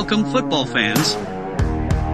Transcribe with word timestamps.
Welcome, 0.00 0.30
football 0.30 0.64
fans. 0.64 1.16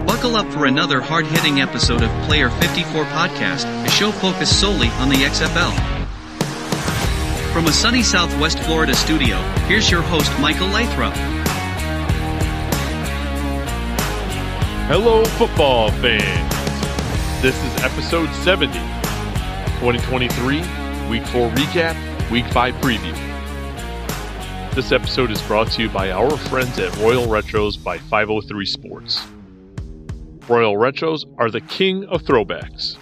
Buckle 0.07 0.35
up 0.35 0.51
for 0.51 0.65
another 0.65 0.99
hard 0.99 1.27
hitting 1.27 1.61
episode 1.61 2.01
of 2.01 2.09
Player 2.25 2.49
54 2.49 3.05
Podcast, 3.05 3.65
a 3.85 3.89
show 3.91 4.11
focused 4.11 4.59
solely 4.59 4.87
on 4.97 5.09
the 5.09 5.17
XFL. 5.17 5.71
From 7.53 7.67
a 7.67 7.71
sunny 7.71 8.01
Southwest 8.01 8.57
Florida 8.57 8.95
studio, 8.95 9.37
here's 9.67 9.91
your 9.91 10.01
host, 10.01 10.31
Michael 10.39 10.69
Lathrop. 10.69 11.13
Hello, 14.87 15.23
football 15.23 15.91
fans. 15.91 16.51
This 17.43 17.55
is 17.63 17.83
episode 17.83 18.33
70, 18.43 18.73
2023, 19.79 20.57
week 21.07 21.23
4 21.27 21.51
recap, 21.51 22.31
week 22.31 22.47
5 22.47 22.73
preview. 22.77 23.34
This 24.75 24.91
episode 24.91 25.31
is 25.31 25.41
brought 25.43 25.71
to 25.71 25.83
you 25.83 25.89
by 25.89 26.11
our 26.11 26.35
friends 26.35 26.77
at 26.79 26.93
Royal 26.97 27.27
Retros 27.27 27.81
by 27.81 27.97
503 27.97 28.65
Sports. 28.65 29.25
Royal 30.49 30.75
Retros 30.75 31.23
are 31.37 31.49
the 31.49 31.61
king 31.61 32.03
of 32.07 32.23
throwbacks. 32.23 32.97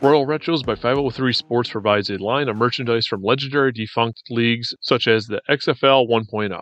Royal 0.00 0.24
Retros 0.24 0.64
by 0.64 0.74
503 0.74 1.34
Sports 1.34 1.68
provides 1.68 2.08
a 2.08 2.16
line 2.16 2.48
of 2.48 2.56
merchandise 2.56 3.06
from 3.06 3.22
legendary 3.22 3.70
defunct 3.70 4.22
leagues 4.30 4.74
such 4.80 5.06
as 5.06 5.26
the 5.26 5.42
XFL 5.46 6.08
1.0. 6.08 6.60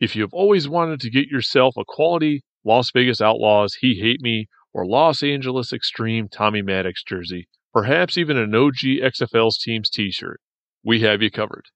If 0.00 0.16
you 0.16 0.22
have 0.22 0.34
always 0.34 0.68
wanted 0.68 0.98
to 1.02 1.10
get 1.10 1.28
yourself 1.28 1.76
a 1.78 1.84
quality 1.86 2.42
Las 2.64 2.90
Vegas 2.90 3.20
Outlaws 3.20 3.76
He 3.76 4.00
Hate 4.00 4.20
Me 4.20 4.48
or 4.72 4.84
Los 4.88 5.22
Angeles 5.22 5.72
Extreme 5.72 6.30
Tommy 6.30 6.62
Maddox 6.62 7.04
jersey, 7.04 7.46
perhaps 7.72 8.18
even 8.18 8.36
an 8.36 8.52
OG 8.52 8.98
XFL's 9.04 9.58
team's 9.58 9.88
t 9.88 10.10
shirt, 10.10 10.40
we 10.82 11.02
have 11.02 11.22
you 11.22 11.30
covered. 11.30 11.66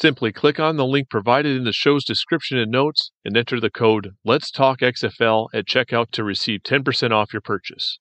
Simply 0.00 0.32
click 0.32 0.58
on 0.58 0.76
the 0.76 0.86
link 0.86 1.10
provided 1.10 1.54
in 1.54 1.64
the 1.64 1.74
show's 1.74 2.06
description 2.06 2.56
and 2.56 2.70
notes 2.72 3.10
and 3.22 3.36
enter 3.36 3.60
the 3.60 3.68
code 3.68 4.12
Let's 4.24 4.50
Talk 4.50 4.80
XFL 4.80 5.48
at 5.52 5.66
checkout 5.66 6.10
to 6.12 6.24
receive 6.24 6.60
10% 6.62 7.10
off 7.10 7.34
your 7.34 7.42
purchase. 7.42 7.98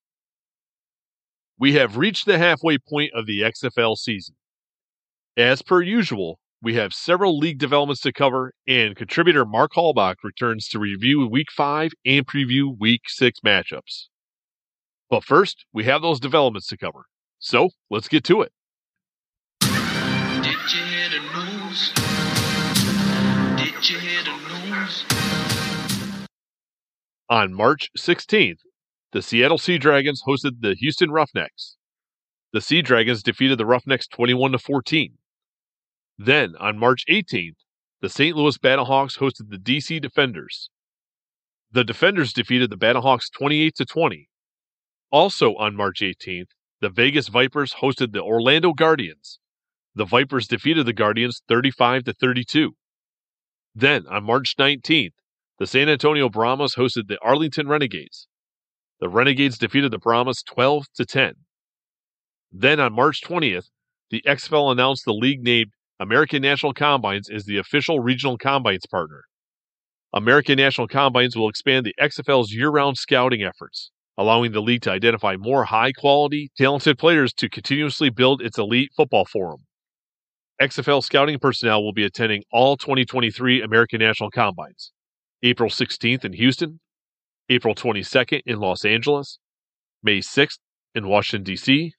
We 1.57 1.73
have 1.73 1.97
reached 1.97 2.25
the 2.25 2.37
halfway 2.37 2.77
point 2.77 3.11
of 3.13 3.25
the 3.25 3.41
XFL 3.41 3.97
season. 3.97 4.35
As 5.35 5.61
per 5.61 5.81
usual, 5.81 6.39
we 6.61 6.75
have 6.75 6.93
several 6.93 7.37
league 7.37 7.59
developments 7.59 8.01
to 8.03 8.13
cover, 8.13 8.53
and 8.65 8.95
contributor 8.95 9.43
Mark 9.43 9.73
Halbach 9.75 10.15
returns 10.23 10.69
to 10.69 10.79
review 10.79 11.27
Week 11.27 11.51
5 11.51 11.91
and 12.05 12.25
preview 12.25 12.79
Week 12.79 13.01
6 13.07 13.41
matchups. 13.45 14.05
But 15.09 15.25
first, 15.25 15.65
we 15.73 15.83
have 15.83 16.01
those 16.01 16.21
developments 16.21 16.67
to 16.67 16.77
cover. 16.77 17.07
So 17.39 17.71
let's 17.89 18.07
get 18.07 18.23
to 18.25 18.41
it. 18.41 18.53
On 27.29 27.53
March 27.53 27.91
16th, 27.95 28.61
the 29.11 29.21
Seattle 29.21 29.59
Sea 29.59 29.77
Dragons 29.77 30.23
hosted 30.27 30.61
the 30.61 30.73
Houston 30.73 31.11
Roughnecks. 31.11 31.77
The 32.53 32.61
Sea 32.61 32.81
Dragons 32.81 33.21
defeated 33.21 33.59
the 33.59 33.67
Roughnecks 33.67 34.07
21 34.07 34.53
to 34.53 34.57
14. 34.57 35.13
Then, 36.17 36.55
on 36.59 36.79
March 36.79 37.05
18th, 37.07 37.57
the 38.01 38.09
St. 38.09 38.35
Louis 38.35 38.57
Battlehawks 38.57 39.19
hosted 39.19 39.51
the 39.51 39.57
DC 39.57 40.01
Defenders. 40.01 40.71
The 41.71 41.83
Defenders 41.83 42.33
defeated 42.33 42.71
the 42.71 42.77
Battlehawks 42.77 43.31
28 43.31 43.75
to 43.75 43.85
20. 43.85 44.27
Also 45.11 45.55
on 45.55 45.75
March 45.75 45.99
18th, 45.99 46.49
the 46.81 46.89
Vegas 46.89 47.27
Vipers 47.27 47.75
hosted 47.75 48.11
the 48.11 48.23
Orlando 48.23 48.73
Guardians. 48.73 49.39
The 49.93 50.05
Vipers 50.05 50.47
defeated 50.47 50.87
the 50.87 50.93
Guardians 50.93 51.43
35 51.47 52.05
to 52.05 52.13
32. 52.13 52.75
Then, 53.75 54.07
on 54.07 54.23
March 54.23 54.55
19th, 54.57 55.13
the 55.59 55.67
San 55.67 55.89
Antonio 55.89 56.29
Brahmas 56.29 56.75
hosted 56.75 57.07
the 57.07 57.19
Arlington 57.21 57.67
Renegades. 57.67 58.29
The 59.01 59.09
Renegades 59.09 59.57
defeated 59.57 59.91
the 59.91 59.97
Brahmas 59.97 60.41
12 60.43 60.85
to 60.95 61.05
10. 61.05 61.33
Then 62.49 62.79
on 62.79 62.93
March 62.93 63.21
20th, 63.21 63.65
the 64.09 64.23
XFL 64.25 64.71
announced 64.71 65.03
the 65.03 65.13
league 65.13 65.43
named 65.43 65.71
American 65.99 66.41
National 66.41 66.73
Combines 66.73 67.29
as 67.29 67.43
the 67.43 67.57
official 67.57 67.99
regional 67.99 68.37
combines 68.37 68.85
partner. 68.89 69.23
American 70.13 70.55
National 70.55 70.87
Combines 70.87 71.35
will 71.35 71.49
expand 71.49 71.85
the 71.85 71.93
XFL's 71.99 72.53
year-round 72.53 72.97
scouting 72.97 73.43
efforts, 73.43 73.91
allowing 74.17 74.53
the 74.53 74.61
league 74.61 74.81
to 74.83 74.91
identify 74.91 75.35
more 75.37 75.65
high-quality, 75.65 76.51
talented 76.57 76.97
players 76.97 77.33
to 77.33 77.49
continuously 77.49 78.09
build 78.09 78.41
its 78.41 78.57
elite 78.57 78.91
football 78.95 79.25
forum. 79.25 79.65
XFL 80.61 81.03
scouting 81.03 81.37
personnel 81.37 81.83
will 81.83 81.93
be 81.93 82.05
attending 82.05 82.43
all 82.49 82.77
2023 82.77 83.61
American 83.61 83.99
National 83.99 84.31
Combines. 84.31 84.93
April 85.41 85.69
16th 85.69 86.25
in 86.25 86.33
Houston, 86.33 86.79
April 87.49 87.73
22nd 87.73 88.41
in 88.45 88.59
Los 88.59 88.83
Angeles, 88.83 89.39
May 90.03 90.19
6th 90.19 90.59
in 90.93 91.07
Washington, 91.07 91.43
D.C., 91.43 91.93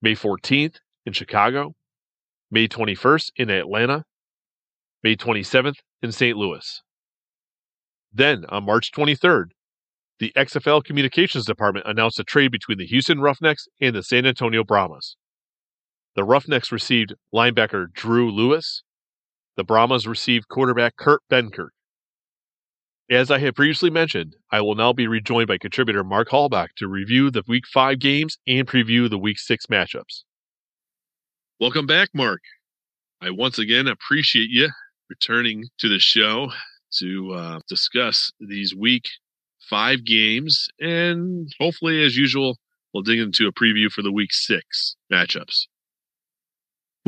May 0.00 0.14
14th 0.14 0.76
in 1.04 1.12
Chicago, 1.12 1.74
May 2.50 2.66
21st 2.66 3.30
in 3.36 3.50
Atlanta, 3.50 4.04
May 5.02 5.16
27th 5.16 5.76
in 6.02 6.12
St. 6.12 6.36
Louis. 6.36 6.82
Then, 8.12 8.44
on 8.48 8.64
March 8.64 8.92
23rd, 8.92 9.50
the 10.18 10.32
XFL 10.36 10.82
Communications 10.82 11.44
Department 11.44 11.86
announced 11.86 12.18
a 12.18 12.24
trade 12.24 12.50
between 12.50 12.78
the 12.78 12.86
Houston 12.86 13.20
Roughnecks 13.20 13.68
and 13.80 13.94
the 13.94 14.02
San 14.02 14.26
Antonio 14.26 14.64
Brahmas. 14.64 15.16
The 16.16 16.24
Roughnecks 16.24 16.72
received 16.72 17.14
linebacker 17.32 17.92
Drew 17.92 18.30
Lewis. 18.30 18.82
The 19.56 19.64
Brahmas 19.64 20.06
received 20.06 20.48
quarterback 20.48 20.96
Kurt 20.96 21.20
Benkert. 21.30 21.68
As 23.10 23.30
I 23.30 23.38
have 23.38 23.54
previously 23.54 23.88
mentioned, 23.88 24.36
I 24.52 24.60
will 24.60 24.74
now 24.74 24.92
be 24.92 25.06
rejoined 25.06 25.48
by 25.48 25.56
contributor 25.56 26.04
Mark 26.04 26.28
Halbach 26.28 26.74
to 26.76 26.86
review 26.86 27.30
the 27.30 27.42
Week 27.48 27.64
5 27.66 27.98
games 27.98 28.36
and 28.46 28.66
preview 28.66 29.08
the 29.08 29.16
Week 29.16 29.38
6 29.38 29.64
matchups. 29.66 30.24
Welcome 31.58 31.86
back, 31.86 32.10
Mark. 32.12 32.42
I 33.22 33.30
once 33.30 33.58
again 33.58 33.86
appreciate 33.86 34.50
you 34.50 34.68
returning 35.08 35.64
to 35.78 35.88
the 35.88 35.98
show 35.98 36.52
to 36.98 37.32
uh, 37.32 37.60
discuss 37.66 38.30
these 38.40 38.74
Week 38.74 39.06
5 39.70 40.04
games, 40.04 40.68
and 40.78 41.50
hopefully, 41.58 42.04
as 42.04 42.14
usual, 42.14 42.58
we'll 42.92 43.02
dig 43.02 43.20
into 43.20 43.46
a 43.46 43.52
preview 43.52 43.90
for 43.90 44.02
the 44.02 44.12
Week 44.12 44.34
6 44.34 44.96
matchups. 45.10 45.66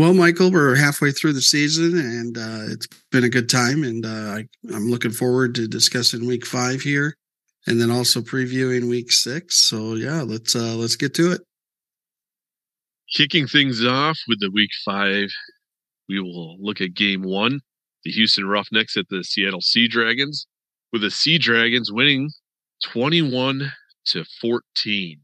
Well, 0.00 0.14
Michael, 0.14 0.50
we're 0.50 0.76
halfway 0.76 1.10
through 1.12 1.34
the 1.34 1.42
season, 1.42 1.98
and 1.98 2.38
uh, 2.38 2.72
it's 2.72 2.86
been 3.12 3.24
a 3.24 3.28
good 3.28 3.50
time, 3.50 3.84
and 3.84 4.06
uh, 4.06 4.38
I'm 4.74 4.88
looking 4.88 5.10
forward 5.10 5.54
to 5.56 5.68
discussing 5.68 6.26
Week 6.26 6.46
Five 6.46 6.80
here, 6.80 7.18
and 7.66 7.78
then 7.78 7.90
also 7.90 8.22
previewing 8.22 8.88
Week 8.88 9.12
Six. 9.12 9.56
So, 9.56 9.96
yeah, 9.96 10.22
let's 10.22 10.56
uh, 10.56 10.74
let's 10.74 10.96
get 10.96 11.12
to 11.16 11.32
it. 11.32 11.42
Kicking 13.14 13.46
things 13.46 13.84
off 13.84 14.18
with 14.26 14.40
the 14.40 14.50
Week 14.50 14.70
Five, 14.86 15.28
we 16.08 16.18
will 16.18 16.56
look 16.58 16.80
at 16.80 16.94
Game 16.94 17.22
One, 17.22 17.60
the 18.02 18.10
Houston 18.10 18.48
Roughnecks 18.48 18.96
at 18.96 19.04
the 19.10 19.22
Seattle 19.22 19.60
Sea 19.60 19.86
Dragons, 19.86 20.46
with 20.94 21.02
the 21.02 21.10
Sea 21.10 21.36
Dragons 21.36 21.92
winning 21.92 22.30
21 22.84 23.70
to 24.06 24.24
14. 24.40 25.20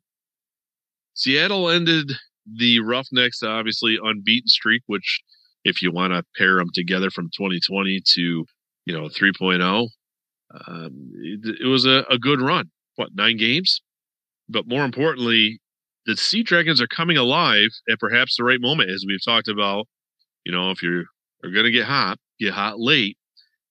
Seattle 1.15 1.71
ended 1.71 2.13
the 2.55 2.81
Roughnecks 2.81 3.43
obviously 3.43 3.99
unbeaten 4.03 4.49
streak, 4.49 4.83
which 4.87 5.21
if 5.65 5.83
you 5.83 5.91
want 5.93 6.12
to 6.12 6.25
pair 6.37 6.57
them 6.57 6.69
together 6.73 7.11
from 7.11 7.27
2020 7.37 8.01
to 8.15 8.45
you 8.84 8.95
know 8.95 9.09
3.0, 9.09 9.89
um, 10.69 11.11
it, 11.15 11.57
it, 11.62 11.67
was 11.67 11.84
a, 11.84 12.05
a 12.11 12.19
good 12.19 12.41
run. 12.41 12.71
What 12.97 13.10
nine 13.15 13.37
games? 13.37 13.83
But 14.48 14.69
more 14.69 14.84
importantly, 14.84 15.60
the 16.07 16.16
Sea 16.16 16.43
Dragons 16.43 16.81
are 16.81 16.87
coming 16.87 17.16
alive 17.16 17.71
at 17.91 17.98
perhaps 17.98 18.37
the 18.37 18.45
right 18.45 18.60
moment, 18.60 18.91
as 18.91 19.04
we've 19.07 19.25
talked 19.25 19.48
about. 19.48 19.87
You 20.45 20.53
know, 20.53 20.71
if 20.71 20.83
you're 20.83 21.04
are 21.45 21.51
going 21.51 21.65
to 21.65 21.72
get 21.72 21.87
hot, 21.87 22.19
get 22.39 22.54
hot 22.54 22.78
late. 22.78 23.16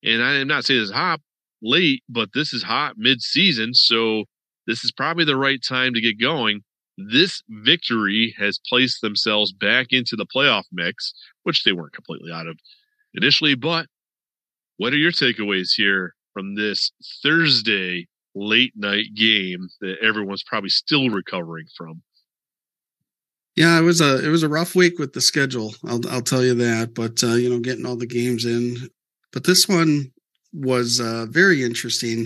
And 0.04 0.22
I 0.22 0.36
am 0.36 0.48
not 0.48 0.66
saying 0.66 0.82
it's 0.82 0.92
hot 0.92 1.22
late, 1.62 2.04
but 2.10 2.30
this 2.34 2.54
is 2.54 2.64
hot 2.64 2.96
mid 2.98 3.22
season. 3.22 3.74
So 3.74 4.26
this 4.68 4.84
is 4.84 4.92
probably 4.92 5.26
the 5.26 5.38
right 5.38 5.60
time 5.66 5.94
to 5.94 6.02
get 6.02 6.20
going. 6.20 6.62
This 6.98 7.44
victory 7.50 8.34
has 8.38 8.60
placed 8.70 9.02
themselves 9.02 9.52
back 9.52 9.88
into 9.92 10.16
the 10.16 10.26
playoff 10.26 10.64
mix, 10.72 11.14
which 11.44 11.64
they 11.64 11.74
weren't 11.74 11.94
completely 11.94 12.32
out 12.32 12.48
of 12.48 12.58
initially. 13.14 13.56
But 13.56 13.88
what 14.78 14.94
are 14.94 14.98
your 14.98 15.12
takeaways 15.12 15.70
here 15.76 16.16
from 16.34 16.56
this 16.56 16.92
Thursday 17.22 18.08
late 18.34 18.74
night 18.76 19.14
game 19.16 19.68
that 19.82 19.98
everyone's 20.02 20.44
probably 20.44 20.70
still 20.70 21.10
recovering 21.10 21.66
from? 21.78 22.02
Yeah, 23.56 23.80
it 23.80 23.84
was 23.84 24.02
a 24.02 24.24
it 24.26 24.30
was 24.30 24.44
a 24.44 24.50
rough 24.50 24.76
week 24.76 25.00
with 25.00 25.14
the 25.14 25.22
schedule. 25.22 25.74
I'll 25.86 26.02
I'll 26.10 26.22
tell 26.22 26.44
you 26.44 26.56
that. 26.56 26.94
But 26.94 27.24
uh, 27.24 27.36
you 27.36 27.50
know, 27.50 27.60
getting 27.60 27.86
all 27.86 27.96
the 27.96 28.06
games 28.06 28.46
in. 28.46 28.90
But 29.32 29.46
this 29.46 29.68
one 29.68 30.12
was 30.54 31.00
uh, 31.00 31.26
very 31.30 31.64
interesting 31.64 32.26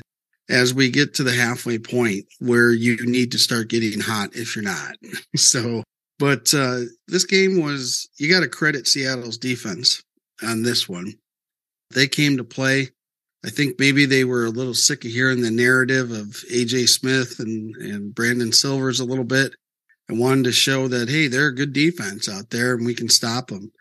as 0.50 0.74
we 0.74 0.90
get 0.90 1.13
to 1.13 1.24
the 1.24 1.34
halfway 1.34 1.78
point 1.78 2.25
where 2.40 2.72
you 2.72 2.98
need 3.06 3.31
to 3.31 3.40
start 3.40 3.69
getting 3.69 4.00
hot 4.00 4.31
if 4.34 4.56
you're 4.56 4.63
not. 4.63 4.96
so, 5.36 5.84
but 6.18 6.54
uh, 6.54 6.81
this 7.07 7.24
game 7.24 7.62
was, 7.62 8.10
you 8.18 8.30
got 8.30 8.42
to 8.42 8.50
credit 8.50 8.88
Seattle's 8.88 9.38
defense 9.38 10.04
on 10.44 10.63
this 10.63 10.90
one. 10.90 11.13
They 11.92 12.07
came 12.07 12.38
to 12.38 12.44
play. 12.44 12.90
I 13.46 13.50
think 13.50 13.80
maybe 13.80 14.06
they 14.06 14.25
were 14.25 14.46
a 14.46 14.51
little 14.51 14.74
sick 14.74 15.06
of 15.06 15.12
hearing 15.12 15.42
the 15.42 15.51
narrative 15.51 16.12
of 16.12 16.44
AJ 16.51 16.90
Smith 16.90 17.40
and, 17.40 17.74
and 17.78 18.13
Brandon 18.13 18.51
Silvers 18.51 19.00
a 19.00 19.06
little 19.06 19.24
bit 19.24 19.54
and 20.10 20.19
wanted 20.19 20.44
to 20.46 20.51
show 20.51 20.88
that, 20.90 21.07
hey, 21.07 21.28
they're 21.28 21.48
a 21.48 21.56
good 21.56 21.72
defense 21.72 22.28
out 22.28 22.50
there 22.50 22.74
and 22.74 22.86
we 22.86 22.96
can 22.96 23.07
stop 23.07 23.48
them. 23.48 23.72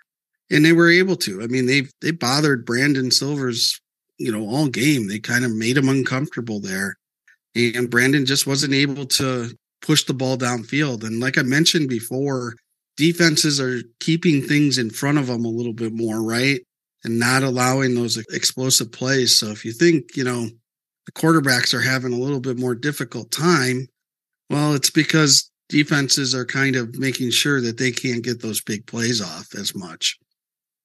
And 0.50 0.65
they 0.65 0.73
were 0.73 0.91
able 0.91 1.17
to. 1.17 1.43
I 1.43 1.47
mean, 1.47 1.67
they 1.67 1.88
they 2.00 2.11
bothered 2.11 2.65
Brandon 2.65 3.11
Silvers, 3.11 3.81
you 4.19 4.32
know, 4.32 4.49
all 4.49 4.69
game. 4.69 5.09
They 5.09 5.19
kind 5.19 5.44
of 5.44 5.55
made 5.55 5.76
him 5.76 5.88
uncomfortable 5.88 6.61
there. 6.61 6.97
And 7.55 7.91
Brandon 7.91 8.26
just 8.26 8.47
wasn't 8.47 8.75
able 8.75 9.06
to 9.06 9.50
push 9.81 10.05
the 10.05 10.15
ball 10.15 10.37
downfield. 10.37 11.05
And 11.05 11.20
like 11.20 11.38
I 11.38 11.43
mentioned 11.43 11.88
before, 11.88 12.55
defenses 12.97 13.61
are 13.61 13.81
keeping 14.00 14.43
things 14.43 14.79
in 14.79 14.91
front 14.91 15.19
of 15.19 15.26
them 15.26 15.44
a 15.44 15.49
little 15.49 15.73
bit 15.73 15.93
more, 15.93 16.23
right? 16.23 16.61
and 17.05 17.19
not 17.19 17.43
allowing 17.43 17.94
those 17.94 18.17
explosive 18.32 18.93
plays. 18.93 19.37
So 19.37 19.49
if 19.49 19.65
you 19.65 19.73
think, 19.73 20.17
you 20.17 20.25
know, 20.25 20.49
the 21.06 21.12
quarterbacks 21.12 21.73
are 21.73 21.81
having 21.81 22.12
a 22.12 22.19
little 22.19 22.41
bit 22.41 22.59
more 22.59 22.75
difficult 22.75 23.31
time, 23.31 23.87
well, 24.50 24.75
it's 24.75 24.91
because 24.91 25.50
defenses 25.69 26.35
are 26.35 26.44
kind 26.44 26.76
of 26.76 26.99
making 26.99 27.31
sure 27.31 27.61
that 27.61 27.79
they 27.79 27.91
can't 27.91 28.25
get 28.25 28.43
those 28.43 28.61
big 28.61 28.87
plays 28.87 29.20
off 29.20 29.55
as 29.55 29.75
much. 29.75 30.19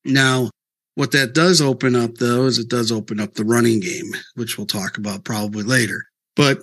Now, 0.06 0.50
what 0.96 1.12
that 1.12 1.34
does 1.34 1.62
open 1.62 1.96
up 1.96 2.16
though 2.16 2.46
is 2.46 2.60
it 2.60 2.70
does 2.70 2.92
open 2.92 3.20
up 3.20 3.34
the 3.34 3.46
running 3.46 3.80
game, 3.80 4.12
which 4.36 4.58
we'll 4.58 4.68
talk 4.68 4.98
about 4.98 5.24
probably 5.24 5.64
later. 5.64 6.04
But, 6.36 6.60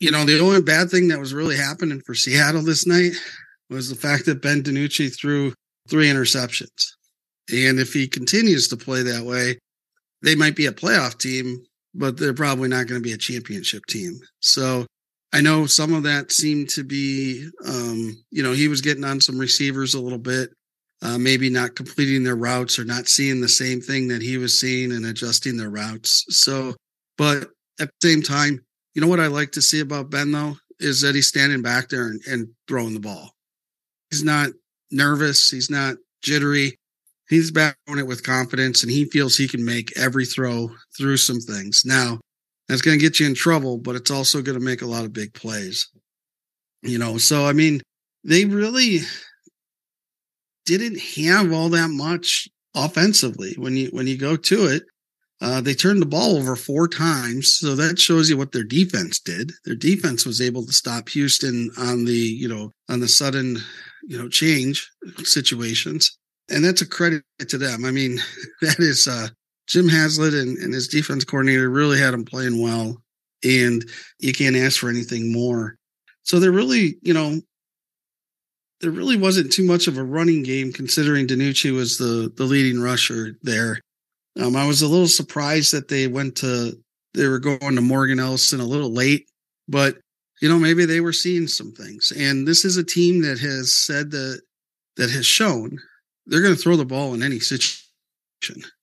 you 0.00 0.10
know, 0.10 0.24
the 0.24 0.40
only 0.40 0.62
bad 0.62 0.90
thing 0.90 1.08
that 1.08 1.18
was 1.18 1.34
really 1.34 1.56
happening 1.56 2.00
for 2.00 2.14
Seattle 2.14 2.62
this 2.62 2.86
night 2.86 3.12
was 3.70 3.88
the 3.88 3.96
fact 3.96 4.26
that 4.26 4.42
Ben 4.42 4.62
DiNucci 4.62 5.14
threw 5.14 5.52
three 5.88 6.08
interceptions. 6.08 6.92
And 7.50 7.78
if 7.78 7.92
he 7.92 8.06
continues 8.06 8.68
to 8.68 8.76
play 8.76 9.02
that 9.02 9.24
way, 9.24 9.58
they 10.22 10.34
might 10.34 10.56
be 10.56 10.66
a 10.66 10.72
playoff 10.72 11.18
team, 11.18 11.64
but 11.94 12.16
they're 12.16 12.34
probably 12.34 12.68
not 12.68 12.86
going 12.86 13.00
to 13.00 13.04
be 13.04 13.12
a 13.12 13.18
championship 13.18 13.86
team. 13.86 14.18
So 14.40 14.86
I 15.32 15.40
know 15.40 15.66
some 15.66 15.92
of 15.94 16.02
that 16.04 16.32
seemed 16.32 16.68
to 16.70 16.84
be, 16.84 17.48
um, 17.66 18.16
you 18.30 18.42
know, 18.42 18.52
he 18.52 18.68
was 18.68 18.80
getting 18.80 19.04
on 19.04 19.20
some 19.20 19.38
receivers 19.38 19.94
a 19.94 20.00
little 20.00 20.18
bit, 20.18 20.50
uh, 21.02 21.18
maybe 21.18 21.48
not 21.50 21.76
completing 21.76 22.24
their 22.24 22.36
routes 22.36 22.78
or 22.78 22.84
not 22.84 23.08
seeing 23.08 23.40
the 23.40 23.48
same 23.48 23.80
thing 23.80 24.08
that 24.08 24.22
he 24.22 24.36
was 24.36 24.58
seeing 24.58 24.92
and 24.92 25.06
adjusting 25.06 25.56
their 25.56 25.70
routes. 25.70 26.24
So, 26.30 26.74
but 27.16 27.48
at 27.80 27.88
the 28.00 28.08
same 28.08 28.22
time, 28.22 28.64
you 28.94 29.02
know 29.02 29.08
what 29.08 29.20
I 29.20 29.28
like 29.28 29.52
to 29.52 29.62
see 29.62 29.80
about 29.80 30.10
Ben 30.10 30.32
though 30.32 30.56
is 30.80 31.00
that 31.00 31.14
he's 31.14 31.28
standing 31.28 31.62
back 31.62 31.88
there 31.88 32.08
and, 32.08 32.20
and 32.26 32.48
throwing 32.66 32.94
the 32.94 33.00
ball. 33.00 33.30
He's 34.10 34.24
not 34.24 34.50
nervous. 34.90 35.50
He's 35.50 35.70
not 35.70 35.96
jittery 36.22 36.78
he's 37.28 37.50
back 37.50 37.76
on 37.88 37.98
it 37.98 38.06
with 38.06 38.22
confidence 38.22 38.82
and 38.82 38.90
he 38.90 39.04
feels 39.04 39.36
he 39.36 39.48
can 39.48 39.64
make 39.64 39.96
every 39.96 40.24
throw 40.24 40.70
through 40.96 41.18
some 41.18 41.40
things. 41.40 41.82
Now, 41.84 42.20
that's 42.68 42.82
going 42.82 42.98
to 42.98 43.02
get 43.02 43.20
you 43.20 43.26
in 43.26 43.34
trouble, 43.34 43.78
but 43.78 43.96
it's 43.96 44.10
also 44.10 44.42
going 44.42 44.58
to 44.58 44.64
make 44.64 44.82
a 44.82 44.86
lot 44.86 45.04
of 45.04 45.12
big 45.12 45.32
plays. 45.32 45.88
You 46.82 46.98
know, 46.98 47.18
so 47.18 47.46
I 47.46 47.52
mean, 47.52 47.80
they 48.24 48.44
really 48.44 49.00
didn't 50.76 51.00
have 51.00 51.52
all 51.52 51.70
that 51.70 51.88
much 51.88 52.48
offensively 52.74 53.54
when 53.56 53.76
you 53.76 53.88
when 53.92 54.06
you 54.06 54.18
go 54.18 54.36
to 54.36 54.66
it. 54.66 54.82
Uh, 55.40 55.60
they 55.60 55.72
turned 55.72 56.02
the 56.02 56.06
ball 56.06 56.36
over 56.36 56.56
four 56.56 56.88
times, 56.88 57.58
so 57.58 57.76
that 57.76 57.96
shows 57.96 58.28
you 58.28 58.36
what 58.36 58.50
their 58.50 58.64
defense 58.64 59.20
did. 59.20 59.52
Their 59.64 59.76
defense 59.76 60.26
was 60.26 60.40
able 60.40 60.66
to 60.66 60.72
stop 60.72 61.08
Houston 61.10 61.70
on 61.78 62.04
the 62.04 62.12
you 62.12 62.48
know 62.48 62.72
on 62.90 63.00
the 63.00 63.08
sudden 63.08 63.58
you 64.02 64.18
know 64.18 64.28
change 64.28 64.90
situations 65.22 66.18
and 66.50 66.64
that's 66.64 66.82
a 66.82 66.86
credit 66.86 67.22
to 67.48 67.58
them. 67.58 67.84
I 67.84 67.90
mean, 67.90 68.18
that 68.62 68.78
is 68.78 69.06
uh, 69.06 69.28
Jim 69.66 69.88
Haslett 69.88 70.34
and, 70.34 70.56
and 70.58 70.72
his 70.72 70.88
defense 70.88 71.24
coordinator 71.24 71.68
really 71.70 71.98
had 71.98 72.12
them 72.12 72.24
playing 72.24 72.60
well, 72.60 73.00
and 73.44 73.84
you 74.18 74.32
can't 74.32 74.56
ask 74.56 74.80
for 74.80 74.88
anything 74.88 75.32
more. 75.32 75.76
So 76.22 76.38
they're 76.38 76.52
really, 76.52 76.98
you 77.02 77.14
know, 77.14 77.40
there 78.80 78.90
really 78.90 79.16
wasn't 79.16 79.52
too 79.52 79.64
much 79.64 79.86
of 79.86 79.98
a 79.98 80.04
running 80.04 80.42
game 80.42 80.72
considering 80.72 81.26
DiNucci 81.26 81.72
was 81.74 81.98
the 81.98 82.32
the 82.36 82.44
leading 82.44 82.80
rusher 82.80 83.36
there. 83.42 83.80
Um, 84.40 84.56
I 84.56 84.66
was 84.66 84.82
a 84.82 84.88
little 84.88 85.08
surprised 85.08 85.72
that 85.72 85.88
they 85.88 86.06
went 86.06 86.36
to 86.36 86.72
they 87.14 87.26
were 87.26 87.40
going 87.40 87.74
to 87.74 87.80
Morgan 87.80 88.20
Ellison 88.20 88.60
a 88.60 88.64
little 88.64 88.92
late, 88.92 89.28
but 89.68 89.96
you 90.40 90.48
know 90.48 90.58
maybe 90.58 90.84
they 90.84 91.00
were 91.00 91.12
seeing 91.12 91.48
some 91.48 91.72
things. 91.72 92.12
And 92.16 92.46
this 92.46 92.64
is 92.64 92.76
a 92.76 92.84
team 92.84 93.22
that 93.22 93.38
has 93.40 93.74
said 93.74 94.10
that 94.12 94.40
that 94.96 95.10
has 95.10 95.26
shown 95.26 95.78
they're 96.26 96.42
going 96.42 96.54
to 96.54 96.60
throw 96.60 96.76
the 96.76 96.84
ball 96.84 97.14
in 97.14 97.22
any 97.22 97.40
situation. 97.40 97.82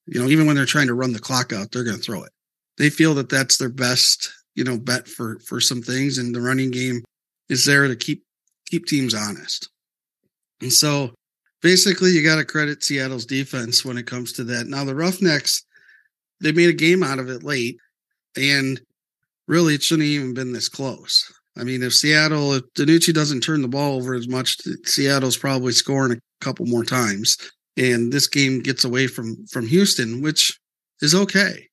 You 0.07 0.21
know, 0.21 0.27
even 0.27 0.45
when 0.45 0.55
they're 0.55 0.65
trying 0.65 0.87
to 0.87 0.93
run 0.93 1.13
the 1.13 1.19
clock 1.19 1.53
out, 1.53 1.71
they're 1.71 1.83
going 1.83 1.97
to 1.97 2.01
throw 2.01 2.23
it. 2.23 2.31
They 2.77 2.89
feel 2.89 3.13
that 3.15 3.29
that's 3.29 3.57
their 3.57 3.69
best, 3.69 4.31
you 4.55 4.63
know, 4.63 4.77
bet 4.77 5.07
for 5.07 5.39
for 5.39 5.61
some 5.61 5.81
things, 5.81 6.17
and 6.17 6.35
the 6.35 6.41
running 6.41 6.71
game 6.71 7.03
is 7.47 7.65
there 7.65 7.87
to 7.87 7.95
keep 7.95 8.23
keep 8.69 8.85
teams 8.85 9.13
honest. 9.13 9.69
And 10.61 10.71
so, 10.71 11.13
basically, 11.61 12.11
you 12.11 12.23
got 12.23 12.37
to 12.37 12.45
credit 12.45 12.83
Seattle's 12.83 13.25
defense 13.25 13.83
when 13.83 13.97
it 13.97 14.07
comes 14.07 14.31
to 14.33 14.43
that. 14.45 14.67
Now, 14.67 14.83
the 14.85 14.95
Roughnecks, 14.95 15.63
they 16.41 16.51
made 16.51 16.69
a 16.69 16.73
game 16.73 17.03
out 17.03 17.19
of 17.19 17.29
it 17.29 17.43
late, 17.43 17.77
and 18.37 18.79
really, 19.47 19.75
it 19.75 19.83
shouldn't 19.83 20.07
even 20.07 20.33
been 20.33 20.53
this 20.53 20.69
close. 20.69 21.31
I 21.57 21.63
mean, 21.63 21.83
if 21.83 21.93
Seattle, 21.93 22.53
if 22.53 22.63
DiNucci 22.73 23.13
doesn't 23.13 23.41
turn 23.41 23.61
the 23.61 23.67
ball 23.67 23.95
over 23.95 24.13
as 24.13 24.27
much, 24.27 24.57
Seattle's 24.85 25.37
probably 25.37 25.71
scoring 25.71 26.13
a 26.13 26.43
couple 26.43 26.65
more 26.65 26.83
times. 26.83 27.37
And 27.77 28.11
this 28.11 28.27
game 28.27 28.61
gets 28.61 28.83
away 28.83 29.07
from 29.07 29.45
from 29.47 29.67
Houston, 29.67 30.21
which 30.21 30.57
is 31.01 31.15
okay. 31.15 31.67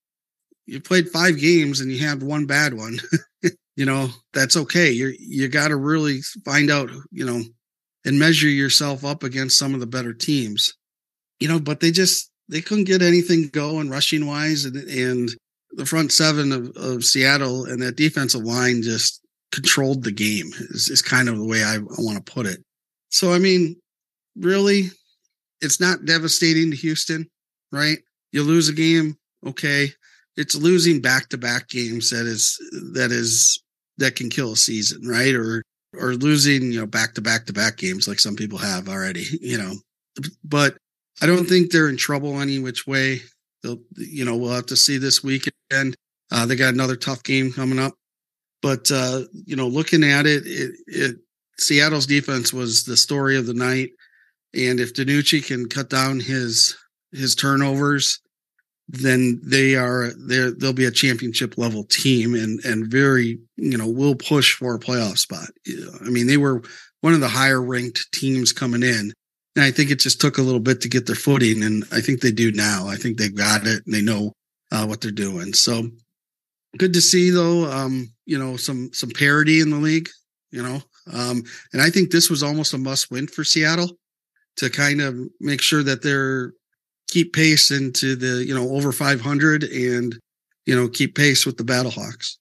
You 0.67 0.81
played 0.81 1.09
five 1.09 1.39
games 1.39 1.81
and 1.81 1.91
you 1.91 1.99
had 2.05 2.23
one 2.23 2.47
bad 2.47 2.75
one. 2.75 2.99
you 3.77 3.85
know, 3.85 4.09
that's 4.33 4.57
okay. 4.57 4.91
You 4.91 5.15
you 5.19 5.49
got 5.49 5.69
to 5.69 5.77
really 5.77 6.21
find 6.45 6.71
out, 6.71 6.91
you 7.11 7.25
know, 7.25 7.43
and 8.05 8.19
measure 8.19 8.49
yourself 8.49 9.05
up 9.05 9.23
against 9.23 9.59
some 9.59 9.75
of 9.75 9.81
the 9.81 9.87
better 9.87 10.13
teams. 10.13 10.75
You 11.41 11.49
know, 11.49 11.59
but 11.59 11.81
they 11.81 11.91
just 11.91 12.31
they 12.49 12.61
couldn't 12.61 12.85
get 12.85 13.03
anything 13.03 13.49
going 13.49 13.91
rushing 13.91 14.27
wise 14.27 14.65
and, 14.65 14.77
and 14.77 15.31
the 15.73 15.87
front 15.87 16.13
seven 16.13 16.53
of, 16.53 16.77
of 16.77 17.05
Seattle 17.05 17.65
and 17.65 17.83
that 17.83 17.97
defensive 17.97 18.43
line 18.43 18.83
just 18.83 19.21
controlled 19.53 20.03
the 20.03 20.13
game 20.13 20.51
is, 20.71 20.89
is 20.89 21.03
kind 21.03 21.29
of 21.29 21.39
the 21.39 21.47
way 21.47 21.63
I, 21.63 21.77
I 21.77 21.99
want 21.99 22.25
to 22.25 22.33
put 22.33 22.47
it. 22.47 22.59
So, 23.09 23.33
I 23.33 23.39
mean, 23.39 23.77
really, 24.37 24.91
it's 25.61 25.81
not 25.81 26.05
devastating 26.05 26.71
to 26.71 26.77
Houston, 26.77 27.27
right? 27.71 27.99
You 28.33 28.43
lose 28.43 28.69
a 28.69 28.75
game, 28.75 29.17
okay. 29.47 29.91
It's 30.37 30.55
losing 30.55 31.01
back 31.01 31.29
to 31.29 31.39
back 31.39 31.69
games 31.69 32.11
that 32.11 32.27
is, 32.27 32.59
that 32.95 33.13
is, 33.13 33.63
that 33.99 34.17
can 34.17 34.31
kill 34.31 34.53
a 34.53 34.57
season, 34.57 35.07
right? 35.07 35.35
Or, 35.35 35.63
or 35.95 36.15
losing, 36.15 36.73
you 36.73 36.81
know, 36.81 36.87
back 36.87 37.15
to 37.15 37.21
back 37.21 37.47
to 37.47 37.53
back 37.53 37.77
games 37.77 38.09
like 38.09 38.21
some 38.21 38.37
people 38.37 38.59
have 38.59 38.89
already, 38.89 39.25
you 39.41 39.59
know. 39.59 39.75
But 40.45 40.77
I 41.21 41.27
don't 41.27 41.47
think 41.47 41.71
they're 41.71 41.89
in 41.89 41.97
trouble 41.97 42.41
any 42.41 42.59
which 42.59 42.87
way. 42.87 43.21
They'll, 43.63 43.81
you 43.97 44.25
know, 44.25 44.37
we'll 44.37 44.55
have 44.55 44.67
to 44.67 44.77
see 44.77 44.99
this 44.99 45.23
weekend. 45.23 45.97
Uh, 46.31 46.47
they 46.47 46.57
got 46.57 46.75
another 46.75 46.97
tough 46.97 47.23
game 47.23 47.53
coming 47.53 47.79
up 47.79 47.95
but 48.63 48.91
uh, 48.91 49.23
you 49.45 49.57
know, 49.57 49.67
looking 49.67 50.05
at 50.05 50.25
it, 50.25 50.45
it, 50.47 50.75
it, 50.87 51.17
Seattle's 51.59 52.07
defense 52.07 52.53
was 52.53 52.85
the 52.85 52.97
story 52.97 53.37
of 53.37 53.47
the 53.47 53.55
night, 53.55 53.91
and 54.55 54.81
if 54.81 54.95
DiNucci 54.95 55.45
can 55.45 55.69
cut 55.69 55.91
down 55.91 56.21
his 56.21 56.77
his 57.11 57.35
turnovers, 57.35 58.21
then 58.89 59.41
they 59.45 59.75
are 59.75 60.11
there. 60.19 60.51
They'll 60.51 60.73
be 60.73 60.85
a 60.85 60.91
championship 60.91 61.57
level 61.57 61.85
team, 61.85 62.35
and 62.35 62.65
and 62.65 62.91
very 62.91 63.39
you 63.57 63.79
know 63.79 63.89
will 63.89 64.15
push 64.15 64.55
for 64.55 64.75
a 64.75 64.81
playoff 64.81 65.19
spot. 65.19 65.49
I 65.67 66.11
mean, 66.11 66.27
they 66.27 66.37
were 66.37 66.63
one 67.01 67.15
of 67.15 67.21
the 67.21 67.29
higher 67.29 67.61
ranked 67.61 68.13
teams 68.13 68.53
coming 68.53 68.83
in. 68.83 69.13
And 69.55 69.65
I 69.65 69.71
think 69.71 69.91
it 69.91 69.99
just 69.99 70.19
took 70.19 70.39
a 70.39 70.43
little 70.43 70.61
bit 70.61 70.81
to 70.81 70.89
get 70.89 71.07
their 71.07 71.17
footing, 71.17 71.63
and 71.63 71.85
I 71.93 72.01
think 72.01 72.21
they 72.21 72.33
do 72.33 72.53
now. 72.53 72.87
I 72.89 72.97
think 72.97 73.19
they've 73.19 73.35
got 73.35 73.67
it, 73.67 73.83
and 73.85 73.95
they 73.95 74.01
know 74.01 74.33
uh, 74.71 74.87
what 74.87 75.03
they're 75.03 75.11
doing. 75.11 75.53
So 75.53 75.91
good 76.79 76.95
to 76.95 77.01
see 77.01 77.31
though 77.31 77.71
um 77.71 78.13
you 78.27 78.39
know 78.39 78.57
some 78.57 78.91
some 78.93 79.11
parity 79.11 79.61
in 79.61 79.71
the 79.71 79.77
league 79.77 80.09
you 80.51 80.63
know 80.63 80.81
um 81.13 81.43
and 81.73 81.83
i 81.83 81.91
think 81.91 82.11
this 82.11 82.31
was 82.31 82.43
almost 82.43 82.75
a 82.75 82.79
must 82.79 83.11
win 83.11 83.27
for 83.27 83.45
seattle 83.45 83.91
to 84.57 84.71
kind 84.71 85.01
of 85.01 85.17
make 85.41 85.61
sure 85.61 85.83
that 85.83 86.03
they're 86.03 86.53
keep 87.13 87.35
pace 87.35 87.71
into 87.71 88.17
the 88.17 88.45
you 88.45 88.55
know 88.55 88.71
over 88.71 88.91
500 88.91 89.65
and 89.65 90.19
you 90.65 90.75
know 90.75 90.89
keep 90.89 91.15
pace 91.15 91.45
with 91.45 91.59
the 91.59 91.65
battlehawks 91.65 92.39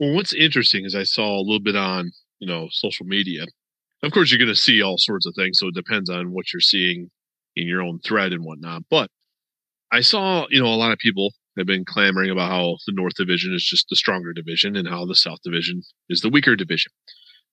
well 0.00 0.14
what's 0.14 0.34
interesting 0.34 0.84
is 0.84 0.96
i 0.96 1.04
saw 1.04 1.36
a 1.36 1.44
little 1.46 1.60
bit 1.60 1.76
on 1.76 2.10
you 2.40 2.48
know 2.48 2.66
social 2.72 3.06
media 3.06 3.46
of 4.02 4.10
course 4.10 4.30
you're 4.30 4.38
going 4.38 4.48
to 4.48 4.60
see 4.60 4.82
all 4.82 4.98
sorts 4.98 5.24
of 5.26 5.34
things 5.36 5.58
so 5.60 5.68
it 5.68 5.74
depends 5.74 6.10
on 6.10 6.32
what 6.32 6.52
you're 6.52 6.60
seeing 6.60 7.10
in 7.54 7.68
your 7.68 7.80
own 7.80 8.00
thread 8.00 8.32
and 8.32 8.44
whatnot 8.44 8.82
but 8.90 9.08
i 9.92 10.00
saw 10.00 10.44
you 10.50 10.60
know 10.60 10.74
a 10.74 10.74
lot 10.74 10.90
of 10.90 10.98
people 10.98 11.30
have 11.56 11.66
been 11.66 11.84
clamoring 11.84 12.30
about 12.30 12.50
how 12.50 12.76
the 12.86 12.94
North 12.94 13.14
Division 13.14 13.52
is 13.54 13.62
just 13.62 13.86
the 13.90 13.96
stronger 13.96 14.32
division 14.32 14.74
and 14.74 14.88
how 14.88 15.04
the 15.04 15.14
South 15.14 15.38
Division 15.44 15.82
is 16.08 16.22
the 16.22 16.30
weaker 16.30 16.56
division. 16.56 16.90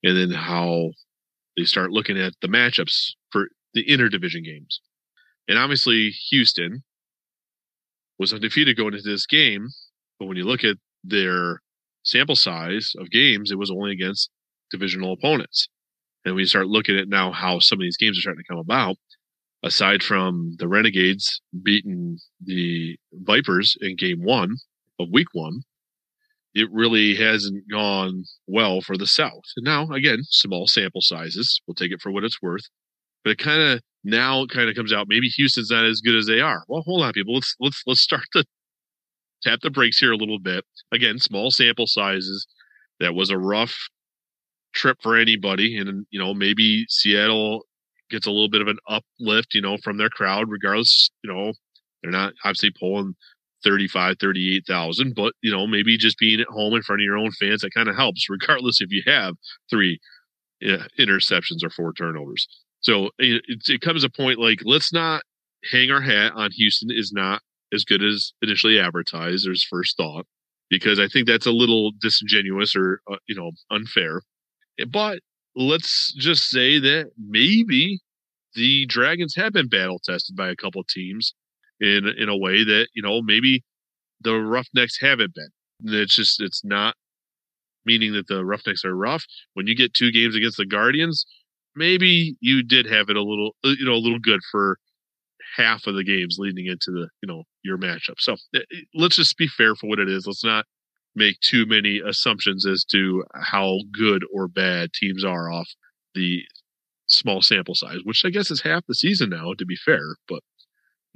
And 0.04 0.16
then 0.16 0.32
how 0.32 0.92
they 1.58 1.66
start 1.66 1.92
looking 1.92 2.18
at 2.18 2.32
the 2.42 2.48
matchups 2.48 3.10
for 3.30 3.50
the 3.74 3.86
interdivision 3.86 4.46
games. 4.46 4.80
And 5.50 5.58
obviously, 5.58 6.12
Houston 6.30 6.84
was 8.20 8.32
undefeated 8.32 8.78
going 8.78 8.94
into 8.94 9.10
this 9.10 9.26
game, 9.26 9.68
but 10.20 10.28
when 10.28 10.38
you 10.38 10.46
look 10.46 10.64
at 10.64 10.78
their 11.04 11.60
sample 12.04 12.36
size 12.36 12.94
of 13.00 13.10
games, 13.10 13.52
it 13.52 13.58
was 13.58 13.72
only 13.72 13.92
against 13.92 14.30
divisional 14.72 15.12
opponents. 15.12 15.68
And 16.24 16.36
we 16.36 16.46
start 16.46 16.68
looking 16.68 16.98
at 16.98 17.08
now 17.10 17.32
how 17.32 17.60
some 17.60 17.80
of 17.80 17.82
these 17.82 17.98
games 17.98 18.18
are 18.18 18.22
starting 18.22 18.44
to 18.44 18.54
come 18.54 18.60
about. 18.60 18.98
Aside 19.64 20.04
from 20.04 20.56
the 20.60 20.68
Renegades 20.68 21.42
beating 21.64 22.18
the 22.42 22.98
Vipers 23.12 23.76
in 23.82 23.98
game 23.98 24.24
one 24.24 24.56
of 25.00 25.10
week 25.12 25.28
one, 25.34 25.64
it 26.54 26.70
really 26.72 27.16
hasn't 27.16 27.70
gone 27.70 28.24
well 28.48 28.82
for 28.82 28.98
the 28.98 29.08
South. 29.08 29.44
And 29.58 29.66
now, 29.66 29.90
again, 29.90 30.20
small 30.24 30.68
sample 30.68 31.02
sizes. 31.02 31.60
We'll 31.68 31.76
take 31.76 31.92
it 31.92 32.02
for 32.02 32.12
what 32.12 32.24
it's 32.24 32.42
worth. 32.42 32.70
But 33.24 33.32
it 33.32 33.38
kind 33.40 33.62
of 33.62 33.82
now 34.04 34.44
it 34.44 34.50
kind 34.50 34.70
of 34.70 34.76
comes 34.76 34.94
out. 34.94 35.08
Maybe 35.10 35.28
Houston's 35.28 35.72
not 35.72 35.86
as 35.86 36.02
good 36.02 36.16
as 36.16 36.26
they 36.26 36.40
are. 36.40 36.64
Well, 36.68 36.84
hold 36.86 37.04
on, 37.04 37.14
people. 37.14 37.36
Let's 37.36 37.56
let's 37.60 37.84
let's 37.86 38.02
start 38.02 38.24
to 38.34 38.46
tap 39.44 39.60
the 39.62 39.70
brakes 39.70 40.00
here 40.00 40.12
a 40.12 40.18
little 40.18 40.40
bit. 40.40 40.66
Again, 40.92 41.20
small 41.20 41.52
sample 41.52 41.88
sizes. 41.88 42.48
That 43.00 43.16
was 43.16 43.30
a 43.30 43.38
rough 43.38 43.76
trip 44.74 44.98
for 45.02 45.18
anybody, 45.18 45.78
and 45.78 46.06
you 46.12 46.20
know 46.20 46.34
maybe 46.34 46.86
Seattle 46.90 47.66
gets 48.10 48.26
a 48.26 48.32
little 48.32 48.50
bit 48.50 48.62
of 48.62 48.68
an 48.68 48.80
uplift, 48.88 49.54
you 49.54 49.62
know, 49.62 49.78
from 49.78 49.98
their 49.98 50.10
crowd, 50.10 50.50
regardless. 50.50 51.10
You 51.24 51.34
know, 51.34 51.54
they're 52.02 52.12
not 52.12 52.34
obviously 52.44 52.72
pulling 52.78 53.16
35, 53.64 54.18
38,000, 54.20 55.14
but 55.16 55.34
you 55.42 55.52
know, 55.52 55.68
maybe 55.68 55.98
just 55.98 56.18
being 56.18 56.40
at 56.40 56.48
home 56.48 56.74
in 56.74 56.82
front 56.82 57.02
of 57.02 57.06
your 57.06 57.18
own 57.18 57.32
fans, 57.32 57.62
that 57.62 57.74
kind 57.74 57.90
of 57.90 57.96
helps, 57.96 58.30
regardless 58.30 58.82
if 58.82 58.92
you 58.92 59.04
have 59.06 59.36
three 59.70 60.00
yeah, 60.62 60.88
interceptions 60.98 61.64
or 61.64 61.70
four 61.70 61.94
turnovers. 61.94 62.48
So 62.82 63.10
it, 63.18 63.44
it 63.68 63.82
comes 63.82 64.04
a 64.04 64.10
point 64.10 64.40
like, 64.40 64.60
let's 64.64 64.94
not 64.94 65.24
hang 65.72 65.92
our 65.92 66.02
hat 66.02 66.32
on 66.36 66.52
Houston 66.52 66.90
is 66.92 67.12
not 67.14 67.42
as 67.74 67.84
good 67.84 68.04
as 68.04 68.34
initially 68.42 68.80
advertised. 68.80 69.46
There's 69.46 69.64
first 69.64 69.98
thought, 69.98 70.26
because 70.70 71.00
I 71.00 71.08
think 71.08 71.28
that's 71.28 71.46
a 71.46 71.52
little 71.52 71.92
disingenuous 72.02 72.76
or, 72.76 73.02
uh, 73.12 73.18
you 73.28 73.36
know, 73.36 73.52
unfair. 73.70 74.22
But 74.90 75.20
let's 75.56 76.14
just 76.14 76.50
say 76.50 76.80
that 76.80 77.12
maybe 77.18 78.00
the 78.56 78.86
Dragons 78.86 79.36
have 79.36 79.54
been 79.54 79.68
battle 79.68 80.00
tested 80.04 80.36
by 80.36 80.50
a 80.50 80.56
couple 80.56 80.84
teams 80.84 81.34
in 81.80 82.08
in 82.18 82.30
a 82.30 82.38
way 82.38 82.64
that 82.64 82.88
you 82.94 83.02
know 83.02 83.22
maybe 83.22 83.64
the 84.22 84.36
Roughnecks 84.36 85.00
haven't 85.00 85.34
been. 85.36 85.50
It's 86.02 86.16
just 86.16 86.42
it's 86.42 86.64
not 86.64 86.96
meaning 87.86 88.14
that 88.14 88.28
the 88.28 88.46
Roughnecks 88.46 88.84
are 88.86 88.96
rough. 88.96 89.26
When 89.54 89.68
you 89.68 89.76
get 89.76 89.94
two 89.94 90.12
games 90.12 90.36
against 90.36 90.58
the 90.58 90.66
Guardians, 90.66 91.26
maybe 91.80 92.36
you 92.42 92.62
did 92.62 92.86
have 92.86 93.10
it 93.10 93.16
a 93.16 93.24
little 93.24 93.56
uh, 93.64 93.74
you 93.80 93.86
know 93.86 93.94
a 93.94 94.06
little 94.06 94.20
good 94.20 94.42
for 94.52 94.78
half 95.58 95.88
of 95.88 95.96
the 95.96 96.04
games 96.04 96.38
leading 96.38 96.68
into 96.68 96.92
the 96.92 97.08
you 97.24 97.28
know 97.28 97.44
your 97.64 97.78
matchup. 97.78 98.20
So 98.20 98.34
eh, 98.56 98.60
eh, 98.60 98.82
let's 98.94 99.16
just 99.16 99.38
be 99.38 99.48
fair 99.48 99.74
for 99.76 99.88
what 99.88 100.00
it 100.00 100.10
is. 100.10 100.28
Let's 100.28 100.44
not 100.44 100.66
make 101.16 101.40
too 101.40 101.66
many 101.66 102.02
assumptions 102.06 102.68
as 102.68 102.84
to 102.92 103.24
how 103.34 103.80
good 103.92 104.24
or 104.32 104.48
bad 104.48 104.94
teams 104.94 105.26
are 105.26 105.52
off 105.52 105.68
the 106.14 106.44
small 107.08 107.42
sample 107.42 107.74
size, 107.74 108.00
which 108.04 108.24
I 108.24 108.30
guess 108.30 108.52
is 108.52 108.62
half 108.62 108.84
the 108.88 108.94
season 108.94 109.30
now, 109.30 109.54
to 109.58 109.66
be 109.66 109.76
fair. 109.78 110.16
But 110.28 110.42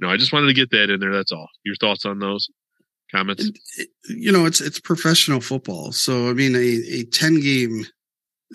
no, 0.00 0.08
I 0.08 0.16
just 0.16 0.32
wanted 0.32 0.48
to 0.48 0.54
get 0.54 0.70
that 0.70 0.90
in 0.90 0.98
there. 0.98 1.12
That's 1.12 1.30
all. 1.30 1.48
Your 1.64 1.76
thoughts 1.76 2.04
on 2.04 2.18
those 2.18 2.48
comments? 3.12 3.50
You 4.08 4.32
know, 4.32 4.46
it's 4.46 4.60
it's 4.60 4.80
professional 4.80 5.40
football, 5.40 5.92
so 5.92 6.28
I 6.30 6.32
mean, 6.32 6.56
a 6.56 6.58
a 6.58 7.04
ten 7.04 7.40
game 7.40 7.84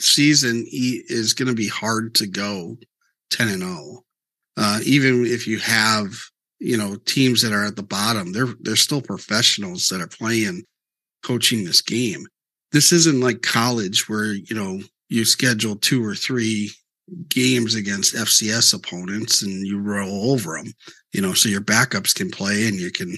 season 0.01 0.65
is 0.70 1.34
going 1.34 1.48
to 1.48 1.56
be 1.56 1.68
hard 1.68 2.15
to 2.15 2.27
go 2.27 2.77
ten 3.29 3.48
and 3.50 3.62
zero. 3.62 3.75
Oh. 3.77 4.03
Uh, 4.58 4.79
even 4.84 5.25
if 5.25 5.48
you 5.48 5.58
have 5.60 6.13
you 6.60 6.77
know 6.77 6.98
teams 7.06 7.41
that 7.41 7.53
are 7.53 7.65
at 7.65 7.75
the 7.75 7.84
bottom, 7.84 8.32
they're 8.32 8.53
they're 8.62 8.75
still 8.75 9.01
professionals 9.01 9.88
that 9.88 10.01
are 10.01 10.08
playing, 10.08 10.63
coaching 11.24 11.63
this 11.63 11.82
game. 11.82 12.25
This 12.72 12.91
isn't 12.91 13.22
like 13.22 13.41
college 13.41 14.10
where 14.10 14.34
you 14.34 14.56
know 14.56 14.82
you 15.10 15.25
schedule 15.25 15.75
two 15.75 16.03
or 16.06 16.15
three 16.15 16.72
games 17.27 17.75
against 17.75 18.15
FCS 18.15 18.74
opponents 18.74 19.41
and 19.41 19.65
you 19.65 19.79
roll 19.79 20.32
over 20.32 20.58
them, 20.58 20.74
you 21.13 21.22
know, 21.22 21.34
so 21.34 21.50
your 21.50 21.62
backups 21.62 22.13
can 22.13 22.29
play 22.29 22.68
and 22.68 22.79
you 22.79 22.91
can 22.91 23.18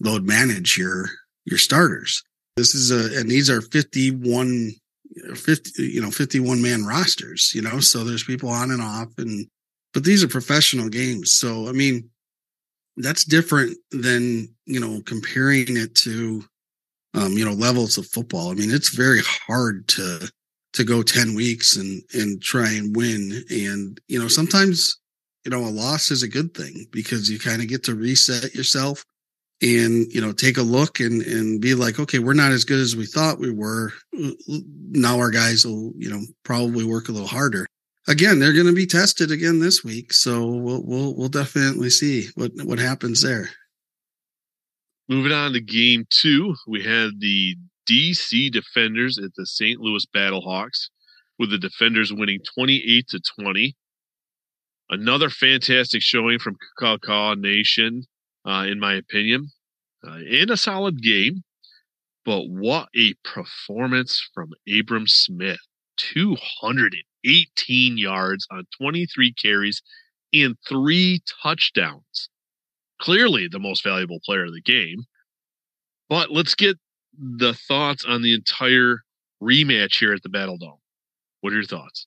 load 0.00 0.24
manage 0.24 0.76
your 0.76 1.06
your 1.44 1.58
starters. 1.58 2.22
This 2.56 2.74
is 2.74 2.90
a 2.90 3.18
and 3.18 3.30
these 3.30 3.48
are 3.48 3.62
51 3.62 4.72
50 5.34 5.82
you 5.82 6.00
know 6.00 6.10
51 6.10 6.62
man 6.62 6.84
rosters, 6.84 7.52
you 7.54 7.62
know, 7.62 7.80
so 7.80 8.04
there's 8.04 8.24
people 8.24 8.48
on 8.48 8.70
and 8.70 8.82
off 8.82 9.08
and 9.18 9.46
but 9.92 10.04
these 10.04 10.22
are 10.22 10.28
professional 10.28 10.88
games. 10.88 11.32
So 11.32 11.68
I 11.68 11.72
mean 11.72 12.08
that's 12.96 13.24
different 13.24 13.76
than, 13.92 14.48
you 14.66 14.80
know, 14.80 15.00
comparing 15.06 15.76
it 15.76 15.94
to 15.96 16.44
um, 17.14 17.32
you 17.32 17.44
know, 17.44 17.52
levels 17.52 17.98
of 17.98 18.06
football. 18.06 18.50
I 18.50 18.54
mean, 18.54 18.70
it's 18.70 18.94
very 18.94 19.20
hard 19.22 19.88
to 19.88 20.30
to 20.72 20.84
go 20.84 21.02
10 21.02 21.34
weeks 21.34 21.76
and 21.76 22.02
and 22.14 22.40
try 22.40 22.70
and 22.70 22.94
win 22.94 23.42
and 23.50 24.00
you 24.06 24.20
know 24.20 24.28
sometimes 24.28 25.00
you 25.44 25.50
know 25.50 25.58
a 25.58 25.68
loss 25.68 26.10
is 26.10 26.22
a 26.22 26.28
good 26.28 26.54
thing 26.54 26.86
because 26.92 27.28
you 27.28 27.38
kind 27.38 27.60
of 27.60 27.68
get 27.68 27.82
to 27.84 27.94
reset 27.94 28.54
yourself 28.54 29.04
and 29.62 30.10
you 30.12 30.20
know 30.20 30.32
take 30.32 30.56
a 30.56 30.62
look 30.62 31.00
and 31.00 31.22
and 31.22 31.60
be 31.60 31.74
like 31.74 31.98
okay 31.98 32.18
we're 32.18 32.32
not 32.32 32.52
as 32.52 32.64
good 32.64 32.80
as 32.80 32.96
we 32.96 33.06
thought 33.06 33.38
we 33.38 33.50
were 33.50 33.92
now 34.90 35.18
our 35.18 35.30
guys 35.30 35.66
will 35.66 35.92
you 35.96 36.10
know 36.10 36.20
probably 36.44 36.84
work 36.84 37.08
a 37.08 37.12
little 37.12 37.28
harder 37.28 37.66
again 38.08 38.38
they're 38.38 38.54
going 38.54 38.66
to 38.66 38.72
be 38.72 38.86
tested 38.86 39.30
again 39.30 39.60
this 39.60 39.84
week 39.84 40.12
so 40.12 40.46
we'll 40.46 40.82
we'll, 40.84 41.14
we'll 41.16 41.28
definitely 41.28 41.90
see 41.90 42.28
what 42.34 42.50
what 42.64 42.78
happens 42.78 43.22
there 43.22 43.50
moving 45.08 45.32
on 45.32 45.52
to 45.52 45.60
game 45.60 46.06
2 46.10 46.54
we 46.66 46.82
had 46.82 47.10
the 47.20 47.56
DC 47.90 48.52
Defenders 48.52 49.18
at 49.18 49.34
the 49.36 49.46
St. 49.46 49.80
Louis 49.80 50.06
Battlehawks, 50.14 50.90
with 51.38 51.50
the 51.50 51.58
Defenders 51.58 52.12
winning 52.12 52.40
28 52.54 53.08
to 53.08 53.20
20. 53.40 53.76
Another 54.90 55.30
fantastic 55.30 56.02
showing 56.02 56.38
from 56.38 56.56
Kakao 56.78 57.38
Nation, 57.38 58.04
uh, 58.46 58.66
in 58.68 58.78
my 58.78 58.94
opinion, 58.94 59.48
uh, 60.06 60.18
in 60.18 60.50
a 60.50 60.56
solid 60.56 61.02
game. 61.02 61.42
But 62.24 62.48
what 62.48 62.88
a 62.96 63.14
performance 63.24 64.28
from 64.34 64.50
Abram 64.68 65.06
Smith! 65.06 65.58
218 65.96 67.98
yards 67.98 68.46
on 68.50 68.64
23 68.78 69.32
carries 69.34 69.82
and 70.32 70.56
three 70.68 71.20
touchdowns. 71.42 72.28
Clearly 73.00 73.48
the 73.48 73.58
most 73.58 73.82
valuable 73.82 74.20
player 74.24 74.44
of 74.44 74.52
the 74.52 74.62
game. 74.62 75.04
But 76.08 76.30
let's 76.30 76.54
get 76.54 76.76
the 77.18 77.54
thoughts 77.54 78.04
on 78.04 78.22
the 78.22 78.34
entire 78.34 79.00
rematch 79.42 79.98
here 79.98 80.12
at 80.12 80.22
the 80.22 80.28
Battle 80.28 80.58
Dome. 80.58 80.78
What 81.40 81.52
are 81.52 81.56
your 81.56 81.64
thoughts? 81.64 82.06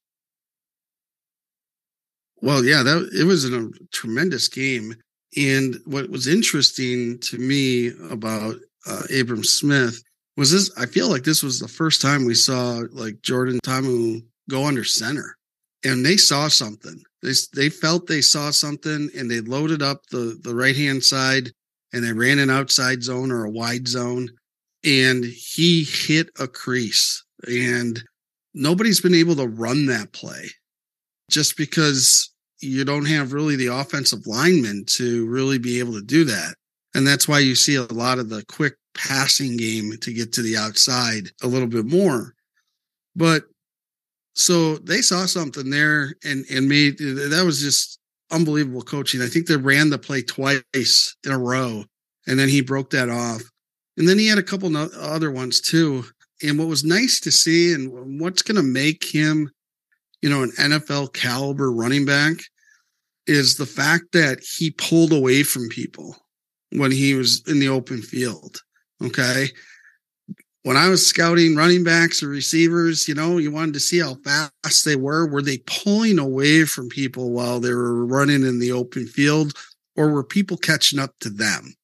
Well, 2.41 2.63
yeah, 2.63 2.83
that 2.83 3.09
it 3.17 3.23
was 3.23 3.45
a 3.45 3.69
tremendous 3.91 4.47
game. 4.47 4.95
And 5.37 5.77
what 5.85 6.09
was 6.09 6.27
interesting 6.27 7.19
to 7.19 7.37
me 7.37 7.91
about 8.09 8.55
uh, 8.87 9.03
Abram 9.17 9.43
Smith 9.43 10.01
was 10.37 10.51
this. 10.51 10.71
I 10.77 10.85
feel 10.85 11.09
like 11.09 11.23
this 11.23 11.43
was 11.43 11.59
the 11.59 11.67
first 11.67 12.01
time 12.01 12.25
we 12.25 12.35
saw 12.35 12.81
like 12.91 13.21
Jordan 13.21 13.59
Ta'amu 13.63 14.21
go 14.49 14.65
under 14.65 14.83
center, 14.83 15.37
and 15.83 16.05
they 16.05 16.17
saw 16.17 16.47
something. 16.47 17.01
They 17.21 17.33
they 17.53 17.69
felt 17.69 18.07
they 18.07 18.21
saw 18.21 18.51
something, 18.51 19.09
and 19.17 19.29
they 19.29 19.41
loaded 19.41 19.81
up 19.81 20.05
the 20.07 20.39
the 20.43 20.53
right 20.53 20.75
hand 20.75 21.03
side, 21.03 21.51
and 21.93 22.03
they 22.03 22.13
ran 22.13 22.39
an 22.39 22.49
outside 22.49 23.03
zone 23.03 23.31
or 23.31 23.45
a 23.45 23.51
wide 23.51 23.87
zone, 23.87 24.29
and 24.83 25.23
he 25.23 25.83
hit 25.83 26.29
a 26.39 26.47
crease 26.47 27.23
and 27.47 28.03
nobody's 28.53 29.01
been 29.01 29.13
able 29.13 29.35
to 29.35 29.47
run 29.47 29.87
that 29.87 30.11
play 30.13 30.49
just 31.29 31.57
because 31.57 32.32
you 32.63 32.85
don't 32.85 33.05
have 33.05 33.33
really 33.33 33.55
the 33.55 33.67
offensive 33.67 34.25
linemen 34.25 34.85
to 34.85 35.25
really 35.27 35.57
be 35.57 35.79
able 35.79 35.93
to 35.93 36.01
do 36.01 36.23
that. 36.25 36.55
And 36.95 37.05
that's 37.05 37.27
why 37.27 37.39
you 37.39 37.55
see 37.55 37.75
a 37.75 37.83
lot 37.83 38.19
of 38.19 38.29
the 38.29 38.43
quick 38.45 38.75
passing 38.95 39.57
game 39.57 39.93
to 40.01 40.13
get 40.13 40.31
to 40.33 40.41
the 40.41 40.57
outside 40.57 41.29
a 41.41 41.47
little 41.47 41.67
bit 41.67 41.85
more. 41.85 42.33
But 43.15 43.43
so 44.35 44.77
they 44.77 45.01
saw 45.01 45.25
something 45.25 45.69
there 45.69 46.15
and, 46.23 46.45
and 46.51 46.67
made 46.67 46.97
that 46.97 47.43
was 47.45 47.61
just 47.61 47.99
unbelievable 48.31 48.81
coaching. 48.81 49.21
I 49.21 49.27
think 49.27 49.47
they 49.47 49.57
ran 49.57 49.89
the 49.89 49.99
play 49.99 50.21
twice 50.21 51.15
in 51.23 51.31
a 51.31 51.37
row 51.37 51.83
and 52.27 52.39
then 52.39 52.49
he 52.49 52.61
broke 52.61 52.89
that 52.91 53.09
off. 53.09 53.41
And 53.97 54.07
then 54.07 54.17
he 54.17 54.27
had 54.27 54.39
a 54.39 54.43
couple 54.43 54.75
other 54.75 55.31
ones 55.31 55.61
too. 55.61 56.05
And 56.41 56.57
what 56.57 56.67
was 56.67 56.83
nice 56.83 57.19
to 57.21 57.31
see, 57.31 57.73
and 57.73 58.19
what's 58.19 58.41
going 58.41 58.57
to 58.57 58.63
make 58.63 59.03
him, 59.03 59.49
you 60.21 60.29
know, 60.29 60.43
an 60.43 60.51
NFL 60.51 61.13
caliber 61.13 61.71
running 61.71 62.05
back, 62.05 62.37
is 63.27 63.57
the 63.57 63.65
fact 63.65 64.11
that 64.13 64.39
he 64.39 64.71
pulled 64.71 65.13
away 65.13 65.43
from 65.43 65.69
people 65.69 66.15
when 66.71 66.91
he 66.91 67.13
was 67.13 67.41
in 67.47 67.59
the 67.59 67.69
open 67.69 68.01
field. 68.01 68.61
Okay. 69.01 69.47
When 70.63 70.77
I 70.77 70.87
was 70.87 71.05
scouting 71.05 71.55
running 71.55 71.83
backs 71.83 72.23
or 72.23 72.29
receivers, 72.29 73.07
you 73.07 73.15
know, 73.15 73.37
you 73.37 73.51
wanted 73.51 73.73
to 73.73 73.79
see 73.81 73.99
how 73.99 74.15
fast 74.23 74.85
they 74.85 74.95
were. 74.95 75.27
Were 75.27 75.41
they 75.41 75.57
pulling 75.65 76.19
away 76.19 76.63
from 76.63 76.87
people 76.87 77.31
while 77.31 77.59
they 77.59 77.73
were 77.73 78.05
running 78.05 78.43
in 78.43 78.59
the 78.59 78.71
open 78.71 79.05
field, 79.05 79.53
or 79.97 80.09
were 80.09 80.23
people 80.23 80.55
catching 80.55 80.99
up 80.99 81.13
to 81.19 81.29
them? 81.29 81.75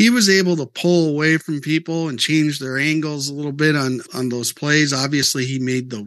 he 0.00 0.08
was 0.08 0.30
able 0.30 0.56
to 0.56 0.64
pull 0.64 1.10
away 1.10 1.36
from 1.36 1.60
people 1.60 2.08
and 2.08 2.18
change 2.18 2.58
their 2.58 2.78
angles 2.78 3.28
a 3.28 3.34
little 3.34 3.52
bit 3.52 3.76
on 3.76 4.00
on 4.14 4.30
those 4.30 4.50
plays. 4.50 4.94
Obviously, 4.94 5.44
he 5.44 5.58
made 5.58 5.90
the 5.90 6.06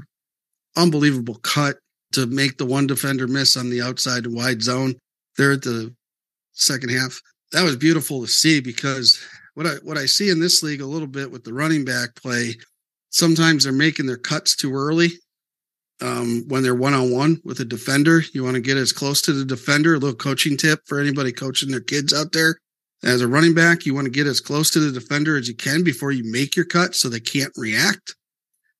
unbelievable 0.75 1.35
cut 1.43 1.77
to 2.13 2.25
make 2.27 2.57
the 2.57 2.65
one 2.65 2.87
defender 2.87 3.27
miss 3.27 3.57
on 3.57 3.69
the 3.69 3.81
outside 3.81 4.27
wide 4.27 4.61
zone 4.61 4.95
there 5.37 5.53
at 5.53 5.61
the 5.61 5.93
second 6.53 6.89
half. 6.89 7.19
That 7.51 7.63
was 7.63 7.75
beautiful 7.75 8.21
to 8.21 8.27
see 8.27 8.61
because 8.61 9.23
what 9.53 9.67
I 9.67 9.75
what 9.83 9.97
I 9.97 10.05
see 10.05 10.29
in 10.29 10.39
this 10.39 10.63
league 10.63 10.81
a 10.81 10.85
little 10.85 11.07
bit 11.07 11.31
with 11.31 11.43
the 11.43 11.53
running 11.53 11.85
back 11.85 12.15
play, 12.15 12.55
sometimes 13.09 13.63
they're 13.63 13.73
making 13.73 14.05
their 14.05 14.17
cuts 14.17 14.55
too 14.55 14.73
early. 14.73 15.09
Um, 16.01 16.43
when 16.47 16.63
they're 16.63 16.75
one 16.75 16.93
on 16.93 17.11
one 17.11 17.39
with 17.45 17.59
a 17.59 17.65
defender, 17.65 18.23
you 18.33 18.43
want 18.43 18.55
to 18.55 18.61
get 18.61 18.77
as 18.77 18.91
close 18.91 19.21
to 19.21 19.33
the 19.33 19.45
defender. 19.45 19.93
A 19.93 19.99
little 19.99 20.15
coaching 20.15 20.57
tip 20.57 20.79
for 20.85 20.99
anybody 20.99 21.31
coaching 21.31 21.69
their 21.69 21.79
kids 21.79 22.13
out 22.13 22.31
there. 22.33 22.57
As 23.03 23.21
a 23.21 23.27
running 23.27 23.53
back, 23.53 23.85
you 23.85 23.93
want 23.93 24.05
to 24.05 24.11
get 24.11 24.27
as 24.27 24.39
close 24.39 24.69
to 24.71 24.79
the 24.79 24.97
defender 24.97 25.37
as 25.37 25.47
you 25.47 25.55
can 25.55 25.83
before 25.83 26.11
you 26.11 26.29
make 26.29 26.55
your 26.55 26.65
cut 26.65 26.95
so 26.95 27.09
they 27.09 27.19
can't 27.19 27.51
react. 27.57 28.15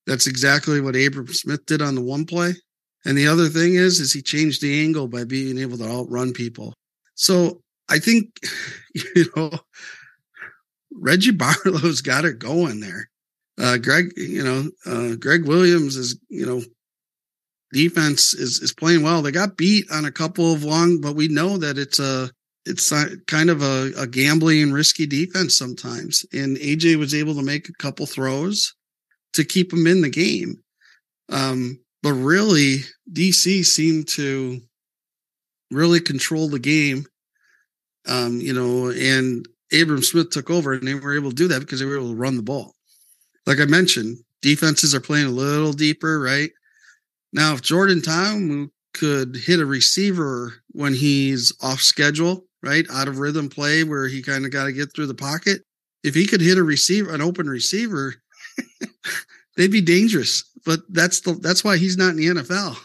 That's 0.06 0.28
exactly 0.28 0.82
what 0.82 0.96
Abram 0.96 1.28
Smith 1.28 1.66
did 1.66 1.82
on 1.82 1.96
the 1.96 2.02
one 2.02 2.26
play. 2.26 2.56
And 3.06 3.18
the 3.18 3.28
other 3.28 3.50
thing 3.50 3.76
is, 3.76 4.00
is 4.00 4.14
he 4.14 4.22
changed 4.22 4.62
the 4.62 4.84
angle 4.84 5.08
by 5.08 5.26
being 5.26 5.58
able 5.58 5.78
to 5.78 5.90
outrun 5.90 6.34
people. 6.34 6.74
So 7.16 7.62
I 7.90 8.00
think, 8.00 8.40
you 8.94 9.26
know, 9.36 9.52
Reggie 10.92 11.32
Barlow's 11.32 12.02
got 12.02 12.26
it 12.26 12.40
going 12.40 12.80
there. 12.80 13.10
Uh, 13.60 13.78
Greg, 13.78 14.14
you 14.16 14.44
know, 14.44 14.70
uh, 14.86 15.16
Gregg 15.16 15.46
Williams 15.46 15.96
is, 15.96 16.18
you 16.30 16.46
know, 16.46 16.62
defense 17.72 18.34
is 18.34 18.60
is 18.62 18.74
playing 18.74 19.04
well. 19.04 19.22
They 19.22 19.32
got 19.32 19.58
beat 19.58 19.86
on 19.92 20.06
a 20.06 20.12
couple 20.12 20.54
of 20.54 20.64
long, 20.64 21.02
but 21.02 21.16
we 21.16 21.28
know 21.28 21.58
that 21.58 21.78
it's 21.78 22.00
a 22.00 22.32
it's 22.66 22.92
a, 22.92 23.18
kind 23.28 23.50
of 23.50 23.62
a, 23.62 23.92
a 23.98 24.08
gambling 24.08 24.72
risky 24.72 25.06
defense 25.06 25.58
sometimes. 25.58 26.26
And 26.32 26.56
AJ 26.58 26.96
was 26.96 27.14
able 27.14 27.36
to 27.36 27.44
make 27.44 27.68
a 27.68 27.74
couple 27.74 28.06
throws 28.06 28.74
to 29.34 29.44
keep 29.44 29.72
them 29.72 29.86
in 29.86 30.02
the 30.02 30.10
game. 30.10 30.64
Um, 31.30 31.80
but 32.04 32.12
really, 32.12 32.80
DC 33.12 33.66
seemed 33.66 34.10
to 34.10 34.60
really 35.72 36.02
control 36.02 36.50
the 36.50 36.60
game. 36.60 37.06
Um, 38.06 38.42
you 38.42 38.54
know, 38.54 38.92
and 38.92 39.48
Abram 39.74 40.04
Smith 40.04 40.30
took 40.30 40.50
over 40.52 40.74
and 40.74 40.86
they 40.86 40.94
were 40.94 41.16
able 41.16 41.30
to 41.30 41.36
do 41.36 41.48
that 41.48 41.62
because 41.62 41.80
they 41.80 41.86
were 41.86 41.96
able 41.96 42.10
to 42.10 42.16
run 42.16 42.36
the 42.36 42.44
ball. 42.44 42.76
Like 43.48 43.62
I 43.62 43.66
mentioned, 43.66 44.18
defenses 44.42 44.94
are 44.94 45.00
playing 45.00 45.28
a 45.28 45.32
little 45.32 45.72
deeper, 45.72 46.20
right? 46.20 46.52
Now, 47.32 47.54
if 47.54 47.62
Jordan 47.62 48.02
Ta'amu 48.02 48.70
could 48.94 49.36
hit 49.36 49.60
a 49.60 49.66
receiver 49.66 50.54
when 50.72 50.94
he's 50.94 51.54
off 51.62 51.82
schedule, 51.82 52.46
right? 52.62 52.86
Out 52.92 53.08
of 53.08 53.20
rhythm 53.20 53.50
play 53.50 53.84
where 53.84 54.08
he 54.08 54.22
kind 54.22 54.46
of 54.46 54.52
got 54.52 54.66
to 54.66 54.74
get 54.74 54.94
through 54.94 55.08
the 55.08 55.16
pocket. 55.16 55.62
If 56.04 56.16
he 56.16 56.26
could 56.28 56.42
hit 56.42 56.58
a 56.58 56.64
receiver, 56.64 57.14
an 57.14 57.22
open 57.22 57.50
receiver, 57.50 58.16
they'd 59.58 59.72
be 59.72 59.82
dangerous. 59.82 60.44
But 60.66 60.82
that's 60.90 61.22
the 61.22 61.34
that's 61.34 61.64
why 61.64 61.78
he's 61.78 61.98
not 61.98 62.12
in 62.12 62.18
the 62.18 62.28
NFL. 62.28 62.78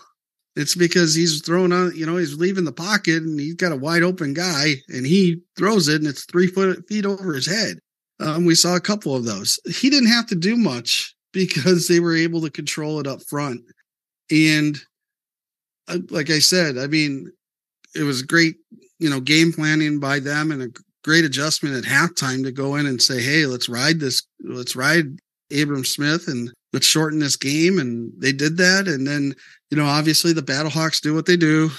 It's 0.56 0.75
because 0.75 1.14
he's 1.14 1.40
throwing 1.42 1.73
on, 1.73 1.92
you 1.94 2.04
know, 2.04 2.16
he's 2.16 2.35
leaving 2.35 2.64
the 2.64 2.73
pocket 2.73 3.23
and 3.23 3.38
he's 3.38 3.54
got 3.54 3.70
a 3.70 3.76
wide 3.76 4.02
open 4.02 4.35
guy 4.35 4.75
and 4.88 5.06
he 5.06 5.40
throws 5.56 5.87
it 5.87 6.00
and 6.00 6.08
it's 6.08 6.25
three 6.25 6.49
foot 6.49 6.85
feet 6.88 7.06
over 7.06 7.32
his 7.35 7.47
head. 7.47 7.78
Um, 8.18 8.44
we 8.44 8.56
saw 8.56 8.75
a 8.75 8.80
couple 8.80 9.14
of 9.14 9.25
those. 9.25 9.61
He 9.66 9.88
didn't 9.88 10.11
have 10.11 10.26
to 10.26 10.35
do 10.35 10.56
much 10.56 11.14
because 11.32 11.87
they 11.87 12.00
were 12.00 12.16
able 12.16 12.40
to 12.40 12.50
control 12.50 12.99
it 12.99 13.06
up 13.06 13.23
front. 13.23 13.61
And 14.30 14.76
uh, 15.87 15.98
like 16.11 16.31
I 16.31 16.40
said, 16.40 16.76
I 16.76 16.88
mean, 16.88 17.31
it 17.94 18.03
was 18.03 18.22
great, 18.22 18.57
you 18.98 19.09
know, 19.09 19.20
game 19.20 19.53
planning 19.53 20.00
by 20.00 20.18
them 20.18 20.50
and 20.50 20.62
a 20.62 20.68
great 21.05 21.24
adjustment 21.24 21.76
at 21.76 21.90
halftime 21.90 22.42
to 22.42 22.53
go 22.53 22.74
in 22.74 22.87
and 22.87 23.00
say, 23.00 23.22
"Hey, 23.22 23.46
let's 23.46 23.68
ride 23.68 24.00
this, 24.00 24.22
let's 24.42 24.76
ride 24.76 25.07
Abram 25.50 25.85
Smith 25.85 26.29
and 26.29 26.53
let's 26.72 26.87
shorten 26.87 27.18
this 27.18 27.37
game." 27.37 27.78
And 27.78 28.12
they 28.18 28.33
did 28.33 28.57
that, 28.59 28.88
and 28.88 29.07
then 29.07 29.35
you 29.70 29.76
know, 29.76 29.87
obviously 29.87 30.33
the 30.33 30.42
Battlehawks 30.42 31.00
do 31.00 31.14
what 31.14 31.26
they 31.26 31.37
do, 31.37 31.70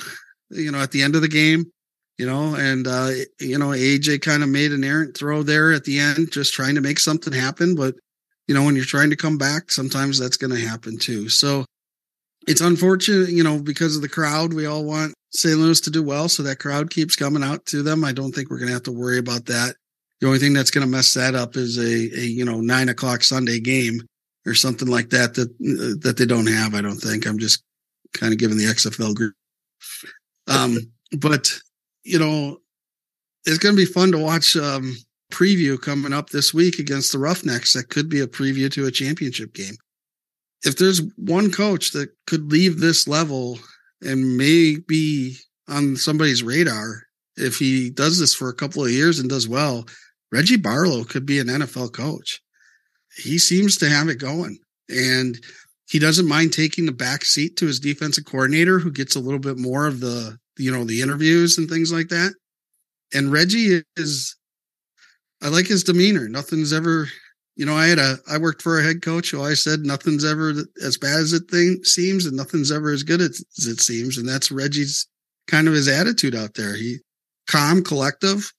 you 0.49 0.71
know, 0.71 0.80
at 0.80 0.91
the 0.91 1.02
end 1.02 1.15
of 1.15 1.21
the 1.21 1.28
game, 1.28 1.71
you 2.17 2.25
know, 2.25 2.56
and, 2.56 2.88
uh, 2.88 3.10
you 3.39 3.58
know, 3.58 3.69
AJ 3.69 4.21
kind 4.21 4.43
of 4.43 4.49
made 4.49 4.71
an 4.71 4.84
errant 4.84 5.17
throw 5.17 5.41
there 5.41 5.71
at 5.71 5.86
the 5.86 5.99
end, 5.99 6.32
just 6.32 6.54
trying 6.54 6.75
to 6.75 6.82
make 6.82 6.99
something 6.99 7.34
happen. 7.34 7.75
But, 7.75 7.95
you 8.47 8.54
know, 8.54 8.63
when 8.63 8.75
you're 8.75 8.86
trying 8.86 9.10
to 9.10 9.15
come 9.15 9.38
back, 9.38 9.71
sometimes 9.71 10.19
that's 10.19 10.38
going 10.38 10.52
to 10.52 10.67
happen 10.67 10.97
too. 10.97 11.30
So 11.30 11.65
it's 12.47 12.62
unfortunate, 12.62 13.30
you 13.30 13.43
know, 13.43 13.60
because 13.60 13.95
of 13.95 14.02
the 14.02 14.10
crowd, 14.10 14.54
we 14.54 14.65
all 14.65 14.84
want 14.84 15.13
St. 15.32 15.58
Louis 15.58 15.80
to 15.82 15.89
do 15.89 16.04
well. 16.04 16.30
So 16.30 16.43
that 16.43 16.60
crowd 16.60 16.89
keeps 16.89 17.15
coming 17.15 17.43
out 17.43 17.65
to 17.67 17.82
them. 17.82 18.04
I 18.04 18.12
don't 18.12 18.34
think 18.34 18.49
we're 18.49 18.58
going 18.58 18.67
to 18.67 18.73
have 18.73 18.84
to 18.84 18.91
worry 18.91 19.17
about 19.17 19.45
that. 19.45 19.75
The 20.19 20.28
only 20.28 20.39
thing 20.39 20.54
that's 20.54 20.71
going 20.71 20.86
to 20.86 20.91
mess 20.91 21.13
that 21.13 21.34
up 21.34 21.56
is 21.56 21.78
a, 21.78 22.19
a, 22.19 22.25
you 22.25 22.43
know, 22.43 22.60
nine 22.60 22.89
o'clock 22.89 23.23
Sunday 23.23 23.60
game 23.60 24.02
or 24.50 24.56
something 24.56 24.88
like 24.88 25.12
that, 25.12 25.36
that, 25.36 26.00
that 26.02 26.18
they 26.18 26.26
don't 26.26 26.48
have. 26.48 26.74
I 26.74 26.82
don't 26.82 26.98
think 26.98 27.26
I'm 27.26 27.40
just 27.40 27.64
kind 28.14 28.34
of 28.34 28.40
giving 28.40 28.58
the 28.58 28.66
XFL 28.66 29.16
group. 29.16 29.36
Um, 30.48 30.78
but 31.18 31.54
you 32.04 32.20
know, 32.20 32.58
it's 33.46 33.60
going 33.60 33.76
to 33.76 33.82
be 33.82 33.92
fun 33.92 34.12
to 34.12 34.18
watch 34.18 34.56
um, 34.56 34.98
preview 35.32 35.80
coming 35.80 36.14
up 36.14 36.30
this 36.30 36.54
week 36.54 36.80
against 36.80 37.12
the 37.12 37.20
Roughnecks. 37.20 37.74
That 37.74 37.90
could 37.90 38.10
be 38.10 38.20
a 38.20 38.28
preview 38.28 38.72
to 38.72 38.86
a 38.86 38.92
championship 38.92 39.54
game. 39.54 39.76
If 40.64 40.78
there's 40.78 41.02
one 41.16 41.52
coach 41.52 41.92
that 41.92 42.10
could 42.28 42.52
leave 42.52 42.80
this 42.80 43.08
level 43.08 43.60
and 44.02 44.38
may 44.38 44.78
be 44.78 45.38
on 45.68 45.96
somebody's 45.96 46.44
radar, 46.44 47.04
if 47.38 47.58
he 47.58 47.90
does 47.90 48.20
this 48.20 48.34
for 48.34 48.50
a 48.50 48.56
couple 48.56 48.84
of 48.84 48.92
years 48.92 49.20
and 49.20 49.30
does 49.30 49.48
well, 49.48 49.86
Reggie 50.32 50.58
Barlow 50.58 51.06
could 51.06 51.26
be 51.26 51.40
an 51.40 51.48
NFL 51.48 51.94
coach. 51.94 52.42
He 53.15 53.38
seems 53.38 53.78
to 53.78 53.89
have 53.89 54.08
it 54.10 54.19
going. 54.19 54.60
And 54.89 55.39
he 55.89 56.00
doesn't 56.00 56.28
mind 56.28 56.54
taking 56.54 56.86
the 56.86 56.91
back 56.91 57.26
seat 57.26 57.58
to 57.58 57.65
his 57.65 57.80
defensive 57.80 58.26
coordinator 58.26 58.80
who 58.80 58.91
gets 58.91 59.15
a 59.15 59.19
little 59.19 59.39
bit 59.39 59.58
more 59.58 59.88
of 59.88 60.00
the 60.00 60.38
you 60.58 60.72
know 60.72 60.84
the 60.84 61.02
interviews 61.02 61.58
and 61.58 61.69
things 61.69 61.91
like 61.91 62.10
that. 62.10 62.34
And 63.13 63.32
reggie 63.32 63.82
is 63.98 64.36
i 65.41 65.48
like 65.48 65.67
his 65.67 65.84
demeanor. 65.84 66.30
Nothing's 66.30 66.74
ever 66.74 67.08
you 67.56 67.65
know 67.65 67.76
i 67.76 67.88
had 67.88 68.00
a 68.00 68.17
i 68.30 68.38
worked 68.38 68.62
for 68.62 68.80
a 68.80 68.84
head 68.84 69.02
coach 69.02 69.32
who 69.32 69.43
i 69.43 69.54
said 69.54 69.82
nothing's 69.82 70.24
ever 70.24 70.54
as 70.82 70.98
bad 70.98 71.19
as 71.19 71.34
it 71.34 71.50
thing 71.52 71.84
seems 71.84 72.26
and 72.26 72.38
nothing's 72.38 72.72
ever 72.72 72.91
as 72.91 73.04
good 73.04 73.22
as 73.22 73.43
it 73.58 73.82
seems. 73.82 74.17
And 74.17 74.28
that's 74.28 74.52
reggie's 74.52 75.08
kind 75.48 75.67
of 75.67 75.74
his 75.74 75.88
attitude 75.88 76.36
out 76.36 76.54
there. 76.54 76.76
He 76.76 76.98
calm 77.48 77.84
collective 77.84 78.54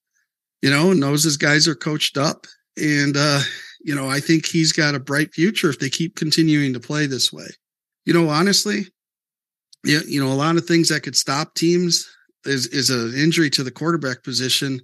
you 0.63 0.71
know 0.71 0.93
knows 0.93 1.23
his 1.23 1.37
guys 1.37 1.69
are 1.69 1.77
coached 1.77 2.19
up. 2.19 2.47
And 2.77 3.17
uh 3.17 3.41
you 3.83 3.95
know, 3.95 4.09
I 4.09 4.21
think 4.21 4.47
he's 4.47 4.73
got 4.73 4.95
a 4.95 5.01
bright 5.01 5.33
future 5.33 5.71
if 5.71 5.79
they 5.79 5.91
keep 5.91 6.17
continuing 6.17 6.73
to 6.75 6.81
play 6.81 7.07
this 7.07 7.33
way. 7.33 7.47
You 8.05 8.13
know, 8.13 8.29
honestly, 8.29 8.87
yeah, 9.85 10.01
you 10.07 10.23
know, 10.23 10.33
a 10.33 10.35
lot 10.35 10.57
of 10.57 10.67
things 10.67 10.89
that 10.89 11.03
could 11.03 11.17
stop 11.17 11.55
teams 11.55 12.09
is 12.45 12.67
is 12.69 12.91
an 12.91 13.15
injury 13.15 13.51
to 13.51 13.63
the 13.63 13.71
quarterback 13.71 14.23
position. 14.23 14.81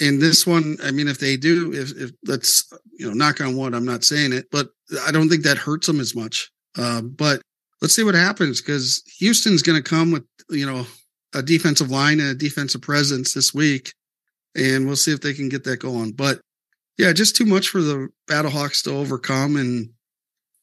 In 0.00 0.18
this 0.18 0.46
one, 0.46 0.76
I 0.82 0.90
mean, 0.90 1.08
if 1.08 1.18
they 1.18 1.36
do, 1.36 1.72
if 1.72 1.92
if 1.96 2.10
let's 2.26 2.72
you 2.98 3.08
know, 3.08 3.14
knock 3.14 3.40
on 3.40 3.56
wood, 3.56 3.74
I'm 3.74 3.84
not 3.84 4.04
saying 4.04 4.32
it, 4.32 4.46
but 4.50 4.68
I 5.06 5.12
don't 5.12 5.28
think 5.28 5.44
that 5.44 5.58
hurts 5.58 5.86
them 5.86 6.00
as 6.00 6.14
much. 6.14 6.50
Uh, 6.76 7.00
but 7.00 7.40
let's 7.80 7.94
see 7.94 8.04
what 8.04 8.14
happens 8.14 8.60
because 8.60 9.02
Houston's 9.18 9.62
going 9.62 9.80
to 9.80 9.88
come 9.88 10.12
with 10.12 10.24
you 10.50 10.66
know 10.66 10.86
a 11.34 11.42
defensive 11.42 11.90
line 11.90 12.20
and 12.20 12.30
a 12.30 12.34
defensive 12.34 12.82
presence 12.82 13.34
this 13.34 13.52
week, 13.52 13.92
and 14.56 14.86
we'll 14.86 14.96
see 14.96 15.12
if 15.12 15.20
they 15.20 15.34
can 15.34 15.48
get 15.48 15.64
that 15.64 15.78
going. 15.78 16.12
But 16.12 16.40
yeah, 16.98 17.12
just 17.12 17.36
too 17.36 17.46
much 17.46 17.68
for 17.68 17.80
the 17.80 18.08
Battlehawks 18.28 18.82
to 18.84 18.92
overcome, 18.92 19.56
and 19.56 19.90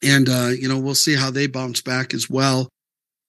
and 0.01 0.29
uh, 0.29 0.49
you 0.57 0.67
know 0.67 0.79
we'll 0.79 0.95
see 0.95 1.15
how 1.15 1.31
they 1.31 1.47
bounce 1.47 1.81
back 1.81 2.13
as 2.13 2.29
well 2.29 2.69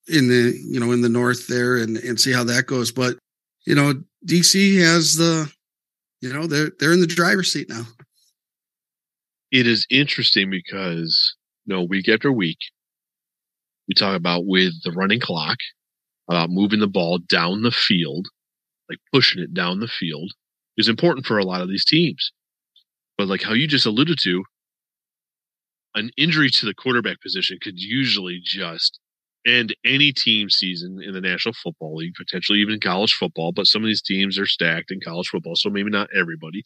in 0.07 0.27
the 0.27 0.57
you 0.65 0.79
know 0.79 0.91
in 0.91 1.01
the 1.01 1.09
north 1.09 1.47
there, 1.47 1.77
and 1.77 1.97
and 1.97 2.19
see 2.19 2.31
how 2.31 2.43
that 2.45 2.65
goes. 2.65 2.91
But 2.91 3.17
you 3.65 3.75
know 3.75 3.93
DC 4.25 4.79
has 4.79 5.15
the 5.15 5.51
you 6.21 6.31
know 6.31 6.47
they're 6.47 6.71
they're 6.79 6.93
in 6.93 7.01
the 7.01 7.07
driver's 7.07 7.51
seat 7.51 7.69
now. 7.69 7.83
It 9.51 9.67
is 9.67 9.85
interesting 9.89 10.49
because 10.49 11.35
you 11.65 11.75
know 11.75 11.83
week 11.83 12.09
after 12.09 12.31
week 12.31 12.57
we 13.87 13.93
talk 13.93 14.15
about 14.15 14.45
with 14.45 14.73
the 14.83 14.91
running 14.91 15.19
clock 15.19 15.57
about 16.29 16.49
moving 16.49 16.79
the 16.79 16.87
ball 16.87 17.19
down 17.19 17.63
the 17.63 17.71
field, 17.71 18.27
like 18.89 18.99
pushing 19.11 19.43
it 19.43 19.53
down 19.53 19.79
the 19.79 19.87
field, 19.87 20.31
is 20.77 20.87
important 20.87 21.25
for 21.25 21.37
a 21.37 21.43
lot 21.43 21.61
of 21.61 21.67
these 21.67 21.85
teams. 21.85 22.31
But 23.17 23.27
like 23.27 23.43
how 23.43 23.53
you 23.53 23.67
just 23.67 23.85
alluded 23.85 24.17
to, 24.23 24.43
an 25.95 26.09
injury 26.17 26.49
to 26.49 26.65
the 26.65 26.73
quarterback 26.73 27.21
position 27.21 27.59
could 27.61 27.77
usually 27.77 28.39
just 28.43 28.99
end 29.45 29.75
any 29.85 30.11
team 30.11 30.49
season 30.49 30.99
in 31.01 31.13
the 31.13 31.21
National 31.21 31.53
Football 31.53 31.95
League, 31.95 32.13
potentially 32.17 32.59
even 32.59 32.79
college 32.79 33.13
football. 33.13 33.51
But 33.51 33.67
some 33.67 33.83
of 33.83 33.87
these 33.87 34.01
teams 34.01 34.39
are 34.39 34.47
stacked 34.47 34.91
in 34.91 34.99
college 35.01 35.27
football, 35.27 35.55
so 35.55 35.69
maybe 35.69 35.89
not 35.89 36.09
everybody. 36.17 36.63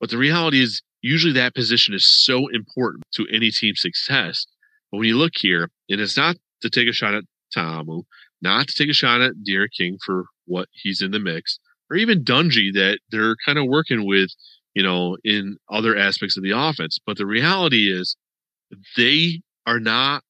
But 0.00 0.10
the 0.10 0.18
reality 0.18 0.62
is, 0.62 0.82
usually 1.02 1.32
that 1.34 1.54
position 1.54 1.94
is 1.94 2.08
so 2.08 2.48
important 2.48 3.04
to 3.14 3.26
any 3.32 3.50
team's 3.50 3.80
success. 3.80 4.46
But 4.90 4.98
when 4.98 5.08
you 5.08 5.16
look 5.16 5.32
here, 5.36 5.70
and 5.88 6.00
it's 6.00 6.16
not 6.16 6.36
to 6.62 6.70
take 6.70 6.88
a 6.88 6.92
shot 6.92 7.14
at 7.14 7.24
Ta'amu, 7.54 8.02
not 8.42 8.68
to 8.68 8.74
take 8.74 8.90
a 8.90 8.94
shot 8.94 9.20
at 9.20 9.44
D'Eriq 9.44 9.68
King 9.76 9.98
for 10.04 10.24
what 10.46 10.68
he's 10.72 11.02
in 11.02 11.10
the 11.10 11.20
mix, 11.20 11.58
or 11.90 11.96
even 11.96 12.24
Dungey 12.24 12.72
that 12.74 12.98
they're 13.10 13.36
kind 13.44 13.58
of 13.58 13.66
working 13.66 14.06
with, 14.06 14.30
you 14.74 14.82
know, 14.82 15.16
in 15.24 15.56
other 15.70 15.96
aspects 15.96 16.36
of 16.36 16.42
the 16.42 16.52
offense. 16.52 16.98
But 17.04 17.16
the 17.16 17.26
reality 17.26 17.92
is 17.92 18.16
they 18.96 19.40
are 19.66 19.80
not 19.80 20.22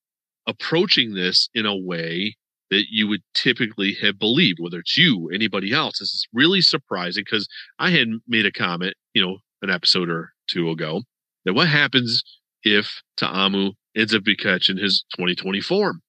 approaching 0.47 1.15
this 1.15 1.49
in 1.55 1.67
a 1.67 1.77
way 1.77 2.37
that 2.71 2.87
you 2.91 3.09
would 3.09 3.23
typically 3.35 3.95
have 4.03 4.19
believed, 4.19 4.59
whether 4.61 4.81
it's 4.81 4.97
you, 4.97 5.29
or 5.29 5.33
anybody 5.33 5.73
else. 5.73 5.99
This 5.99 6.13
is 6.13 6.27
really 6.33 6.61
surprising 6.61 7.25
because 7.25 7.49
I 7.79 7.91
had 7.91 8.09
made 8.27 8.47
a 8.47 8.53
comment, 8.53 8.95
you 9.15 9.25
know, 9.25 9.39
an 9.63 9.71
episode 9.71 10.11
or 10.11 10.33
two 10.49 10.71
ago 10.71 11.03
that 11.45 11.55
what 11.55 11.69
happens 11.69 12.23
if 12.63 13.03
Ta'amu 13.17 13.73
ends 13.97 14.15
up 14.15 14.23
catching 14.39 14.77
his 14.77 15.05
2020 15.17 15.61
form 15.61 16.03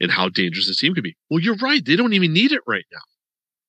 and 0.00 0.10
how 0.10 0.28
dangerous 0.28 0.66
this 0.66 0.78
team 0.78 0.94
could 0.94 1.04
be. 1.04 1.16
Well, 1.30 1.40
you're 1.40 1.56
right. 1.56 1.84
They 1.84 1.96
don't 1.96 2.12
even 2.12 2.32
need 2.32 2.52
it 2.52 2.62
right 2.66 2.86
now. 2.92 3.00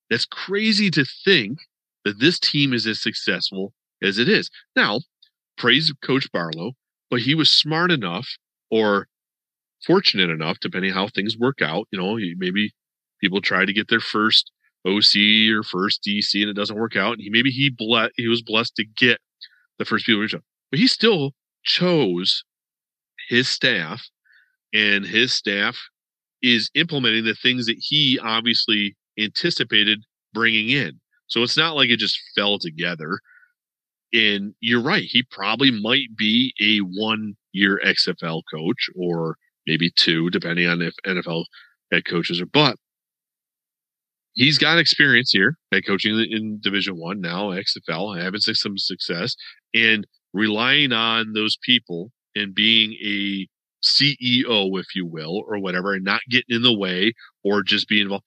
That's 0.10 0.26
crazy 0.26 0.90
to 0.92 1.06
think 1.26 1.60
that 2.06 2.20
this 2.20 2.40
team 2.40 2.74
is 2.74 2.88
as 2.88 3.02
successful 3.02 3.74
as 4.02 4.18
it 4.18 4.30
is. 4.30 4.50
Now, 4.76 5.02
praise 5.58 5.94
Coach 6.04 6.32
Barlow, 6.32 6.74
but 7.10 7.22
he 7.22 7.36
was 7.36 7.52
smart 7.52 7.92
enough 7.92 8.28
or 8.72 9.08
fortunate 9.86 10.30
enough, 10.30 10.60
depending 10.60 10.94
how 10.94 11.08
things 11.08 11.38
work 11.38 11.62
out. 11.62 11.88
You 11.92 12.00
know, 12.00 12.18
maybe 12.38 12.74
people 13.20 13.42
try 13.42 13.66
to 13.66 13.74
get 13.74 13.90
their 13.90 14.00
first 14.00 14.52
OC 14.86 15.52
or 15.52 15.64
first 15.64 16.04
DC 16.08 16.42
and 16.42 16.50
it 16.50 16.56
doesn't 16.56 16.80
work 16.80 16.96
out. 16.96 17.14
And 17.14 17.22
he 17.22 17.30
maybe 17.30 17.50
he 17.50 17.70
ble- 17.70 18.10
he 18.16 18.28
was 18.28 18.42
blessed 18.42 18.76
to 18.76 18.86
get 18.98 19.20
the 19.78 19.86
first 19.86 20.06
people 20.06 20.28
to 20.28 20.42
but 20.72 20.80
he 20.80 20.88
still 20.88 21.34
chose 21.64 22.44
his 23.28 23.50
staff, 23.50 24.08
and 24.74 25.06
his 25.06 25.34
staff 25.34 25.78
is 26.42 26.70
implementing 26.76 27.26
the 27.26 27.36
things 27.36 27.66
that 27.66 27.78
he 27.80 28.20
obviously 28.20 28.96
anticipated 29.20 30.04
bringing 30.34 30.70
in. 30.70 31.00
So 31.28 31.44
it's 31.44 31.58
not 31.58 31.76
like 31.76 31.90
it 31.90 31.98
just 31.98 32.20
fell 32.36 32.60
together. 32.60 33.20
And 34.14 34.54
you're 34.60 34.82
right, 34.82 35.04
he 35.04 35.24
probably 35.30 35.72
might 35.72 36.16
be 36.18 36.54
a 36.62 36.80
one 36.80 37.36
year 37.52 37.80
XFL 37.86 38.42
coach 38.52 38.90
or 38.96 39.36
maybe 39.68 39.92
two, 39.96 40.30
depending 40.30 40.68
on 40.68 40.82
if 40.82 40.94
NFL 41.06 41.46
head 41.92 42.06
coaches 42.06 42.42
are. 42.42 42.48
But 42.48 42.76
he's 44.34 44.58
got 44.58 44.80
experience 44.80 45.32
here 45.32 45.58
at 45.72 45.86
coaching 45.86 46.20
in 46.20 46.60
Division 46.62 46.98
One 46.98 47.22
now, 47.22 47.52
XFL, 47.52 48.20
having 48.22 48.40
some 48.40 48.78
success, 48.78 49.36
and 49.74 50.08
relying 50.34 50.92
on 50.92 51.34
those 51.34 51.58
people 51.64 52.12
and 52.36 52.56
being 52.56 52.94
a 53.04 53.48
CEO, 53.84 54.80
if 54.80 54.96
you 54.96 55.06
will, 55.06 55.44
or 55.48 55.60
whatever, 55.60 55.94
and 55.94 56.04
not 56.04 56.22
getting 56.30 56.56
in 56.56 56.62
the 56.62 56.78
way 56.78 57.14
or 57.44 57.64
just 57.64 57.88
being 57.88 58.04
involved. 58.04 58.26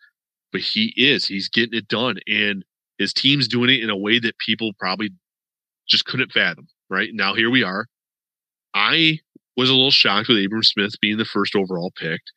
But 0.51 0.61
he 0.61 0.93
is, 0.97 1.27
he's 1.27 1.49
getting 1.49 1.79
it 1.79 1.89
done. 1.89 2.17
And 2.27 2.65
his 2.99 3.13
team's 3.13 3.49
doing 3.49 3.71
it 3.71 3.83
in 3.83 3.91
a 3.91 3.97
way 3.97 4.19
that 4.19 4.39
people 4.39 4.73
probably 4.79 5.11
just 5.93 6.07
couldn't 6.07 6.33
fathom. 6.33 6.67
Right 6.91 7.11
now, 7.13 7.35
here 7.35 7.51
we 7.51 7.63
are. 7.63 7.87
I 8.75 9.21
was 9.57 9.69
a 9.69 9.75
little 9.75 9.91
shocked 9.91 10.29
with 10.29 10.45
Abram 10.45 10.63
Smith 10.63 10.95
being 11.01 11.19
the 11.19 11.25
first 11.25 11.55
overall 11.55 11.93
picked 11.95 12.33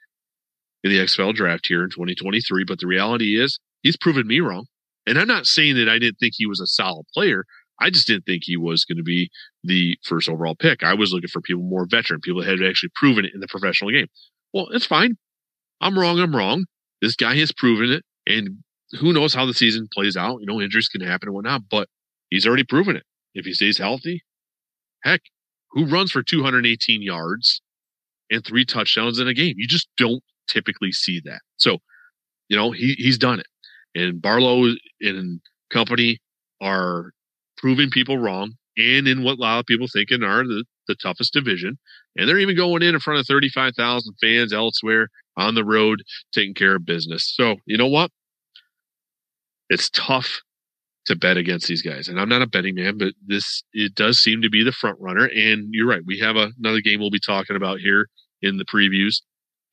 in 0.84 0.92
the 0.92 1.00
XFL 1.00 1.34
draft 1.34 1.66
here 1.68 1.84
in 1.84 1.90
2023. 1.90 2.66
But 2.66 2.80
the 2.80 2.88
reality 2.88 3.42
is, 3.42 3.60
he's 3.82 3.98
proven 3.98 4.28
me 4.28 4.42
wrong. 4.42 4.66
And 5.08 5.18
I'm 5.18 5.28
not 5.28 5.46
saying 5.46 5.76
that 5.76 5.90
I 5.90 5.98
didn't 5.98 6.18
think 6.20 6.34
he 6.36 6.46
was 6.46 6.60
a 6.60 6.68
solid 6.68 7.06
player. 7.14 7.46
I 7.80 7.90
just 7.90 8.08
didn't 8.08 8.26
think 8.26 8.44
he 8.46 8.58
was 8.58 8.86
going 8.86 8.98
to 8.98 9.04
be 9.04 9.30
the 9.64 9.98
first 10.04 10.30
overall 10.30 10.56
pick. 10.56 10.84
I 10.84 10.94
was 10.94 11.12
looking 11.12 11.30
for 11.30 11.42
people 11.42 11.64
more 11.64 11.86
veteran, 11.90 12.22
people 12.22 12.42
that 12.42 12.50
had 12.50 12.68
actually 12.68 12.92
proven 12.96 13.26
it 13.26 13.34
in 13.34 13.40
the 13.40 13.48
professional 13.48 13.92
game. 13.92 14.08
Well, 14.54 14.68
it's 14.72 14.86
fine. 14.86 15.18
I'm 15.82 15.98
wrong. 15.98 16.20
I'm 16.20 16.36
wrong. 16.36 16.66
This 17.02 17.16
guy 17.16 17.36
has 17.38 17.52
proven 17.52 17.92
it. 17.92 18.04
And 18.28 18.58
who 19.00 19.14
knows 19.14 19.34
how 19.34 19.46
the 19.46 19.54
season 19.54 19.88
plays 19.94 20.16
out? 20.16 20.40
You 20.40 20.46
know, 20.46 20.62
injuries 20.62 20.88
can 20.88 21.02
happen 21.02 21.28
and 21.28 21.36
whatnot, 21.36 21.64
but 21.70 21.88
he's 22.30 22.48
already 22.48 22.64
proven 22.64 22.96
it. 22.96 23.04
If 23.36 23.46
he 23.46 23.54
stays 23.54 23.78
healthy, 23.78 24.24
heck, 25.04 25.22
who 25.72 25.86
runs 25.86 26.12
for 26.12 26.24
218 26.24 27.02
yards 27.02 27.62
and 28.32 28.44
three 28.44 28.66
touchdowns 28.66 29.20
in 29.20 29.28
a 29.28 29.34
game? 29.34 29.56
You 29.58 29.68
just 29.68 29.88
don't 29.98 30.24
typically 30.48 30.92
see 30.92 31.22
that. 31.26 31.42
So, 31.58 31.80
you 32.48 32.58
know, 32.58 32.72
he, 32.72 32.96
he's 32.98 33.18
done 33.18 33.40
it. 33.40 33.48
And 33.94 34.22
Barlow 34.22 34.74
and 35.02 35.42
company 35.70 36.20
are 36.62 37.12
proving 37.58 37.90
people 37.90 38.18
wrong 38.18 38.54
and 38.78 39.08
in 39.08 39.24
what 39.24 39.38
a 39.38 39.42
lot 39.42 39.60
of 39.60 39.66
people 39.66 39.88
thinking 39.92 40.24
are 40.24 40.44
the, 40.44 40.66
the 40.88 40.96
toughest 40.96 41.34
division. 41.34 41.78
And 42.18 42.28
they're 42.28 42.40
even 42.40 42.56
going 42.56 42.82
in 42.82 42.96
in 42.96 43.00
front 43.00 43.20
of 43.20 43.28
35,000 43.28 44.14
fans 44.22 44.54
elsewhere 44.54 45.10
on 45.38 45.56
the 45.56 45.66
road, 45.66 46.04
taking 46.34 46.54
care 46.54 46.76
of 46.76 46.86
business. 46.86 47.32
So, 47.36 47.58
you 47.66 47.78
know 47.78 47.88
what? 47.88 48.12
It's 49.70 49.90
tough 49.90 50.42
to 51.06 51.16
bet 51.16 51.38
against 51.38 51.68
these 51.68 51.82
guys. 51.82 52.08
And 52.08 52.20
I'm 52.20 52.30
not 52.30 52.42
a 52.42 52.48
betting 52.48 52.76
man, 52.76 52.98
but 52.98 53.14
this, 53.26 53.64
it 53.74 53.94
does 53.96 54.20
seem 54.20 54.42
to 54.42 54.50
be 54.50 54.64
the 54.64 54.72
front 54.72 54.98
runner. 55.00 55.26
And 55.26 55.68
you're 55.72 55.88
right. 55.88 56.02
We 56.06 56.20
have 56.20 56.36
a, 56.36 56.52
another 56.58 56.82
game 56.82 57.00
we'll 57.00 57.12
be 57.12 57.20
talking 57.20 57.56
about 57.56 57.80
here 57.80 58.08
in 58.42 58.58
the 58.58 58.66
previews 58.66 59.22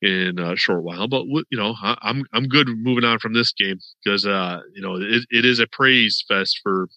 in 0.03 0.37
a 0.37 0.55
short 0.55 0.83
while. 0.83 1.07
But 1.07 1.23
you 1.25 1.57
know, 1.57 1.75
I, 1.81 1.97
I'm 2.01 2.25
I'm 2.33 2.47
good 2.47 2.67
moving 2.67 3.05
on 3.05 3.19
from 3.19 3.33
this 3.33 3.53
game 3.53 3.79
because 4.03 4.25
uh, 4.25 4.59
you 4.73 4.81
know 4.81 4.95
it, 4.95 5.23
it 5.29 5.45
is 5.45 5.59
a 5.59 5.67
praise 5.67 6.23
fest 6.27 6.59
for 6.61 6.89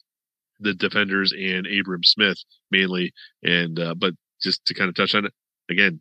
the 0.58 0.74
defenders 0.74 1.32
and 1.32 1.66
Abram 1.66 2.02
Smith 2.02 2.38
mainly. 2.70 3.12
And 3.42 3.78
uh, 3.78 3.94
but 3.94 4.14
just 4.42 4.64
to 4.66 4.74
kind 4.74 4.88
of 4.88 4.96
touch 4.96 5.14
on 5.14 5.26
it 5.26 5.32
again, 5.70 6.00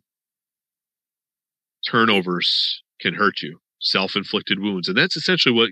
turnovers 1.88 2.82
can 3.00 3.14
hurt 3.14 3.40
you, 3.40 3.60
self-inflicted 3.80 4.58
wounds, 4.60 4.88
and 4.88 4.96
that's 4.96 5.16
essentially 5.16 5.54
what 5.54 5.70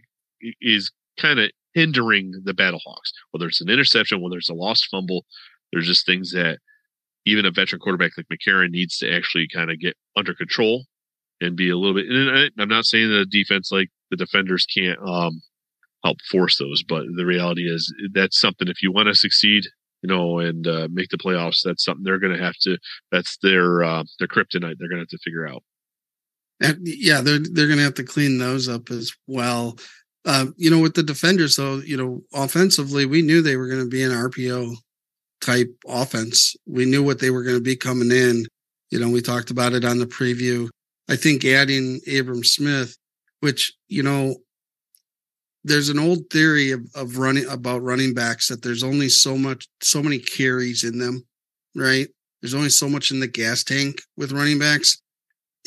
is 0.60 0.92
kind 1.18 1.40
of 1.40 1.50
hindering 1.74 2.32
the 2.44 2.54
Battlehawks. 2.54 3.12
Whether 3.32 3.48
it's 3.48 3.60
an 3.60 3.68
interception, 3.68 4.22
whether 4.22 4.38
it's 4.38 4.50
a 4.50 4.54
lost 4.54 4.88
fumble, 4.90 5.26
there's 5.72 5.86
just 5.86 6.06
things 6.06 6.32
that 6.32 6.58
even 7.26 7.46
a 7.46 7.50
veteran 7.50 7.80
quarterback 7.80 8.12
like 8.16 8.26
McCarron 8.32 8.70
needs 8.70 8.98
to 8.98 9.12
actually 9.12 9.48
kind 9.52 9.70
of 9.70 9.80
get 9.80 9.96
under 10.16 10.34
control 10.34 10.84
and 11.40 11.56
be 11.56 11.70
a 11.70 11.76
little 11.76 11.94
bit. 11.94 12.06
And 12.08 12.50
I'm 12.58 12.68
not 12.68 12.84
saying 12.84 13.08
that 13.08 13.20
a 13.20 13.26
defense 13.26 13.70
like 13.72 13.88
the 14.10 14.16
defenders 14.16 14.66
can't 14.66 14.98
um, 15.00 15.42
help 16.04 16.18
force 16.30 16.58
those. 16.58 16.82
But 16.82 17.04
the 17.16 17.26
reality 17.26 17.62
is 17.62 17.92
that's 18.12 18.40
something 18.40 18.68
if 18.68 18.82
you 18.82 18.92
want 18.92 19.08
to 19.08 19.14
succeed, 19.14 19.64
you 20.02 20.08
know, 20.08 20.38
and 20.38 20.66
uh, 20.66 20.88
make 20.92 21.08
the 21.08 21.18
playoffs, 21.18 21.62
that's 21.64 21.84
something 21.84 22.04
they're 22.04 22.20
going 22.20 22.36
to 22.36 22.42
have 22.42 22.56
to. 22.62 22.78
That's 23.10 23.38
their 23.42 23.82
uh, 23.82 24.04
their 24.18 24.28
kryptonite. 24.28 24.76
They're 24.78 24.88
going 24.88 24.98
to 24.98 25.04
have 25.04 25.08
to 25.08 25.18
figure 25.18 25.48
out. 25.48 25.62
And 26.60 26.78
yeah, 26.82 27.20
they're 27.20 27.40
they're 27.40 27.66
going 27.66 27.78
to 27.78 27.84
have 27.84 27.94
to 27.94 28.04
clean 28.04 28.38
those 28.38 28.68
up 28.68 28.90
as 28.90 29.12
well. 29.26 29.76
Uh, 30.26 30.46
you 30.56 30.70
know, 30.70 30.78
with 30.78 30.94
the 30.94 31.02
defenders, 31.02 31.56
though, 31.56 31.76
you 31.78 31.96
know, 31.96 32.22
offensively, 32.32 33.04
we 33.04 33.20
knew 33.20 33.42
they 33.42 33.56
were 33.56 33.68
going 33.68 33.82
to 33.82 33.88
be 33.88 34.02
an 34.02 34.10
RPO 34.10 34.74
type 35.40 35.68
offense. 35.86 36.56
We 36.66 36.86
knew 36.86 37.02
what 37.02 37.20
they 37.20 37.30
were 37.30 37.42
going 37.42 37.58
to 37.58 37.62
be 37.62 37.76
coming 37.76 38.10
in. 38.10 38.46
You 38.90 39.00
know, 39.00 39.10
we 39.10 39.20
talked 39.20 39.50
about 39.50 39.74
it 39.74 39.84
on 39.84 39.98
the 39.98 40.06
preview. 40.06 40.68
I 41.10 41.16
think 41.16 41.44
adding 41.44 42.00
Abram 42.18 42.44
Smith, 42.44 42.96
which, 43.40 43.74
you 43.88 44.02
know, 44.02 44.36
there's 45.64 45.88
an 45.88 45.98
old 45.98 46.30
theory 46.30 46.70
of, 46.70 46.86
of 46.94 47.18
running 47.18 47.46
about 47.48 47.82
running 47.82 48.14
backs 48.14 48.48
that 48.48 48.62
there's 48.62 48.84
only 48.84 49.08
so 49.08 49.36
much 49.36 49.66
so 49.82 50.02
many 50.02 50.18
carries 50.18 50.84
in 50.84 50.98
them 50.98 51.24
right 51.74 52.08
there's 52.40 52.54
only 52.54 52.68
so 52.68 52.88
much 52.88 53.10
in 53.10 53.18
the 53.18 53.26
gas 53.26 53.64
tank 53.64 54.02
with 54.16 54.32
running 54.32 54.58
backs 54.58 55.00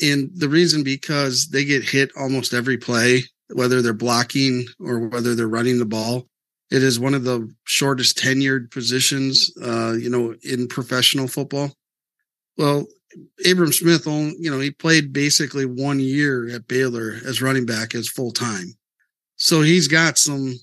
and 0.00 0.30
the 0.36 0.48
reason 0.48 0.84
because 0.84 1.48
they 1.48 1.64
get 1.64 1.82
hit 1.82 2.10
almost 2.16 2.54
every 2.54 2.78
play 2.78 3.22
whether 3.52 3.82
they're 3.82 3.92
blocking 3.92 4.66
or 4.80 5.00
whether 5.00 5.34
they're 5.34 5.48
running 5.48 5.78
the 5.78 5.86
ball 5.86 6.26
it 6.70 6.82
is 6.82 7.00
one 7.00 7.14
of 7.14 7.24
the 7.24 7.50
shortest 7.64 8.18
tenured 8.18 8.70
positions 8.70 9.52
uh, 9.62 9.92
you 9.92 10.10
know 10.10 10.34
in 10.42 10.68
professional 10.68 11.26
football 11.26 11.72
well 12.56 12.86
abram 13.48 13.72
smith 13.72 14.06
only 14.06 14.34
you 14.38 14.50
know 14.50 14.60
he 14.60 14.70
played 14.70 15.12
basically 15.12 15.64
one 15.64 15.98
year 15.98 16.48
at 16.54 16.68
baylor 16.68 17.16
as 17.26 17.42
running 17.42 17.64
back 17.64 17.94
as 17.94 18.08
full 18.08 18.30
time 18.30 18.74
so 19.38 19.62
he's 19.62 19.88
got 19.88 20.18
some. 20.18 20.58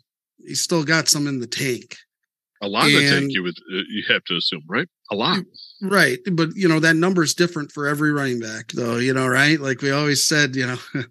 He's 0.46 0.62
still 0.62 0.84
got 0.84 1.08
some 1.08 1.28
in 1.28 1.40
the 1.40 1.48
tank. 1.48 1.96
A 2.62 2.68
lot 2.68 2.86
and, 2.86 2.96
of 2.96 3.02
the 3.02 3.10
tank, 3.10 3.32
you 3.32 3.42
would 3.42 3.56
uh, 3.74 3.82
you 3.90 4.04
have 4.10 4.24
to 4.26 4.36
assume, 4.36 4.64
right? 4.68 4.88
A 5.12 5.16
lot, 5.16 5.40
right? 5.82 6.20
But 6.32 6.50
you 6.56 6.68
know 6.68 6.80
that 6.82 6.96
number 6.96 7.24
is 7.24 7.34
different 7.34 7.72
for 7.72 7.88
every 7.88 8.12
running 8.12 8.40
back, 8.40 8.72
though. 8.74 8.98
You 8.98 9.14
know, 9.14 9.28
right? 9.28 9.60
Like 9.60 9.82
we 9.82 9.92
always 9.92 10.28
said, 10.28 10.56
you 10.56 10.68
know. 10.68 10.78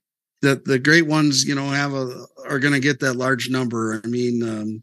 that 0.45 0.65
the 0.65 0.79
great 0.79 1.07
ones, 1.07 1.45
you 1.45 1.55
know, 1.55 1.69
have 1.69 1.95
a 1.95 2.27
are 2.49 2.59
going 2.59 2.75
to 2.75 2.81
get 2.81 3.01
that 3.01 3.15
large 3.15 3.51
number. 3.51 4.01
I 4.03 4.07
mean, 4.07 4.43
um, 4.43 4.83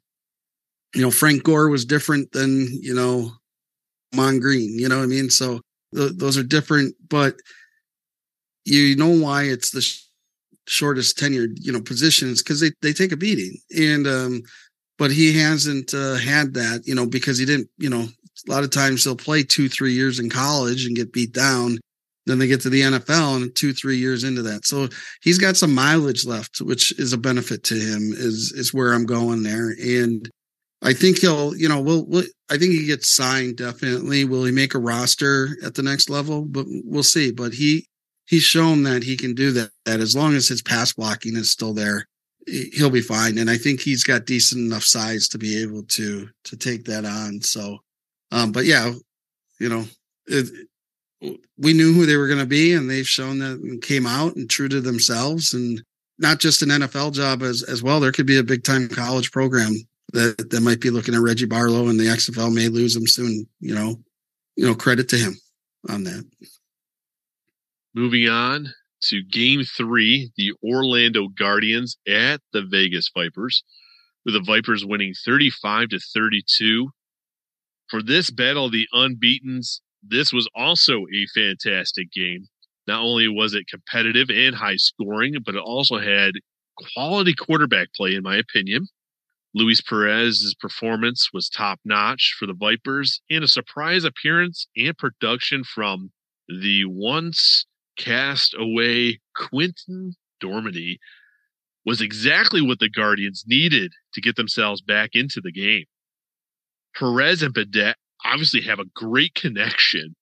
you 0.93 1.02
know, 1.02 1.12
Frank 1.12 1.43
Gore 1.43 1.69
was 1.69 1.86
different 1.86 2.32
than 2.32 2.67
you 2.82 2.93
know, 2.93 3.32
Mon 4.13 4.39
Green. 4.39 4.78
You 4.78 4.89
know 4.89 4.97
what 4.97 5.04
I 5.04 5.08
mean? 5.08 5.30
So 5.30 5.62
th- 5.95 6.13
those 6.15 6.38
are 6.38 6.43
different, 6.43 6.95
but 7.10 7.36
you 8.65 8.95
know 8.95 9.10
why 9.10 9.43
it's 9.43 9.71
the 9.71 9.82
shortest 10.67 11.17
tenured 11.17 11.58
you 11.60 11.71
know 11.71 11.82
positions 11.82 12.41
because 12.41 12.60
they 12.60 12.71
they 12.82 12.93
take 12.93 13.12
a 13.12 13.17
beating 13.17 13.58
and 13.78 14.08
um 14.08 14.41
but 14.97 15.12
he 15.12 15.38
hasn't 15.38 15.93
uh, 15.93 16.15
had 16.15 16.54
that 16.54 16.82
you 16.86 16.93
know 16.93 17.06
because 17.06 17.38
he 17.38 17.45
didn't 17.45 17.67
you 17.78 17.89
know 17.89 18.08
a 18.47 18.52
lot 18.52 18.63
of 18.63 18.69
times 18.69 19.04
they'll 19.04 19.15
play 19.15 19.43
two 19.43 19.67
three 19.67 19.93
years 19.93 20.19
in 20.19 20.30
college 20.30 20.86
and 20.86 20.95
get 20.95 21.12
beat 21.12 21.34
down 21.34 21.80
Then 22.32 22.39
they 22.39 22.48
get 22.48 22.62
to 22.62 22.70
the 22.70 22.82
NFL 22.82 23.36
and 23.36 23.56
two, 23.56 23.74
three 23.74 23.98
years 23.98 24.24
into 24.24 24.41
that. 24.44 24.65
So 24.65 24.88
he's 25.22 25.38
got 25.38 25.58
some 25.58 25.76
mileage 25.76 26.26
left, 26.26 26.62
which 26.62 26.98
is 26.98 27.12
a 27.12 27.17
benefit 27.17 27.63
to 27.65 27.76
him. 27.76 28.13
Is 28.13 28.54
is 28.54 28.74
where 28.74 28.94
I'm 28.94 29.06
going 29.06 29.44
there, 29.44 29.76
and 29.80 30.30
I 30.82 30.94
think 30.94 31.20
he'll, 31.20 31.56
you 31.56 31.70
know, 31.70 31.80
we'll, 31.80 32.06
we'll, 32.06 32.24
I 32.50 32.58
think 32.58 32.72
he 32.72 32.86
gets 32.88 33.13
signed 33.13 33.58
definitely. 33.58 34.26
Will 34.26 34.46
he 34.46 34.52
make 34.52 34.74
a 34.74 34.80
roster 34.80 35.50
at 35.63 35.76
the 35.76 35.84
next 35.84 36.10
level? 36.10 36.44
But 36.44 36.65
we'll 36.67 37.04
see. 37.04 37.32
But 37.32 37.54
he, 37.54 37.86
he's 38.26 38.44
shown 38.44 38.84
that 38.84 39.04
he 39.04 39.15
can 39.15 39.36
do 39.36 39.52
that, 39.52 39.70
that 39.86 40.00
as 40.00 40.15
long 40.15 40.34
as 40.34 40.48
his 40.48 40.63
pass 40.63 40.94
blocking 40.94 41.38
is 41.38 41.52
still 41.52 41.74
there, 41.74 42.08
he'll 42.48 42.89
be 42.89 43.02
fine. 43.02 43.38
And 43.38 43.50
I 43.50 43.58
think 43.58 43.80
he's 43.80 44.04
got 44.04 44.26
decent 44.26 44.62
enough 44.62 44.84
size 44.84 45.28
to 45.30 45.38
be 45.38 45.62
able 45.62 45.84
to, 45.84 46.28
to 46.46 46.58
take 46.58 46.86
that 46.86 47.06
on. 47.06 47.41
So, 47.41 47.78
um, 48.32 48.52
but 48.52 48.65
yeah, 48.65 48.91
you 49.60 49.70
know, 49.70 49.86
it, 50.26 50.67
we 51.22 51.74
knew 51.74 51.94
who 51.94 52.06
they 52.06 52.18
were 52.18 52.28
going 52.28 52.40
to 52.40 52.46
be 52.46 52.74
and 52.74 52.90
they've 52.90 53.08
shown 53.08 53.40
that 53.40 53.60
and 53.60 53.82
came 53.82 54.08
out 54.08 54.36
and 54.36 54.50
true 54.50 54.68
to 54.68 54.82
themselves 54.82 55.54
and 55.54 55.82
not 56.18 56.40
just 56.40 56.62
an 56.62 56.70
NFL 56.70 57.14
job 57.14 57.42
as, 57.44 57.64
as 57.64 57.84
well. 57.84 58.00
There 58.00 58.12
could 58.12 58.26
be 58.26 58.38
a 58.38 58.44
big 58.44 58.64
time 58.64 58.88
college 58.88 59.32
program 59.32 59.74
that 60.14 60.50
that 60.50 60.62
might 60.62 60.80
be 60.80 60.90
looking 60.90 61.14
at 61.14 61.22
Reggie 61.22 61.46
Barlow 61.46 61.88
and 61.88 62.00
the 62.00 62.06
XFL 62.06 62.54
may 62.54 62.68
lose 62.68 62.96
him 62.96 63.08
soon. 63.08 63.48
You 63.60 63.76
know, 63.76 63.96
you 64.56 64.66
know, 64.66 64.76
credit 64.76 65.10
to 65.10 65.18
him 65.18 65.36
on 65.90 66.04
that. 66.04 66.26
Moving 67.94 68.28
on 68.30 68.70
to 69.04 69.24
game 69.24 69.64
three, 69.64 70.32
the 70.38 70.54
Orlando 70.64 71.28
Guardians 71.28 71.98
at 72.08 72.42
the 72.54 72.62
Vegas 72.64 73.10
Vipers, 73.14 73.64
with 74.26 74.34
the 74.36 74.42
Vipers 74.42 74.86
winning 74.86 75.14
35 75.26 75.90
to 75.90 76.00
32. 76.00 76.90
For 77.90 78.02
this 78.02 78.30
battle, 78.30 78.70
the 78.70 78.88
unbeatens, 78.94 79.82
this 80.04 80.34
was 80.34 80.50
also 80.56 81.06
a 81.14 81.28
fantastic 81.34 82.12
game. 82.12 82.48
Not 82.88 83.04
only 83.04 83.28
was 83.28 83.54
it 83.54 83.68
competitive 83.68 84.30
and 84.30 84.56
high 84.56 84.78
scoring, 84.78 85.36
but 85.46 85.56
it 85.56 85.62
also 85.62 86.00
had 86.00 86.34
quality 86.78 87.34
quarterback 87.34 87.94
play, 87.96 88.16
in 88.16 88.24
my 88.24 88.38
opinion. 88.38 88.88
Luis 89.54 89.82
Perez's 89.82 90.56
performance 90.56 91.30
was 91.34 91.50
top 91.50 91.80
notch 91.84 92.36
for 92.40 92.46
the 92.46 92.54
Vipers, 92.54 93.22
and 93.30 93.44
a 93.44 93.48
surprise 93.48 94.04
appearance 94.04 94.68
and 94.78 94.98
production 94.98 95.64
from 95.64 96.12
the 96.48 96.86
once 96.86 97.66
cast 97.98 98.56
away 98.58 99.20
Quinten 99.38 100.14
Dormady 100.42 100.98
was 101.86 102.02
exactly 102.02 102.62
what 102.62 102.80
the 102.80 102.90
Guardians 102.90 103.44
needed 103.48 103.94
to 104.14 104.22
get 104.22 104.36
themselves 104.36 104.82
back 104.82 105.12
into 105.14 105.42
the 105.42 105.52
game. 105.52 105.86
Perez 106.96 107.42
and 107.42 107.54
Badet 107.54 107.96
obviously 108.26 108.62
have 108.62 108.80
a 108.80 108.86
great 108.94 109.34
connection. 109.36 110.16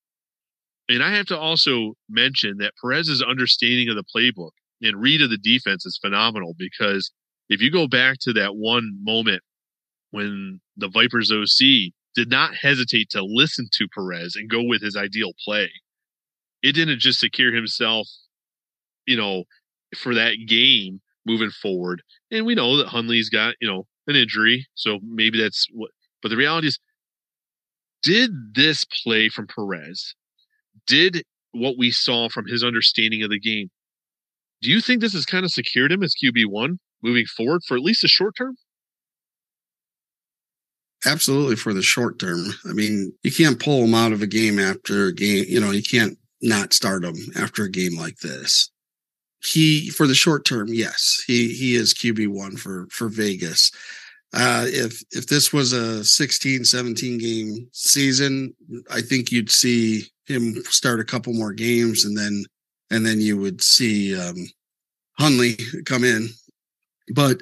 And 0.87 1.03
I 1.03 1.11
have 1.15 1.27
to 1.27 1.37
also 1.37 1.93
mention 2.09 2.57
that 2.57 2.73
Perez's 2.81 3.21
understanding 3.21 3.89
of 3.89 3.95
the 3.95 4.03
playbook 4.03 4.51
and 4.81 5.01
read 5.01 5.21
of 5.21 5.29
the 5.29 5.37
defense 5.37 5.85
is 5.85 5.99
phenomenal 6.01 6.55
because 6.57 7.11
if 7.49 7.61
you 7.61 7.71
go 7.71 7.87
back 7.87 8.17
to 8.21 8.33
that 8.33 8.55
one 8.55 8.97
moment 9.01 9.41
when 10.11 10.59
the 10.77 10.87
Vipers 10.87 11.31
OC 11.31 11.91
did 12.15 12.29
not 12.29 12.55
hesitate 12.55 13.09
to 13.11 13.23
listen 13.23 13.67
to 13.73 13.87
Perez 13.87 14.35
and 14.35 14.49
go 14.49 14.63
with 14.63 14.81
his 14.81 14.95
ideal 14.95 15.31
play, 15.45 15.69
it 16.63 16.73
didn't 16.73 16.99
just 16.99 17.19
secure 17.19 17.53
himself, 17.53 18.07
you 19.05 19.17
know, 19.17 19.43
for 19.95 20.13
that 20.15 20.35
game 20.47 21.01
moving 21.25 21.51
forward. 21.51 22.01
And 22.31 22.45
we 22.45 22.55
know 22.55 22.77
that 22.77 22.87
Hundley's 22.87 23.29
got, 23.29 23.55
you 23.61 23.67
know, 23.67 23.85
an 24.07 24.15
injury. 24.15 24.67
So 24.75 24.99
maybe 25.03 25.39
that's 25.41 25.67
what, 25.71 25.91
but 26.21 26.29
the 26.29 26.37
reality 26.37 26.67
is, 26.67 26.79
did 28.03 28.31
this 28.53 28.85
play 29.03 29.29
from 29.29 29.47
Perez, 29.47 30.15
did 30.87 31.23
what 31.51 31.77
we 31.77 31.91
saw 31.91 32.29
from 32.29 32.45
his 32.47 32.63
understanding 32.63 33.23
of 33.23 33.29
the 33.29 33.39
game, 33.39 33.69
do 34.61 34.69
you 34.69 34.81
think 34.81 35.01
this 35.01 35.13
has 35.13 35.25
kind 35.25 35.45
of 35.45 35.51
secured 35.51 35.91
him 35.91 36.03
as 36.03 36.13
QB1 36.21 36.77
moving 37.01 37.25
forward 37.25 37.61
for 37.67 37.77
at 37.77 37.83
least 37.83 38.01
the 38.01 38.07
short 38.07 38.35
term? 38.37 38.55
Absolutely 41.05 41.55
for 41.55 41.73
the 41.73 41.81
short 41.81 42.19
term. 42.19 42.45
I 42.65 42.73
mean, 42.73 43.13
you 43.23 43.31
can't 43.31 43.59
pull 43.59 43.85
him 43.85 43.93
out 43.93 44.11
of 44.11 44.21
a 44.21 44.27
game 44.27 44.59
after 44.59 45.05
a 45.05 45.13
game. 45.13 45.45
You 45.47 45.61
know, 45.61 45.71
you 45.71 45.81
can't 45.81 46.17
not 46.41 46.73
start 46.73 47.05
him 47.05 47.15
after 47.37 47.63
a 47.63 47.71
game 47.71 47.97
like 47.97 48.17
this. 48.17 48.69
He 49.41 49.89
for 49.89 50.07
the 50.07 50.15
short 50.15 50.43
term, 50.43 50.67
yes, 50.67 51.23
he 51.25 51.53
he 51.53 51.75
is 51.75 51.93
QB 51.93 52.27
one 52.27 52.57
for 52.57 52.87
for 52.91 53.07
Vegas. 53.07 53.71
Uh, 54.33 54.65
if 54.67 55.01
if 55.11 55.27
this 55.27 55.51
was 55.51 55.73
a 55.73 56.03
16, 56.03 56.63
17 56.63 57.17
game 57.17 57.67
season, 57.71 58.53
I 58.91 59.01
think 59.01 59.31
you'd 59.31 59.51
see 59.51 60.03
him 60.27 60.55
start 60.65 60.99
a 60.99 61.05
couple 61.05 61.33
more 61.33 61.53
games, 61.53 62.05
and 62.05 62.15
then 62.17 62.45
and 62.91 63.05
then 63.05 63.19
you 63.21 63.37
would 63.37 63.61
see 63.61 64.19
um, 64.19 64.47
Hundley 65.17 65.57
come 65.85 66.03
in 66.03 66.29
but 67.13 67.41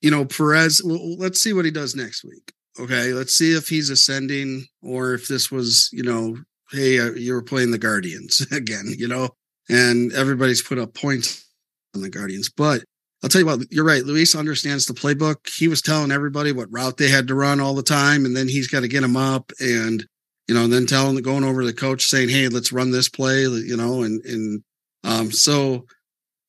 you 0.00 0.10
know, 0.10 0.24
Perez. 0.24 0.82
Well, 0.84 1.16
let's 1.16 1.40
see 1.40 1.52
what 1.52 1.64
he 1.64 1.70
does 1.70 1.94
next 1.94 2.24
week. 2.24 2.52
Okay, 2.78 3.12
let's 3.12 3.34
see 3.34 3.52
if 3.52 3.68
he's 3.68 3.90
ascending 3.90 4.66
or 4.82 5.12
if 5.12 5.28
this 5.28 5.50
was, 5.50 5.90
you 5.92 6.02
know, 6.02 6.38
hey, 6.70 6.98
uh, 6.98 7.10
you 7.10 7.34
were 7.34 7.42
playing 7.42 7.72
the 7.72 7.78
Guardians 7.78 8.40
again, 8.52 8.94
you 8.96 9.08
know, 9.08 9.28
and 9.68 10.12
everybody's 10.12 10.62
put 10.62 10.78
up 10.78 10.94
points 10.94 11.46
on 11.94 12.00
the 12.00 12.08
Guardians. 12.08 12.48
But 12.48 12.84
I'll 13.22 13.28
tell 13.28 13.40
you 13.40 13.46
what, 13.46 13.70
you're 13.70 13.84
right. 13.84 14.04
Luis 14.04 14.34
understands 14.34 14.86
the 14.86 14.94
playbook. 14.94 15.48
He 15.54 15.68
was 15.68 15.82
telling 15.82 16.10
everybody 16.10 16.52
what 16.52 16.72
route 16.72 16.96
they 16.96 17.08
had 17.08 17.28
to 17.28 17.34
run 17.34 17.60
all 17.60 17.74
the 17.74 17.82
time, 17.82 18.24
and 18.24 18.34
then 18.36 18.48
he's 18.48 18.68
got 18.68 18.80
to 18.80 18.88
get 18.88 19.02
them 19.02 19.16
up 19.16 19.52
and 19.60 20.04
you 20.48 20.54
know, 20.54 20.66
then 20.66 20.84
telling 20.84 21.16
going 21.22 21.44
over 21.44 21.60
to 21.60 21.66
the 21.66 21.72
coach 21.72 22.06
saying, 22.06 22.28
"Hey, 22.28 22.48
let's 22.48 22.72
run 22.72 22.90
this 22.90 23.08
play," 23.08 23.42
you 23.42 23.76
know, 23.76 24.02
and 24.02 24.24
and 24.24 24.64
um, 25.04 25.30
so 25.30 25.86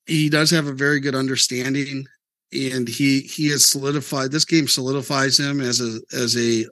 he 0.08 0.30
does 0.30 0.50
have 0.50 0.66
a 0.66 0.74
very 0.74 1.00
good 1.00 1.14
understanding 1.14 2.06
and 2.54 2.88
he 2.88 3.22
he 3.22 3.50
has 3.50 3.66
solidified 3.66 4.32
this 4.32 4.46
game 4.46 4.68
solidifies 4.68 5.40
him 5.40 5.62
as 5.62 5.80
a 5.80 6.00
as 6.16 6.36
a 6.36 6.66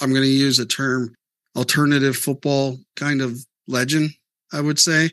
I'm 0.00 0.10
going 0.10 0.22
to 0.22 0.28
use 0.28 0.58
a 0.58 0.66
term 0.66 1.14
alternative 1.56 2.16
football 2.16 2.78
kind 2.96 3.20
of 3.20 3.38
legend 3.68 4.10
I 4.52 4.60
would 4.60 4.78
say 4.78 5.10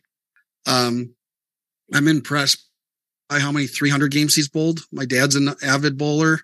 um 0.67 1.13
I'm 1.93 2.07
impressed 2.07 2.68
how 3.31 3.51
many 3.51 3.67
300 3.67 4.11
games 4.11 4.35
he's 4.35 4.49
bowled 4.49 4.81
my 4.91 5.05
dad's 5.05 5.35
an 5.35 5.49
avid 5.63 5.97
bowler 5.97 6.39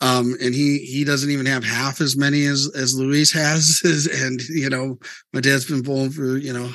um 0.00 0.34
and 0.40 0.54
he 0.54 0.78
he 0.78 1.04
doesn't 1.04 1.30
even 1.30 1.46
have 1.46 1.64
half 1.64 2.00
as 2.00 2.16
many 2.16 2.44
as 2.46 2.70
as 2.74 2.94
Luis 2.98 3.32
has 3.32 4.08
and 4.12 4.40
you 4.48 4.70
know 4.70 4.98
my 5.32 5.40
dad's 5.40 5.66
been 5.66 5.82
bowling 5.82 6.10
for 6.10 6.38
you 6.38 6.52
know 6.52 6.70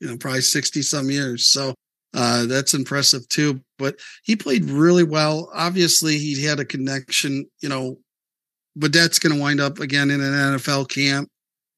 you 0.00 0.08
know 0.08 0.16
probably 0.16 0.40
60 0.40 0.82
some 0.82 1.10
years 1.10 1.46
so 1.46 1.74
uh, 2.14 2.46
that's 2.46 2.74
impressive 2.74 3.28
too. 3.28 3.60
But 3.78 3.96
he 4.24 4.36
played 4.36 4.64
really 4.64 5.04
well. 5.04 5.50
Obviously, 5.54 6.18
he 6.18 6.42
had 6.42 6.60
a 6.60 6.64
connection, 6.64 7.46
you 7.60 7.68
know, 7.68 7.98
but 8.76 8.92
that's 8.92 9.18
going 9.18 9.34
to 9.34 9.40
wind 9.40 9.60
up 9.60 9.78
again 9.78 10.10
in 10.10 10.20
an 10.20 10.56
NFL 10.56 10.88
camp. 10.88 11.28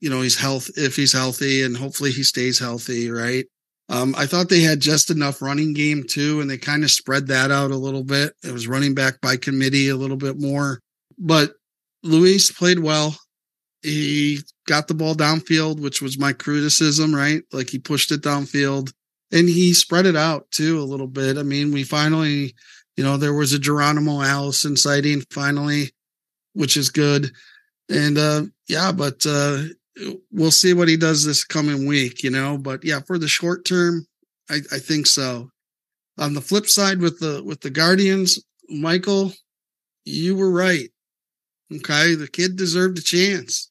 You 0.00 0.10
know, 0.10 0.20
he's 0.20 0.38
health 0.38 0.70
if 0.76 0.96
he's 0.96 1.12
healthy, 1.12 1.62
and 1.62 1.76
hopefully 1.76 2.10
he 2.10 2.22
stays 2.22 2.58
healthy, 2.58 3.10
right? 3.10 3.44
Um, 3.88 4.14
I 4.16 4.26
thought 4.26 4.48
they 4.48 4.60
had 4.60 4.80
just 4.80 5.10
enough 5.10 5.42
running 5.42 5.74
game 5.74 6.04
too, 6.08 6.40
and 6.40 6.48
they 6.48 6.56
kind 6.56 6.84
of 6.84 6.90
spread 6.90 7.26
that 7.26 7.50
out 7.50 7.70
a 7.70 7.76
little 7.76 8.04
bit. 8.04 8.32
It 8.42 8.52
was 8.52 8.68
running 8.68 8.94
back 8.94 9.20
by 9.20 9.36
committee 9.36 9.88
a 9.88 9.96
little 9.96 10.16
bit 10.16 10.40
more, 10.40 10.80
but 11.18 11.52
Luis 12.02 12.50
played 12.50 12.78
well. 12.78 13.16
He 13.82 14.40
got 14.66 14.88
the 14.88 14.94
ball 14.94 15.14
downfield, 15.14 15.80
which 15.80 16.00
was 16.00 16.18
my 16.18 16.32
criticism, 16.32 17.14
right? 17.14 17.42
Like 17.52 17.68
he 17.68 17.78
pushed 17.78 18.12
it 18.12 18.22
downfield 18.22 18.92
and 19.32 19.48
he 19.48 19.74
spread 19.74 20.06
it 20.06 20.16
out 20.16 20.50
too 20.50 20.80
a 20.80 20.84
little 20.84 21.06
bit. 21.06 21.36
I 21.36 21.42
mean, 21.42 21.72
we 21.72 21.82
finally, 21.82 22.54
you 22.96 23.02
know, 23.02 23.16
there 23.16 23.34
was 23.34 23.52
a 23.52 23.58
Geronimo 23.58 24.22
Allison 24.22 24.76
sighting 24.76 25.22
finally, 25.30 25.90
which 26.52 26.76
is 26.76 26.90
good. 26.90 27.32
And 27.88 28.18
uh 28.18 28.42
yeah, 28.68 28.92
but 28.92 29.24
uh 29.26 29.64
we'll 30.30 30.50
see 30.50 30.74
what 30.74 30.88
he 30.88 30.96
does 30.96 31.24
this 31.24 31.44
coming 31.44 31.86
week, 31.86 32.22
you 32.22 32.30
know. 32.30 32.58
But 32.58 32.84
yeah, 32.84 33.00
for 33.00 33.18
the 33.18 33.28
short 33.28 33.64
term, 33.64 34.06
I, 34.50 34.60
I 34.72 34.78
think 34.78 35.06
so. 35.06 35.50
On 36.18 36.34
the 36.34 36.40
flip 36.40 36.66
side 36.66 37.00
with 37.00 37.20
the 37.20 37.42
with 37.44 37.60
the 37.60 37.70
Guardians, 37.70 38.38
Michael, 38.68 39.32
you 40.04 40.36
were 40.36 40.50
right. 40.50 40.90
Okay, 41.74 42.14
the 42.14 42.28
kid 42.28 42.56
deserved 42.56 42.98
a 42.98 43.02
chance 43.02 43.70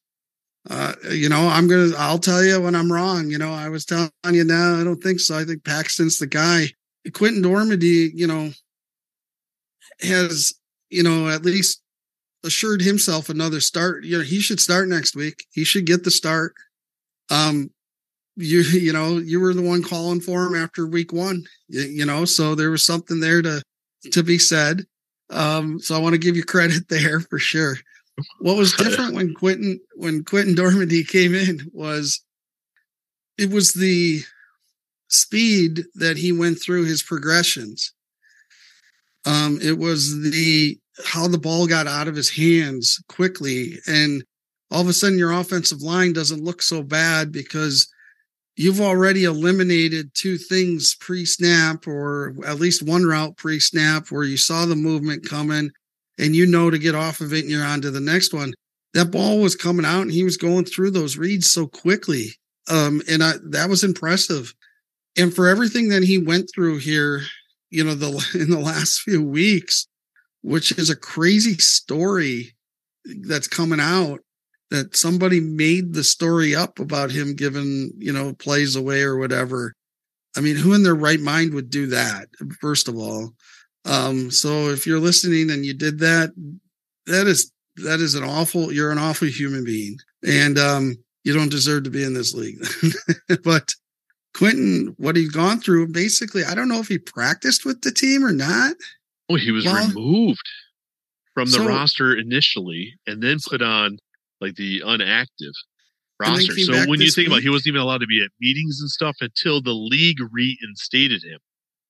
uh, 0.70 0.94
you 1.10 1.28
know, 1.28 1.48
I'm 1.48 1.68
gonna. 1.68 1.92
I'll 1.98 2.20
tell 2.20 2.44
you 2.44 2.62
when 2.62 2.76
I'm 2.76 2.92
wrong. 2.92 3.30
You 3.30 3.38
know, 3.38 3.52
I 3.52 3.70
was 3.70 3.86
telling 3.86 4.12
you 4.32 4.44
now. 4.44 4.80
I 4.80 4.84
don't 4.84 5.02
think 5.02 5.20
so. 5.20 5.38
I 5.38 5.44
think 5.44 5.64
Paxton's 5.64 6.20
the 6.20 6.28
guy. 6.28 6.68
Quinten 7.08 7.44
Dormady, 7.44 8.12
you 8.14 8.28
know, 8.28 8.52
has 10.02 10.54
you 10.90 11.02
know 11.02 11.30
at 11.30 11.44
least 11.44 11.81
assured 12.44 12.82
himself 12.82 13.30
another 13.30 13.60
start. 13.60 14.04
You 14.04 14.20
know, 14.20 14.24
he 14.24 14.40
should 14.40 14.60
start 14.60 14.88
next 14.88 15.16
week. 15.16 15.46
He 15.52 15.64
should 15.64 15.86
get 15.86 16.04
the 16.04 16.12
start. 16.12 16.54
Um, 17.30 17.72
you 18.36 18.62
you 18.74 18.94
know, 18.94 19.18
you 19.18 19.40
were 19.40 19.54
the 19.54 19.62
one 19.62 19.84
calling 19.84 20.22
for 20.22 20.46
him 20.46 20.56
after 20.56 20.86
week 20.86 21.14
one. 21.14 21.44
You, 21.68 21.82
you 21.82 22.06
know, 22.06 22.26
so 22.26 22.56
there 22.56 22.72
was 22.72 22.86
something 22.86 23.20
there 23.20 23.42
to 23.42 23.62
to 24.12 24.24
be 24.24 24.38
said. 24.38 24.86
Um, 25.30 25.80
so 25.80 25.96
I 25.96 26.00
want 26.00 26.14
to 26.14 26.20
give 26.20 26.36
you 26.36 26.44
credit 26.44 26.88
there 26.90 27.20
for 27.22 27.40
sure. 27.40 27.78
What 28.40 28.58
was 28.58 28.74
different 28.74 29.16
when 29.16 29.34
Quinten 29.34 29.80
when 29.96 30.24
Quinten 30.24 30.56
Dormady 30.56 31.08
came 31.08 31.34
in 31.34 31.70
was 31.74 32.22
it 33.38 33.50
was 33.50 33.74
the 33.74 34.22
speed 35.08 35.86
that 35.96 36.18
he 36.18 36.32
went 36.32 36.62
through 36.62 36.86
his 36.86 37.04
progressions. 37.04 37.94
Um, 39.26 39.60
it 39.62 39.78
was 39.78 40.22
the 40.22 40.80
how 41.06 41.28
the 41.28 41.38
ball 41.38 41.68
got 41.68 41.88
out 41.88 42.08
of 42.08 42.16
his 42.16 42.30
hands 42.30 43.02
quickly, 43.08 43.80
and 43.88 44.24
all 44.70 44.82
of 44.82 44.88
a 44.88 44.94
sudden 44.94 45.18
your 45.18 45.32
offensive 45.32 45.82
line 45.82 46.14
doesn't 46.14 46.44
look 46.44 46.62
so 46.62 46.82
bad 46.82 47.32
because 47.32 47.92
you've 48.56 48.82
already 48.82 49.24
eliminated 49.24 50.14
two 50.14 50.38
things 50.38 50.96
pre-snap 51.00 51.88
or 51.88 52.36
at 52.46 52.60
least 52.60 52.84
one 52.84 53.04
route 53.04 53.36
pre-snap 53.38 54.08
where 54.12 54.24
you 54.24 54.38
saw 54.38 54.66
the 54.66 54.76
movement 54.76 55.28
coming 55.28 55.72
and 56.18 56.36
you 56.36 56.46
know 56.46 56.70
to 56.70 56.78
get 56.78 56.96
off 56.96 57.22
of 57.22 57.34
it 57.34 57.42
and 57.42 57.50
you're 57.50 57.66
on 57.66 57.82
to 57.82 57.92
the 57.92 58.00
next 58.00 58.34
one. 58.34 58.54
That 58.94 59.12
ball 59.12 59.40
was 59.40 59.56
coming 59.56 59.86
out 59.86 60.02
and 60.02 60.12
he 60.12 60.24
was 60.24 60.38
going 60.38 60.66
through 60.66 60.92
those 60.92 61.18
reads 61.18 61.50
so 61.50 61.68
quickly 61.68 62.28
um, 62.70 63.02
and 63.10 63.24
I, 63.24 63.34
that 63.50 63.70
was 63.70 63.84
impressive. 63.84 64.54
And 65.18 65.34
for 65.34 65.48
everything 65.48 65.90
that 65.90 66.04
he 66.04 66.18
went 66.18 66.50
through 66.54 66.78
here 66.80 67.22
you 67.72 67.84
know 67.84 67.96
the 67.96 68.10
in 68.40 68.52
the 68.52 68.60
last 68.60 69.00
few 69.00 69.24
weeks 69.24 69.88
which 70.42 70.78
is 70.78 70.90
a 70.90 70.96
crazy 70.96 71.56
story 71.56 72.56
that's 73.06 73.48
coming 73.48 73.80
out 73.80 74.20
that 74.70 74.96
somebody 74.96 75.40
made 75.40 75.94
the 75.94 76.04
story 76.04 76.56
up 76.56 76.80
about 76.80 77.12
him 77.12 77.36
giving, 77.36 77.92
you 77.98 78.12
know, 78.12 78.34
plays 78.34 78.76
away 78.76 79.02
or 79.02 79.18
whatever. 79.18 79.74
I 80.38 80.40
mean, 80.40 80.56
who 80.56 80.74
in 80.74 80.84
their 80.84 80.96
right 80.96 81.20
mind 81.20 81.54
would 81.54 81.70
do 81.70 81.88
that, 81.88 82.30
first 82.62 82.88
of 82.88 82.96
all? 82.96 83.34
Um, 83.84 84.32
so 84.32 84.70
if 84.70 84.88
you're 84.88 85.00
listening 85.00 85.52
and 85.52 85.66
you 85.66 85.74
did 85.74 86.00
that, 86.00 86.32
that 87.06 87.28
is 87.28 87.52
that 87.78 88.00
is 88.00 88.16
an 88.16 88.24
awful 88.24 88.72
you're 88.72 88.92
an 88.92 88.98
awful 88.98 89.28
human 89.28 89.64
being. 89.64 89.98
And 90.24 90.58
um 90.58 90.96
you 91.24 91.34
don't 91.34 91.52
deserve 91.52 91.84
to 91.84 91.90
be 91.90 92.04
in 92.04 92.14
this 92.14 92.34
league. 92.34 92.64
but 93.44 93.74
Quinten, 94.36 94.96
what 94.98 95.16
he's 95.16 95.30
gone 95.30 95.60
through, 95.60 95.88
basically, 95.90 96.44
I 96.44 96.56
don't 96.56 96.70
know 96.70 96.80
if 96.80 96.88
he 96.88 96.98
practiced 96.98 97.66
with 97.66 97.82
the 97.82 97.92
team 97.92 98.26
or 98.26 98.32
not. 98.32 98.76
Oh, 99.32 99.36
he 99.36 99.52
was 99.52 99.66
well, 99.66 99.88
removed 99.88 100.48
from 101.34 101.46
the 101.46 101.58
so, 101.58 101.66
roster 101.66 102.16
initially 102.16 102.96
and 103.08 103.22
then 103.22 103.38
put 103.48 103.62
on 103.62 103.98
like 104.40 104.56
the 104.56 104.82
unactive 104.82 105.54
roster. 106.20 106.54
So 106.54 106.86
when 106.88 107.00
you 107.00 107.12
think 107.12 107.18
week? 107.18 107.28
about 107.28 107.38
it, 107.38 107.44
he 107.44 107.50
wasn't 107.50 107.68
even 107.68 107.82
allowed 107.82 108.00
to 108.00 108.08
be 108.08 108.24
at 108.24 108.32
meetings 108.40 108.80
and 108.82 108.90
stuff 108.90 109.16
until 109.22 109.62
the 109.62 109.74
league 109.74 110.18
reinstated 110.32 111.24
him. 111.24 111.40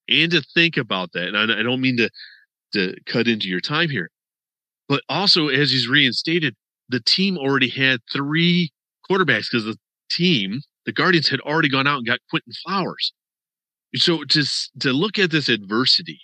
And 0.10 0.32
to 0.32 0.42
think 0.54 0.78
about 0.78 1.14
that, 1.14 1.30
and 1.30 1.38
I, 1.38 1.60
I 1.60 1.64
don't 1.64 1.82
mean 1.82 1.98
to 1.98 2.10
to 2.74 2.96
cut 3.06 3.28
into 3.28 3.48
your 3.48 3.60
time 3.60 3.90
here, 3.90 4.10
but 4.88 5.04
also 5.10 5.50
as 5.50 5.72
he's 5.72 5.88
reinstated, 5.88 6.56
the 6.90 7.02
team 7.02 7.38
already 7.38 7.70
had 7.70 8.00
three 8.12 8.72
quarterbacks 9.10 9.48
because 9.52 9.66
the 9.66 9.78
team, 10.10 10.62
the 10.86 10.94
Guardians, 10.94 11.28
had 11.28 11.42
already 11.42 11.70
gone 11.70 11.88
out 11.88 11.98
and 11.98 12.08
got 12.08 12.20
Quinton 12.30 12.54
Flowers. 12.66 13.14
So 13.96 14.24
to 14.24 14.44
to 14.80 14.94
look 14.94 15.20
at 15.20 15.32
this 15.32 15.50
adversity 15.50 16.22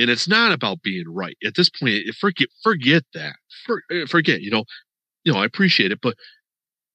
and 0.00 0.10
it's 0.10 0.28
not 0.28 0.52
about 0.52 0.82
being 0.82 1.04
right 1.08 1.36
at 1.44 1.54
this 1.54 1.70
point 1.70 2.02
forget 2.18 2.48
forget 2.62 3.04
that 3.14 3.36
For, 3.66 3.82
uh, 3.92 4.06
forget 4.06 4.40
you 4.40 4.50
know 4.50 4.64
you 5.24 5.32
know, 5.32 5.38
I 5.38 5.44
appreciate 5.44 5.92
it, 5.92 6.00
but 6.00 6.16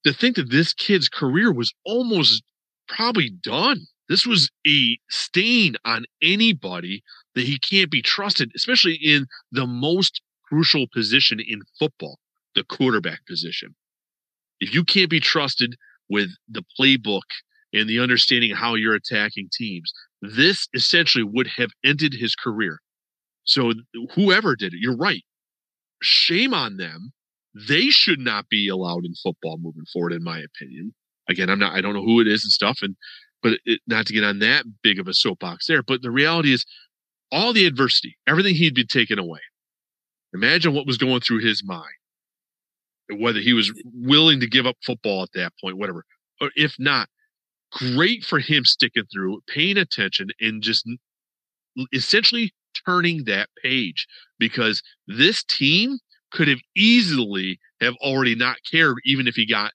to 0.06 0.14
think 0.14 0.36
that 0.36 0.52
this 0.52 0.74
kid's 0.74 1.10
career 1.10 1.54
was 1.54 1.74
almost 1.86 2.44
probably 2.88 3.30
done. 3.30 3.82
This 4.08 4.26
was 4.26 4.50
a 4.68 4.98
stain 5.10 5.76
on 5.84 6.06
anybody 6.22 7.04
that 7.34 7.46
he 7.46 7.58
can't 7.58 7.90
be 7.90 8.02
trusted, 8.02 8.52
especially 8.56 8.96
in 8.96 9.26
the 9.52 9.66
most 9.66 10.22
crucial 10.44 10.86
position 10.94 11.40
in 11.40 11.62
football, 11.80 12.20
the 12.54 12.64
quarterback 12.64 13.26
position. 13.26 13.76
If 14.60 14.74
you 14.74 14.84
can't 14.84 15.10
be 15.10 15.20
trusted 15.20 15.76
with 16.08 16.30
the 16.48 16.64
playbook 16.80 17.24
and 17.74 17.90
the 17.90 18.00
understanding 18.00 18.52
how 18.52 18.76
you're 18.76 18.94
attacking 18.94 19.50
teams, 19.52 19.92
this 20.22 20.68
essentially 20.74 21.24
would 21.24 21.48
have 21.58 21.72
ended 21.84 22.14
his 22.14 22.36
career. 22.36 22.80
So 23.46 23.74
whoever 24.14 24.56
did 24.56 24.74
it, 24.74 24.80
you're 24.80 24.98
right. 24.98 25.24
Shame 26.02 26.54
on 26.54 26.78
them 26.78 27.14
they 27.56 27.90
should 27.90 28.20
not 28.20 28.50
be 28.50 28.68
allowed 28.68 29.06
in 29.06 29.16
football 29.16 29.58
moving 29.58 29.86
forward, 29.92 30.12
in 30.12 30.24
my 30.24 30.40
opinion. 30.40 30.94
Again, 31.30 31.50
I'm 31.50 31.60
not, 31.60 31.74
I 31.74 31.82
don't 31.82 31.94
know 31.94 32.04
who 32.04 32.20
it 32.20 32.28
is 32.28 32.44
and 32.44 32.52
stuff, 32.52 32.80
and 32.82 32.96
but 33.42 33.60
it, 33.64 33.80
not 33.88 34.06
to 34.08 34.14
get 34.14 34.24
on 34.24 34.40
that 34.40 34.66
big 34.84 35.00
of 35.00 35.08
a 35.08 35.14
soapbox 35.14 35.68
there. 35.68 35.82
But 35.82 36.02
the 36.02 36.12
reality 36.12 36.54
is, 36.54 36.66
all 37.32 37.54
the 37.54 37.66
adversity, 37.66 38.18
everything 38.28 38.56
he'd 38.56 38.76
been 38.76 38.88
taken 38.88 39.18
away. 39.18 39.40
Imagine 40.34 40.74
what 40.74 40.86
was 40.86 40.98
going 40.98 41.22
through 41.22 41.40
his 41.40 41.64
mind, 41.64 41.86
whether 43.10 43.40
he 43.40 43.54
was 43.54 43.72
willing 43.94 44.42
to 44.42 44.48
give 44.48 44.66
up 44.66 44.76
football 44.86 45.24
at 45.24 45.32
that 45.34 45.54
point, 45.62 45.78
whatever. 45.78 46.04
Or 46.42 46.52
if 46.56 46.76
not, 46.78 47.08
great 47.72 48.26
for 48.26 48.40
him 48.40 48.66
sticking 48.66 49.06
through, 49.12 49.42
paying 49.48 49.78
attention, 49.78 50.28
and 50.42 50.62
just 50.62 50.86
essentially 51.94 52.54
turning 52.86 53.24
that 53.26 53.50
page 53.62 54.08
because 54.40 54.82
this 55.08 55.44
team 55.44 55.98
could 56.32 56.48
have 56.48 56.60
easily 56.76 57.60
have 57.82 57.96
already 58.02 58.36
not 58.36 58.58
cared, 58.70 58.98
even 59.06 59.28
if 59.28 59.36
he 59.36 59.48
got, 59.48 59.72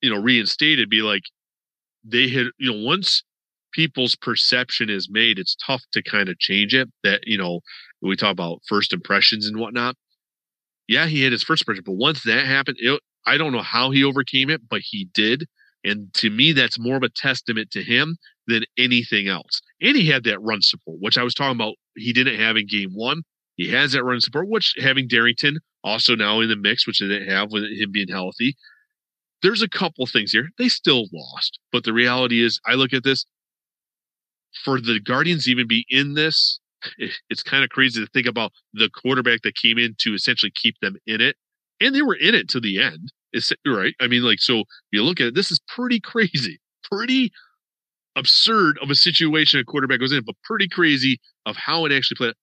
you 0.00 0.10
know, 0.10 0.20
reinstated. 0.20 0.88
Be 0.88 1.02
like, 1.02 1.22
they 2.04 2.28
had, 2.28 2.46
you 2.58 2.72
know, 2.72 2.86
once 2.86 3.22
people's 3.72 4.14
perception 4.16 4.90
is 4.90 5.08
made, 5.10 5.38
it's 5.38 5.56
tough 5.66 5.82
to 5.92 6.02
kind 6.02 6.28
of 6.28 6.38
change 6.38 6.74
it. 6.74 6.88
That 7.02 7.20
you 7.24 7.38
know, 7.38 7.60
we 8.00 8.16
talk 8.16 8.32
about 8.32 8.60
first 8.68 8.92
impressions 8.92 9.46
and 9.46 9.58
whatnot. 9.58 9.96
Yeah, 10.88 11.06
he 11.06 11.22
had 11.22 11.32
his 11.32 11.42
first 11.42 11.62
impression, 11.62 11.84
but 11.86 11.96
once 11.96 12.22
that 12.24 12.46
happened, 12.46 12.76
it, 12.80 13.00
I 13.26 13.36
don't 13.36 13.52
know 13.52 13.62
how 13.62 13.90
he 13.90 14.04
overcame 14.04 14.50
it, 14.50 14.62
but 14.68 14.80
he 14.84 15.08
did. 15.14 15.46
And 15.84 16.12
to 16.14 16.30
me, 16.30 16.52
that's 16.52 16.78
more 16.78 16.96
of 16.96 17.02
a 17.02 17.08
testament 17.08 17.70
to 17.72 17.82
him 17.82 18.16
than 18.46 18.64
anything 18.78 19.28
else. 19.28 19.60
And 19.82 19.96
he 19.96 20.06
had 20.06 20.24
that 20.24 20.40
run 20.40 20.62
support, 20.62 20.98
which 21.00 21.18
I 21.18 21.24
was 21.24 21.34
talking 21.34 21.56
about. 21.56 21.74
He 21.96 22.12
didn't 22.12 22.38
have 22.38 22.56
in 22.56 22.66
game 22.66 22.90
one. 22.94 23.22
He 23.56 23.68
has 23.70 23.92
that 23.92 24.04
run 24.04 24.20
support, 24.20 24.48
which 24.48 24.74
having 24.80 25.08
Darrington 25.08 25.58
also 25.84 26.14
now 26.14 26.40
in 26.40 26.48
the 26.48 26.56
mix, 26.56 26.86
which 26.86 27.00
they 27.00 27.08
didn't 27.08 27.28
have 27.28 27.50
with 27.50 27.64
him 27.64 27.90
being 27.92 28.08
healthy. 28.08 28.56
There's 29.42 29.60
a 29.60 29.68
couple 29.68 30.06
things 30.06 30.30
here. 30.30 30.48
They 30.56 30.68
still 30.68 31.06
lost, 31.12 31.58
but 31.72 31.84
the 31.84 31.92
reality 31.92 32.42
is, 32.42 32.60
I 32.66 32.74
look 32.74 32.92
at 32.92 33.02
this 33.02 33.26
for 34.64 34.80
the 34.80 35.00
Guardians 35.00 35.48
even 35.48 35.66
be 35.66 35.84
in 35.90 36.14
this. 36.14 36.60
It's 37.28 37.42
kind 37.42 37.62
of 37.62 37.70
crazy 37.70 38.04
to 38.04 38.10
think 38.10 38.26
about 38.26 38.52
the 38.72 38.88
quarterback 38.88 39.42
that 39.42 39.54
came 39.56 39.78
in 39.78 39.94
to 40.00 40.14
essentially 40.14 40.52
keep 40.54 40.76
them 40.80 40.96
in 41.06 41.20
it, 41.20 41.36
and 41.80 41.94
they 41.94 42.02
were 42.02 42.14
in 42.14 42.34
it 42.34 42.48
to 42.50 42.60
the 42.60 42.80
end. 42.80 43.12
It's 43.32 43.52
right. 43.66 43.94
I 44.00 44.06
mean, 44.06 44.22
like, 44.22 44.40
so 44.40 44.64
you 44.90 45.02
look 45.02 45.20
at 45.20 45.28
it. 45.28 45.34
This 45.34 45.50
is 45.50 45.60
pretty 45.68 46.00
crazy, 46.04 46.60
pretty 46.90 47.32
absurd 48.16 48.78
of 48.82 48.90
a 48.90 48.94
situation 48.94 49.60
a 49.60 49.64
quarterback 49.64 50.00
goes 50.00 50.12
in, 50.12 50.22
but 50.24 50.36
pretty 50.44 50.68
crazy 50.68 51.20
of 51.46 51.56
how 51.56 51.84
it 51.84 51.92
actually 51.92 52.16
played 52.16 52.34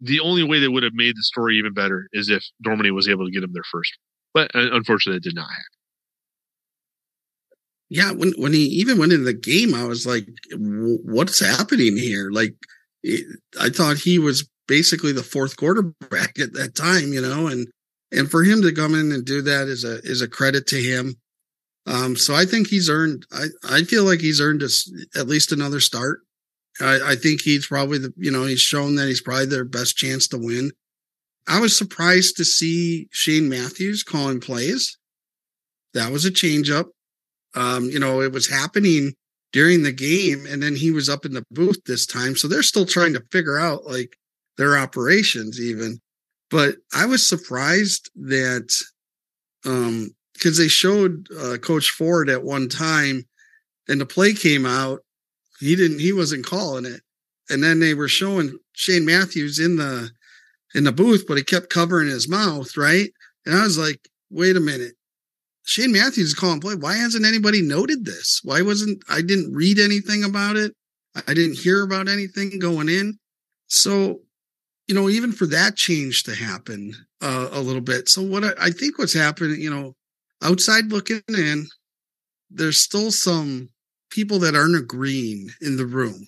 the 0.00 0.20
only 0.20 0.42
way 0.42 0.60
they 0.60 0.68
would 0.68 0.82
have 0.82 0.94
made 0.94 1.16
the 1.16 1.22
story 1.22 1.56
even 1.56 1.72
better 1.72 2.08
is 2.12 2.28
if 2.28 2.44
Dormady 2.64 2.94
was 2.94 3.08
able 3.08 3.24
to 3.24 3.30
get 3.30 3.42
him 3.42 3.52
there 3.52 3.62
first. 3.70 3.96
But 4.34 4.54
uh, 4.54 4.68
unfortunately, 4.72 5.16
it 5.18 5.22
did 5.22 5.34
not 5.34 5.48
happen. 5.48 5.64
Yeah, 7.88 8.12
when 8.12 8.32
when 8.36 8.52
he 8.52 8.64
even 8.64 8.98
went 8.98 9.12
into 9.12 9.24
the 9.24 9.32
game, 9.32 9.72
I 9.72 9.84
was 9.84 10.06
like, 10.06 10.26
"What's 10.56 11.38
happening 11.38 11.96
here?" 11.96 12.30
Like, 12.30 12.54
I 13.60 13.68
thought 13.70 13.98
he 13.98 14.18
was 14.18 14.48
basically 14.66 15.12
the 15.12 15.22
fourth 15.22 15.56
quarterback 15.56 16.38
at 16.40 16.52
that 16.54 16.74
time, 16.74 17.12
you 17.12 17.22
know, 17.22 17.46
and 17.46 17.68
and 18.10 18.28
for 18.28 18.42
him 18.42 18.60
to 18.62 18.72
come 18.72 18.94
in 18.94 19.12
and 19.12 19.24
do 19.24 19.40
that 19.42 19.68
is 19.68 19.84
a 19.84 20.00
is 20.02 20.20
a 20.20 20.28
credit 20.28 20.66
to 20.68 20.76
him. 20.76 21.14
Um, 21.86 22.16
so 22.16 22.34
I 22.34 22.44
think 22.44 22.66
he's 22.66 22.90
earned. 22.90 23.26
I 23.32 23.46
I 23.64 23.82
feel 23.82 24.04
like 24.04 24.20
he's 24.20 24.40
earned 24.40 24.62
us 24.62 24.90
at 25.14 25.28
least 25.28 25.52
another 25.52 25.80
start. 25.80 26.20
I, 26.80 27.12
I 27.12 27.16
think 27.16 27.40
he's 27.40 27.66
probably 27.66 27.98
the, 27.98 28.12
you 28.16 28.30
know, 28.30 28.44
he's 28.44 28.60
shown 28.60 28.96
that 28.96 29.06
he's 29.06 29.22
probably 29.22 29.46
their 29.46 29.64
best 29.64 29.96
chance 29.96 30.28
to 30.28 30.38
win. 30.38 30.72
I 31.48 31.60
was 31.60 31.76
surprised 31.76 32.36
to 32.36 32.44
see 32.44 33.08
Shane 33.12 33.48
Matthews 33.48 34.02
calling 34.02 34.40
plays. 34.40 34.98
That 35.94 36.12
was 36.12 36.24
a 36.24 36.30
change 36.30 36.70
up. 36.70 36.88
Um, 37.54 37.84
you 37.84 37.98
know, 37.98 38.20
it 38.20 38.32
was 38.32 38.48
happening 38.48 39.14
during 39.52 39.82
the 39.82 39.92
game 39.92 40.44
and 40.46 40.62
then 40.62 40.76
he 40.76 40.90
was 40.90 41.08
up 41.08 41.24
in 41.24 41.32
the 41.32 41.44
booth 41.50 41.82
this 41.86 42.04
time. 42.04 42.36
So 42.36 42.48
they're 42.48 42.62
still 42.62 42.84
trying 42.84 43.14
to 43.14 43.24
figure 43.30 43.58
out 43.58 43.86
like 43.86 44.16
their 44.58 44.76
operations 44.76 45.60
even. 45.60 46.00
But 46.50 46.76
I 46.94 47.06
was 47.06 47.26
surprised 47.26 48.10
that, 48.16 48.70
um, 49.64 50.10
because 50.36 50.58
they 50.58 50.68
showed 50.68 51.28
uh, 51.40 51.56
Coach 51.58 51.90
Ford 51.90 52.28
at 52.28 52.44
one 52.44 52.68
time 52.68 53.26
and 53.88 54.00
the 54.00 54.06
play 54.06 54.32
came 54.32 54.66
out. 54.66 55.00
He 55.60 55.76
didn't 55.76 56.00
he 56.00 56.12
wasn't 56.12 56.46
calling 56.46 56.84
it. 56.84 57.00
And 57.48 57.62
then 57.62 57.80
they 57.80 57.94
were 57.94 58.08
showing 58.08 58.58
shane 58.72 59.06
matthews 59.06 59.58
in 59.58 59.76
the 59.76 60.10
in 60.74 60.84
the 60.84 60.92
booth 60.92 61.24
but 61.26 61.36
he 61.36 61.42
kept 61.42 61.70
covering 61.70 62.08
his 62.08 62.28
mouth 62.28 62.76
right? 62.76 63.10
And 63.44 63.54
i 63.56 63.62
was 63.62 63.78
like 63.78 64.00
wait 64.30 64.56
a 64.56 64.60
minute. 64.60 64.94
Shane 65.64 65.92
matthews 65.92 66.28
is 66.28 66.34
calling 66.34 66.60
play. 66.60 66.74
Why 66.74 66.94
hasn't 66.94 67.26
anybody 67.26 67.62
noted 67.62 68.04
this? 68.04 68.40
Why 68.44 68.62
wasn't 68.62 69.02
i 69.08 69.22
didn't 69.22 69.54
read 69.54 69.78
anything 69.78 70.24
about 70.24 70.56
it. 70.56 70.74
I 71.26 71.32
didn't 71.32 71.58
hear 71.58 71.82
about 71.82 72.08
anything 72.08 72.58
going 72.58 72.88
in. 72.88 73.18
So 73.68 74.20
you 74.88 74.94
know 74.94 75.08
even 75.08 75.32
for 75.32 75.46
that 75.46 75.76
change 75.76 76.24
to 76.24 76.34
happen 76.34 76.94
uh, 77.22 77.48
a 77.52 77.60
little 77.60 77.80
bit. 77.80 78.08
So 78.08 78.22
what 78.22 78.44
I, 78.44 78.50
I 78.60 78.70
think 78.70 78.98
what's 78.98 79.14
happening 79.14 79.60
you 79.60 79.70
know 79.70 79.94
outside 80.42 80.92
looking 80.92 81.22
in 81.28 81.66
there's 82.50 82.78
still 82.78 83.10
some 83.10 83.68
people 84.10 84.38
that 84.40 84.54
aren't 84.54 84.76
agreeing 84.76 85.50
in 85.60 85.76
the 85.76 85.86
room 85.86 86.26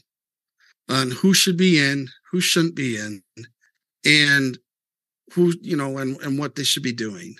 on 0.88 1.10
who 1.10 1.34
should 1.34 1.56
be 1.56 1.78
in, 1.78 2.08
who 2.30 2.40
shouldn't 2.40 2.74
be 2.74 2.96
in, 2.96 3.22
and 4.04 4.58
who, 5.32 5.52
you 5.60 5.76
know, 5.76 5.98
and, 5.98 6.16
and 6.22 6.38
what 6.38 6.54
they 6.54 6.64
should 6.64 6.82
be 6.82 6.92
doing. 6.92 7.34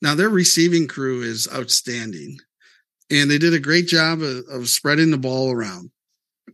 Now, 0.00 0.14
their 0.14 0.28
receiving 0.28 0.86
crew 0.86 1.22
is 1.22 1.48
outstanding, 1.52 2.38
and 3.10 3.30
they 3.30 3.38
did 3.38 3.54
a 3.54 3.60
great 3.60 3.86
job 3.86 4.22
of, 4.22 4.44
of 4.50 4.68
spreading 4.68 5.10
the 5.10 5.18
ball 5.18 5.50
around, 5.50 5.90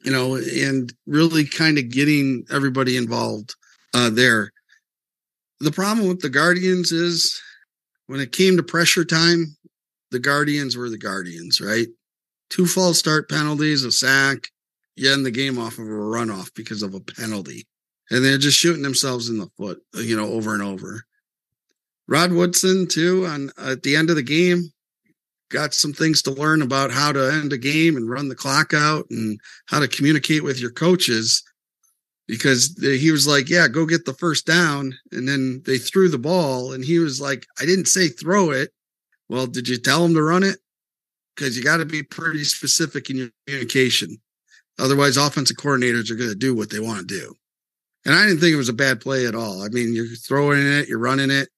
you 0.03 0.11
know, 0.11 0.37
and 0.37 0.93
really 1.07 1.45
kind 1.45 1.79
of 1.79 1.91
getting 1.91 2.45
everybody 2.51 2.97
involved 2.97 3.55
uh, 3.95 4.11
there. 4.11 4.53
The 5.61 5.73
problem 5.73 6.09
with 6.09 6.21
the 6.21 6.31
Guardians 6.31 6.91
is 6.91 7.39
when 8.11 8.19
it 8.19 8.33
came 8.33 8.57
to 8.57 8.63
pressure 8.65 9.05
time, 9.05 9.57
the 10.11 10.19
Guardians 10.19 10.77
were 10.77 10.91
the 10.91 10.99
Guardians, 10.99 11.61
right? 11.61 11.87
Two 12.49 12.67
false 12.67 12.99
start 12.99 13.31
penalties, 13.31 13.85
a 13.85 13.93
sack, 13.93 14.49
you 14.97 15.13
end 15.13 15.25
the 15.25 15.31
game 15.31 15.61
off 15.61 15.75
of 15.79 15.87
a 15.87 15.91
runoff 15.91 16.53
because 16.57 16.83
of 16.83 16.93
a 16.93 16.99
penalty. 16.99 17.69
And 18.11 18.25
they're 18.25 18.37
just 18.37 18.59
shooting 18.59 18.83
themselves 18.83 19.29
in 19.29 19.39
the 19.39 19.47
foot, 19.57 19.81
you 19.95 20.17
know, 20.17 20.27
over 20.27 20.55
and 20.55 20.63
over. 20.63 21.05
Rod 22.09 22.33
Woodson, 22.33 22.89
too, 22.89 23.27
on 23.27 23.53
at 23.57 23.85
the 23.85 23.95
end 23.95 24.11
of 24.11 24.17
the 24.17 24.25
game, 24.25 24.73
got 25.49 25.73
some 25.73 25.93
things 25.93 26.21
to 26.23 26.33
learn 26.33 26.63
about 26.63 26.91
how 26.91 27.13
to 27.13 27.33
end 27.33 27.53
a 27.53 27.59
game 27.59 27.97
and 27.97 28.11
run 28.11 28.29
the 28.29 28.35
clock 28.35 28.75
out 28.75 29.07
and 29.11 29.39
how 29.67 29.79
to 29.79 29.87
communicate 29.87 30.43
with 30.43 30.61
your 30.61 30.73
coaches 30.73 31.45
because 32.31 32.77
he 32.81 33.11
was 33.11 33.27
like, 33.27 33.49
Yeah, 33.49 33.67
go 33.69 33.85
get 33.85 34.05
the 34.05 34.15
first 34.15 34.47
down. 34.47 34.95
And 35.13 35.29
then 35.29 35.63
they 35.67 35.79
threw 35.79 36.09
the 36.09 36.19
ball, 36.19 36.73
and 36.73 36.85
he 36.85 36.99
was 36.99 37.21
like, 37.21 37.47
I 37.61 37.67
didn't 37.67 37.89
say 37.89 38.09
throw 38.09 38.51
it. 38.51 38.71
Well, 39.29 39.47
did 39.47 39.69
you 39.69 39.77
tell 39.77 40.05
him 40.05 40.15
to 40.15 40.23
run 40.23 40.45
it? 40.45 40.59
Because 41.35 41.57
you 41.57 41.65
got 41.65 41.79
to 41.79 41.85
be 41.85 42.03
pretty 42.03 42.45
specific 42.45 43.11
in 43.11 43.17
your 43.17 43.29
communication. 43.47 44.17
Otherwise, 44.79 45.17
offensive 45.17 45.57
coordinators 45.57 46.11
are 46.11 46.17
going 46.17 46.31
to 46.31 46.37
do 46.37 46.55
what 46.55 46.71
they 46.71 46.81
want 46.81 47.01
to 47.01 47.19
do. 47.19 47.35
And 48.07 48.15
I 48.15 48.25
didn't 48.25 48.41
think 48.41 48.55
it 48.55 48.57
was 48.59 48.69
a 48.69 48.75
bad 48.75 49.01
play 49.01 49.27
at 49.27 49.35
all. 49.35 49.63
I 49.63 49.69
mean, 49.69 49.95
you're 49.95 50.07
throwing 50.07 50.67
it, 50.67 50.89
you're 50.89 50.99
running 50.99 51.31
it, 51.31 51.49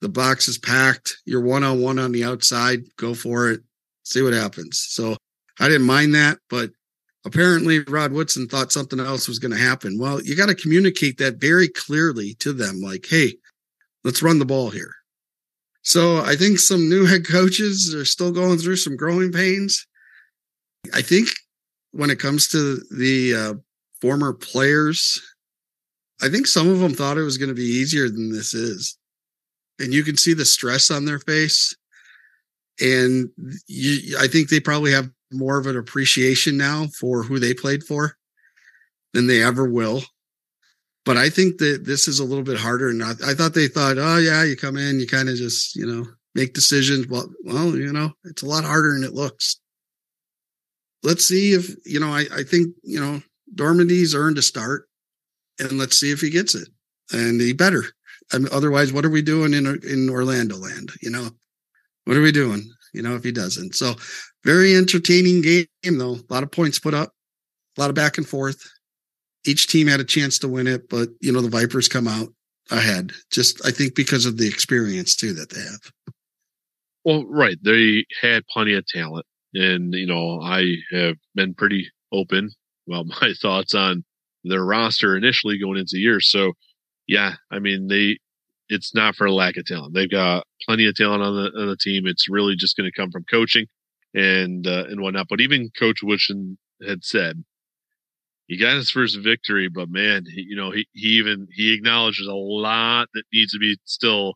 the 0.00 0.08
box 0.08 0.46
is 0.46 0.58
packed, 0.58 1.16
you're 1.24 1.40
one 1.40 1.64
on 1.64 1.80
one 1.80 1.98
on 1.98 2.12
the 2.12 2.24
outside, 2.24 2.80
go 2.98 3.14
for 3.14 3.50
it, 3.50 3.60
see 4.02 4.22
what 4.22 4.34
happens. 4.34 4.84
So 4.90 5.16
I 5.58 5.68
didn't 5.68 5.86
mind 5.86 6.14
that, 6.14 6.38
but 6.50 6.70
apparently 7.26 7.80
Rod 7.80 8.12
Woodson 8.12 8.46
thought 8.46 8.72
something 8.72 9.00
else 9.00 9.28
was 9.28 9.40
going 9.40 9.52
to 9.52 9.58
happen. 9.58 9.98
Well, 9.98 10.22
you 10.22 10.36
got 10.36 10.46
to 10.46 10.54
communicate 10.54 11.18
that 11.18 11.40
very 11.40 11.68
clearly 11.68 12.34
to 12.34 12.52
them 12.52 12.80
like, 12.80 13.04
hey, 13.06 13.34
let's 14.04 14.22
run 14.22 14.38
the 14.38 14.46
ball 14.46 14.70
here. 14.70 14.94
So 15.82 16.18
I 16.18 16.36
think 16.36 16.58
some 16.58 16.88
new 16.88 17.04
head 17.04 17.26
coaches 17.26 17.94
are 17.94 18.04
still 18.04 18.32
going 18.32 18.58
through 18.58 18.76
some 18.76 18.96
growing 18.96 19.32
pains. 19.32 19.86
I 20.94 21.02
think 21.02 21.28
when 21.90 22.10
it 22.10 22.20
comes 22.20 22.48
to 22.48 22.80
the 22.96 23.34
uh, 23.34 23.54
former 24.00 24.32
players, 24.32 25.20
I 26.22 26.28
think 26.28 26.46
some 26.46 26.68
of 26.68 26.78
them 26.78 26.94
thought 26.94 27.18
it 27.18 27.22
was 27.22 27.38
going 27.38 27.48
to 27.48 27.54
be 27.54 27.62
easier 27.62 28.08
than 28.08 28.32
this 28.32 28.54
is. 28.54 28.96
And 29.78 29.92
you 29.92 30.04
can 30.04 30.16
see 30.16 30.32
the 30.32 30.44
stress 30.44 30.90
on 30.90 31.04
their 31.04 31.18
face. 31.18 31.74
And 32.80 33.30
you, 33.66 34.16
I 34.18 34.28
think 34.28 34.48
they 34.48 34.60
probably 34.60 34.92
have 34.92 35.10
more 35.36 35.58
of 35.58 35.66
an 35.66 35.76
appreciation 35.76 36.56
now 36.56 36.86
for 36.98 37.22
who 37.22 37.38
they 37.38 37.54
played 37.54 37.84
for 37.84 38.16
than 39.12 39.26
they 39.26 39.42
ever 39.42 39.68
will. 39.68 40.02
But 41.04 41.16
I 41.16 41.30
think 41.30 41.58
that 41.58 41.84
this 41.84 42.08
is 42.08 42.18
a 42.18 42.24
little 42.24 42.44
bit 42.44 42.58
harder. 42.58 42.88
And 42.88 43.02
I, 43.02 43.12
I 43.24 43.34
thought 43.34 43.54
they 43.54 43.68
thought, 43.68 43.98
oh, 43.98 44.18
yeah, 44.18 44.42
you 44.42 44.56
come 44.56 44.76
in, 44.76 44.98
you 44.98 45.06
kind 45.06 45.28
of 45.28 45.36
just, 45.36 45.76
you 45.76 45.86
know, 45.86 46.06
make 46.34 46.52
decisions. 46.52 47.06
Well, 47.06 47.30
well, 47.44 47.76
you 47.76 47.92
know, 47.92 48.10
it's 48.24 48.42
a 48.42 48.46
lot 48.46 48.64
harder 48.64 48.94
than 48.94 49.04
it 49.04 49.14
looks. 49.14 49.60
Let's 51.02 51.24
see 51.24 51.52
if, 51.52 51.70
you 51.84 52.00
know, 52.00 52.08
I, 52.08 52.24
I 52.34 52.42
think, 52.42 52.74
you 52.82 52.98
know, 52.98 53.22
Dormady's 53.54 54.14
earned 54.14 54.38
a 54.38 54.42
start 54.42 54.88
and 55.60 55.78
let's 55.78 55.96
see 55.96 56.10
if 56.10 56.20
he 56.20 56.30
gets 56.30 56.54
it. 56.54 56.68
And 57.12 57.40
he 57.40 57.52
better. 57.52 57.84
I 58.32 58.38
mean, 58.38 58.48
otherwise, 58.50 58.92
what 58.92 59.04
are 59.04 59.10
we 59.10 59.22
doing 59.22 59.54
in 59.54 59.66
in 59.88 60.10
Orlando 60.10 60.56
land? 60.56 60.90
You 61.00 61.10
know, 61.10 61.30
what 62.04 62.16
are 62.16 62.22
we 62.22 62.32
doing? 62.32 62.68
You 62.92 63.02
know, 63.02 63.14
if 63.14 63.22
he 63.22 63.30
doesn't. 63.30 63.76
So, 63.76 63.94
very 64.46 64.76
entertaining 64.76 65.42
game 65.42 65.98
though. 65.98 66.16
A 66.16 66.32
lot 66.32 66.42
of 66.42 66.50
points 66.50 66.78
put 66.78 66.94
up, 66.94 67.12
a 67.76 67.80
lot 67.80 67.90
of 67.90 67.96
back 67.96 68.16
and 68.16 68.26
forth. 68.26 68.62
Each 69.44 69.66
team 69.66 69.86
had 69.86 70.00
a 70.00 70.04
chance 70.04 70.38
to 70.40 70.48
win 70.48 70.66
it, 70.66 70.88
but 70.88 71.08
you 71.20 71.32
know 71.32 71.40
the 71.40 71.48
Vipers 71.48 71.88
come 71.88 72.08
out 72.08 72.28
ahead. 72.70 73.12
Just 73.30 73.64
I 73.66 73.70
think 73.70 73.94
because 73.94 74.24
of 74.24 74.38
the 74.38 74.48
experience 74.48 75.16
too 75.16 75.32
that 75.34 75.50
they 75.50 75.60
have. 75.60 76.14
Well, 77.04 77.24
right. 77.26 77.56
They 77.62 78.04
had 78.20 78.46
plenty 78.48 78.74
of 78.74 78.84
talent. 78.86 79.26
And, 79.54 79.94
you 79.94 80.06
know, 80.06 80.40
I 80.40 80.74
have 80.90 81.14
been 81.36 81.54
pretty 81.54 81.88
open 82.12 82.50
about 82.88 83.06
my 83.22 83.32
thoughts 83.40 83.74
on 83.74 84.04
their 84.42 84.64
roster 84.64 85.16
initially 85.16 85.58
going 85.58 85.78
into 85.78 85.92
the 85.92 86.00
year. 86.00 86.20
So, 86.20 86.52
yeah, 87.06 87.34
I 87.50 87.60
mean, 87.60 87.86
they 87.86 88.18
it's 88.68 88.92
not 88.92 89.14
for 89.14 89.30
lack 89.30 89.56
of 89.56 89.64
talent. 89.64 89.94
They've 89.94 90.10
got 90.10 90.44
plenty 90.66 90.86
of 90.88 90.96
talent 90.96 91.22
on 91.22 91.36
the 91.36 91.60
on 91.60 91.68
the 91.68 91.76
team. 91.76 92.08
It's 92.08 92.28
really 92.28 92.56
just 92.56 92.76
going 92.76 92.90
to 92.90 93.00
come 93.00 93.12
from 93.12 93.24
coaching 93.30 93.66
and 94.16 94.66
uh, 94.66 94.86
and 94.88 95.00
whatnot. 95.00 95.28
But 95.28 95.40
even 95.40 95.70
Coach 95.78 96.02
Woodson 96.02 96.58
had 96.84 97.04
said 97.04 97.44
he 98.46 98.56
got 98.56 98.76
his 98.76 98.90
first 98.90 99.18
victory, 99.20 99.68
but 99.68 99.88
man, 99.90 100.24
he, 100.26 100.46
you 100.48 100.56
know, 100.56 100.70
he 100.70 100.88
he 100.94 101.08
even 101.18 101.46
he 101.52 101.72
acknowledges 101.74 102.26
a 102.26 102.34
lot 102.34 103.08
that 103.14 103.24
needs 103.32 103.52
to 103.52 103.58
be 103.58 103.76
still 103.84 104.34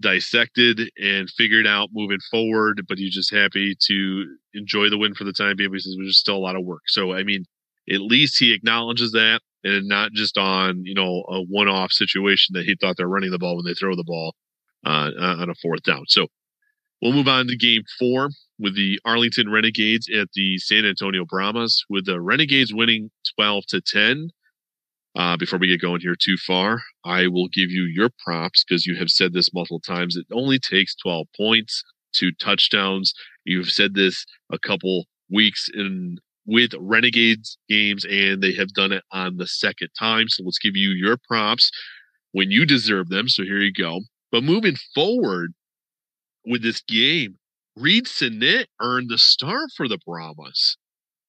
dissected 0.00 0.90
and 1.00 1.30
figured 1.30 1.66
out 1.66 1.90
moving 1.92 2.20
forward. 2.30 2.82
But 2.88 2.98
he's 2.98 3.14
just 3.14 3.34
happy 3.34 3.76
to 3.88 4.36
enjoy 4.54 4.88
the 4.88 4.98
win 4.98 5.14
for 5.14 5.24
the 5.24 5.32
time 5.32 5.56
being 5.56 5.70
because 5.70 5.96
there's 5.98 6.18
still 6.18 6.36
a 6.36 6.38
lot 6.38 6.56
of 6.56 6.64
work. 6.64 6.82
So 6.86 7.12
I 7.12 7.24
mean, 7.24 7.44
at 7.90 8.00
least 8.00 8.38
he 8.38 8.54
acknowledges 8.54 9.12
that 9.12 9.40
and 9.64 9.88
not 9.88 10.12
just 10.12 10.38
on 10.38 10.84
you 10.84 10.94
know 10.94 11.24
a 11.28 11.40
one-off 11.42 11.92
situation 11.92 12.52
that 12.54 12.64
he 12.64 12.76
thought 12.80 12.96
they're 12.96 13.08
running 13.08 13.30
the 13.32 13.38
ball 13.38 13.56
when 13.56 13.64
they 13.64 13.74
throw 13.74 13.96
the 13.96 14.04
ball 14.04 14.34
uh, 14.86 15.10
on 15.18 15.50
a 15.50 15.54
fourth 15.56 15.82
down. 15.82 16.04
So 16.08 16.28
we'll 17.04 17.12
move 17.12 17.28
on 17.28 17.46
to 17.46 17.56
game 17.56 17.82
four 17.98 18.30
with 18.58 18.74
the 18.74 18.98
Arlington 19.04 19.50
Renegades 19.50 20.08
at 20.08 20.28
the 20.34 20.56
San 20.58 20.86
Antonio 20.86 21.24
Brahmas, 21.28 21.84
with 21.90 22.06
the 22.06 22.20
Renegades 22.20 22.72
winning 22.72 23.10
12 23.36 23.64
to 23.68 23.80
10. 23.82 24.30
Uh, 25.16 25.36
before 25.36 25.58
we 25.58 25.68
get 25.68 25.80
going 25.80 26.00
here 26.00 26.16
too 26.18 26.36
far, 26.36 26.80
I 27.04 27.28
will 27.28 27.48
give 27.48 27.70
you 27.70 27.84
your 27.84 28.08
props 28.24 28.64
because 28.64 28.86
you 28.86 28.96
have 28.96 29.10
said 29.10 29.32
this 29.32 29.52
multiple 29.52 29.80
times. 29.80 30.16
It 30.16 30.26
only 30.32 30.58
takes 30.58 30.96
12 30.96 31.26
points, 31.36 31.84
two 32.12 32.32
touchdowns. 32.32 33.12
You've 33.44 33.70
said 33.70 33.94
this 33.94 34.24
a 34.50 34.58
couple 34.58 35.04
weeks 35.30 35.68
in 35.72 36.18
with 36.46 36.72
Renegades 36.78 37.58
games, 37.68 38.04
and 38.04 38.42
they 38.42 38.52
have 38.54 38.72
done 38.74 38.92
it 38.92 39.04
on 39.12 39.36
the 39.36 39.46
second 39.46 39.88
time. 39.98 40.28
So 40.28 40.42
let's 40.42 40.58
give 40.58 40.76
you 40.76 40.90
your 40.90 41.16
props 41.28 41.70
when 42.32 42.50
you 42.50 42.66
deserve 42.66 43.08
them. 43.08 43.28
So 43.28 43.44
here 43.44 43.60
you 43.60 43.72
go. 43.72 44.00
But 44.32 44.42
moving 44.42 44.76
forward 44.94 45.54
with 46.46 46.62
this 46.62 46.80
game, 46.82 47.38
Reid 47.76 48.06
Sinnett 48.06 48.68
earned 48.80 49.10
the 49.10 49.18
start 49.18 49.70
for 49.76 49.88
the 49.88 49.98
Brahmas. 50.06 50.76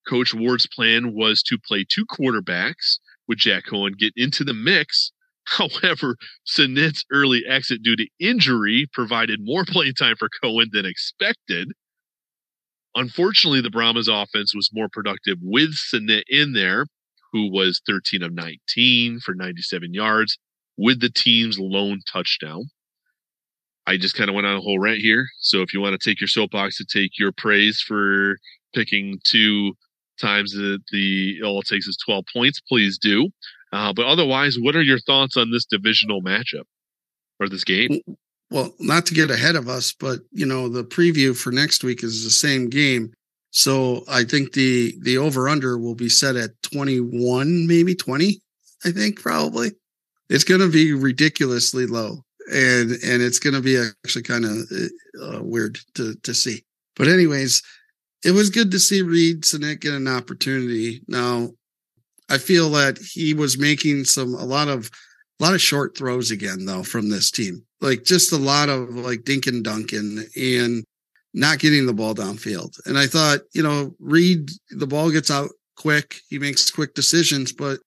Coach 0.07 0.33
Ward's 0.33 0.67
plan 0.67 1.13
was 1.13 1.41
to 1.43 1.57
play 1.57 1.85
two 1.87 2.05
quarterbacks 2.05 2.99
with 3.27 3.39
Jack 3.39 3.65
Coan 3.65 3.97
get 3.97 4.13
into 4.15 4.43
the 4.43 4.53
mix. 4.53 5.11
However, 5.45 6.17
Sinnett's 6.43 7.05
early 7.11 7.43
exit 7.47 7.83
due 7.83 7.95
to 7.95 8.07
injury 8.19 8.87
provided 8.93 9.39
more 9.41 9.65
playing 9.67 9.93
time 9.95 10.15
for 10.17 10.29
Cohen 10.41 10.69
than 10.71 10.85
expected. 10.85 11.71
Unfortunately, 12.95 13.61
the 13.61 13.69
Brahmas 13.69 14.07
offense 14.07 14.55
was 14.55 14.69
more 14.71 14.87
productive 14.89 15.37
with 15.41 15.73
Sinnett 15.73 16.23
in 16.29 16.53
there, 16.53 16.85
who 17.33 17.51
was 17.51 17.81
13 17.85 18.23
of 18.23 18.33
19 18.33 19.19
for 19.19 19.35
97 19.35 19.93
yards 19.93 20.37
with 20.77 21.01
the 21.01 21.09
team's 21.09 21.59
lone 21.59 22.01
touchdown. 22.11 22.69
I 23.87 23.97
just 23.97 24.15
kind 24.15 24.29
of 24.29 24.35
went 24.35 24.47
on 24.47 24.55
a 24.55 24.61
whole 24.61 24.79
rant 24.79 24.99
here. 24.99 25.27
So 25.39 25.61
if 25.61 25.73
you 25.73 25.79
want 25.79 25.99
to 25.99 26.09
take 26.09 26.19
your 26.19 26.27
soapbox 26.27 26.77
to 26.77 26.85
take 26.85 27.19
your 27.19 27.31
praise 27.31 27.81
for 27.81 28.37
picking 28.73 29.19
two 29.23 29.73
times 30.19 30.51
that 30.53 30.79
the 30.91 31.41
all 31.43 31.61
it 31.61 31.67
takes 31.67 31.87
is 31.87 31.97
12 32.03 32.25
points, 32.33 32.59
please 32.61 32.97
do. 32.97 33.29
Uh, 33.71 33.93
but 33.93 34.05
otherwise, 34.05 34.57
what 34.59 34.75
are 34.75 34.81
your 34.81 34.99
thoughts 34.99 35.37
on 35.37 35.51
this 35.51 35.65
divisional 35.65 36.21
matchup 36.21 36.63
or 37.39 37.49
this 37.49 37.63
game? 37.63 37.99
well, 38.51 38.73
not 38.79 39.05
to 39.07 39.13
get 39.13 39.31
ahead 39.31 39.55
of 39.55 39.67
us, 39.67 39.93
but 39.93 40.19
you 40.31 40.45
know, 40.45 40.69
the 40.69 40.83
preview 40.83 41.35
for 41.35 41.51
next 41.51 41.83
week 41.83 42.03
is 42.03 42.23
the 42.23 42.29
same 42.29 42.69
game. 42.69 43.13
So 43.51 44.03
I 44.09 44.23
think 44.23 44.53
the 44.53 44.95
the 45.01 45.17
over 45.17 45.47
under 45.47 45.77
will 45.77 45.95
be 45.95 46.09
set 46.09 46.35
at 46.35 46.51
21, 46.63 47.67
maybe 47.67 47.95
20, 47.95 48.41
I 48.83 48.91
think 48.91 49.21
probably. 49.21 49.71
It's 50.29 50.43
going 50.43 50.61
to 50.61 50.71
be 50.71 50.93
ridiculously 50.93 51.85
low 51.85 52.23
and 52.51 52.91
and 52.91 53.21
it's 53.21 53.39
going 53.39 53.55
to 53.55 53.61
be 53.61 53.77
actually 53.77 54.23
kind 54.23 54.45
of 54.45 54.59
uh, 55.21 55.43
weird 55.43 55.79
to 55.95 56.15
to 56.23 56.33
see. 56.33 56.63
But 56.95 57.07
anyways, 57.07 57.61
it 58.23 58.31
was 58.31 58.49
good 58.49 58.71
to 58.71 58.79
see 58.79 59.01
Reid 59.01 59.45
Sinnett 59.45 59.81
get 59.81 59.93
an 59.93 60.07
opportunity. 60.07 61.01
Now, 61.07 61.49
I 62.29 62.37
feel 62.37 62.69
that 62.71 62.97
he 62.97 63.33
was 63.33 63.57
making 63.57 64.05
some 64.05 64.33
a 64.35 64.45
lot 64.45 64.67
of 64.67 64.89
a 65.39 65.43
lot 65.43 65.53
of 65.53 65.61
short 65.61 65.97
throws 65.97 66.31
again 66.31 66.65
though 66.65 66.83
from 66.83 67.09
this 67.09 67.29
team 67.31 67.65
like 67.85 68.03
just 68.03 68.31
a 68.31 68.37
lot 68.37 68.69
of 68.69 68.95
like 68.95 69.23
dink 69.23 69.47
and 69.47 69.63
dunking 69.63 70.25
and 70.35 70.83
not 71.33 71.59
getting 71.59 71.85
the 71.85 71.93
ball 71.93 72.15
downfield. 72.15 72.79
And 72.85 72.97
I 72.97 73.07
thought, 73.07 73.41
you 73.53 73.61
know, 73.61 73.93
Reid, 73.99 74.49
the 74.71 74.87
ball 74.87 75.11
gets 75.11 75.29
out 75.29 75.49
quick. 75.75 76.15
He 76.29 76.39
makes 76.39 76.71
quick 76.71 76.93
decisions, 76.95 77.51
but 77.51 77.79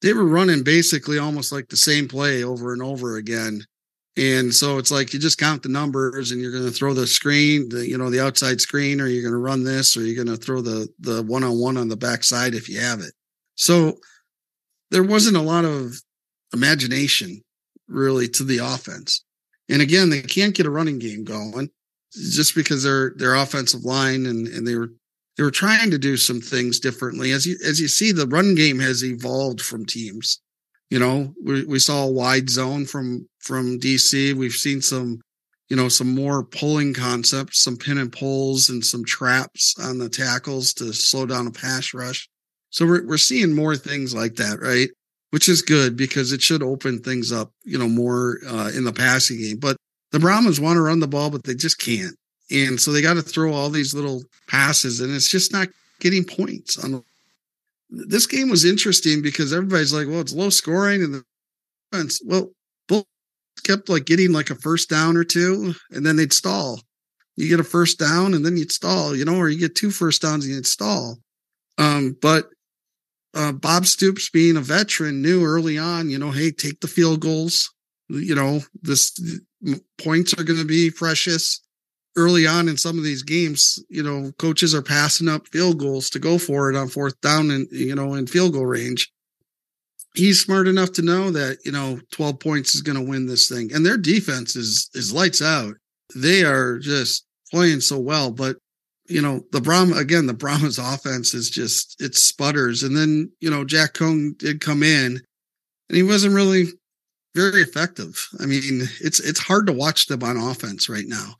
they 0.00 0.12
were 0.12 0.26
running 0.26 0.62
basically 0.62 1.18
almost 1.18 1.52
like 1.52 1.68
the 1.68 1.76
same 1.76 2.08
play 2.08 2.44
over 2.44 2.72
and 2.72 2.82
over 2.82 3.16
again. 3.16 3.62
And 4.16 4.54
so 4.54 4.78
it's 4.78 4.92
like 4.92 5.12
you 5.12 5.18
just 5.18 5.38
count 5.38 5.62
the 5.62 5.68
numbers 5.68 6.30
and 6.30 6.40
you're 6.40 6.52
going 6.52 6.64
to 6.64 6.70
throw 6.70 6.94
the 6.94 7.06
screen, 7.06 7.68
the, 7.68 7.88
you 7.88 7.98
know, 7.98 8.10
the 8.10 8.24
outside 8.24 8.60
screen, 8.60 9.00
or 9.00 9.08
you're 9.08 9.22
going 9.22 9.34
to 9.34 9.38
run 9.38 9.64
this, 9.64 9.96
or 9.96 10.02
you're 10.02 10.24
going 10.24 10.36
to 10.36 10.42
throw 10.42 10.60
the, 10.60 10.88
the 11.00 11.22
one 11.24 11.42
on 11.42 11.58
one 11.58 11.76
on 11.76 11.88
the 11.88 11.96
backside 11.96 12.54
if 12.54 12.68
you 12.68 12.78
have 12.78 13.00
it. 13.00 13.12
So 13.56 13.94
there 14.90 15.02
wasn't 15.02 15.36
a 15.36 15.42
lot 15.42 15.64
of 15.64 16.00
imagination 16.52 17.42
really 17.88 18.28
to 18.28 18.44
the 18.44 18.58
offense. 18.58 19.24
And 19.68 19.82
again, 19.82 20.10
they 20.10 20.22
can't 20.22 20.54
get 20.54 20.66
a 20.66 20.70
running 20.70 20.98
game 20.98 21.24
going 21.24 21.70
just 22.12 22.54
because 22.54 22.84
their 22.84 23.12
their 23.16 23.34
offensive 23.34 23.84
line 23.84 24.26
and 24.26 24.46
and 24.46 24.66
they 24.66 24.76
were 24.76 24.90
they 25.36 25.42
were 25.42 25.50
trying 25.50 25.90
to 25.90 25.98
do 25.98 26.16
some 26.16 26.40
things 26.40 26.78
differently. 26.78 27.32
As 27.32 27.46
you 27.46 27.56
as 27.64 27.80
you 27.80 27.88
see, 27.88 28.12
the 28.12 28.26
run 28.26 28.54
game 28.54 28.78
has 28.78 29.04
evolved 29.04 29.60
from 29.60 29.84
teams. 29.84 30.40
You 30.94 31.00
know, 31.00 31.34
we 31.42 31.64
we 31.64 31.80
saw 31.80 32.04
a 32.04 32.12
wide 32.12 32.48
zone 32.48 32.86
from 32.86 33.28
from 33.40 33.80
DC. 33.80 34.32
We've 34.34 34.52
seen 34.52 34.80
some, 34.80 35.20
you 35.68 35.74
know, 35.74 35.88
some 35.88 36.14
more 36.14 36.44
pulling 36.44 36.94
concepts, 36.94 37.64
some 37.64 37.76
pin 37.76 37.98
and 37.98 38.12
pulls, 38.12 38.68
and 38.68 38.84
some 38.84 39.04
traps 39.04 39.74
on 39.80 39.98
the 39.98 40.08
tackles 40.08 40.72
to 40.74 40.92
slow 40.92 41.26
down 41.26 41.48
a 41.48 41.50
pass 41.50 41.94
rush. 41.94 42.28
So 42.70 42.86
we're 42.86 43.04
we're 43.04 43.18
seeing 43.18 43.56
more 43.56 43.74
things 43.74 44.14
like 44.14 44.36
that, 44.36 44.60
right? 44.60 44.88
Which 45.30 45.48
is 45.48 45.62
good 45.62 45.96
because 45.96 46.30
it 46.30 46.40
should 46.40 46.62
open 46.62 47.00
things 47.00 47.32
up, 47.32 47.50
you 47.64 47.76
know, 47.76 47.88
more 47.88 48.38
uh, 48.48 48.70
in 48.72 48.84
the 48.84 48.92
passing 48.92 49.38
game. 49.38 49.58
But 49.58 49.76
the 50.12 50.20
Brahmas 50.20 50.60
want 50.60 50.76
to 50.76 50.82
run 50.82 51.00
the 51.00 51.08
ball, 51.08 51.28
but 51.28 51.42
they 51.42 51.56
just 51.56 51.80
can't. 51.80 52.14
And 52.52 52.80
so 52.80 52.92
they 52.92 53.02
got 53.02 53.14
to 53.14 53.22
throw 53.22 53.52
all 53.52 53.68
these 53.68 53.94
little 53.94 54.22
passes, 54.46 55.00
and 55.00 55.12
it's 55.12 55.28
just 55.28 55.52
not 55.52 55.66
getting 55.98 56.22
points. 56.22 56.78
On 56.78 57.02
this 57.94 58.26
game 58.26 58.50
was 58.50 58.64
interesting 58.64 59.22
because 59.22 59.52
everybody's 59.52 59.92
like, 59.92 60.08
"Well, 60.08 60.20
it's 60.20 60.32
low 60.32 60.50
scoring," 60.50 61.02
and 61.02 61.14
the 61.14 61.24
defense, 61.92 62.20
well, 62.24 62.52
both 62.88 63.06
kept 63.64 63.88
like 63.88 64.04
getting 64.04 64.32
like 64.32 64.50
a 64.50 64.54
first 64.56 64.88
down 64.90 65.16
or 65.16 65.24
two, 65.24 65.74
and 65.90 66.04
then 66.04 66.16
they'd 66.16 66.32
stall. 66.32 66.80
You 67.36 67.48
get 67.48 67.60
a 67.60 67.64
first 67.64 67.98
down, 67.98 68.34
and 68.34 68.44
then 68.44 68.56
you'd 68.56 68.72
stall, 68.72 69.16
you 69.16 69.24
know, 69.24 69.36
or 69.36 69.48
you 69.48 69.58
get 69.58 69.74
two 69.74 69.90
first 69.90 70.22
downs 70.22 70.44
and 70.44 70.54
you'd 70.54 70.66
stall. 70.66 71.18
Um, 71.78 72.16
but 72.20 72.48
uh, 73.34 73.52
Bob 73.52 73.86
Stoops, 73.86 74.30
being 74.30 74.56
a 74.56 74.60
veteran, 74.60 75.20
knew 75.20 75.44
early 75.44 75.76
on, 75.76 76.08
you 76.08 76.18
know, 76.18 76.30
hey, 76.30 76.52
take 76.52 76.80
the 76.80 76.86
field 76.86 77.20
goals. 77.20 77.72
You 78.08 78.34
know, 78.34 78.60
this 78.82 79.18
points 79.98 80.34
are 80.34 80.44
going 80.44 80.58
to 80.58 80.64
be 80.64 80.90
precious 80.90 81.63
early 82.16 82.46
on 82.46 82.68
in 82.68 82.76
some 82.76 82.98
of 82.98 83.04
these 83.04 83.22
games, 83.22 83.82
you 83.88 84.02
know, 84.02 84.32
coaches 84.38 84.74
are 84.74 84.82
passing 84.82 85.28
up 85.28 85.48
field 85.48 85.78
goals 85.78 86.10
to 86.10 86.18
go 86.18 86.38
for 86.38 86.70
it 86.70 86.76
on 86.76 86.88
fourth 86.88 87.20
down 87.20 87.50
and, 87.50 87.66
you 87.70 87.94
know, 87.94 88.14
in 88.14 88.26
field 88.26 88.52
goal 88.52 88.66
range. 88.66 89.10
He's 90.14 90.40
smart 90.40 90.68
enough 90.68 90.92
to 90.92 91.02
know 91.02 91.30
that, 91.32 91.58
you 91.64 91.72
know, 91.72 91.98
12 92.12 92.38
points 92.38 92.74
is 92.74 92.82
going 92.82 92.96
to 92.96 93.10
win 93.10 93.26
this 93.26 93.48
thing. 93.48 93.72
And 93.74 93.84
their 93.84 93.96
defense 93.96 94.54
is, 94.54 94.88
is 94.94 95.12
lights 95.12 95.42
out. 95.42 95.74
They 96.14 96.44
are 96.44 96.78
just 96.78 97.26
playing 97.50 97.80
so 97.80 97.98
well. 97.98 98.30
But, 98.30 98.56
you 99.06 99.20
know, 99.20 99.42
the 99.50 99.60
Brahma, 99.60 99.96
again, 99.96 100.26
the 100.26 100.34
Brahma's 100.34 100.78
offense 100.94 101.34
is 101.34 101.50
just, 101.50 102.00
it 102.00 102.14
sputters. 102.14 102.84
And 102.84 102.96
then, 102.96 103.32
you 103.40 103.50
know, 103.50 103.64
Jack 103.64 103.94
Coan 103.94 104.38
did 104.38 104.60
come 104.60 104.84
in 104.84 105.20
and 105.88 105.96
he 105.96 106.04
wasn't 106.04 106.34
really 106.34 106.66
very 107.34 107.62
effective. 107.62 108.28
I 108.38 108.46
mean, 108.46 108.82
it's, 109.00 109.18
it's 109.18 109.40
hard 109.40 109.66
to 109.66 109.72
watch 109.72 110.06
them 110.06 110.22
on 110.22 110.36
offense 110.36 110.88
right 110.88 111.08
now 111.08 111.34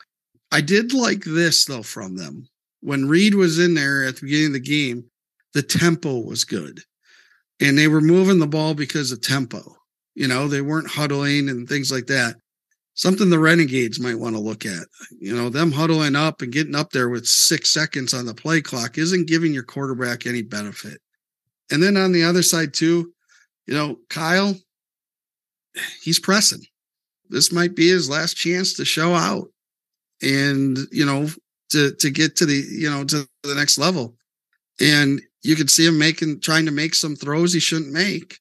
I 0.55 0.61
did 0.61 0.95
like 0.95 1.25
this 1.25 1.65
though 1.65 1.83
from 1.83 2.15
them. 2.15 2.49
When 2.81 3.09
Reid 3.09 3.35
was 3.35 3.59
in 3.59 3.75
there 3.75 4.05
at 4.05 4.15
the 4.15 4.27
beginning 4.27 4.47
of 4.47 4.53
the 4.53 4.61
game, 4.61 5.05
the 5.53 5.65
tempo 5.65 6.21
was 6.21 6.45
good. 6.45 6.81
And 7.61 7.77
they 7.77 7.89
were 7.89 8.01
moving 8.01 8.39
the 8.39 8.47
ball 8.47 8.75
because 8.75 9.11
of 9.11 9.21
tempo. 9.21 9.75
You 10.15 10.29
know, 10.29 10.47
they 10.47 10.61
weren't 10.61 10.89
huddling 10.89 11.49
and 11.49 11.69
things 11.69 11.91
like 11.91 12.07
that. 12.07 12.37
Something 12.95 13.31
the 13.31 13.39
Renegades 13.41 13.99
might 13.99 14.21
want 14.21 14.37
to 14.37 14.41
look 14.41 14.65
at. 14.65 14.87
You 15.19 15.35
know, 15.35 15.49
them 15.49 15.73
huddling 15.73 16.15
up 16.15 16.41
and 16.41 16.53
getting 16.53 16.77
up 16.77 16.91
there 16.91 17.09
with 17.09 17.27
six 17.27 17.71
seconds 17.71 18.15
on 18.15 18.25
the 18.25 18.33
play 18.35 18.61
clock 18.61 18.97
isn't 18.97 19.27
giving 19.27 19.53
your 19.53 19.65
quarterback 19.65 20.25
any 20.25 20.43
benefit. 20.43 21.01
And 21.73 21.83
then 21.83 21.97
on 21.97 22.13
the 22.13 22.23
other 22.23 22.45
side, 22.45 22.75
too, 22.75 23.13
you 23.67 23.75
know, 23.75 23.99
Kyle, 24.09 24.55
he's 26.01 26.21
pressing. 26.21 26.63
This 27.29 27.51
might 27.51 27.75
be 27.75 27.89
his 27.89 28.09
last 28.09 28.37
chance 28.37 28.75
to 28.75 28.85
show 28.85 29.15
out 29.15 29.49
and 30.23 30.79
you 30.91 31.05
know 31.05 31.29
to 31.71 31.93
to 31.97 32.11
get 32.11 32.37
to 32.37 32.47
the 32.47 32.55
you 32.55 32.91
know 32.91 33.05
to 33.05 33.27
the 33.43 33.55
next 33.55 33.79
level. 33.79 34.15
And 34.81 35.21
you 35.43 35.55
could 35.57 35.71
see 35.71 35.87
him 35.87 35.99
making 35.99 36.41
trying 36.41 36.67
to 36.67 36.73
make 36.73 36.95
some 36.95 37.17
throws 37.17 37.53
he 37.53 37.61
shouldn't 37.61 37.93
make 37.93 38.39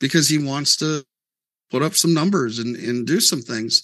because 0.00 0.28
he 0.28 0.38
wants 0.38 0.76
to 0.76 1.04
put 1.70 1.82
up 1.82 1.94
some 1.94 2.14
numbers 2.14 2.58
and 2.58 2.76
and 2.76 3.06
do 3.06 3.20
some 3.20 3.42
things. 3.42 3.82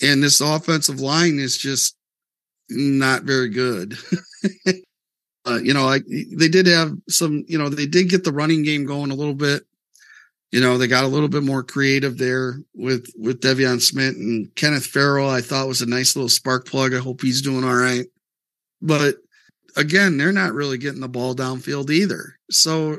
And 0.00 0.22
this 0.22 0.40
offensive 0.40 1.00
line 1.00 1.38
is 1.38 1.56
just 1.58 1.96
not 2.70 3.22
very 3.22 3.48
good. 3.48 3.96
Uh, 5.44 5.58
you 5.60 5.74
know 5.74 5.84
like 5.84 6.04
they 6.36 6.46
did 6.46 6.68
have 6.68 6.92
some 7.08 7.44
you 7.48 7.58
know 7.58 7.68
they 7.68 7.84
did 7.84 8.08
get 8.08 8.22
the 8.22 8.30
running 8.30 8.62
game 8.62 8.86
going 8.86 9.10
a 9.10 9.14
little 9.14 9.34
bit 9.34 9.64
you 10.52 10.60
know, 10.60 10.76
they 10.76 10.86
got 10.86 11.04
a 11.04 11.08
little 11.08 11.28
bit 11.28 11.42
more 11.42 11.62
creative 11.62 12.18
there 12.18 12.58
with 12.74 13.10
with 13.16 13.40
De'Veon 13.40 13.80
Smith 13.80 14.14
and 14.14 14.54
Kenneth 14.54 14.86
Farrow. 14.86 15.26
I 15.26 15.40
thought 15.40 15.66
was 15.66 15.80
a 15.80 15.86
nice 15.86 16.14
little 16.14 16.28
spark 16.28 16.66
plug. 16.66 16.94
I 16.94 16.98
hope 16.98 17.22
he's 17.22 17.40
doing 17.40 17.64
all 17.64 17.74
right. 17.74 18.04
But 18.82 19.16
again, 19.76 20.18
they're 20.18 20.30
not 20.30 20.52
really 20.52 20.76
getting 20.76 21.00
the 21.00 21.08
ball 21.08 21.34
downfield 21.34 21.88
either. 21.90 22.36
So 22.50 22.98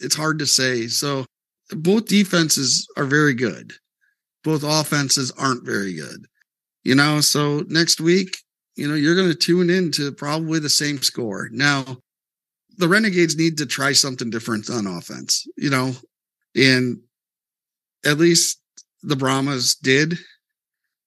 it's 0.00 0.16
hard 0.16 0.38
to 0.38 0.46
say. 0.46 0.86
So 0.86 1.26
both 1.70 2.06
defenses 2.06 2.88
are 2.96 3.04
very 3.04 3.34
good. 3.34 3.72
Both 4.42 4.64
offenses 4.64 5.30
aren't 5.32 5.66
very 5.66 5.92
good. 5.92 6.24
You 6.84 6.94
know, 6.94 7.20
so 7.20 7.64
next 7.68 8.00
week, 8.00 8.38
you 8.76 8.88
know, 8.88 8.94
you're 8.94 9.14
going 9.14 9.28
to 9.28 9.34
tune 9.34 9.68
in 9.68 9.92
to 9.92 10.10
probably 10.10 10.58
the 10.58 10.70
same 10.70 11.02
score. 11.02 11.48
Now, 11.52 11.98
the 12.78 12.88
Renegades 12.88 13.36
need 13.36 13.58
to 13.58 13.66
try 13.66 13.92
something 13.92 14.30
different 14.30 14.70
on 14.70 14.86
offense. 14.86 15.46
You 15.56 15.70
know, 15.70 15.92
and 16.56 16.98
at 18.04 18.18
least 18.18 18.60
the 19.02 19.16
Brahmas 19.16 19.74
did. 19.74 20.18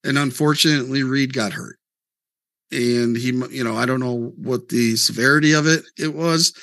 And 0.04 0.18
unfortunately, 0.18 1.04
Reid 1.04 1.34
got 1.34 1.54
hurt. 1.54 1.78
And 2.72 3.16
he, 3.16 3.28
you 3.28 3.64
know, 3.64 3.76
I 3.76 3.86
don't 3.86 4.00
know 4.00 4.34
what 4.38 4.70
the 4.70 4.96
severity 4.96 5.54
of 5.54 5.68
it 5.68 5.84
it 5.98 6.14
was. 6.14 6.54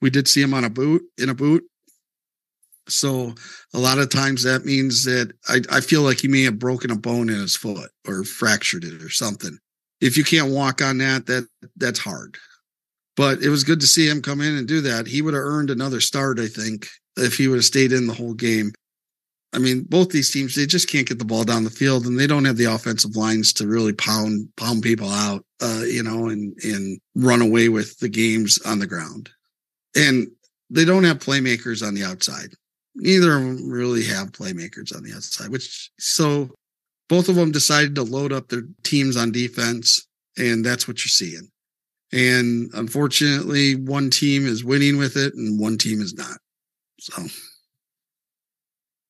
We 0.00 0.10
did 0.10 0.26
see 0.26 0.42
him 0.42 0.54
on 0.54 0.64
a 0.64 0.70
boot 0.70 1.02
in 1.18 1.28
a 1.28 1.34
boot. 1.34 1.64
So 2.88 3.34
a 3.72 3.78
lot 3.78 3.98
of 3.98 4.10
times 4.10 4.42
that 4.42 4.64
means 4.64 5.04
that 5.04 5.32
I, 5.48 5.60
I 5.70 5.80
feel 5.80 6.02
like 6.02 6.20
he 6.20 6.28
may 6.28 6.42
have 6.42 6.58
broken 6.58 6.90
a 6.90 6.96
bone 6.96 7.28
in 7.28 7.36
his 7.36 7.54
foot 7.54 7.90
or 8.06 8.24
fractured 8.24 8.84
it 8.84 9.02
or 9.02 9.10
something. 9.10 9.56
If 10.00 10.16
you 10.16 10.24
can't 10.24 10.50
walk 10.50 10.82
on 10.82 10.98
that, 10.98 11.26
that 11.26 11.46
that's 11.76 12.00
hard. 12.00 12.36
But 13.14 13.40
it 13.42 13.50
was 13.50 13.62
good 13.62 13.80
to 13.80 13.86
see 13.86 14.08
him 14.08 14.22
come 14.22 14.40
in 14.40 14.56
and 14.56 14.66
do 14.66 14.80
that. 14.80 15.06
He 15.06 15.22
would 15.22 15.34
have 15.34 15.42
earned 15.42 15.70
another 15.70 16.00
start, 16.00 16.40
I 16.40 16.48
think, 16.48 16.88
if 17.16 17.36
he 17.36 17.48
would 17.48 17.56
have 17.56 17.64
stayed 17.64 17.92
in 17.92 18.06
the 18.06 18.14
whole 18.14 18.34
game. 18.34 18.72
I 19.54 19.58
mean, 19.58 19.84
both 19.88 20.10
these 20.10 20.30
teams, 20.30 20.54
they 20.54 20.64
just 20.64 20.88
can't 20.88 21.06
get 21.06 21.18
the 21.18 21.26
ball 21.26 21.44
down 21.44 21.64
the 21.64 21.70
field 21.70 22.06
and 22.06 22.18
they 22.18 22.26
don't 22.26 22.46
have 22.46 22.56
the 22.56 22.72
offensive 22.72 23.16
lines 23.16 23.52
to 23.54 23.66
really 23.66 23.92
pound, 23.92 24.48
pound 24.56 24.82
people 24.82 25.10
out, 25.10 25.44
uh, 25.60 25.82
you 25.86 26.02
know, 26.02 26.28
and, 26.28 26.56
and 26.64 26.98
run 27.14 27.42
away 27.42 27.68
with 27.68 27.98
the 27.98 28.08
games 28.08 28.58
on 28.64 28.78
the 28.78 28.86
ground. 28.86 29.28
And 29.94 30.28
they 30.70 30.86
don't 30.86 31.04
have 31.04 31.18
playmakers 31.18 31.86
on 31.86 31.94
the 31.94 32.02
outside. 32.02 32.54
Neither 32.94 33.36
of 33.36 33.42
them 33.42 33.70
really 33.70 34.04
have 34.04 34.32
playmakers 34.32 34.94
on 34.96 35.02
the 35.02 35.12
outside, 35.14 35.50
which 35.50 35.90
so 35.98 36.50
both 37.10 37.28
of 37.28 37.36
them 37.36 37.52
decided 37.52 37.94
to 37.94 38.02
load 38.02 38.32
up 38.32 38.48
their 38.48 38.62
teams 38.84 39.18
on 39.18 39.32
defense. 39.32 40.06
And 40.38 40.64
that's 40.64 40.88
what 40.88 40.98
you're 41.00 41.08
seeing. 41.08 41.50
And 42.10 42.70
unfortunately, 42.72 43.76
one 43.76 44.08
team 44.08 44.46
is 44.46 44.64
winning 44.64 44.96
with 44.96 45.16
it 45.16 45.34
and 45.34 45.60
one 45.60 45.76
team 45.76 46.00
is 46.00 46.14
not. 46.14 46.38
So, 47.02 47.20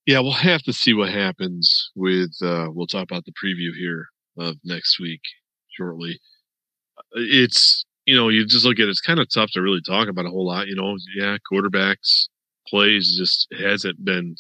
yeah, 0.07 0.21
we'll 0.21 0.33
have 0.33 0.63
to 0.63 0.73
see 0.73 0.95
what 0.95 1.11
happens 1.11 1.91
with. 1.95 2.31
Uh, 2.43 2.69
we'll 2.71 2.87
talk 2.87 3.03
about 3.03 3.27
the 3.27 3.33
preview 3.33 3.69
here 3.79 4.07
of 4.39 4.57
next 4.65 4.99
week 4.99 5.21
shortly. 5.77 6.19
It's 7.13 7.85
you 8.07 8.17
know 8.17 8.31
you 8.31 8.47
just 8.47 8.65
look 8.65 8.79
at 8.79 8.87
it, 8.87 8.89
it's 8.89 9.03
kind 9.03 9.21
of 9.21 9.29
tough 9.29 9.51
to 9.51 9.61
really 9.61 9.83
talk 9.87 10.09
about 10.09 10.25
a 10.25 10.31
whole 10.31 10.47
lot. 10.47 10.69
You 10.69 10.75
know, 10.75 10.97
yeah, 11.15 11.37
quarterbacks 11.53 12.29
plays 12.67 13.15
just 13.15 13.47
hasn't 13.61 14.03
been 14.03 14.37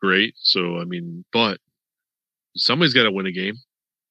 great. 0.00 0.34
So 0.36 0.78
I 0.78 0.84
mean, 0.84 1.24
but 1.32 1.58
somebody's 2.54 2.94
got 2.94 3.02
to 3.02 3.12
win 3.12 3.26
a 3.26 3.32
game, 3.32 3.56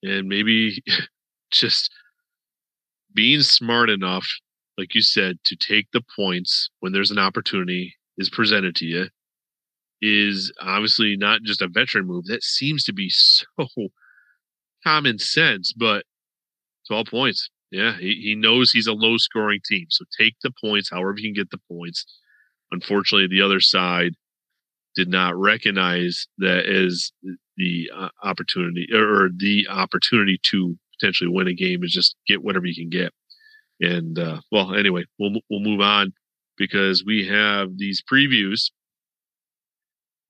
and 0.04 0.28
maybe 0.28 0.84
just 1.52 1.90
being 3.14 3.44
smart 3.44 3.90
enough, 3.90 4.28
like 4.78 4.94
you 4.94 5.02
said, 5.02 5.38
to 5.46 5.56
take 5.56 5.88
the 5.94 6.04
points 6.18 6.70
when 6.82 6.92
there's 6.92 7.12
an 7.12 7.20
opportunity 7.20 7.96
is 8.18 8.30
presented 8.30 8.76
to 8.76 8.86
you 8.86 9.08
is 10.02 10.52
obviously 10.60 11.16
not 11.18 11.42
just 11.44 11.62
a 11.62 11.68
veteran 11.68 12.06
move. 12.06 12.26
That 12.26 12.44
seems 12.44 12.84
to 12.84 12.94
be 12.94 13.10
so 13.10 13.46
common 14.84 15.18
sense, 15.18 15.74
but 15.74 16.04
12 16.88 17.08
points. 17.08 17.50
Yeah, 17.72 17.98
he, 17.98 18.22
he 18.22 18.36
knows 18.36 18.72
he's 18.72 18.86
a 18.86 18.94
low 18.94 19.18
scoring 19.18 19.62
team. 19.66 19.88
So 19.90 20.06
take 20.20 20.36
the 20.44 20.52
points, 20.64 20.92
however 20.92 21.16
you 21.18 21.30
can 21.30 21.34
get 21.34 21.50
the 21.50 21.60
points. 21.72 22.06
Unfortunately, 22.72 23.28
the 23.28 23.44
other 23.44 23.62
side 23.62 24.12
did 24.96 25.08
not 25.08 25.36
recognize 25.36 26.28
that 26.38 26.66
as 26.66 27.12
the 27.58 27.90
uh, 27.96 28.10
opportunity 28.24 28.88
or 28.94 29.30
the 29.36 29.68
opportunity 29.70 30.40
to 30.52 30.78
potentially 31.00 31.30
win 31.32 31.48
a 31.48 31.54
game 31.54 31.84
is 31.84 31.92
just 31.92 32.16
get 32.28 32.44
whatever 32.44 32.66
you 32.66 32.76
can 32.76 32.90
get. 32.90 33.12
And 33.80 34.20
uh, 34.20 34.42
well, 34.52 34.76
anyway, 34.76 35.06
we'll 35.18 35.42
we'll 35.50 35.62
move 35.62 35.82
on 35.82 36.14
because 36.58 37.04
we 37.06 37.28
have 37.28 37.78
these 37.78 38.02
previews 38.02 38.72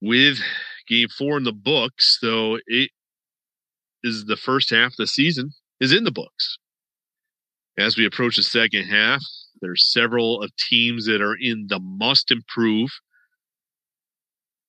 with 0.02 0.40
game 0.88 1.08
four 1.10 1.38
in 1.38 1.44
the 1.44 1.54
books. 1.54 2.18
So 2.20 2.60
it 2.68 2.92
is 4.04 4.26
the 4.26 4.38
first 4.38 4.70
half 4.70 4.92
of 4.92 4.98
the 4.98 5.08
season 5.08 5.52
is 5.80 5.94
in 5.94 6.04
the 6.04 6.12
books. 6.12 6.58
As 7.78 7.98
we 7.98 8.06
approach 8.06 8.38
the 8.38 8.44
second 8.44 8.86
half, 8.86 9.22
there's 9.62 9.92
several 9.92 10.42
of 10.42 10.52
teams 10.70 11.06
that 11.06 11.22
are 11.22 11.36
in 11.40 11.68
the 11.70 11.80
must 11.80 12.32
improve 12.32 12.90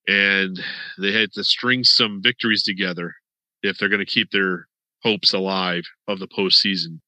and 0.06 0.60
they 0.98 1.12
had 1.12 1.32
to 1.32 1.44
string 1.44 1.82
some 1.84 2.20
victories 2.22 2.62
together 2.62 3.14
if 3.62 3.78
they're 3.78 3.88
going 3.88 4.04
to 4.04 4.06
keep 4.06 4.30
their 4.30 4.66
hopes 5.02 5.32
alive 5.32 5.84
of 6.06 6.18
the 6.18 6.28
postseason, 6.28 7.00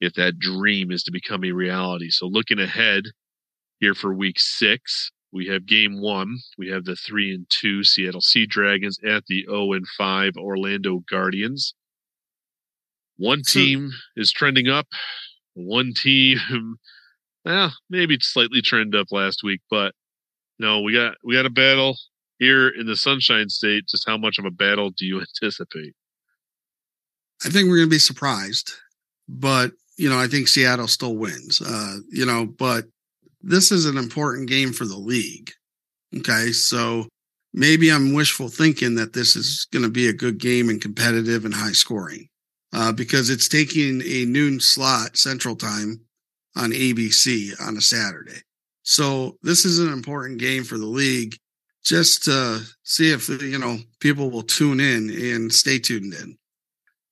if 0.00 0.14
that 0.14 0.38
dream 0.38 0.90
is 0.90 1.02
to 1.04 1.12
become 1.12 1.44
a 1.44 1.52
reality. 1.52 2.10
So, 2.10 2.26
looking 2.26 2.58
ahead 2.58 3.04
here 3.80 3.94
for 3.94 4.14
week 4.14 4.38
six, 4.38 5.10
we 5.32 5.46
have 5.48 5.66
game 5.66 6.00
one. 6.00 6.38
We 6.56 6.68
have 6.70 6.84
the 6.84 6.96
three 6.96 7.34
and 7.34 7.46
two 7.50 7.84
Seattle 7.84 8.20
Sea 8.20 8.46
Dragons 8.46 8.98
at 9.04 9.26
the 9.26 9.44
0 9.48 9.72
and 9.72 9.86
five 9.98 10.32
Orlando 10.36 11.02
Guardians. 11.10 11.74
One 13.18 13.42
team 13.42 13.90
is 14.16 14.32
trending 14.32 14.68
up. 14.68 14.86
One 15.54 15.92
team, 15.94 16.38
well, 17.44 17.72
maybe 17.90 18.18
slightly 18.20 18.62
trend 18.62 18.94
up 18.94 19.08
last 19.10 19.42
week, 19.42 19.60
but 19.70 19.94
no, 20.58 20.80
we 20.80 20.92
got 20.92 21.16
we 21.24 21.34
got 21.34 21.46
a 21.46 21.50
battle 21.50 21.96
here 22.38 22.68
in 22.68 22.86
the 22.86 22.96
Sunshine 22.96 23.48
State, 23.48 23.88
just 23.88 24.06
how 24.06 24.16
much 24.16 24.38
of 24.38 24.44
a 24.44 24.50
battle 24.50 24.90
do 24.90 25.06
you 25.06 25.20
anticipate? 25.42 25.94
I 27.44 27.50
think 27.50 27.68
we're 27.68 27.76
going 27.76 27.88
to 27.88 27.94
be 27.94 27.98
surprised, 27.98 28.72
but 29.28 29.72
you 29.98 30.08
know, 30.08 30.18
I 30.18 30.26
think 30.28 30.48
Seattle 30.48 30.88
still 30.88 31.16
wins. 31.16 31.60
Uh, 31.60 31.98
you 32.10 32.26
know, 32.26 32.46
but 32.46 32.84
this 33.46 33.70
is 33.70 33.86
an 33.86 33.96
important 33.96 34.48
game 34.48 34.72
for 34.72 34.84
the 34.84 34.96
league. 34.96 35.52
Okay, 36.16 36.52
so 36.52 37.06
maybe 37.54 37.90
I'm 37.90 38.12
wishful 38.12 38.48
thinking 38.48 38.96
that 38.96 39.12
this 39.12 39.36
is 39.36 39.66
going 39.72 39.84
to 39.84 39.90
be 39.90 40.08
a 40.08 40.12
good 40.12 40.38
game 40.38 40.68
and 40.68 40.80
competitive 40.80 41.44
and 41.44 41.54
high 41.54 41.72
scoring 41.72 42.28
uh, 42.72 42.92
because 42.92 43.30
it's 43.30 43.48
taking 43.48 44.02
a 44.02 44.24
noon 44.24 44.60
slot 44.60 45.16
Central 45.16 45.56
Time 45.56 46.00
on 46.56 46.70
ABC 46.70 47.52
on 47.66 47.76
a 47.76 47.80
Saturday. 47.80 48.40
So 48.82 49.36
this 49.42 49.64
is 49.64 49.78
an 49.78 49.92
important 49.92 50.38
game 50.38 50.64
for 50.64 50.78
the 50.78 50.86
league 50.86 51.36
just 51.84 52.24
to 52.24 52.62
see 52.82 53.12
if 53.12 53.28
you 53.28 53.58
know 53.58 53.78
people 54.00 54.30
will 54.30 54.42
tune 54.42 54.80
in 54.80 55.10
and 55.10 55.52
stay 55.52 55.78
tuned 55.78 56.14
in. 56.14 56.36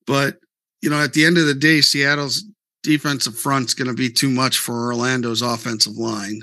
But 0.07 0.39
you 0.83 0.91
know, 0.91 1.01
at 1.01 1.13
the 1.13 1.25
end 1.25 1.39
of 1.39 1.47
the 1.47 1.55
day, 1.55 1.81
Seattle's 1.81 2.45
defensive 2.85 3.37
front's 3.37 3.75
going 3.75 3.89
to 3.89 3.95
be 3.95 4.11
too 4.11 4.31
much 4.31 4.59
for 4.59 4.93
Orlando's 4.93 5.43
offensive 5.43 5.97
line. 5.97 6.43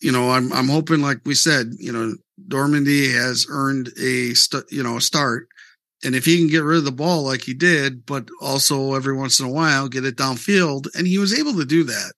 You 0.00 0.12
know, 0.12 0.30
I'm 0.30 0.52
I'm 0.52 0.68
hoping, 0.68 1.02
like 1.02 1.18
we 1.26 1.34
said, 1.34 1.72
you 1.78 1.92
know, 1.92 2.14
Dormady 2.48 3.12
has 3.12 3.46
earned 3.50 3.88
a 4.00 4.32
st- 4.34 4.70
you 4.70 4.82
know 4.82 4.96
a 4.96 5.00
start, 5.00 5.48
and 6.02 6.14
if 6.14 6.24
he 6.24 6.38
can 6.38 6.48
get 6.48 6.64
rid 6.64 6.78
of 6.78 6.84
the 6.84 6.90
ball 6.92 7.22
like 7.22 7.42
he 7.42 7.54
did, 7.54 8.06
but 8.06 8.28
also 8.40 8.94
every 8.94 9.14
once 9.14 9.38
in 9.38 9.46
a 9.46 9.52
while 9.52 9.88
get 9.88 10.06
it 10.06 10.16
downfield, 10.16 10.86
and 10.96 11.06
he 11.06 11.18
was 11.18 11.38
able 11.38 11.52
to 11.54 11.66
do 11.66 11.84
that 11.84 12.12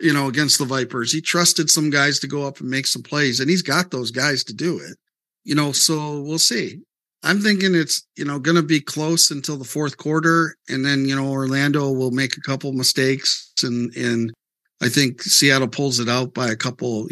you 0.00 0.12
know, 0.12 0.28
against 0.28 0.58
the 0.58 0.64
Vipers. 0.64 1.12
He 1.12 1.20
trusted 1.20 1.70
some 1.70 1.90
guys 1.90 2.18
to 2.20 2.26
go 2.26 2.46
up 2.46 2.60
and 2.60 2.68
make 2.68 2.86
some 2.86 3.02
plays, 3.02 3.40
and 3.40 3.48
he's 3.48 3.62
got 3.62 3.90
those 3.90 4.10
guys 4.10 4.44
to 4.44 4.54
do 4.54 4.78
it. 4.78 4.96
You 5.44 5.54
know, 5.54 5.72
so 5.72 6.20
we'll 6.20 6.38
see. 6.38 6.80
I'm 7.26 7.40
thinking 7.40 7.74
it's, 7.74 8.06
you 8.16 8.24
know, 8.24 8.38
going 8.38 8.56
to 8.56 8.62
be 8.62 8.80
close 8.80 9.30
until 9.32 9.56
the 9.56 9.64
fourth 9.64 9.96
quarter. 9.96 10.56
And 10.68 10.84
then, 10.84 11.06
you 11.06 11.16
know, 11.16 11.28
Orlando 11.28 11.90
will 11.90 12.12
make 12.12 12.36
a 12.36 12.40
couple 12.40 12.72
mistakes 12.72 13.52
and, 13.62 13.94
and 13.96 14.32
I 14.80 14.88
think 14.88 15.22
Seattle 15.22 15.68
pulls 15.68 16.00
it 16.00 16.08
out 16.08 16.34
by 16.34 16.48
a 16.48 16.56
couple, 16.56 17.08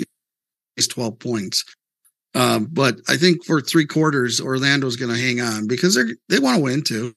least 0.77 0.91
12 0.91 1.19
points. 1.19 1.65
Um, 2.35 2.69
but 2.71 2.97
I 3.09 3.17
think 3.17 3.45
for 3.45 3.61
three 3.61 3.87
quarters, 3.87 4.41
Orlando's 4.41 4.97
going 4.97 5.15
to 5.15 5.21
hang 5.21 5.41
on 5.41 5.67
because 5.67 5.95
they're, 5.95 6.11
they 6.29 6.39
want 6.39 6.59
to 6.59 6.63
win 6.63 6.83
too. 6.83 7.15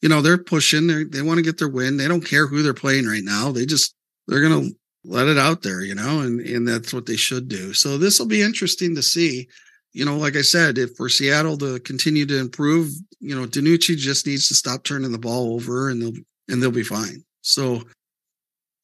You 0.00 0.08
know, 0.08 0.20
they're 0.20 0.38
pushing, 0.38 0.88
they 0.88 1.04
they 1.04 1.22
want 1.22 1.38
to 1.38 1.44
get 1.44 1.58
their 1.58 1.68
win. 1.68 1.96
They 1.96 2.08
don't 2.08 2.26
care 2.26 2.48
who 2.48 2.62
they're 2.62 2.74
playing 2.74 3.06
right 3.06 3.22
now. 3.22 3.52
They 3.52 3.66
just, 3.66 3.94
they're 4.26 4.40
going 4.40 4.68
to 4.68 4.76
let 5.04 5.28
it 5.28 5.38
out 5.38 5.62
there, 5.62 5.82
you 5.82 5.94
know, 5.94 6.20
and, 6.20 6.40
and 6.40 6.66
that's 6.66 6.92
what 6.92 7.06
they 7.06 7.16
should 7.16 7.48
do. 7.48 7.72
So 7.72 7.98
this 7.98 8.18
will 8.18 8.26
be 8.26 8.42
interesting 8.42 8.94
to 8.96 9.02
see. 9.02 9.48
You 9.92 10.04
know, 10.04 10.16
like 10.16 10.36
I 10.36 10.42
said, 10.42 10.78
if 10.78 10.96
for 10.96 11.08
Seattle 11.08 11.58
to 11.58 11.78
continue 11.80 12.24
to 12.26 12.38
improve, 12.38 12.90
you 13.20 13.38
know, 13.38 13.46
DiNucci 13.46 13.96
just 13.96 14.26
needs 14.26 14.48
to 14.48 14.54
stop 14.54 14.84
turning 14.84 15.12
the 15.12 15.18
ball 15.18 15.54
over 15.54 15.90
and 15.90 16.00
they'll 16.00 16.22
and 16.48 16.62
they'll 16.62 16.70
be 16.70 16.82
fine. 16.82 17.22
So, 17.42 17.82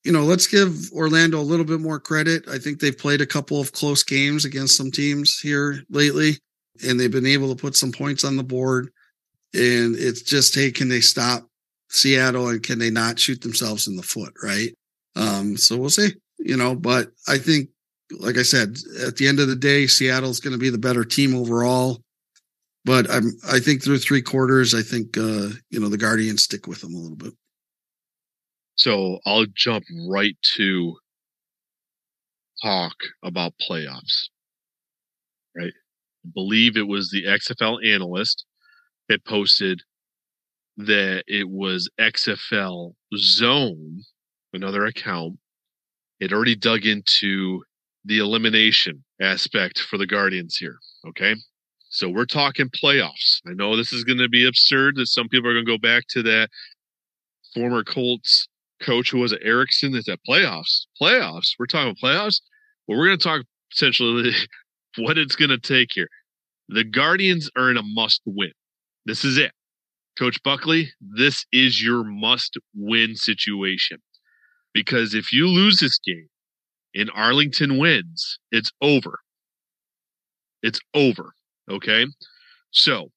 you 0.04 0.12
know, 0.12 0.22
let's 0.22 0.46
give 0.46 0.90
Orlando 0.92 1.40
a 1.40 1.42
little 1.42 1.64
bit 1.64 1.80
more 1.80 1.98
credit. 1.98 2.46
I 2.48 2.58
think 2.58 2.78
they've 2.78 2.96
played 2.96 3.20
a 3.20 3.26
couple 3.26 3.60
of 3.60 3.72
close 3.72 4.02
games 4.02 4.44
against 4.44 4.76
some 4.76 4.90
teams 4.90 5.38
here 5.38 5.82
lately, 5.90 6.38
and 6.86 6.98
they've 6.98 7.10
been 7.10 7.26
able 7.26 7.54
to 7.54 7.60
put 7.60 7.76
some 7.76 7.92
points 7.92 8.24
on 8.24 8.36
the 8.36 8.44
board. 8.44 8.90
And 9.54 9.96
it's 9.96 10.22
just, 10.22 10.54
hey, 10.54 10.70
can 10.70 10.88
they 10.88 11.00
stop 11.00 11.48
Seattle 11.88 12.48
and 12.48 12.62
can 12.62 12.78
they 12.78 12.90
not 12.90 13.18
shoot 13.18 13.40
themselves 13.40 13.88
in 13.88 13.96
the 13.96 14.02
foot, 14.02 14.34
right? 14.42 14.74
Um, 15.16 15.56
so 15.56 15.76
we'll 15.76 15.90
see, 15.90 16.10
you 16.38 16.56
know, 16.56 16.74
but 16.74 17.10
I 17.26 17.38
think, 17.38 17.70
like 18.12 18.38
I 18.38 18.42
said, 18.42 18.76
at 19.06 19.16
the 19.16 19.28
end 19.28 19.40
of 19.40 19.48
the 19.48 19.56
day, 19.56 19.86
Seattle's 19.86 20.40
going 20.40 20.52
to 20.52 20.58
be 20.58 20.70
the 20.70 20.78
better 20.78 21.04
team 21.04 21.34
overall. 21.34 22.02
But 22.84 23.10
I'm, 23.10 23.32
I 23.50 23.58
think 23.60 23.82
through 23.82 23.98
three 23.98 24.22
quarters, 24.22 24.74
I 24.74 24.82
think, 24.82 25.18
uh, 25.18 25.50
you 25.70 25.78
know, 25.78 25.88
the 25.88 25.98
Guardians 25.98 26.44
stick 26.44 26.66
with 26.66 26.80
them 26.80 26.94
a 26.94 26.98
little 26.98 27.16
bit. 27.16 27.34
So 28.76 29.18
I'll 29.26 29.46
jump 29.54 29.84
right 30.08 30.36
to 30.56 30.96
talk 32.62 32.94
about 33.22 33.52
playoffs, 33.68 34.28
right? 35.56 35.72
I 36.24 36.28
believe 36.32 36.76
it 36.76 36.86
was 36.86 37.10
the 37.10 37.24
XFL 37.24 37.84
analyst 37.84 38.46
that 39.08 39.24
posted 39.24 39.82
that 40.76 41.24
it 41.26 41.48
was 41.48 41.90
XFL 42.00 42.92
zone 43.16 44.02
another 44.52 44.86
account. 44.86 45.38
It 46.20 46.32
already 46.32 46.56
dug 46.56 46.84
into 46.86 47.62
the 48.08 48.18
elimination 48.18 49.04
aspect 49.20 49.80
for 49.80 49.98
the 49.98 50.06
Guardians 50.06 50.56
here. 50.56 50.78
Okay. 51.06 51.36
So 51.90 52.08
we're 52.08 52.24
talking 52.24 52.70
playoffs. 52.70 53.40
I 53.46 53.52
know 53.52 53.76
this 53.76 53.92
is 53.92 54.02
going 54.02 54.18
to 54.18 54.28
be 54.28 54.46
absurd 54.46 54.96
that 54.96 55.06
some 55.06 55.28
people 55.28 55.48
are 55.48 55.54
going 55.54 55.66
to 55.66 55.72
go 55.72 55.78
back 55.78 56.04
to 56.10 56.22
that 56.22 56.48
former 57.54 57.84
Colts 57.84 58.48
coach 58.82 59.10
who 59.10 59.18
was 59.18 59.32
at 59.32 59.42
Erickson 59.42 59.92
that's 59.92 60.08
at 60.08 60.20
playoffs. 60.28 60.86
Playoffs. 61.00 61.50
We're 61.58 61.66
talking 61.66 61.94
playoffs. 62.02 62.40
Well, 62.86 62.98
we're 62.98 63.06
going 63.06 63.18
to 63.18 63.24
talk 63.24 63.42
potentially 63.70 64.32
what 64.96 65.18
it's 65.18 65.36
going 65.36 65.50
to 65.50 65.58
take 65.58 65.90
here. 65.92 66.08
The 66.68 66.84
Guardians 66.84 67.50
are 67.56 67.70
in 67.70 67.76
a 67.76 67.82
must 67.82 68.22
win. 68.24 68.52
This 69.04 69.24
is 69.24 69.36
it. 69.36 69.52
Coach 70.18 70.42
Buckley, 70.42 70.92
this 71.00 71.44
is 71.52 71.82
your 71.82 72.04
must 72.04 72.56
win 72.74 73.16
situation. 73.16 73.98
Because 74.72 75.14
if 75.14 75.32
you 75.32 75.46
lose 75.46 75.80
this 75.80 75.98
game 75.98 76.28
and 76.98 77.10
Arlington 77.14 77.78
wins, 77.78 78.38
it's 78.50 78.70
over. 78.82 79.20
It's 80.62 80.80
over. 80.94 81.32
Okay. 81.70 82.06
So 82.70 83.10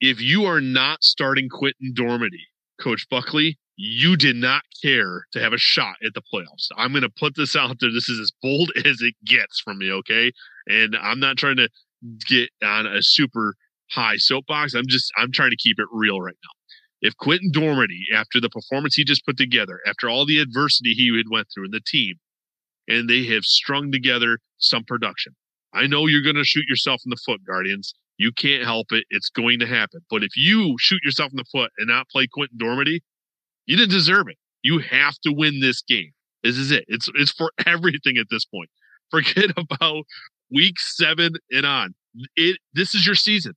if 0.00 0.20
you 0.20 0.44
are 0.44 0.60
not 0.60 1.02
starting 1.02 1.48
Quinten 1.48 1.94
Dormady, 1.94 2.46
Coach 2.80 3.06
Buckley, 3.10 3.58
you 3.76 4.16
did 4.16 4.36
not 4.36 4.62
care 4.82 5.26
to 5.32 5.40
have 5.40 5.52
a 5.52 5.58
shot 5.58 5.96
at 6.04 6.14
the 6.14 6.22
playoffs. 6.32 6.68
I'm 6.76 6.92
going 6.92 7.02
to 7.02 7.10
put 7.10 7.36
this 7.36 7.54
out 7.54 7.76
there. 7.80 7.92
This 7.92 8.08
is 8.08 8.18
as 8.18 8.32
bold 8.42 8.72
as 8.76 9.00
it 9.00 9.14
gets 9.26 9.60
from 9.60 9.78
me. 9.78 9.92
Okay. 9.92 10.32
And 10.66 10.96
I'm 10.96 11.20
not 11.20 11.36
trying 11.36 11.56
to 11.56 11.68
get 12.26 12.48
on 12.64 12.86
a 12.86 13.02
super 13.02 13.54
high 13.90 14.16
soapbox. 14.16 14.74
I'm 14.74 14.88
just, 14.88 15.10
I'm 15.18 15.32
trying 15.32 15.50
to 15.50 15.56
keep 15.56 15.78
it 15.78 15.86
real 15.92 16.20
right 16.20 16.36
now 16.42 16.60
if 17.02 17.14
Quinten 17.16 17.50
Dormady, 17.52 18.14
after 18.14 18.40
the 18.40 18.50
performance 18.50 18.94
he 18.94 19.04
just 19.04 19.24
put 19.24 19.36
together, 19.36 19.80
after 19.86 20.08
all 20.08 20.26
the 20.26 20.38
adversity 20.38 20.92
he 20.92 21.16
had 21.16 21.30
went 21.30 21.48
through 21.52 21.66
in 21.66 21.70
the 21.70 21.80
team, 21.86 22.16
and 22.90 23.08
they 23.08 23.24
have 23.24 23.44
strung 23.44 23.90
together 23.92 24.38
some 24.58 24.84
production. 24.84 25.34
I 25.72 25.86
know 25.86 26.06
you're 26.06 26.22
going 26.22 26.36
to 26.36 26.44
shoot 26.44 26.64
yourself 26.68 27.00
in 27.06 27.10
the 27.10 27.18
foot, 27.24 27.40
Guardians. 27.46 27.94
You 28.18 28.32
can't 28.32 28.64
help 28.64 28.88
it. 28.90 29.04
It's 29.08 29.30
going 29.30 29.60
to 29.60 29.66
happen. 29.66 30.00
But 30.10 30.22
if 30.22 30.30
you 30.36 30.76
shoot 30.78 31.00
yourself 31.02 31.30
in 31.32 31.36
the 31.38 31.44
foot 31.50 31.70
and 31.78 31.88
not 31.88 32.08
play 32.10 32.26
Quinten 32.26 32.58
Dormady, 32.60 33.00
you 33.66 33.76
didn't 33.76 33.92
deserve 33.92 34.28
it. 34.28 34.36
You 34.62 34.78
have 34.80 35.14
to 35.24 35.32
win 35.32 35.60
this 35.60 35.80
game. 35.80 36.10
This 36.42 36.56
is 36.56 36.70
it. 36.70 36.84
It's 36.88 37.08
it's 37.14 37.30
for 37.30 37.52
everything 37.66 38.18
at 38.18 38.26
this 38.30 38.44
point. 38.44 38.68
Forget 39.10 39.50
about 39.56 40.04
week 40.52 40.78
seven 40.78 41.34
and 41.50 41.64
on. 41.64 41.94
It 42.34 42.58
this 42.74 42.94
is 42.94 43.06
your 43.06 43.14
season 43.14 43.54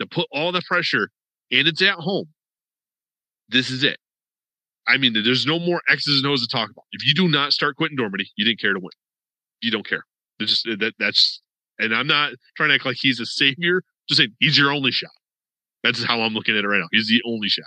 to 0.00 0.06
put 0.06 0.28
all 0.30 0.52
the 0.52 0.62
pressure, 0.68 1.08
and 1.50 1.66
it's 1.66 1.82
at 1.82 1.94
home 1.94 2.28
this 3.52 3.70
is 3.70 3.84
it. 3.84 3.98
I 4.86 4.96
mean, 4.96 5.12
there's 5.12 5.46
no 5.46 5.58
more 5.58 5.80
X's 5.88 6.22
and 6.22 6.30
O's 6.30 6.42
to 6.42 6.48
talk 6.48 6.70
about. 6.70 6.84
If 6.92 7.06
you 7.06 7.14
do 7.14 7.28
not 7.28 7.52
start 7.52 7.76
Quinten 7.76 7.98
Dormady, 7.98 8.26
you 8.36 8.44
didn't 8.44 8.60
care 8.60 8.72
to 8.72 8.80
win. 8.80 8.90
You 9.60 9.70
don't 9.70 9.86
care. 9.86 10.04
It's 10.40 10.62
just 10.62 10.80
that 10.80 10.94
that's, 10.98 11.40
and 11.78 11.94
I'm 11.94 12.06
not 12.06 12.32
trying 12.56 12.70
to 12.70 12.74
act 12.74 12.84
like 12.84 12.96
he's 12.98 13.20
a 13.20 13.26
savior. 13.26 13.82
Just 14.08 14.18
saying 14.18 14.34
he's 14.40 14.58
your 14.58 14.72
only 14.72 14.90
shot. 14.90 15.10
That's 15.84 16.02
how 16.02 16.20
I'm 16.20 16.34
looking 16.34 16.56
at 16.56 16.64
it 16.64 16.68
right 16.68 16.80
now. 16.80 16.88
He's 16.90 17.08
the 17.08 17.22
only 17.26 17.48
shot. 17.48 17.64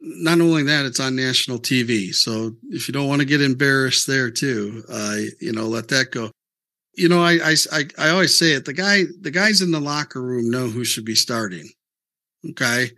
Not 0.00 0.40
only 0.40 0.64
that, 0.64 0.86
it's 0.86 1.00
on 1.00 1.16
national 1.16 1.58
TV. 1.58 2.12
So 2.12 2.52
if 2.70 2.88
you 2.88 2.92
don't 2.92 3.08
want 3.08 3.20
to 3.20 3.26
get 3.26 3.40
embarrassed 3.40 4.06
there 4.06 4.30
too, 4.30 4.82
uh, 4.88 5.16
you 5.40 5.52
know, 5.52 5.66
let 5.66 5.88
that 5.88 6.10
go. 6.10 6.30
You 6.96 7.08
know, 7.08 7.22
I, 7.22 7.38
I, 7.42 7.56
I, 7.72 7.84
I 7.98 8.08
always 8.10 8.36
say 8.36 8.52
it. 8.52 8.66
The 8.66 8.72
guy, 8.72 9.04
the 9.20 9.30
guys 9.30 9.62
in 9.62 9.70
the 9.70 9.80
locker 9.80 10.22
room 10.22 10.50
know 10.50 10.68
who 10.68 10.84
should 10.84 11.04
be 11.04 11.14
starting. 11.14 11.68
Okay. 12.50 12.90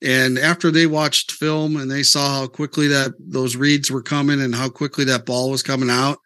And 0.00 0.38
after 0.38 0.70
they 0.70 0.86
watched 0.86 1.32
film 1.32 1.76
and 1.76 1.90
they 1.90 2.02
saw 2.02 2.40
how 2.40 2.46
quickly 2.46 2.86
that 2.88 3.12
those 3.18 3.56
reads 3.56 3.90
were 3.90 4.02
coming 4.02 4.40
and 4.40 4.54
how 4.54 4.68
quickly 4.68 5.04
that 5.06 5.26
ball 5.26 5.50
was 5.50 5.62
coming 5.62 5.90
out, 5.90 6.18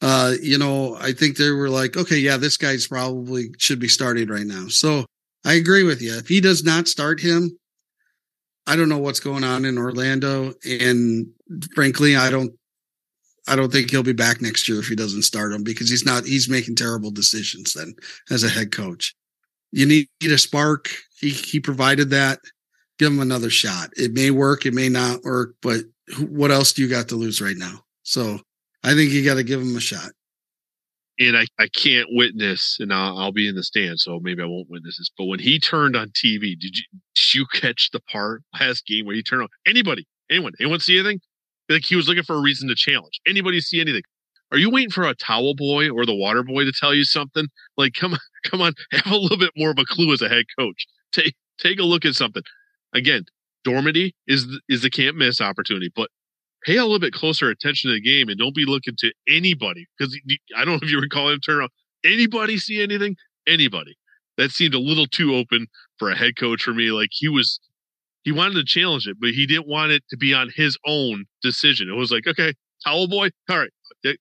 uh, 0.00 0.34
you 0.42 0.58
know, 0.58 0.96
I 0.96 1.12
think 1.12 1.36
they 1.36 1.50
were 1.50 1.68
like, 1.68 1.96
okay, 1.96 2.16
yeah, 2.16 2.36
this 2.36 2.56
guy's 2.56 2.86
probably 2.86 3.48
should 3.58 3.78
be 3.78 3.88
starting 3.88 4.28
right 4.28 4.46
now. 4.46 4.66
So 4.68 5.04
I 5.44 5.54
agree 5.54 5.82
with 5.82 6.00
you. 6.00 6.16
If 6.16 6.28
he 6.28 6.40
does 6.40 6.64
not 6.64 6.88
start 6.88 7.20
him, 7.20 7.58
I 8.66 8.76
don't 8.76 8.88
know 8.88 8.98
what's 8.98 9.20
going 9.20 9.44
on 9.44 9.64
in 9.64 9.78
Orlando. 9.78 10.54
And 10.64 11.28
frankly, 11.74 12.16
I 12.16 12.30
don't 12.30 12.52
I 13.48 13.54
don't 13.54 13.70
think 13.70 13.90
he'll 13.90 14.02
be 14.02 14.12
back 14.12 14.42
next 14.42 14.68
year 14.68 14.80
if 14.80 14.88
he 14.88 14.96
doesn't 14.96 15.22
start 15.22 15.52
him 15.52 15.62
because 15.62 15.88
he's 15.88 16.04
not 16.04 16.24
he's 16.24 16.48
making 16.48 16.74
terrible 16.74 17.10
decisions 17.10 17.74
then 17.74 17.94
as 18.30 18.42
a 18.42 18.48
head 18.48 18.72
coach. 18.72 19.14
You 19.70 19.86
need 19.86 20.08
a 20.24 20.38
spark. 20.38 20.90
He 21.18 21.30
he 21.30 21.60
provided 21.60 22.10
that. 22.10 22.40
Give 22.98 23.12
him 23.12 23.20
another 23.20 23.50
shot. 23.50 23.90
It 23.96 24.12
may 24.12 24.30
work, 24.30 24.66
it 24.66 24.74
may 24.74 24.88
not 24.88 25.22
work, 25.22 25.56
but 25.60 25.80
what 26.18 26.50
else 26.50 26.72
do 26.72 26.82
you 26.82 26.88
got 26.88 27.08
to 27.08 27.16
lose 27.16 27.40
right 27.40 27.56
now? 27.56 27.84
So 28.02 28.40
I 28.82 28.94
think 28.94 29.10
you 29.10 29.24
got 29.24 29.34
to 29.34 29.44
give 29.44 29.60
him 29.60 29.76
a 29.76 29.80
shot. 29.80 30.10
And 31.18 31.36
I, 31.36 31.46
I 31.58 31.68
can't 31.68 32.08
witness, 32.10 32.76
and 32.78 32.92
I'll, 32.92 33.18
I'll 33.18 33.32
be 33.32 33.48
in 33.48 33.54
the 33.54 33.62
stand, 33.62 33.98
so 34.00 34.20
maybe 34.20 34.42
I 34.42 34.46
won't 34.46 34.68
witness 34.68 34.98
this. 34.98 35.10
But 35.16 35.24
when 35.24 35.38
he 35.38 35.58
turned 35.58 35.96
on 35.96 36.08
TV, 36.10 36.58
did 36.58 36.76
you 36.76 36.84
did 37.14 37.34
you 37.34 37.46
catch 37.52 37.90
the 37.90 38.00
part 38.00 38.42
last 38.60 38.86
game 38.86 39.06
where 39.06 39.14
he 39.14 39.22
turned 39.22 39.42
on 39.42 39.48
anybody, 39.66 40.06
anyone, 40.30 40.52
anyone 40.60 40.78
see 40.78 40.98
anything? 40.98 41.20
Like 41.70 41.84
he 41.84 41.96
was 41.96 42.06
looking 42.06 42.22
for 42.22 42.36
a 42.36 42.40
reason 42.40 42.68
to 42.68 42.74
challenge. 42.74 43.18
Anybody 43.26 43.60
see 43.60 43.80
anything? 43.80 44.02
Are 44.52 44.58
you 44.58 44.70
waiting 44.70 44.90
for 44.90 45.04
a 45.04 45.14
towel 45.14 45.54
boy 45.54 45.90
or 45.90 46.06
the 46.06 46.14
water 46.14 46.42
boy 46.42 46.64
to 46.64 46.72
tell 46.72 46.94
you 46.94 47.04
something? 47.04 47.46
Like, 47.76 47.94
come 47.94 48.12
on, 48.12 48.18
come 48.44 48.60
on, 48.60 48.74
have 48.92 49.12
a 49.12 49.16
little 49.16 49.38
bit 49.38 49.52
more 49.56 49.70
of 49.70 49.78
a 49.78 49.84
clue 49.84 50.12
as 50.12 50.22
a 50.22 50.28
head 50.28 50.44
coach. 50.58 50.86
Take 51.12 51.34
take 51.58 51.78
a 51.78 51.84
look 51.84 52.04
at 52.04 52.14
something. 52.14 52.42
Again, 52.94 53.24
Dormady 53.66 54.12
is 54.26 54.46
is 54.68 54.82
the 54.82 54.90
can't 54.90 55.16
miss 55.16 55.40
opportunity, 55.40 55.90
but 55.94 56.08
pay 56.64 56.76
a 56.76 56.82
little 56.82 56.98
bit 56.98 57.12
closer 57.12 57.50
attention 57.50 57.90
to 57.90 57.94
the 57.94 58.00
game 58.00 58.28
and 58.28 58.38
don't 58.38 58.54
be 58.54 58.64
looking 58.64 58.94
to 58.98 59.12
anybody 59.28 59.86
because 59.96 60.18
I 60.56 60.64
don't 60.64 60.74
know 60.74 60.86
if 60.86 60.90
you 60.90 61.00
recall 61.00 61.28
him 61.30 61.40
turn 61.40 61.58
around. 61.58 61.70
Anybody 62.04 62.58
see 62.58 62.82
anything? 62.82 63.16
Anybody? 63.46 63.96
That 64.38 64.50
seemed 64.50 64.74
a 64.74 64.78
little 64.78 65.06
too 65.06 65.34
open 65.34 65.66
for 65.98 66.10
a 66.10 66.16
head 66.16 66.36
coach 66.36 66.62
for 66.62 66.74
me. 66.74 66.90
Like 66.90 67.10
he 67.12 67.28
was 67.28 67.58
he 68.22 68.32
wanted 68.32 68.54
to 68.54 68.64
challenge 68.64 69.06
it, 69.06 69.16
but 69.20 69.30
he 69.30 69.46
didn't 69.46 69.68
want 69.68 69.92
it 69.92 70.02
to 70.10 70.16
be 70.16 70.34
on 70.34 70.50
his 70.54 70.76
own 70.86 71.26
decision. 71.42 71.88
It 71.88 71.96
was 71.96 72.10
like, 72.10 72.26
okay, 72.26 72.54
towel 72.84 73.08
boy, 73.08 73.30
all 73.48 73.58
right, 73.58 73.70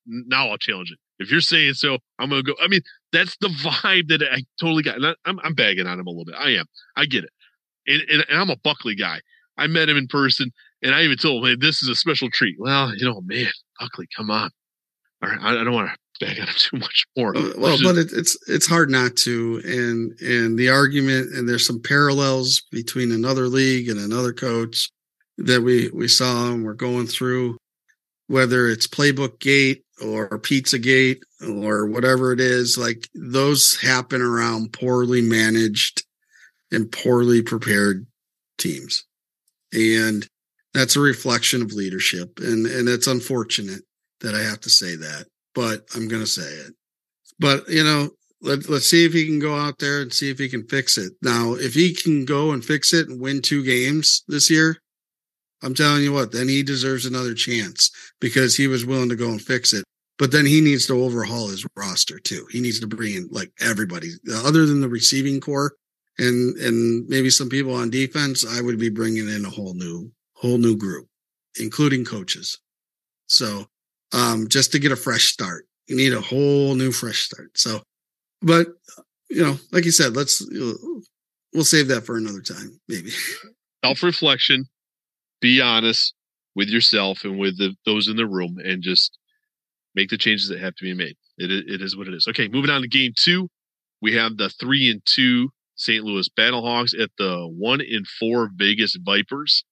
now 0.05 0.49
I'll 0.49 0.57
challenge 0.57 0.91
it. 0.91 0.99
If 1.17 1.31
you're 1.31 1.41
saying 1.41 1.75
so, 1.75 1.97
I'm 2.19 2.29
gonna 2.29 2.43
go. 2.43 2.55
I 2.61 2.67
mean, 2.67 2.81
that's 3.11 3.37
the 3.37 3.47
vibe 3.47 4.07
that 4.09 4.21
I 4.21 4.43
totally 4.59 4.83
got. 4.83 4.97
And 4.97 5.05
I, 5.07 5.15
am 5.25 5.39
I'm 5.43 5.53
bagging 5.53 5.87
on 5.87 5.99
him 5.99 6.07
a 6.07 6.09
little 6.09 6.25
bit. 6.25 6.35
I 6.37 6.51
am. 6.51 6.65
I 6.95 7.05
get 7.05 7.23
it. 7.23 7.29
And, 7.87 8.01
and, 8.11 8.25
and 8.29 8.39
I'm 8.39 8.49
a 8.49 8.57
Buckley 8.57 8.95
guy. 8.95 9.19
I 9.57 9.67
met 9.67 9.89
him 9.89 9.97
in 9.97 10.07
person, 10.07 10.51
and 10.81 10.93
I 10.93 11.03
even 11.03 11.17
told 11.17 11.43
him, 11.43 11.51
"Man, 11.51 11.59
this 11.59 11.81
is 11.81 11.89
a 11.89 11.95
special 11.95 12.29
treat." 12.29 12.55
Well, 12.59 12.93
you 12.95 13.05
know, 13.05 13.21
man, 13.21 13.51
Buckley, 13.79 14.07
come 14.15 14.29
on. 14.29 14.49
All 15.23 15.29
right, 15.29 15.39
I, 15.41 15.61
I 15.61 15.63
don't 15.63 15.73
want 15.73 15.89
to 15.89 15.97
on 16.23 16.35
him 16.35 16.47
too 16.55 16.77
much 16.77 17.05
more. 17.17 17.35
Uh, 17.35 17.51
well, 17.57 17.77
but 17.81 17.97
it, 17.97 18.11
it's 18.13 18.37
it's 18.47 18.67
hard 18.67 18.89
not 18.89 19.15
to, 19.17 19.61
and 19.65 20.19
and 20.21 20.57
the 20.57 20.69
argument, 20.69 21.33
and 21.33 21.47
there's 21.47 21.65
some 21.65 21.81
parallels 21.81 22.61
between 22.71 23.11
another 23.11 23.47
league 23.47 23.89
and 23.89 23.99
another 23.99 24.33
coach 24.33 24.89
that 25.37 25.61
we 25.61 25.89
we 25.93 26.07
saw 26.07 26.51
and 26.51 26.63
we're 26.63 26.73
going 26.73 27.07
through, 27.07 27.57
whether 28.27 28.67
it's 28.67 28.87
playbook 28.87 29.39
gate 29.39 29.83
or 30.01 30.37
pizza 30.39 30.77
gate 30.77 31.23
or 31.47 31.85
whatever 31.87 32.31
it 32.31 32.39
is. 32.39 32.77
Like 32.77 33.09
those 33.13 33.75
happen 33.81 34.21
around 34.21 34.73
poorly 34.73 35.21
managed 35.21 36.03
and 36.71 36.91
poorly 36.91 37.41
prepared 37.41 38.05
teams, 38.57 39.05
and 39.73 40.27
that's 40.73 40.95
a 40.95 41.01
reflection 41.01 41.61
of 41.61 41.73
leadership, 41.73 42.39
and 42.39 42.65
and 42.65 42.87
it's 42.89 43.07
unfortunate 43.07 43.81
that 44.21 44.35
I 44.35 44.41
have 44.41 44.61
to 44.61 44.69
say 44.69 44.95
that 44.95 45.25
but 45.55 45.85
I'm 45.95 46.07
going 46.07 46.21
to 46.21 46.27
say 46.27 46.43
it. 46.43 46.73
But, 47.39 47.67
you 47.67 47.83
know, 47.83 48.09
let, 48.41 48.69
let's 48.69 48.87
see 48.87 49.05
if 49.05 49.13
he 49.13 49.25
can 49.25 49.39
go 49.39 49.55
out 49.55 49.79
there 49.79 50.01
and 50.01 50.13
see 50.13 50.29
if 50.29 50.37
he 50.37 50.49
can 50.49 50.67
fix 50.67 50.97
it. 50.97 51.13
Now, 51.23 51.53
if 51.53 51.73
he 51.73 51.95
can 51.95 52.25
go 52.25 52.51
and 52.51 52.63
fix 52.63 52.93
it 52.93 53.07
and 53.07 53.19
win 53.19 53.41
two 53.41 53.63
games 53.63 54.23
this 54.27 54.51
year, 54.51 54.77
I'm 55.63 55.73
telling 55.73 56.03
you 56.03 56.13
what, 56.13 56.31
then 56.31 56.47
he 56.47 56.61
deserves 56.61 57.05
another 57.05 57.33
chance 57.33 57.89
because 58.19 58.55
he 58.55 58.67
was 58.67 58.85
willing 58.85 59.09
to 59.09 59.15
go 59.15 59.29
and 59.29 59.41
fix 59.41 59.73
it. 59.73 59.83
But 60.17 60.31
then 60.31 60.45
he 60.45 60.61
needs 60.61 60.85
to 60.87 61.01
overhaul 61.01 61.47
his 61.47 61.65
roster 61.75 62.19
too. 62.19 62.45
He 62.51 62.61
needs 62.61 62.79
to 62.81 62.87
bring 62.87 63.15
in 63.15 63.27
like 63.31 63.51
everybody 63.59 64.11
other 64.33 64.65
than 64.65 64.81
the 64.81 64.87
receiving 64.87 65.41
core 65.41 65.73
and, 66.17 66.55
and 66.57 67.07
maybe 67.07 67.29
some 67.29 67.49
people 67.49 67.73
on 67.73 67.89
defense. 67.89 68.45
I 68.45 68.61
would 68.61 68.79
be 68.79 68.89
bringing 68.89 69.29
in 69.29 69.45
a 69.45 69.49
whole 69.49 69.73
new, 69.73 70.11
whole 70.33 70.57
new 70.57 70.77
group, 70.77 71.07
including 71.59 72.05
coaches. 72.05 72.59
So 73.27 73.65
um, 74.15 74.47
just 74.47 74.71
to 74.71 74.79
get 74.79 74.91
a 74.91 74.95
fresh 74.95 75.25
start. 75.25 75.67
You 75.87 75.95
need 75.95 76.13
a 76.13 76.21
whole 76.21 76.73
new 76.73 76.91
fresh 76.91 77.23
start. 77.25 77.57
So, 77.57 77.81
but 78.41 78.67
you 79.29 79.43
know, 79.43 79.57
like 79.71 79.85
you 79.85 79.91
said, 79.91 80.15
let's 80.15 80.43
we'll 81.53 81.63
save 81.63 81.87
that 81.89 82.05
for 82.05 82.17
another 82.17 82.41
time, 82.41 82.79
maybe. 82.87 83.11
Self 83.85 84.01
reflection, 84.01 84.65
be 85.41 85.61
honest 85.61 86.15
with 86.55 86.69
yourself 86.69 87.23
and 87.23 87.37
with 87.37 87.57
the, 87.57 87.75
those 87.85 88.07
in 88.07 88.15
the 88.15 88.25
room, 88.25 88.57
and 88.63 88.81
just 88.81 89.17
make 89.93 90.09
the 90.09 90.17
changes 90.17 90.47
that 90.49 90.59
have 90.59 90.75
to 90.75 90.83
be 90.83 90.93
made. 90.93 91.15
It, 91.37 91.51
it 91.51 91.81
is 91.81 91.95
what 91.95 92.07
it 92.07 92.13
is. 92.13 92.25
Okay, 92.29 92.47
moving 92.47 92.71
on 92.71 92.81
to 92.81 92.87
game 92.87 93.13
two. 93.15 93.49
We 94.01 94.15
have 94.15 94.37
the 94.37 94.49
three 94.49 94.89
and 94.89 95.01
two 95.05 95.49
St. 95.75 96.03
Louis 96.03 96.27
Battlehawks 96.37 96.99
at 96.99 97.09
the 97.17 97.47
one 97.47 97.81
in 97.81 98.03
four 98.19 98.49
Vegas 98.55 98.95
Vipers. 98.99 99.63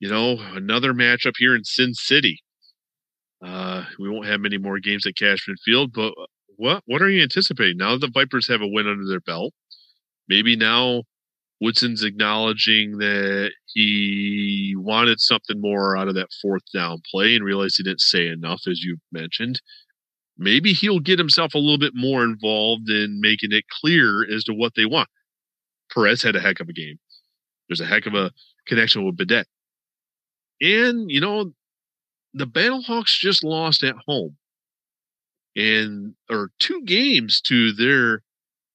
You 0.00 0.08
know, 0.08 0.38
another 0.54 0.92
matchup 0.92 1.34
here 1.38 1.54
in 1.54 1.64
Sin 1.64 1.94
City. 1.94 2.42
Uh, 3.44 3.84
we 3.98 4.08
won't 4.08 4.26
have 4.26 4.40
many 4.40 4.58
more 4.58 4.78
games 4.78 5.06
at 5.06 5.16
Cashman 5.16 5.56
Field, 5.64 5.92
but 5.92 6.12
uh, 6.12 6.26
what 6.56 6.82
what 6.86 7.02
are 7.02 7.08
you 7.08 7.22
anticipating 7.22 7.76
now 7.76 7.92
that 7.92 8.00
the 8.00 8.10
Vipers 8.12 8.48
have 8.48 8.62
a 8.62 8.68
win 8.68 8.86
under 8.86 9.06
their 9.06 9.20
belt? 9.20 9.52
Maybe 10.28 10.56
now 10.56 11.02
Woodson's 11.60 12.02
acknowledging 12.02 12.98
that 12.98 13.52
he 13.72 14.74
wanted 14.76 15.20
something 15.20 15.60
more 15.60 15.96
out 15.96 16.08
of 16.08 16.14
that 16.16 16.30
fourth 16.40 16.62
down 16.74 17.02
play 17.08 17.36
and 17.36 17.44
realized 17.44 17.76
he 17.76 17.84
didn't 17.84 18.00
say 18.00 18.26
enough, 18.26 18.62
as 18.68 18.82
you 18.82 18.98
mentioned. 19.12 19.60
Maybe 20.42 20.72
he'll 20.72 21.00
get 21.00 21.18
himself 21.18 21.54
a 21.54 21.58
little 21.58 21.78
bit 21.78 21.92
more 21.94 22.24
involved 22.24 22.90
in 22.90 23.20
making 23.20 23.52
it 23.52 23.64
clear 23.80 24.28
as 24.28 24.44
to 24.44 24.52
what 24.52 24.74
they 24.74 24.86
want. 24.86 25.08
Perez 25.92 26.22
had 26.22 26.36
a 26.36 26.40
heck 26.40 26.60
of 26.60 26.68
a 26.68 26.72
game. 26.72 26.98
There's 27.68 27.80
a 27.80 27.86
heck 27.86 28.06
of 28.06 28.14
a 28.14 28.32
connection 28.66 29.04
with 29.04 29.16
Badet. 29.16 29.44
And, 30.60 31.10
you 31.10 31.20
know, 31.20 31.52
the 32.34 32.46
Battlehawks 32.46 33.18
just 33.18 33.44
lost 33.44 33.84
at 33.84 33.94
home 34.06 34.36
and 35.54 36.14
or 36.30 36.50
two 36.58 36.82
games 36.84 37.40
to 37.42 37.72
their 37.72 38.22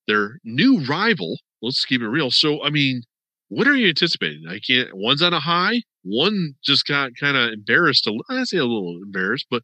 their 0.07 0.39
new 0.43 0.79
rival. 0.85 1.37
Let's 1.61 1.85
keep 1.85 2.01
it 2.01 2.07
real. 2.07 2.31
So, 2.31 2.63
I 2.63 2.69
mean, 2.69 3.01
what 3.49 3.67
are 3.67 3.75
you 3.75 3.89
anticipating? 3.89 4.43
I 4.47 4.59
can't. 4.59 4.89
One's 4.93 5.21
on 5.21 5.33
a 5.33 5.39
high. 5.39 5.81
One 6.03 6.53
just 6.63 6.85
got 6.85 7.11
kind 7.19 7.35
of 7.35 7.51
embarrassed. 7.51 8.07
I 8.29 8.43
say 8.43 8.57
a 8.57 8.63
little 8.65 8.99
embarrassed, 9.03 9.47
but 9.49 9.63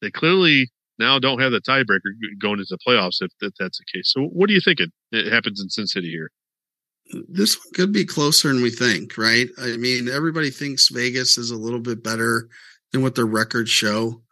they 0.00 0.10
clearly 0.10 0.68
now 0.98 1.18
don't 1.18 1.40
have 1.40 1.52
the 1.52 1.60
tiebreaker 1.60 2.12
going 2.40 2.60
into 2.60 2.66
the 2.70 2.78
playoffs 2.86 3.20
if, 3.20 3.30
if 3.40 3.52
that's 3.58 3.78
the 3.78 3.84
case. 3.92 4.12
So, 4.12 4.22
what 4.22 4.48
are 4.50 4.52
you 4.52 4.60
thinking? 4.60 4.90
It 5.12 5.32
happens 5.32 5.60
in 5.60 5.68
Sin 5.68 5.86
City 5.86 6.10
here. 6.10 6.30
This 7.28 7.56
one 7.56 7.72
could 7.74 7.92
be 7.92 8.04
closer 8.04 8.48
than 8.48 8.62
we 8.62 8.70
think, 8.70 9.18
right? 9.18 9.48
I 9.60 9.76
mean, 9.76 10.08
everybody 10.08 10.50
thinks 10.50 10.88
Vegas 10.88 11.36
is 11.36 11.50
a 11.50 11.56
little 11.56 11.80
bit 11.80 12.02
better 12.02 12.48
than 12.92 13.02
what 13.02 13.14
their 13.14 13.26
records 13.26 13.70
show. 13.70 14.22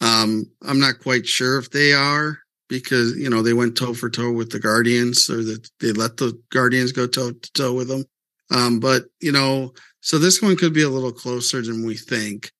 Um, 0.00 0.44
I'm 0.62 0.78
not 0.78 1.00
quite 1.00 1.26
sure 1.26 1.58
if 1.58 1.70
they 1.70 1.92
are 1.92 2.38
because 2.68 3.16
you 3.16 3.30
know 3.30 3.42
they 3.42 3.54
went 3.54 3.76
toe 3.76 3.94
for 3.94 4.10
toe 4.10 4.30
with 4.30 4.50
the 4.50 4.60
Guardians, 4.60 5.28
or 5.28 5.42
that 5.42 5.68
they 5.80 5.92
let 5.92 6.18
the 6.18 6.38
Guardians 6.50 6.92
go 6.92 7.06
toe 7.06 7.32
to 7.32 7.52
toe 7.52 7.74
with 7.74 7.88
them. 7.88 8.04
Um, 8.50 8.78
but 8.78 9.04
you 9.20 9.32
know, 9.32 9.72
so 10.00 10.18
this 10.18 10.40
one 10.40 10.56
could 10.56 10.72
be 10.72 10.82
a 10.82 10.88
little 10.88 11.12
closer 11.12 11.62
than 11.62 11.84
we 11.84 11.96
think. 11.96 12.52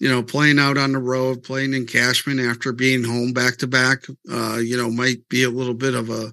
You 0.00 0.08
know, 0.08 0.22
playing 0.22 0.58
out 0.58 0.76
on 0.76 0.92
the 0.92 0.98
road, 0.98 1.44
playing 1.44 1.72
in 1.72 1.86
Cashman 1.86 2.40
after 2.40 2.72
being 2.72 3.04
home 3.04 3.32
back 3.32 3.58
to 3.58 3.66
back, 3.66 4.04
uh, 4.30 4.56
you 4.56 4.76
know, 4.76 4.90
might 4.90 5.28
be 5.28 5.44
a 5.44 5.50
little 5.50 5.74
bit 5.74 5.94
of 5.94 6.10
a 6.10 6.32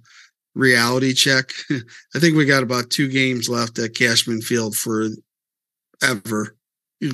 reality 0.55 1.13
check. 1.13 1.51
I 2.15 2.19
think 2.19 2.35
we 2.35 2.45
got 2.45 2.63
about 2.63 2.89
two 2.89 3.07
games 3.07 3.49
left 3.49 3.77
at 3.79 3.95
Cashman 3.95 4.41
Field 4.41 4.75
for 4.75 5.09
ever 6.01 6.55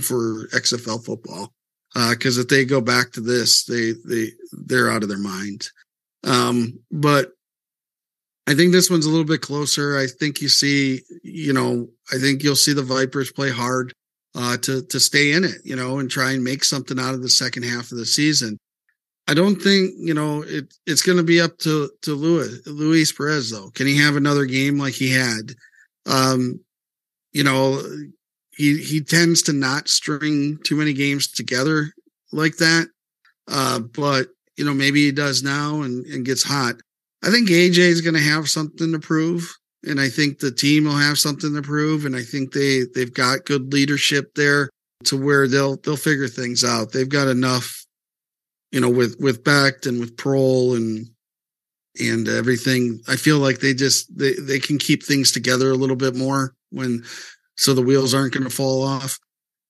for 0.01 0.47
XFL 0.53 1.03
football. 1.03 1.53
Because 1.93 2.37
uh, 2.37 2.41
if 2.41 2.47
they 2.47 2.65
go 2.65 2.81
back 2.81 3.11
to 3.13 3.21
this, 3.21 3.65
they 3.65 3.93
they 4.05 4.31
they're 4.51 4.91
out 4.91 5.03
of 5.03 5.09
their 5.09 5.17
mind. 5.17 5.69
Um, 6.23 6.79
but 6.91 7.31
I 8.45 8.53
think 8.53 8.71
this 8.71 8.89
one's 8.89 9.05
a 9.05 9.09
little 9.09 9.25
bit 9.25 9.41
closer. 9.41 9.97
I 9.97 10.07
think 10.07 10.41
you 10.41 10.49
see, 10.49 11.01
you 11.23 11.53
know, 11.53 11.87
I 12.13 12.17
think 12.17 12.43
you'll 12.43 12.55
see 12.55 12.73
the 12.73 12.83
Vipers 12.83 13.31
play 13.31 13.49
hard 13.49 13.93
uh, 14.37 14.55
to 14.57 14.83
to 14.83 14.99
stay 14.99 15.33
in 15.33 15.43
it, 15.43 15.57
you 15.63 15.75
know, 15.75 15.97
and 15.97 16.09
try 16.09 16.31
and 16.31 16.43
make 16.43 16.63
something 16.63 16.99
out 16.99 17.15
of 17.15 17.23
the 17.23 17.29
second 17.29 17.63
half 17.63 17.91
of 17.91 17.97
the 17.97 18.05
season. 18.05 18.57
I 19.27 19.33
don't 19.33 19.55
think 19.55 19.91
you 19.97 20.13
know 20.13 20.43
it. 20.43 20.73
It's 20.85 21.01
going 21.01 21.17
to 21.17 21.23
be 21.23 21.41
up 21.41 21.57
to 21.59 21.89
to 22.03 22.13
Luis 22.13 22.65
Luis 22.67 23.11
Perez 23.11 23.49
though. 23.49 23.71
Can 23.71 23.87
he 23.87 23.97
have 23.97 24.15
another 24.15 24.45
game 24.45 24.77
like 24.77 24.93
he 24.93 25.11
had? 25.11 25.55
Um, 26.05 26.61
you 27.33 27.43
know, 27.43 27.81
he 28.55 28.77
he 28.77 29.01
tends 29.01 29.41
to 29.43 29.53
not 29.53 29.89
string 29.89 30.59
too 30.63 30.75
many 30.75 30.93
games 30.93 31.27
together 31.31 31.91
like 32.31 32.57
that. 32.57 32.87
Uh, 33.49 33.79
but 33.79 34.27
you 34.55 34.65
know, 34.65 34.73
maybe 34.73 35.05
he 35.05 35.11
does 35.11 35.41
now 35.41 35.81
and, 35.81 36.05
and 36.05 36.25
gets 36.25 36.43
hot. 36.43 36.75
I 37.23 37.31
think 37.31 37.49
AJ 37.49 37.77
is 37.77 38.01
going 38.01 38.13
to 38.15 38.21
have 38.21 38.49
something 38.49 38.91
to 38.91 38.99
prove, 38.99 39.55
and 39.83 39.99
I 39.99 40.09
think 40.09 40.39
the 40.39 40.51
team 40.51 40.85
will 40.85 40.97
have 40.97 41.19
something 41.19 41.53
to 41.53 41.61
prove, 41.61 42.05
and 42.05 42.15
I 42.15 42.23
think 42.23 42.51
they 42.51 42.83
they've 42.93 43.13
got 43.13 43.45
good 43.45 43.71
leadership 43.73 44.33
there 44.35 44.69
to 45.05 45.17
where 45.17 45.47
they'll 45.47 45.77
they'll 45.77 45.97
figure 45.97 46.27
things 46.27 46.63
out. 46.63 46.91
They've 46.91 47.09
got 47.09 47.27
enough, 47.27 47.85
you 48.71 48.79
know, 48.79 48.89
with 48.89 49.17
with 49.19 49.43
Becht 49.43 49.85
and 49.85 49.99
with 49.99 50.15
Proehl 50.17 50.75
and 50.75 51.07
and 51.99 52.27
everything. 52.27 53.01
I 53.07 53.15
feel 53.15 53.39
like 53.39 53.59
they 53.59 53.73
just 53.73 54.15
they 54.17 54.33
they 54.33 54.59
can 54.59 54.77
keep 54.77 55.03
things 55.03 55.31
together 55.31 55.69
a 55.71 55.75
little 55.75 55.95
bit 55.95 56.15
more 56.15 56.53
when 56.71 57.03
so 57.57 57.73
the 57.73 57.81
wheels 57.81 58.13
aren't 58.13 58.33
going 58.33 58.43
to 58.43 58.49
fall 58.49 58.83
off. 58.83 59.19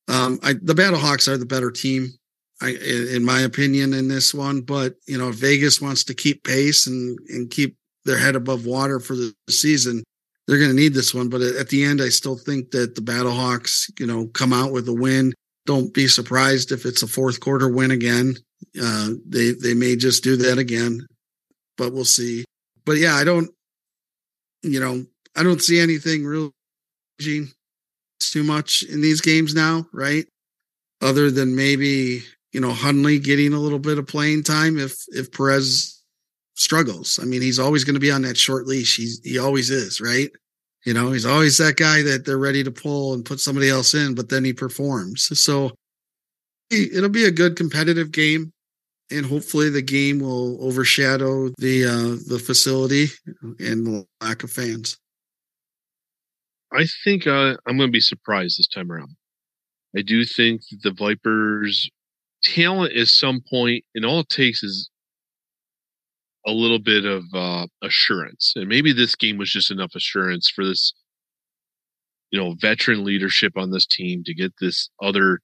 Um, 0.10 0.40
I, 0.44 0.54
the 0.54 0.74
Battlehawks 0.74 1.28
are 1.28 1.38
the 1.38 1.46
better 1.46 1.72
team. 1.72 2.14
I, 2.62 2.70
in 2.70 3.24
my 3.24 3.42
opinion, 3.42 3.94
in 3.94 4.08
this 4.08 4.34
one. 4.34 4.62
But 4.62 4.96
you 5.06 5.18
know, 5.18 5.32
Vegas 5.32 5.82
wants 5.82 6.04
to 6.06 6.14
keep 6.14 6.44
pace 6.44 6.88
and 6.88 7.18
and 7.30 7.50
keep 7.50 7.76
their 8.08 8.18
head 8.18 8.36
above 8.36 8.66
water 8.66 9.00
for 9.00 9.16
the 9.16 9.34
season. 9.50 10.04
They're 10.48 10.58
going 10.58 10.72
to 10.72 10.76
need 10.76 10.94
this 10.94 11.14
one. 11.14 11.30
But 11.30 11.42
at 11.42 11.70
the 11.70 11.84
end, 11.84 12.02
I 12.02 12.10
still 12.10 12.38
think 12.38 12.72
that 12.72 12.96
the 12.96 13.02
Battlehawks, 13.02 13.92
you 14.00 14.08
know, 14.08 14.28
come 14.28 14.54
out 14.54 14.72
with 14.72 14.88
a 14.88 14.94
win. 14.94 15.34
Don't 15.66 15.94
be 15.94 16.08
surprised 16.08 16.72
if 16.72 16.86
it's 16.86 17.04
a 17.04 17.08
fourth 17.08 17.40
quarter 17.40 17.68
win 17.68 17.92
again. 17.92 18.36
Uh, 18.82 19.10
they 19.28 19.52
they 19.52 19.74
may 19.74 19.96
just 19.96 20.24
do 20.24 20.38
that 20.38 20.58
again, 20.58 21.06
but 21.78 21.94
we'll 21.94 22.06
see. 22.06 22.46
But 22.86 22.98
yeah, 22.98 23.16
I 23.16 23.24
don't, 23.24 23.52
you 24.64 24.80
know, 24.80 25.06
I 25.36 25.44
don't 25.44 25.62
see 25.62 25.80
anything 25.80 26.26
real 26.26 26.52
too 27.20 28.44
much 28.44 28.84
in 28.84 29.02
these 29.02 29.22
games 29.22 29.54
now, 29.54 29.86
right? 29.92 30.26
Other 31.02 31.30
than 31.30 31.56
maybe 31.56 32.24
you 32.54 32.62
know, 32.62 32.72
Hundley 32.72 33.20
getting 33.20 33.54
a 33.54 33.60
little 33.60 33.80
bit 33.80 33.98
of 33.98 34.08
playing 34.08 34.44
time 34.44 34.80
if 34.80 34.96
if 35.10 35.32
Perez 35.32 35.97
struggles. 36.58 37.20
I 37.22 37.26
mean, 37.26 37.42
he's 37.42 37.60
always 37.60 37.84
going 37.84 37.94
to 37.94 38.00
be 38.00 38.12
on 38.12 38.24
that 38.24 38.38
short 38.38 38.68
leash. 38.68 38.98
He's 38.98 39.22
he 39.24 39.40
always 39.40 39.70
is, 39.70 40.02
right? 40.02 40.30
You 40.86 40.94
know, 40.94 41.12
he's 41.12 41.26
always 41.26 41.58
that 41.58 41.78
guy 41.78 42.02
that 42.04 42.26
they're 42.26 42.38
ready 42.38 42.64
to 42.64 42.72
pull 42.72 43.14
and 43.14 43.26
put 43.26 43.40
somebody 43.40 43.70
else 43.70 43.94
in, 43.94 44.16
but 44.16 44.30
then 44.30 44.44
he 44.44 44.54
performs. 44.54 45.28
So 45.40 45.72
it'll 46.72 47.10
be 47.10 47.26
a 47.26 47.32
good 47.32 47.56
competitive 47.56 48.12
game, 48.12 48.52
and 49.12 49.26
hopefully 49.26 49.70
the 49.70 49.82
game 49.82 50.20
will 50.20 50.64
overshadow 50.64 51.50
the 51.58 51.86
uh, 51.86 52.24
the 52.28 52.40
facility 52.40 53.08
and 53.60 53.86
the 53.86 54.06
lack 54.22 54.44
of 54.44 54.52
fans. 54.52 54.98
I 56.74 56.86
think 57.04 57.28
uh, 57.28 57.56
I'm 57.66 57.78
going 57.78 57.90
to 57.90 57.92
be 57.92 58.02
surprised 58.02 58.60
this 58.60 58.68
time 58.68 58.92
around. 58.92 59.16
I 59.96 60.02
do 60.02 60.26
think 60.26 60.62
that 60.70 60.84
the 60.84 60.92
Vipers 60.92 61.90
talent 62.44 62.94
at 62.94 63.08
some 63.08 63.42
point, 63.50 63.84
and 63.96 64.06
all 64.06 64.20
it 64.20 64.30
takes 64.30 64.64
is 64.64 64.90
a 66.48 66.52
little 66.52 66.80
bit 66.80 67.06
of 67.06 67.24
uh, 67.34 67.68
assurance. 67.84 68.54
And 68.56 68.68
maybe 68.68 68.94
this 68.94 69.16
game 69.16 69.38
was 69.38 69.52
just 69.52 69.70
enough 69.70 69.92
assurance 69.96 70.50
for 70.50 70.66
this, 70.66 70.94
you 72.32 72.40
know, 72.40 72.56
veteran 72.60 73.04
leadership 73.04 73.54
on 73.58 73.72
this 73.72 73.86
team 73.86 74.24
to 74.26 74.34
get 74.34 74.54
this 74.60 74.90
other 75.02 75.40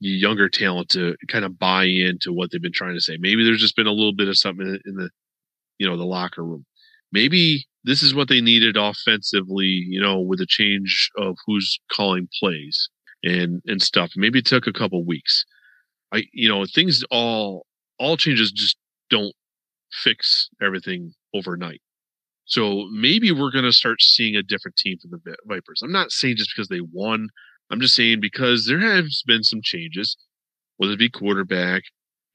younger 0.00 0.48
talent 0.50 0.90
to 0.90 1.16
kind 1.28 1.44
of 1.44 1.58
buy 1.58 1.84
into 1.84 2.32
what 2.32 2.50
they've 2.50 2.60
been 2.60 2.72
trying 2.72 2.94
to 2.94 3.00
say. 3.00 3.16
Maybe 3.18 3.42
there's 3.44 3.60
just 3.60 3.76
been 3.76 3.86
a 3.86 3.92
little 3.92 4.14
bit 4.14 4.28
of 4.28 4.36
something 4.36 4.78
in 4.84 4.94
the, 4.96 5.08
you 5.78 5.88
know, 5.88 5.96
the 5.96 6.04
locker 6.04 6.44
room. 6.44 6.66
Maybe 7.10 7.66
this 7.84 8.02
is 8.02 8.14
what 8.14 8.28
they 8.28 8.40
needed 8.40 8.76
offensively, 8.76 9.66
you 9.66 10.00
know, 10.00 10.20
with 10.20 10.40
a 10.40 10.46
change 10.46 11.10
of 11.16 11.36
who's 11.46 11.78
calling 11.90 12.28
plays 12.38 12.88
and 13.22 13.62
and 13.66 13.80
stuff. 13.80 14.12
Maybe 14.16 14.40
it 14.40 14.46
took 14.46 14.66
a 14.66 14.72
couple 14.72 15.04
weeks. 15.04 15.44
I 16.12 16.24
you 16.32 16.48
know 16.48 16.64
things 16.66 17.02
all 17.10 17.66
all 17.98 18.16
changes 18.16 18.52
just 18.52 18.76
don't 19.10 19.34
fix 20.02 20.50
everything 20.62 21.14
overnight. 21.34 21.80
So 22.46 22.88
maybe 22.92 23.32
we're 23.32 23.50
going 23.50 23.64
to 23.64 23.72
start 23.72 24.02
seeing 24.02 24.36
a 24.36 24.42
different 24.42 24.76
team 24.76 24.98
from 25.00 25.10
the 25.10 25.36
Vipers. 25.46 25.80
I'm 25.82 25.92
not 25.92 26.12
saying 26.12 26.36
just 26.36 26.52
because 26.54 26.68
they 26.68 26.80
won. 26.80 27.28
I'm 27.70 27.80
just 27.80 27.94
saying 27.94 28.20
because 28.20 28.66
there 28.66 28.80
has 28.80 29.22
been 29.26 29.42
some 29.42 29.60
changes, 29.62 30.16
whether 30.76 30.92
it 30.92 30.98
be 30.98 31.08
quarterback, 31.08 31.84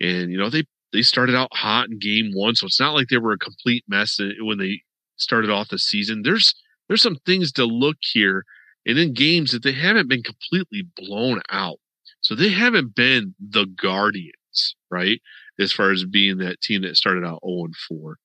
and 0.01 0.31
you 0.31 0.37
know 0.37 0.49
they 0.49 0.63
they 0.91 1.03
started 1.03 1.35
out 1.35 1.49
hot 1.53 1.87
in 1.89 1.99
game 1.99 2.31
one, 2.33 2.55
so 2.55 2.65
it's 2.65 2.79
not 2.79 2.95
like 2.95 3.07
they 3.09 3.17
were 3.17 3.33
a 3.33 3.37
complete 3.37 3.83
mess 3.87 4.19
when 4.39 4.57
they 4.57 4.81
started 5.17 5.51
off 5.51 5.69
the 5.69 5.77
season. 5.77 6.23
There's 6.23 6.53
there's 6.87 7.03
some 7.03 7.17
things 7.25 7.51
to 7.53 7.65
look 7.65 7.97
here, 8.01 8.43
and 8.85 8.97
in 8.97 9.13
games 9.13 9.51
that 9.51 9.61
they 9.61 9.73
haven't 9.73 10.09
been 10.09 10.23
completely 10.23 10.87
blown 10.95 11.41
out. 11.51 11.79
So 12.21 12.35
they 12.35 12.49
haven't 12.49 12.95
been 12.95 13.35
the 13.39 13.65
Guardians, 13.65 14.75
right? 14.89 15.21
As 15.59 15.71
far 15.71 15.91
as 15.91 16.05
being 16.05 16.37
that 16.37 16.61
team 16.61 16.83
that 16.83 16.95
started 16.95 17.25
out 17.25 17.41
0 17.45 17.65
and 17.65 17.75
4. 17.75 18.17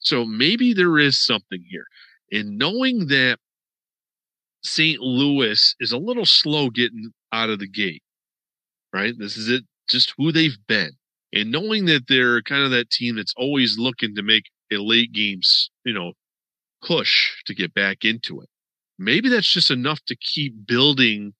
So 0.00 0.24
maybe 0.24 0.72
there 0.72 0.98
is 0.98 1.24
something 1.24 1.62
here. 1.68 1.86
And 2.32 2.58
knowing 2.58 3.06
that 3.08 3.38
St. 4.62 5.00
Louis 5.00 5.74
is 5.80 5.92
a 5.92 5.98
little 5.98 6.26
slow 6.26 6.70
getting 6.70 7.12
out 7.32 7.50
of 7.50 7.58
the 7.58 7.68
gate, 7.68 8.02
right? 8.92 9.14
This 9.18 9.36
is 9.36 9.48
it, 9.48 9.64
just 9.88 10.14
who 10.16 10.32
they've 10.32 10.58
been. 10.66 10.92
And 11.32 11.50
knowing 11.52 11.84
that 11.86 12.08
they're 12.08 12.42
kind 12.42 12.64
of 12.64 12.70
that 12.72 12.90
team 12.90 13.16
that's 13.16 13.34
always 13.36 13.78
looking 13.78 14.14
to 14.16 14.22
make 14.22 14.44
a 14.72 14.76
late 14.76 15.12
games, 15.12 15.70
you 15.84 15.92
know, 15.92 16.12
push 16.84 17.42
to 17.46 17.54
get 17.54 17.74
back 17.74 18.04
into 18.04 18.40
it. 18.40 18.48
Maybe 18.98 19.28
that's 19.28 19.50
just 19.50 19.70
enough 19.70 20.00
to 20.06 20.16
keep 20.16 20.66
building 20.66 21.34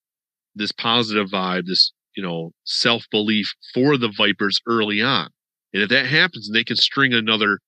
this 0.54 0.72
positive 0.72 1.28
vibe, 1.28 1.66
this 1.66 1.92
you 2.16 2.22
know, 2.22 2.52
self 2.64 3.04
belief 3.10 3.52
for 3.74 3.96
the 3.96 4.12
Vipers 4.16 4.60
early 4.66 5.00
on. 5.02 5.30
And 5.72 5.82
if 5.82 5.88
that 5.90 6.06
happens 6.06 6.48
and 6.48 6.56
they 6.56 6.64
can 6.64 6.76
string 6.76 7.12
another, 7.12 7.60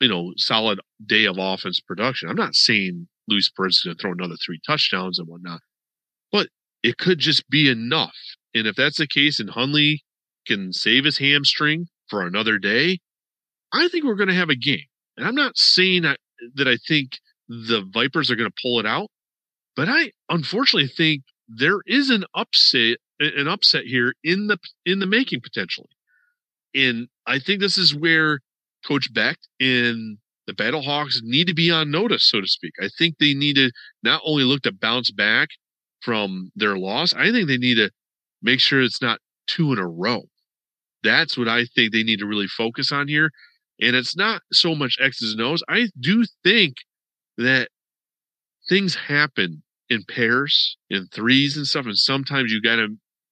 you 0.00 0.08
know, 0.08 0.32
solid 0.36 0.80
day 1.04 1.24
of 1.24 1.36
offense 1.38 1.80
production, 1.80 2.28
I'm 2.28 2.36
not 2.36 2.54
saying 2.54 3.08
Luis 3.28 3.50
Perez 3.50 3.76
is 3.76 3.82
going 3.84 3.96
to 3.96 4.00
throw 4.00 4.12
another 4.12 4.36
three 4.36 4.60
touchdowns 4.66 5.18
and 5.18 5.28
whatnot, 5.28 5.60
but 6.30 6.48
it 6.82 6.98
could 6.98 7.18
just 7.18 7.48
be 7.48 7.68
enough. 7.70 8.16
And 8.54 8.66
if 8.66 8.76
that's 8.76 8.98
the 8.98 9.06
case 9.06 9.40
and 9.40 9.50
Hundley 9.50 10.02
can 10.46 10.72
save 10.72 11.04
his 11.04 11.18
hamstring 11.18 11.88
for 12.08 12.22
another 12.22 12.58
day, 12.58 12.98
I 13.72 13.88
think 13.88 14.04
we're 14.04 14.14
going 14.14 14.28
to 14.28 14.34
have 14.34 14.50
a 14.50 14.56
game. 14.56 14.86
And 15.16 15.26
I'm 15.26 15.34
not 15.34 15.56
saying 15.56 16.02
that, 16.02 16.18
that 16.54 16.68
I 16.68 16.76
think 16.86 17.18
the 17.48 17.88
Vipers 17.92 18.30
are 18.30 18.36
going 18.36 18.50
to 18.50 18.62
pull 18.62 18.78
it 18.78 18.86
out, 18.86 19.08
but 19.76 19.88
I 19.88 20.12
unfortunately 20.28 20.88
think 20.88 21.22
there 21.48 21.80
is 21.86 22.10
an 22.10 22.24
upset 22.34 22.98
an 23.20 23.46
upset 23.46 23.84
here 23.84 24.14
in 24.24 24.48
the 24.48 24.58
in 24.84 24.98
the 24.98 25.06
making 25.06 25.40
potentially. 25.40 25.88
And 26.74 27.08
I 27.26 27.38
think 27.38 27.60
this 27.60 27.78
is 27.78 27.94
where 27.94 28.40
Coach 28.86 29.12
Becht 29.12 29.48
and 29.60 30.18
the 30.46 30.52
Battlehawks 30.52 31.16
need 31.22 31.46
to 31.46 31.54
be 31.54 31.70
on 31.70 31.90
notice, 31.90 32.28
so 32.28 32.40
to 32.40 32.46
speak. 32.46 32.72
I 32.80 32.88
think 32.98 33.16
they 33.18 33.34
need 33.34 33.56
to 33.56 33.70
not 34.02 34.20
only 34.24 34.44
look 34.44 34.62
to 34.62 34.72
bounce 34.72 35.10
back 35.10 35.48
from 36.02 36.50
their 36.54 36.76
loss, 36.76 37.14
I 37.14 37.30
think 37.30 37.48
they 37.48 37.56
need 37.56 37.76
to 37.76 37.90
make 38.42 38.60
sure 38.60 38.82
it's 38.82 39.00
not 39.00 39.20
two 39.46 39.72
in 39.72 39.78
a 39.78 39.86
row. 39.86 40.22
That's 41.02 41.36
what 41.36 41.48
I 41.48 41.64
think 41.64 41.92
they 41.92 42.02
need 42.02 42.18
to 42.18 42.26
really 42.26 42.46
focus 42.46 42.92
on 42.92 43.08
here. 43.08 43.30
And 43.80 43.96
it's 43.96 44.16
not 44.16 44.42
so 44.52 44.74
much 44.74 44.98
X's 45.00 45.32
and 45.32 45.40
O's. 45.40 45.62
I 45.68 45.88
do 45.98 46.24
think 46.42 46.76
that 47.36 47.68
things 48.68 48.94
happen 48.94 49.62
in 49.90 50.04
pairs, 50.08 50.76
in 50.90 51.06
threes 51.12 51.56
and 51.56 51.66
stuff. 51.66 51.86
And 51.86 51.98
sometimes 51.98 52.52
you 52.52 52.62
got 52.62 52.76
to 52.76 52.88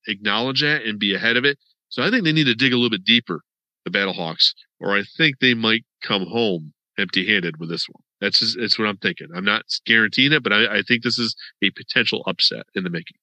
acknowledge 0.06 0.62
that 0.62 0.84
and 0.84 0.98
be 0.98 1.14
ahead 1.14 1.36
of 1.36 1.44
it. 1.44 1.58
So 1.92 2.02
I 2.02 2.10
think 2.10 2.24
they 2.24 2.32
need 2.32 2.46
to 2.46 2.54
dig 2.54 2.72
a 2.72 2.76
little 2.76 2.88
bit 2.88 3.04
deeper, 3.04 3.42
the 3.84 3.90
Battlehawks, 3.90 4.54
or 4.80 4.96
I 4.96 5.02
think 5.18 5.38
they 5.38 5.52
might 5.52 5.84
come 6.02 6.26
home 6.26 6.72
empty 6.98 7.26
handed 7.26 7.58
with 7.58 7.68
this 7.68 7.86
one. 7.86 8.02
That's 8.18 8.38
just, 8.38 8.58
that's 8.58 8.78
what 8.78 8.88
I'm 8.88 8.96
thinking. 8.96 9.28
I'm 9.36 9.44
not 9.44 9.64
guaranteeing 9.84 10.32
it, 10.32 10.42
but 10.42 10.54
I, 10.54 10.78
I 10.78 10.82
think 10.82 11.02
this 11.02 11.18
is 11.18 11.36
a 11.62 11.70
potential 11.70 12.22
upset 12.26 12.64
in 12.74 12.84
the 12.84 12.88
making. 12.88 13.16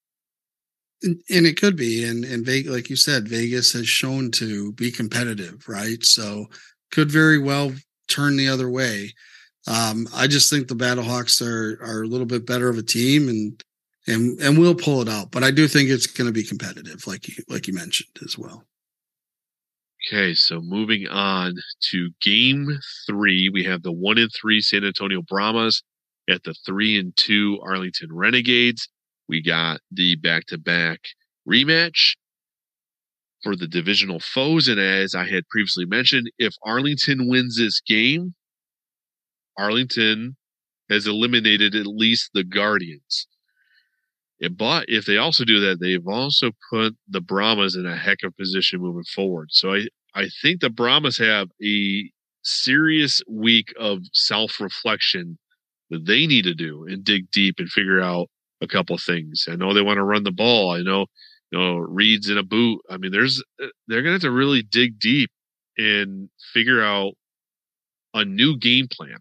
And, 1.02 1.20
and 1.32 1.48
it 1.48 1.60
could 1.60 1.78
be, 1.78 2.04
and 2.04 2.24
and 2.24 2.46
Vegas, 2.46 2.72
like 2.72 2.90
you 2.92 2.96
said, 2.96 3.28
Vegas 3.28 3.74
has 3.74 3.90
shown 3.90 4.30
to 4.32 4.72
be 4.74 4.92
competitive, 4.92 5.68
right? 5.68 6.04
So 6.06 6.46
could 6.92 7.12
very 7.12 7.40
well 7.40 7.74
turn 8.08 8.38
the 8.38 8.50
other 8.50 8.70
way. 8.70 9.14
Um, 9.66 10.08
I 10.14 10.28
just 10.28 10.50
think 10.50 10.68
the 10.68 10.76
Battlehawks 10.76 11.42
are 11.42 11.82
are 11.82 12.04
a 12.04 12.08
little 12.08 12.28
bit 12.28 12.46
better 12.46 12.70
of 12.70 12.78
a 12.78 12.84
team, 12.84 13.30
and 13.30 13.64
and 14.10 14.40
and 14.40 14.58
we'll 14.58 14.76
pull 14.76 15.02
it 15.02 15.10
out. 15.10 15.32
But 15.32 15.44
I 15.44 15.52
do 15.52 15.68
think 15.68 15.90
it's 15.90 16.08
going 16.08 16.28
to 16.28 16.34
be 16.34 16.44
competitive, 16.44 17.06
like 17.08 17.28
you 17.28 17.44
like 17.48 17.68
you 17.68 17.74
mentioned 17.74 18.18
as 18.24 18.38
well. 18.38 18.66
Okay, 20.08 20.34
so 20.34 20.62
moving 20.62 21.08
on 21.08 21.56
to 21.92 22.10
game 22.22 22.68
three, 23.06 23.50
we 23.50 23.64
have 23.66 23.84
the 23.84 23.92
one 23.92 24.18
and 24.18 24.32
three 24.34 24.62
San 24.62 24.86
Antonio 24.86 25.22
Brahmas 25.22 25.84
at 26.30 26.44
the 26.44 26.54
three 26.66 26.98
and 26.98 27.16
two 27.18 27.60
Arlington 27.62 28.10
Renegades. 28.12 28.88
We 29.28 29.42
got 29.42 29.82
the 29.92 30.16
back 30.16 30.46
to 30.48 30.58
back 30.58 31.00
rematch 31.48 32.16
for 33.44 33.56
the 33.56 33.68
divisional 33.68 34.20
foes. 34.20 34.68
And 34.68 34.80
as 34.80 35.16
I 35.16 35.26
had 35.26 35.48
previously 35.50 35.86
mentioned, 35.86 36.32
if 36.38 36.54
Arlington 36.64 37.28
wins 37.28 37.58
this 37.58 37.82
game, 37.82 38.34
Arlington 39.58 40.38
has 40.90 41.08
eliminated 41.08 41.76
at 41.76 41.86
least 41.86 42.32
the 42.34 42.44
Guardians. 42.44 43.28
But 44.48 44.86
if 44.88 45.06
they 45.06 45.18
also 45.18 45.44
do 45.44 45.60
that, 45.62 45.80
they've 45.80 46.08
also 46.08 46.52
put 46.70 46.96
the 47.08 47.22
Brahmas 47.22 47.76
in 47.76 47.86
a 47.86 47.98
heck 47.98 48.20
of 48.24 48.32
a 48.32 48.42
position 48.42 48.80
moving 48.82 49.04
forward. 49.04 49.50
So 49.52 49.74
I, 49.74 49.88
I 50.16 50.30
think 50.42 50.62
the 50.62 50.70
Brahmas 50.70 51.18
have 51.18 51.50
a 51.64 52.10
serious 52.44 53.22
week 53.28 53.74
of 53.78 54.00
self 54.14 54.60
reflection 54.62 55.38
that 55.90 56.06
they 56.06 56.26
need 56.26 56.44
to 56.44 56.54
do 56.54 56.86
and 56.88 57.04
dig 57.04 57.30
deep 57.32 57.56
and 57.60 57.70
figure 57.70 58.00
out 58.00 58.28
a 58.62 58.68
couple 58.68 58.98
things. 58.98 59.46
I 59.50 59.56
know 59.56 59.74
they 59.74 59.82
want 59.82 59.98
to 59.98 60.04
run 60.04 60.24
the 60.24 60.32
ball. 60.32 60.72
I 60.72 60.82
know, 60.82 61.08
you 61.52 61.60
know, 61.60 61.78
Reid's 61.78 62.30
in 62.30 62.38
a 62.38 62.44
boot. 62.44 62.82
I 62.90 62.98
mean, 62.98 63.12
there's, 63.12 63.44
they're 63.88 64.02
going 64.02 64.06
to 64.06 64.12
have 64.14 64.22
to 64.22 64.32
really 64.32 64.62
dig 64.62 65.00
deep 65.00 65.32
and 65.78 66.30
figure 66.54 66.82
out 66.82 67.14
a 68.14 68.24
new 68.26 68.58
game 68.58 68.88
plan. 68.92 69.18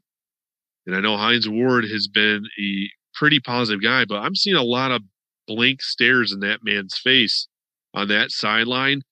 And 0.87 0.97
I 0.97 1.01
know 1.01 1.17
Hines 1.17 1.49
Ward 1.49 1.85
has 1.85 2.09
been 2.09 2.45
a 2.61 2.91
pretty 3.19 3.41
positive 3.41 3.83
guy, 3.83 4.05
but 4.05 4.19
I'm 4.19 4.35
seeing 4.35 4.57
a 4.57 4.63
lot 4.63 4.93
of 4.93 5.03
blank 5.47 5.83
stares 5.83 6.33
in 6.33 6.41
that 6.41 6.61
man's 6.63 6.97
face 6.97 7.49
on 7.95 8.09
that 8.09 8.31
sideline. 8.31 9.03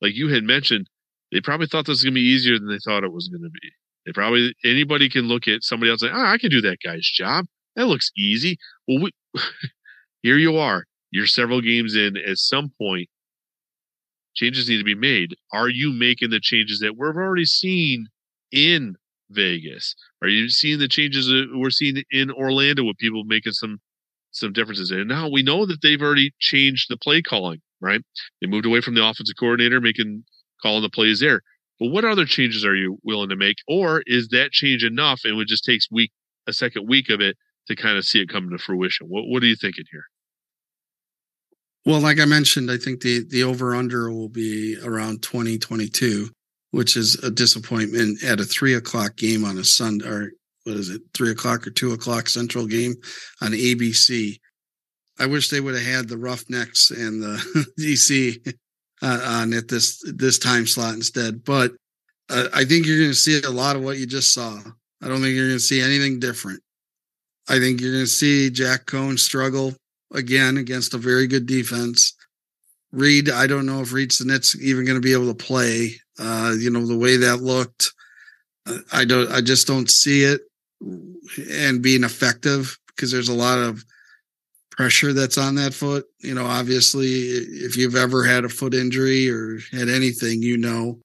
Like 0.00 0.14
you 0.14 0.28
had 0.28 0.42
mentioned, 0.42 0.88
they 1.30 1.40
probably 1.40 1.66
thought 1.66 1.86
this 1.86 1.94
was 1.94 2.04
going 2.04 2.14
to 2.14 2.20
be 2.20 2.26
easier 2.26 2.58
than 2.58 2.68
they 2.68 2.78
thought 2.84 3.04
it 3.04 3.12
was 3.12 3.28
going 3.28 3.42
to 3.42 3.50
be. 3.50 3.70
They 4.04 4.12
probably 4.12 4.54
anybody 4.64 5.08
can 5.08 5.28
look 5.28 5.46
at 5.46 5.62
somebody 5.62 5.90
else 5.90 6.02
and 6.02 6.12
oh, 6.12 6.24
I 6.24 6.38
can 6.38 6.50
do 6.50 6.60
that 6.62 6.78
guy's 6.84 7.08
job. 7.08 7.46
That 7.76 7.86
looks 7.86 8.10
easy. 8.16 8.58
Well, 8.88 9.02
we, 9.02 9.12
here 10.22 10.36
you 10.36 10.56
are. 10.56 10.84
You're 11.12 11.26
several 11.26 11.60
games 11.60 11.94
in. 11.94 12.16
At 12.16 12.38
some 12.38 12.72
point, 12.80 13.08
changes 14.34 14.68
need 14.68 14.78
to 14.78 14.84
be 14.84 14.94
made. 14.94 15.34
Are 15.52 15.68
you 15.68 15.92
making 15.92 16.30
the 16.30 16.40
changes 16.40 16.80
that 16.80 16.96
we've 16.98 17.16
already 17.16 17.44
seen 17.44 18.08
in 18.50 18.96
Vegas? 19.34 19.94
Are 20.22 20.28
you 20.28 20.48
seeing 20.48 20.78
the 20.78 20.88
changes 20.88 21.32
we're 21.54 21.70
seeing 21.70 22.02
in 22.10 22.30
Orlando 22.30 22.84
with 22.84 22.98
people 22.98 23.24
making 23.24 23.52
some 23.52 23.80
some 24.30 24.52
differences? 24.52 24.90
And 24.90 25.08
now 25.08 25.28
we 25.28 25.42
know 25.42 25.66
that 25.66 25.82
they've 25.82 26.00
already 26.00 26.32
changed 26.38 26.86
the 26.88 26.96
play 26.96 27.22
calling, 27.22 27.60
right? 27.80 28.00
They 28.40 28.46
moved 28.46 28.66
away 28.66 28.80
from 28.80 28.94
the 28.94 29.04
offensive 29.04 29.36
coordinator 29.38 29.80
making 29.80 30.24
calling 30.62 30.82
the 30.82 30.90
plays 30.90 31.20
there. 31.20 31.42
But 31.78 31.88
what 31.88 32.04
other 32.04 32.24
changes 32.24 32.64
are 32.64 32.76
you 32.76 32.98
willing 33.02 33.28
to 33.30 33.36
make? 33.36 33.56
Or 33.66 34.02
is 34.06 34.28
that 34.28 34.52
change 34.52 34.84
enough 34.84 35.22
and 35.24 35.40
it 35.40 35.48
just 35.48 35.64
takes 35.64 35.90
week 35.90 36.12
a 36.46 36.52
second 36.52 36.88
week 36.88 37.10
of 37.10 37.20
it 37.20 37.36
to 37.66 37.76
kind 37.76 37.98
of 37.98 38.04
see 38.04 38.20
it 38.20 38.28
come 38.28 38.50
to 38.50 38.58
fruition? 38.58 39.08
What 39.08 39.24
what 39.26 39.42
are 39.42 39.46
you 39.46 39.56
thinking 39.56 39.84
here? 39.90 40.04
Well, 41.84 42.00
like 42.00 42.20
I 42.20 42.24
mentioned, 42.24 42.70
I 42.70 42.76
think 42.76 43.00
the 43.00 43.24
the 43.28 43.42
over 43.42 43.74
under 43.74 44.10
will 44.10 44.28
be 44.28 44.78
around 44.82 45.22
2022 45.22 46.30
which 46.72 46.96
is 46.96 47.14
a 47.22 47.30
disappointment 47.30 48.22
at 48.24 48.40
a 48.40 48.44
three 48.44 48.74
o'clock 48.74 49.16
game 49.16 49.44
on 49.44 49.58
a 49.58 49.64
Sunday, 49.64 50.06
or 50.06 50.32
what 50.64 50.76
is 50.76 50.90
it, 50.90 51.02
three 51.14 51.30
o'clock 51.30 51.66
or 51.66 51.70
two 51.70 51.92
o'clock 51.92 52.28
central 52.28 52.66
game 52.66 52.94
on 53.40 53.52
ABC. 53.52 54.40
I 55.18 55.26
wish 55.26 55.48
they 55.48 55.60
would 55.60 55.74
have 55.74 55.84
had 55.84 56.08
the 56.08 56.18
Roughnecks 56.18 56.90
and 56.90 57.22
the 57.22 57.66
DC 57.80 58.54
on 59.02 59.52
at 59.52 59.68
this 59.68 60.02
this 60.14 60.38
time 60.38 60.66
slot 60.66 60.94
instead. 60.94 61.44
But 61.44 61.72
uh, 62.28 62.48
I 62.54 62.64
think 62.64 62.86
you're 62.86 62.98
going 62.98 63.10
to 63.10 63.14
see 63.14 63.40
a 63.42 63.50
lot 63.50 63.76
of 63.76 63.82
what 63.82 63.98
you 63.98 64.06
just 64.06 64.32
saw. 64.32 64.58
I 65.02 65.08
don't 65.08 65.20
think 65.20 65.34
you're 65.34 65.48
going 65.48 65.58
to 65.58 65.60
see 65.60 65.80
anything 65.80 66.20
different. 66.20 66.60
I 67.48 67.58
think 67.58 67.80
you're 67.80 67.92
going 67.92 68.04
to 68.04 68.10
see 68.10 68.50
Jack 68.50 68.86
Coan 68.86 69.18
struggle 69.18 69.74
again 70.14 70.56
against 70.56 70.94
a 70.94 70.98
very 70.98 71.26
good 71.26 71.46
defense. 71.46 72.14
Reid, 72.92 73.30
I 73.30 73.46
don't 73.46 73.66
know 73.66 73.80
if 73.80 73.92
Reid 73.92 74.10
Sinnett's 74.10 74.60
even 74.62 74.84
going 74.84 74.96
to 74.96 75.02
be 75.02 75.12
able 75.12 75.32
to 75.32 75.44
play. 75.44 75.94
Uh, 76.22 76.54
you 76.58 76.70
know, 76.70 76.86
the 76.86 76.96
way 76.96 77.16
that 77.16 77.38
looked, 77.38 77.92
uh, 78.66 78.78
I 78.92 79.04
don't, 79.04 79.30
I 79.32 79.40
just 79.40 79.66
don't 79.66 79.90
see 79.90 80.22
it 80.22 80.42
and 81.50 81.82
being 81.82 82.04
effective 82.04 82.78
because 82.88 83.10
there's 83.10 83.28
a 83.28 83.34
lot 83.34 83.58
of 83.58 83.84
pressure 84.70 85.12
that's 85.12 85.38
on 85.38 85.56
that 85.56 85.74
foot. 85.74 86.06
You 86.20 86.34
know, 86.34 86.46
obviously, 86.46 87.10
if 87.10 87.76
you've 87.76 87.96
ever 87.96 88.24
had 88.24 88.44
a 88.44 88.48
foot 88.48 88.74
injury 88.74 89.28
or 89.28 89.58
had 89.72 89.88
anything, 89.88 90.42
you 90.42 90.56
know. 90.56 90.98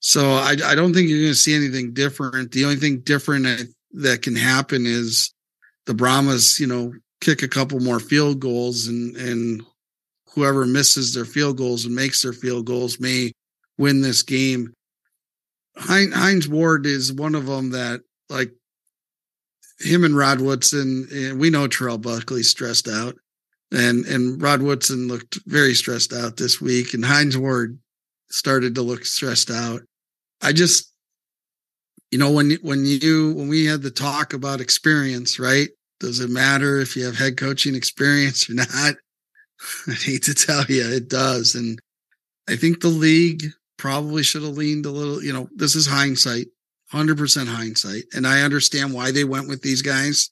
So 0.00 0.32
I, 0.32 0.56
I 0.64 0.74
don't 0.74 0.94
think 0.94 1.08
you're 1.08 1.20
going 1.20 1.32
to 1.32 1.34
see 1.34 1.54
anything 1.54 1.92
different. 1.92 2.50
The 2.50 2.64
only 2.64 2.76
thing 2.76 3.00
different 3.00 3.46
that 3.92 4.22
can 4.22 4.34
happen 4.34 4.86
is 4.86 5.32
the 5.86 5.94
Brahmas, 5.94 6.58
you 6.58 6.66
know, 6.66 6.92
kick 7.20 7.42
a 7.42 7.48
couple 7.48 7.78
more 7.78 8.00
field 8.00 8.40
goals 8.40 8.88
and 8.88 9.16
and 9.16 9.62
whoever 10.34 10.66
misses 10.66 11.14
their 11.14 11.24
field 11.24 11.56
goals 11.58 11.84
and 11.84 11.94
makes 11.94 12.22
their 12.22 12.32
field 12.32 12.66
goals 12.66 12.98
may 12.98 13.32
win 13.78 14.00
this 14.00 14.22
game. 14.22 14.72
Hines 15.76 16.48
Ward 16.48 16.86
is 16.86 17.12
one 17.12 17.34
of 17.34 17.46
them 17.46 17.70
that 17.70 18.02
like 18.28 18.52
him 19.80 20.04
and 20.04 20.16
Rod 20.16 20.40
Woodson. 20.40 21.08
And 21.12 21.40
we 21.40 21.50
know 21.50 21.66
Terrell 21.66 21.98
Buckley 21.98 22.42
stressed 22.42 22.88
out, 22.88 23.16
and 23.70 24.04
and 24.06 24.40
Rod 24.40 24.62
Woodson 24.62 25.08
looked 25.08 25.38
very 25.46 25.74
stressed 25.74 26.12
out 26.12 26.36
this 26.36 26.60
week, 26.60 26.94
and 26.94 27.04
Hines 27.04 27.36
Ward 27.36 27.78
started 28.30 28.74
to 28.74 28.82
look 28.82 29.04
stressed 29.04 29.50
out. 29.50 29.82
I 30.40 30.52
just, 30.52 30.92
you 32.10 32.18
know, 32.18 32.30
when 32.30 32.52
when 32.62 32.84
you 32.84 33.34
when 33.34 33.48
we 33.48 33.66
had 33.66 33.82
the 33.82 33.90
talk 33.90 34.32
about 34.32 34.60
experience, 34.60 35.38
right? 35.38 35.68
Does 36.00 36.18
it 36.18 36.30
matter 36.30 36.80
if 36.80 36.96
you 36.96 37.04
have 37.04 37.16
head 37.16 37.36
coaching 37.36 37.76
experience 37.76 38.50
or 38.50 38.54
not? 38.54 38.94
I 39.86 39.92
hate 39.92 40.24
to 40.24 40.34
tell 40.34 40.64
you, 40.64 40.84
it 40.84 41.08
does, 41.08 41.54
and 41.54 41.78
I 42.48 42.56
think 42.56 42.80
the 42.80 42.88
league 42.88 43.44
probably 43.82 44.22
should 44.22 44.44
have 44.44 44.56
leaned 44.56 44.86
a 44.86 44.90
little, 44.90 45.20
you 45.24 45.32
know, 45.32 45.48
this 45.56 45.74
is 45.74 45.88
hindsight, 45.88 46.46
100% 46.92 47.48
hindsight. 47.48 48.04
And 48.14 48.24
I 48.28 48.42
understand 48.42 48.94
why 48.94 49.10
they 49.10 49.24
went 49.24 49.48
with 49.48 49.60
these 49.60 49.82
guys, 49.82 50.30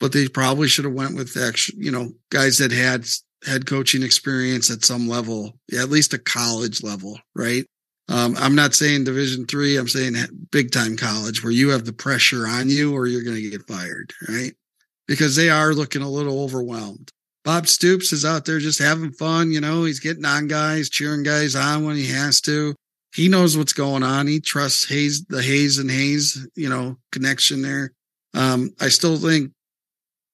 but 0.00 0.10
they 0.10 0.26
probably 0.26 0.66
should 0.66 0.84
have 0.84 0.92
went 0.92 1.14
with 1.14 1.36
actual, 1.36 1.78
you 1.78 1.92
know, 1.92 2.10
guys 2.30 2.58
that 2.58 2.72
had 2.72 3.06
head 3.46 3.64
coaching 3.64 4.02
experience 4.02 4.72
at 4.72 4.84
some 4.84 5.08
level, 5.08 5.56
at 5.72 5.88
least 5.88 6.14
a 6.14 6.18
college 6.18 6.82
level, 6.82 7.16
right? 7.36 7.64
Um, 8.08 8.34
I'm 8.36 8.56
not 8.56 8.74
saying 8.74 9.04
division 9.04 9.46
three. 9.46 9.76
I'm 9.76 9.86
saying 9.86 10.16
big 10.50 10.72
time 10.72 10.96
college 10.96 11.44
where 11.44 11.52
you 11.52 11.68
have 11.68 11.84
the 11.84 11.92
pressure 11.92 12.44
on 12.48 12.68
you 12.68 12.92
or 12.92 13.06
you're 13.06 13.22
going 13.22 13.36
to 13.36 13.50
get 13.50 13.68
fired, 13.68 14.12
right? 14.28 14.52
Because 15.06 15.36
they 15.36 15.48
are 15.48 15.74
looking 15.74 16.02
a 16.02 16.10
little 16.10 16.42
overwhelmed. 16.42 17.12
Bob 17.48 17.66
Stoops 17.66 18.12
is 18.12 18.26
out 18.26 18.44
there 18.44 18.58
just 18.58 18.78
having 18.78 19.10
fun. 19.10 19.52
You 19.52 19.62
know, 19.62 19.84
he's 19.84 20.00
getting 20.00 20.26
on 20.26 20.48
guys, 20.48 20.90
cheering 20.90 21.22
guys 21.22 21.56
on 21.56 21.86
when 21.86 21.96
he 21.96 22.06
has 22.08 22.42
to. 22.42 22.74
He 23.14 23.26
knows 23.26 23.56
what's 23.56 23.72
going 23.72 24.02
on. 24.02 24.26
He 24.26 24.38
trusts 24.38 24.86
Hayes, 24.86 25.24
the 25.24 25.40
Hayes 25.40 25.78
and 25.78 25.90
Hayes, 25.90 26.46
you 26.56 26.68
know, 26.68 26.98
connection 27.10 27.62
there. 27.62 27.92
Um, 28.34 28.72
I 28.82 28.90
still 28.90 29.16
think 29.16 29.52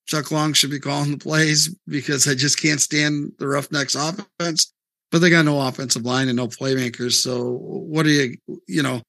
Chuck 0.07 0.33
Long 0.33 0.55
should 0.55 0.73
be 0.73 0.81
calling 0.81 1.13
the 1.13 1.17
plays 1.19 1.73
because 1.87 2.27
I 2.27 2.35
just 2.35 2.61
can't 2.61 2.81
stand 2.81 3.31
the 3.39 3.47
Roughnecks 3.47 3.95
offense. 3.95 4.73
But 5.13 5.21
they 5.21 5.31
got 5.31 5.45
no 5.45 5.61
offensive 5.61 6.05
line 6.05 6.27
and 6.27 6.37
no 6.37 6.49
playmakers. 6.49 7.13
So 7.13 7.59
what 7.61 8.03
do 8.03 8.11
you, 8.11 8.59
you 8.67 8.83
know, 8.83 9.03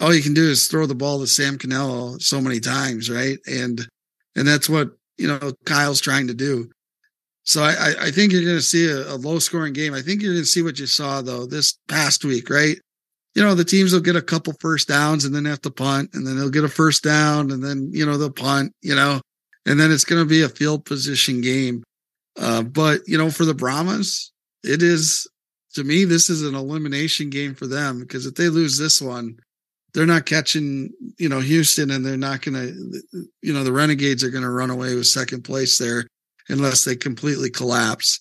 all 0.00 0.12
you 0.12 0.22
can 0.22 0.34
do 0.34 0.50
is 0.50 0.66
throw 0.66 0.86
the 0.86 0.96
ball 0.96 1.20
to 1.20 1.28
Sal 1.28 1.52
Cannella 1.52 2.20
so 2.20 2.40
many 2.40 2.58
times, 2.58 3.08
right? 3.08 3.38
And 3.46 3.86
and 4.34 4.48
that's 4.48 4.68
what 4.68 4.90
you 5.18 5.28
know 5.28 5.52
Kyle's 5.66 6.00
trying 6.00 6.26
to 6.26 6.34
do. 6.34 6.68
So 7.48 7.62
I, 7.62 7.94
I 7.98 8.10
think 8.10 8.30
you're 8.30 8.44
going 8.44 8.58
to 8.58 8.62
see 8.62 8.90
a, 8.90 9.14
a 9.14 9.16
low 9.16 9.38
scoring 9.38 9.72
game. 9.72 9.94
I 9.94 10.02
think 10.02 10.20
you're 10.20 10.34
going 10.34 10.44
to 10.44 10.48
see 10.48 10.60
what 10.60 10.78
you 10.78 10.84
saw 10.84 11.22
though 11.22 11.46
this 11.46 11.78
past 11.88 12.22
week, 12.22 12.50
right? 12.50 12.76
You 13.34 13.42
know, 13.42 13.54
the 13.54 13.64
teams 13.64 13.90
will 13.90 14.02
get 14.02 14.16
a 14.16 14.22
couple 14.22 14.52
first 14.60 14.86
downs 14.86 15.24
and 15.24 15.34
then 15.34 15.46
have 15.46 15.62
to 15.62 15.70
punt 15.70 16.10
and 16.12 16.26
then 16.26 16.36
they'll 16.36 16.50
get 16.50 16.64
a 16.64 16.68
first 16.68 17.02
down 17.02 17.50
and 17.50 17.64
then, 17.64 17.88
you 17.90 18.04
know, 18.04 18.18
they'll 18.18 18.30
punt, 18.30 18.74
you 18.82 18.94
know, 18.94 19.22
and 19.64 19.80
then 19.80 19.90
it's 19.90 20.04
going 20.04 20.20
to 20.20 20.28
be 20.28 20.42
a 20.42 20.48
field 20.50 20.84
position 20.84 21.40
game. 21.40 21.82
Uh, 22.38 22.60
but, 22.60 23.00
you 23.06 23.16
know, 23.16 23.30
for 23.30 23.46
the 23.46 23.54
Brahmas, 23.54 24.30
it 24.62 24.82
is, 24.82 25.26
to 25.72 25.84
me, 25.84 26.04
this 26.04 26.28
is 26.28 26.42
an 26.42 26.54
elimination 26.54 27.30
game 27.30 27.54
for 27.54 27.66
them 27.66 27.98
because 27.98 28.26
if 28.26 28.34
they 28.34 28.50
lose 28.50 28.76
this 28.76 29.00
one, 29.00 29.38
they're 29.94 30.04
not 30.04 30.26
catching, 30.26 30.90
you 31.16 31.30
know, 31.30 31.40
Houston 31.40 31.92
and 31.92 32.04
they're 32.04 32.18
not 32.18 32.42
going 32.42 32.56
to, 32.56 33.26
you 33.40 33.54
know, 33.54 33.64
the 33.64 33.72
Renegades 33.72 34.22
are 34.22 34.30
going 34.30 34.44
to 34.44 34.50
run 34.50 34.68
away 34.68 34.94
with 34.94 35.06
second 35.06 35.44
place 35.44 35.78
there 35.78 36.04
unless 36.48 36.84
they 36.84 36.96
completely 36.96 37.50
collapse. 37.50 38.20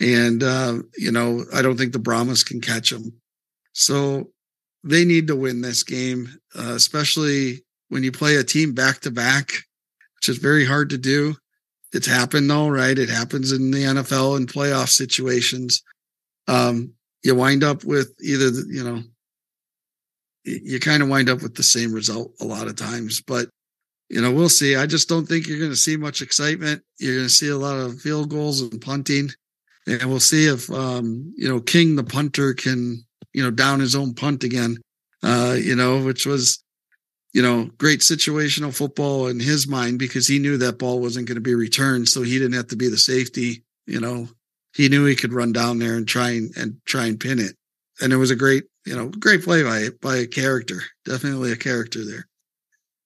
And, 0.00 0.42
uh, 0.42 0.78
you 0.96 1.12
know, 1.12 1.44
I 1.54 1.62
don't 1.62 1.76
think 1.76 1.92
the 1.92 1.98
Brahmas 1.98 2.42
can 2.42 2.60
catch 2.60 2.90
them. 2.90 3.12
So 3.72 4.30
they 4.84 5.04
need 5.04 5.28
to 5.28 5.36
win 5.36 5.60
this 5.60 5.82
game, 5.82 6.28
uh, 6.58 6.72
especially 6.74 7.64
when 7.88 8.02
you 8.02 8.10
play 8.10 8.36
a 8.36 8.44
team 8.44 8.74
back 8.74 9.00
to 9.00 9.10
back, 9.10 9.52
which 10.16 10.28
is 10.28 10.38
very 10.38 10.64
hard 10.64 10.90
to 10.90 10.98
do. 10.98 11.34
it's 11.92 12.06
happened 12.06 12.50
though, 12.50 12.68
right? 12.68 12.98
It 12.98 13.10
happens 13.10 13.52
in 13.52 13.70
the 13.70 13.84
NFL 13.84 14.38
and 14.38 14.48
playoff 14.50 14.88
situations. 14.88 15.82
Um, 16.48 16.94
you 17.22 17.34
wind 17.34 17.62
up 17.62 17.84
with 17.84 18.14
either, 18.22 18.50
the, 18.50 18.66
you 18.68 18.82
know, 18.82 19.02
you 20.44 20.80
kind 20.80 21.02
of 21.02 21.08
wind 21.08 21.28
up 21.28 21.42
with 21.42 21.54
the 21.54 21.62
same 21.62 21.92
result 21.92 22.32
a 22.40 22.44
lot 22.44 22.66
of 22.66 22.76
times, 22.76 23.20
but 23.20 23.48
you 24.12 24.20
know, 24.20 24.30
we'll 24.30 24.50
see. 24.50 24.76
I 24.76 24.84
just 24.84 25.08
don't 25.08 25.24
think 25.24 25.48
you're 25.48 25.58
going 25.58 25.70
to 25.70 25.76
see 25.76 25.96
much 25.96 26.20
excitement. 26.20 26.82
You're 26.98 27.14
going 27.14 27.28
to 27.28 27.32
see 27.32 27.48
a 27.48 27.56
lot 27.56 27.78
of 27.78 27.98
field 27.98 28.28
goals 28.28 28.60
and 28.60 28.78
punting, 28.78 29.30
and 29.86 30.04
we'll 30.04 30.20
see 30.20 30.46
if 30.46 30.70
um, 30.70 31.32
you 31.34 31.48
know 31.48 31.60
King 31.60 31.96
the 31.96 32.04
punter 32.04 32.52
can 32.52 33.02
you 33.32 33.42
know 33.42 33.50
down 33.50 33.80
his 33.80 33.96
own 33.96 34.12
punt 34.12 34.44
again. 34.44 34.76
Uh, 35.22 35.56
you 35.58 35.74
know, 35.74 36.04
which 36.04 36.26
was 36.26 36.62
you 37.32 37.40
know 37.40 37.70
great 37.78 38.00
situational 38.00 38.76
football 38.76 39.28
in 39.28 39.40
his 39.40 39.66
mind 39.66 39.98
because 39.98 40.28
he 40.28 40.38
knew 40.38 40.58
that 40.58 40.78
ball 40.78 41.00
wasn't 41.00 41.26
going 41.26 41.36
to 41.36 41.40
be 41.40 41.54
returned, 41.54 42.06
so 42.06 42.20
he 42.20 42.38
didn't 42.38 42.52
have 42.52 42.68
to 42.68 42.76
be 42.76 42.88
the 42.88 42.98
safety. 42.98 43.64
You 43.86 44.00
know, 44.00 44.28
he 44.74 44.90
knew 44.90 45.06
he 45.06 45.16
could 45.16 45.32
run 45.32 45.52
down 45.52 45.78
there 45.78 45.96
and 45.96 46.06
try 46.06 46.32
and, 46.32 46.54
and 46.58 46.76
try 46.84 47.06
and 47.06 47.18
pin 47.18 47.38
it, 47.38 47.56
and 48.02 48.12
it 48.12 48.16
was 48.16 48.30
a 48.30 48.36
great 48.36 48.64
you 48.84 48.94
know 48.94 49.08
great 49.08 49.42
play 49.42 49.62
by 49.62 49.88
by 50.02 50.16
a 50.16 50.26
character, 50.26 50.82
definitely 51.06 51.50
a 51.50 51.56
character 51.56 52.04
there 52.04 52.26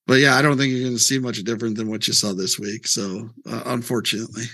but 0.06 0.14
yeah, 0.14 0.36
I 0.36 0.42
don't 0.42 0.56
think 0.56 0.72
you're 0.72 0.84
going 0.84 0.96
to 0.96 1.02
see 1.02 1.18
much 1.18 1.42
different 1.42 1.76
than 1.76 1.88
what 1.88 2.06
you 2.06 2.14
saw 2.14 2.32
this 2.32 2.58
week. 2.58 2.86
So, 2.86 3.28
uh, 3.48 3.62
unfortunately, 3.66 4.44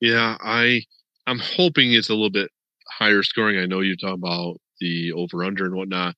yeah, 0.00 0.36
I 0.40 0.82
I'm 1.26 1.38
hoping 1.38 1.92
it's 1.92 2.10
a 2.10 2.14
little 2.14 2.30
bit 2.30 2.50
higher 2.90 3.22
scoring. 3.22 3.58
I 3.58 3.66
know 3.66 3.80
you're 3.80 3.96
talking 3.96 4.14
about 4.14 4.60
the 4.80 5.12
over 5.12 5.42
under 5.44 5.64
and 5.64 5.74
whatnot, 5.74 6.14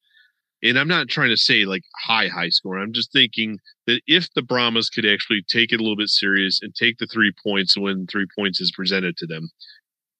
and 0.62 0.78
I'm 0.78 0.89
not 0.89 1.09
trying 1.09 1.30
to 1.30 1.37
say 1.37 1.64
like 1.64 1.82
high 2.05 2.28
high 2.28 2.49
score. 2.49 2.78
I'm 2.78 2.93
just 2.93 3.12
thinking 3.12 3.59
that 3.87 4.01
if 4.07 4.32
the 4.34 4.43
Brahmas 4.43 4.91
could 4.91 5.07
actually 5.07 5.43
take 5.49 5.72
it 5.72 5.80
a 5.80 5.82
little 5.82 5.97
bit 5.97 6.09
serious 6.09 6.61
and 6.62 6.74
take 6.74 6.99
the 6.99 7.07
three 7.07 7.32
points 7.45 7.76
when 7.76 8.07
three 8.07 8.26
points 8.37 8.61
is 8.61 8.72
presented 8.72 9.16
to 9.18 9.26
them, 9.26 9.49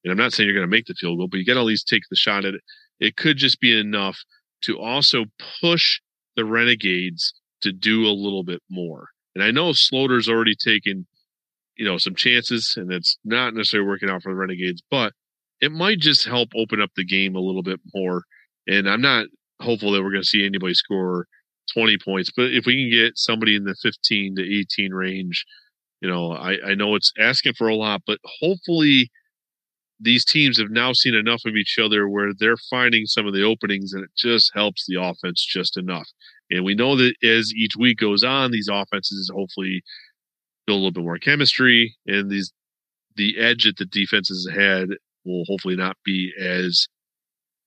and 0.03 0.11
I'm 0.11 0.17
not 0.17 0.31
saying 0.31 0.47
you're 0.47 0.55
going 0.55 0.69
to 0.69 0.75
make 0.75 0.85
the 0.85 0.93
field 0.93 1.17
goal, 1.17 1.27
but 1.27 1.37
you 1.37 1.45
got 1.45 1.55
to 1.55 1.59
at 1.59 1.65
least 1.65 1.87
take 1.87 2.03
the 2.09 2.15
shot 2.15 2.45
at 2.45 2.53
it. 2.53 2.61
It 3.01 3.17
could 3.17 3.35
just 3.35 3.59
be 3.59 3.77
enough 3.77 4.17
to 4.61 4.79
also 4.79 5.25
push 5.61 5.99
the 6.37 6.45
Renegades 6.45 7.33
to 7.61 7.71
do 7.71 8.05
a 8.05 8.13
little 8.13 8.43
bit 8.43 8.61
more. 8.69 9.07
And 9.35 9.43
I 9.43 9.51
know 9.51 9.71
Sloter's 9.73 10.29
already 10.29 10.55
taken, 10.55 11.05
you 11.75 11.85
know, 11.85 11.97
some 11.97 12.15
chances, 12.15 12.73
and 12.77 12.91
it's 12.91 13.17
not 13.23 13.53
necessarily 13.53 13.87
working 13.87 14.09
out 14.09 14.23
for 14.23 14.31
the 14.31 14.37
Renegades, 14.37 14.81
but 14.89 15.13
it 15.61 15.71
might 15.71 15.99
just 15.99 16.25
help 16.25 16.49
open 16.55 16.81
up 16.81 16.91
the 16.95 17.05
game 17.05 17.35
a 17.35 17.39
little 17.39 17.63
bit 17.63 17.79
more. 17.93 18.23
And 18.67 18.89
I'm 18.89 19.01
not 19.01 19.27
hopeful 19.61 19.91
that 19.91 20.03
we're 20.03 20.11
going 20.11 20.23
to 20.23 20.27
see 20.27 20.45
anybody 20.45 20.73
score 20.73 21.27
20 21.73 21.97
points, 22.03 22.31
but 22.35 22.53
if 22.53 22.65
we 22.65 22.83
can 22.83 22.91
get 22.91 23.17
somebody 23.17 23.55
in 23.55 23.63
the 23.63 23.75
15 23.81 24.35
to 24.35 24.59
18 24.59 24.93
range, 24.93 25.45
you 26.01 26.09
know, 26.09 26.31
I, 26.31 26.57
I 26.65 26.75
know 26.75 26.95
it's 26.95 27.11
asking 27.19 27.53
for 27.53 27.67
a 27.67 27.75
lot, 27.75 28.01
but 28.05 28.19
hopefully 28.39 29.09
these 29.99 30.23
teams 30.23 30.59
have 30.59 30.69
now 30.69 30.93
seen 30.93 31.15
enough 31.15 31.41
of 31.45 31.55
each 31.55 31.77
other 31.81 32.07
where 32.07 32.31
they're 32.37 32.57
finding 32.69 33.05
some 33.05 33.25
of 33.25 33.33
the 33.33 33.43
openings 33.43 33.93
and 33.93 34.03
it 34.03 34.11
just 34.15 34.51
helps 34.53 34.85
the 34.87 35.01
offense 35.01 35.43
just 35.43 35.77
enough. 35.77 36.07
And 36.49 36.63
we 36.63 36.75
know 36.75 36.95
that 36.95 37.13
as 37.23 37.51
each 37.55 37.75
week 37.77 37.99
goes 37.99 38.23
on, 38.23 38.51
these 38.51 38.69
offenses 38.71 39.31
hopefully 39.33 39.83
build 40.65 40.77
a 40.77 40.79
little 40.79 40.91
bit 40.91 41.03
more 41.03 41.17
chemistry, 41.17 41.95
and 42.05 42.29
these 42.29 42.53
the 43.15 43.37
edge 43.39 43.63
that 43.63 43.77
the 43.77 43.85
defenses 43.85 44.47
had 44.53 44.89
will 45.25 45.43
hopefully 45.47 45.75
not 45.75 45.97
be 46.05 46.31
as 46.39 46.87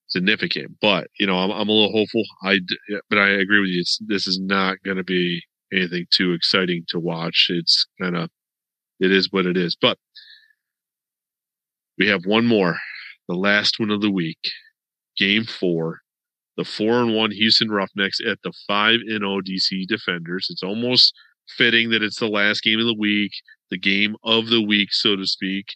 significant. 0.09 0.77
But 0.81 1.09
you 1.19 1.27
know, 1.27 1.37
I'm, 1.37 1.51
I'm 1.51 1.69
a 1.69 1.73
little 1.73 1.93
hopeful. 1.93 2.23
I 2.43 2.61
but 3.09 3.19
I 3.19 3.29
agree 3.29 3.61
with 3.61 3.71
you. 3.71 3.81
It's, 3.81 3.99
this 4.07 4.27
is 4.27 4.39
not 4.41 4.79
going 4.85 4.97
to 4.97 5.05
be 5.05 5.43
anything 5.73 6.07
too 6.11 6.33
exciting 6.33 6.85
to 6.89 6.99
watch. 6.99 7.49
It's 7.51 7.87
kind 8.01 8.17
of 8.17 8.31
it 9.01 9.13
is 9.13 9.31
what 9.31 9.47
it 9.47 9.57
is. 9.57 9.77
But 9.81 9.99
we 11.99 12.09
have 12.09 12.25
one 12.25 12.47
more, 12.47 12.79
the 13.29 13.35
last 13.35 13.79
one 13.79 13.91
of 13.91 14.01
the 14.01 14.11
week, 14.11 14.39
Game 15.17 15.45
Four 15.45 16.01
the 16.61 16.65
four 16.67 17.01
and 17.01 17.15
one 17.15 17.31
Houston 17.31 17.71
Roughnecks 17.71 18.19
at 18.21 18.37
the 18.45 18.53
five 18.67 19.01
and 19.09 19.25
oh 19.25 19.37
O 19.37 19.41
DC 19.41 19.87
Defenders. 19.87 20.49
It's 20.51 20.63
almost 20.63 21.15
fitting 21.49 21.89
that 21.89 22.03
it's 22.03 22.19
the 22.19 22.29
last 22.29 22.63
game 22.63 22.79
of 22.79 22.85
the 22.85 22.95
week, 22.95 23.33
the 23.71 23.79
game 23.79 24.15
of 24.25 24.49
the 24.49 24.61
week, 24.61 24.93
so 24.93 25.17
to 25.17 25.27
speak. 25.27 25.75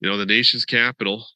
You 0.00 0.08
know, 0.08 0.16
the 0.16 0.24
nation's 0.24 0.64
capital. 0.64 1.26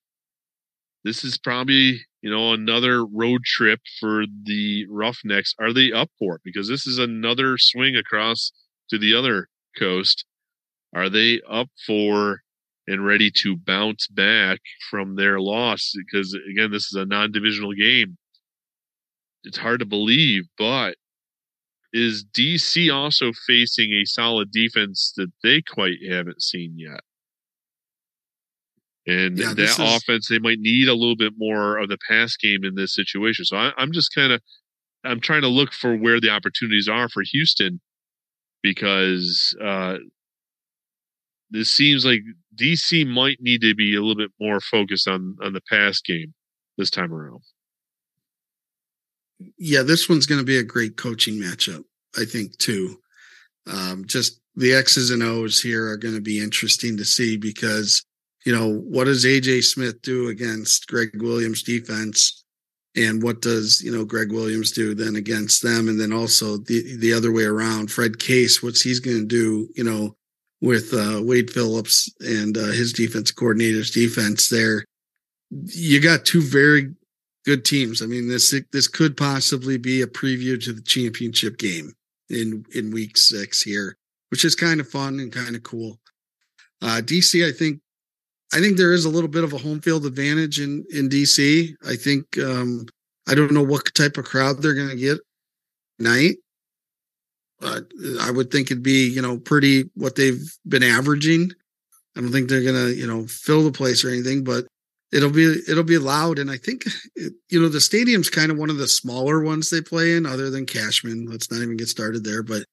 This 1.05 1.25
is 1.25 1.37
probably, 1.37 2.01
you 2.23 2.31
know, 2.31 2.55
another 2.55 3.05
road 3.05 3.45
trip 3.45 3.81
for 4.01 4.25
the 4.45 4.87
Roughnecks. 4.89 5.55
Are 5.59 5.75
they 5.75 5.93
up 5.93 6.09
for 6.19 6.37
it? 6.37 6.41
Because 6.43 6.69
this 6.69 6.87
is 6.87 6.99
another 6.99 7.59
swing 7.59 7.97
across 7.97 8.51
to 8.89 8.97
the 8.97 9.15
other 9.15 9.49
coast. 9.79 10.25
Are 10.95 11.11
they 11.11 11.43
up 11.47 11.69
for 11.87 12.41
and 12.91 13.07
ready 13.07 13.31
to 13.31 13.57
bounce 13.57 14.09
back 14.09 14.59
from 14.91 15.15
their 15.15 15.41
loss 15.41 15.93
because 15.97 16.37
again 16.51 16.71
this 16.71 16.87
is 16.87 16.95
a 16.95 17.07
non-divisional 17.07 17.73
game. 17.73 18.17
It's 19.45 19.59
hard 19.59 19.81
to 19.81 19.87
believe 19.87 20.45
but 20.59 20.97
is 21.93 22.25
dc 22.37 22.93
also 22.93 23.33
facing 23.47 23.93
a 23.93 24.05
solid 24.05 24.51
defense 24.53 25.13
that 25.17 25.33
they 25.43 25.63
quite 25.63 25.99
haven't 26.09 26.43
seen 26.43 26.75
yet? 26.77 27.01
And 29.07 29.39
yeah, 29.39 29.55
that 29.55 29.59
is... 29.59 29.79
offense 29.79 30.29
they 30.29 30.39
might 30.39 30.59
need 30.59 30.89
a 30.89 30.95
little 30.95 31.17
bit 31.17 31.35
more 31.37 31.79
of 31.79 31.89
the 31.89 31.99
pass 32.09 32.37
game 32.37 32.65
in 32.65 32.75
this 32.75 32.95
situation. 32.95 33.45
So 33.45 33.57
I, 33.57 33.73
i'm 33.77 33.93
just 33.93 34.15
kind 34.15 34.33
of 34.33 34.41
i'm 35.05 35.21
trying 35.21 35.43
to 35.43 35.49
look 35.49 35.73
for 35.73 35.97
where 35.97 36.21
the 36.21 36.31
opportunities 36.31 36.89
are 36.89 37.09
for 37.09 37.23
houston 37.23 37.81
because 38.63 39.57
uh, 39.63 39.97
this 41.51 41.71
seems 41.71 42.05
like 42.05 42.21
DC 42.57 43.07
might 43.07 43.39
need 43.41 43.61
to 43.63 43.75
be 43.75 43.95
a 43.95 44.01
little 44.01 44.17
bit 44.17 44.31
more 44.41 44.61
focused 44.61 45.09
on 45.09 45.37
on 45.43 45.53
the 45.53 45.61
pass 45.69 46.01
game 46.01 46.33
this 46.79 46.91
time 46.91 47.13
around. 47.13 47.43
Yeah, 49.59 49.83
this 49.83 50.09
one's 50.09 50.27
going 50.27 50.41
to 50.41 50.47
be 50.47 50.59
a 50.59 50.63
great 50.63 50.97
coaching 50.97 51.35
matchup, 51.35 51.83
I 52.19 52.25
think 52.25 52.57
too. 52.59 53.01
Um, 53.67 54.05
just 54.07 54.41
the 54.55 54.75
X's 54.75 55.11
and 55.11 55.23
O's 55.23 55.61
here 55.61 55.89
are 55.89 55.97
going 55.97 56.15
to 56.15 56.21
be 56.21 56.43
interesting 56.43 56.97
to 56.97 57.05
see 57.05 57.37
because 57.37 58.05
you 58.45 58.55
know 58.55 58.81
what 58.81 59.05
does 59.05 59.25
AJ 59.25 59.65
Smith 59.65 60.01
do 60.03 60.29
against 60.29 60.87
Gregg 60.89 61.23
Williams 61.23 61.63
defense, 61.63 62.45
and 62.97 63.23
what 63.23 63.41
does 63.41 63.81
you 63.83 63.91
know 63.91 64.05
Gregg 64.05 64.33
Williams 64.33 64.73
do 64.73 64.95
then 64.95 65.17
against 65.17 65.63
them, 65.63 65.89
and 65.89 66.01
then 66.01 66.13
also 66.13 66.59
the 66.59 66.97
the 66.99 67.13
other 67.13 67.33
way 67.33 67.45
around, 67.45 67.91
Fred 67.91 68.13
Kaiss, 68.13 68.63
what's 68.63 68.83
he's 68.83 69.01
going 69.01 69.21
to 69.21 69.27
do, 69.27 69.69
you 69.75 69.85
know 69.85 70.17
with 70.61 70.93
uh, 70.93 71.21
Wade 71.23 71.51
Phillips 71.51 72.13
and 72.21 72.57
uh, 72.57 72.67
his 72.67 72.93
defense 72.93 73.31
coordinator's 73.31 73.91
defense 73.91 74.49
there. 74.49 74.85
You 75.51 76.01
got 76.01 76.25
two 76.25 76.43
very 76.43 76.95
good 77.45 77.65
teams. 77.65 78.03
I 78.03 78.07
mean, 78.07 78.29
this 78.29 78.55
this 78.73 78.89
could 78.89 79.17
possibly 79.17 79.79
be 79.79 80.03
a 80.03 80.07
preview 80.07 80.63
to 80.65 80.73
the 80.73 80.83
championship 80.83 81.59
game 81.59 81.93
in 82.29 82.65
in 82.75 82.93
week 82.93 83.17
six 83.17 83.63
here, 83.63 83.97
which 84.31 84.45
is 84.45 84.55
kind 84.55 84.81
of 84.81 84.89
fun 84.89 85.19
and 85.19 85.33
kind 85.33 85.57
of 85.57 85.63
cool. 85.63 85.99
Uh, 86.83 87.01
DC, 87.03 87.47
I 87.47 87.53
think, 87.53 87.81
I 88.55 88.61
think 88.61 88.77
there 88.77 88.93
is 88.93 89.05
a 89.05 89.11
little 89.11 89.29
bit 89.29 89.45
of 89.45 89.53
a 89.53 89.59
home 89.59 89.81
field 89.81 90.07
advantage 90.07 90.61
in 90.61 90.85
in 90.91 91.09
DC. 91.09 91.73
I 91.87 91.97
think 91.97 92.39
um, 92.39 92.87
I 93.29 93.35
don't 93.35 93.53
know 93.53 93.63
what 93.63 93.95
type 93.95 94.19
of 94.19 94.25
crowd 94.25 94.63
they're 94.63 94.75
going 94.75 94.89
to 94.89 94.97
get 94.97 95.19
night 95.99 96.37
uh, 97.63 97.81
I 98.21 98.31
would 98.31 98.51
think 98.51 98.71
it'd 98.71 98.83
be, 98.83 99.09
you 99.09 99.23
know, 99.23 99.39
pretty 99.39 99.91
what 99.95 100.17
they've 100.17 100.41
been 100.67 100.83
averaging. 100.83 101.51
I 102.17 102.21
don't 102.21 102.33
think 102.33 102.49
they're 102.49 102.65
gonna, 102.65 102.89
you 102.89 103.07
know, 103.07 103.27
fill 103.27 103.63
the 103.63 103.73
place 103.73 104.05
or 104.05 104.09
anything, 104.09 104.45
but 104.45 104.67
it'll 105.13 105.31
be 105.31 105.61
it'll 105.69 105.85
be 105.85 105.99
loud. 105.99 106.39
And 106.39 106.51
I 106.51 106.57
think, 106.57 106.85
it, 107.15 107.33
you 107.51 107.61
know, 107.61 107.69
the 107.69 107.81
stadium's 107.81 108.31
kind 108.31 108.51
of 108.51 108.59
one 108.59 108.71
of 108.71 108.79
the 108.79 108.89
smaller 108.89 109.43
ones 109.43 109.71
they 109.71 109.81
play 109.81 110.17
in, 110.17 110.27
other 110.27 110.51
than 110.51 110.67
Cashman. 110.67 111.27
Let's 111.27 111.51
not 111.51 111.63
even 111.63 111.77
get 111.77 111.89
started 111.89 112.25
there. 112.25 112.43
But 112.43 112.65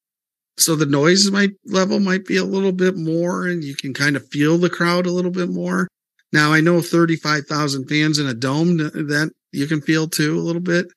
so 0.57 0.75
the 0.75 0.85
noise 0.85 1.29
might 1.31 1.51
level 1.65 1.99
might 1.99 2.25
be 2.25 2.37
a 2.37 2.43
little 2.43 2.71
bit 2.71 2.95
more, 2.95 3.47
and 3.47 3.63
you 3.63 3.75
can 3.75 3.93
kind 3.93 4.15
of 4.15 4.27
feel 4.29 4.57
the 4.57 4.69
crowd 4.69 5.05
a 5.05 5.11
little 5.11 5.31
bit 5.31 5.49
more. 5.49 5.87
Now 6.33 6.53
I 6.53 6.61
know 6.61 6.81
thirty 6.81 7.15
five 7.15 7.45
thousand 7.45 7.87
fans 7.87 8.19
in 8.19 8.27
a 8.27 8.33
dome 8.33 8.77
that 8.77 9.31
you 9.51 9.67
can 9.67 9.81
feel 9.81 10.07
too 10.07 10.37
a 10.37 10.41
little 10.41 10.61
bit, 10.61 10.87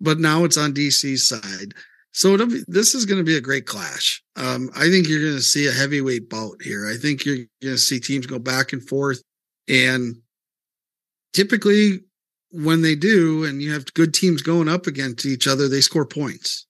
but 0.00 0.18
now 0.18 0.44
it's 0.44 0.56
on 0.56 0.74
DC's 0.74 1.28
side. 1.28 1.74
So 2.12 2.36
be, 2.36 2.62
this 2.68 2.94
is 2.94 3.06
going 3.06 3.18
to 3.18 3.24
be 3.24 3.36
a 3.36 3.40
great 3.40 3.66
clash. 3.66 4.22
Um, 4.36 4.70
I 4.76 4.88
think 4.88 5.08
you're 5.08 5.22
going 5.22 5.36
to 5.36 5.42
see 5.42 5.66
a 5.66 5.72
heavyweight 5.72 6.28
bout 6.28 6.60
here. 6.62 6.86
I 6.86 6.96
think 6.96 7.24
you're 7.24 7.36
going 7.36 7.74
to 7.74 7.78
see 7.78 8.00
teams 8.00 8.26
go 8.26 8.38
back 8.38 8.72
and 8.72 8.86
forth, 8.86 9.22
and 9.68 10.16
typically 11.32 12.00
when 12.50 12.82
they 12.82 12.94
do, 12.94 13.44
and 13.44 13.62
you 13.62 13.72
have 13.72 13.92
good 13.94 14.12
teams 14.12 14.42
going 14.42 14.68
up 14.68 14.86
against 14.86 15.24
each 15.24 15.48
other, 15.48 15.68
they 15.68 15.80
score 15.80 16.04
points. 16.04 16.66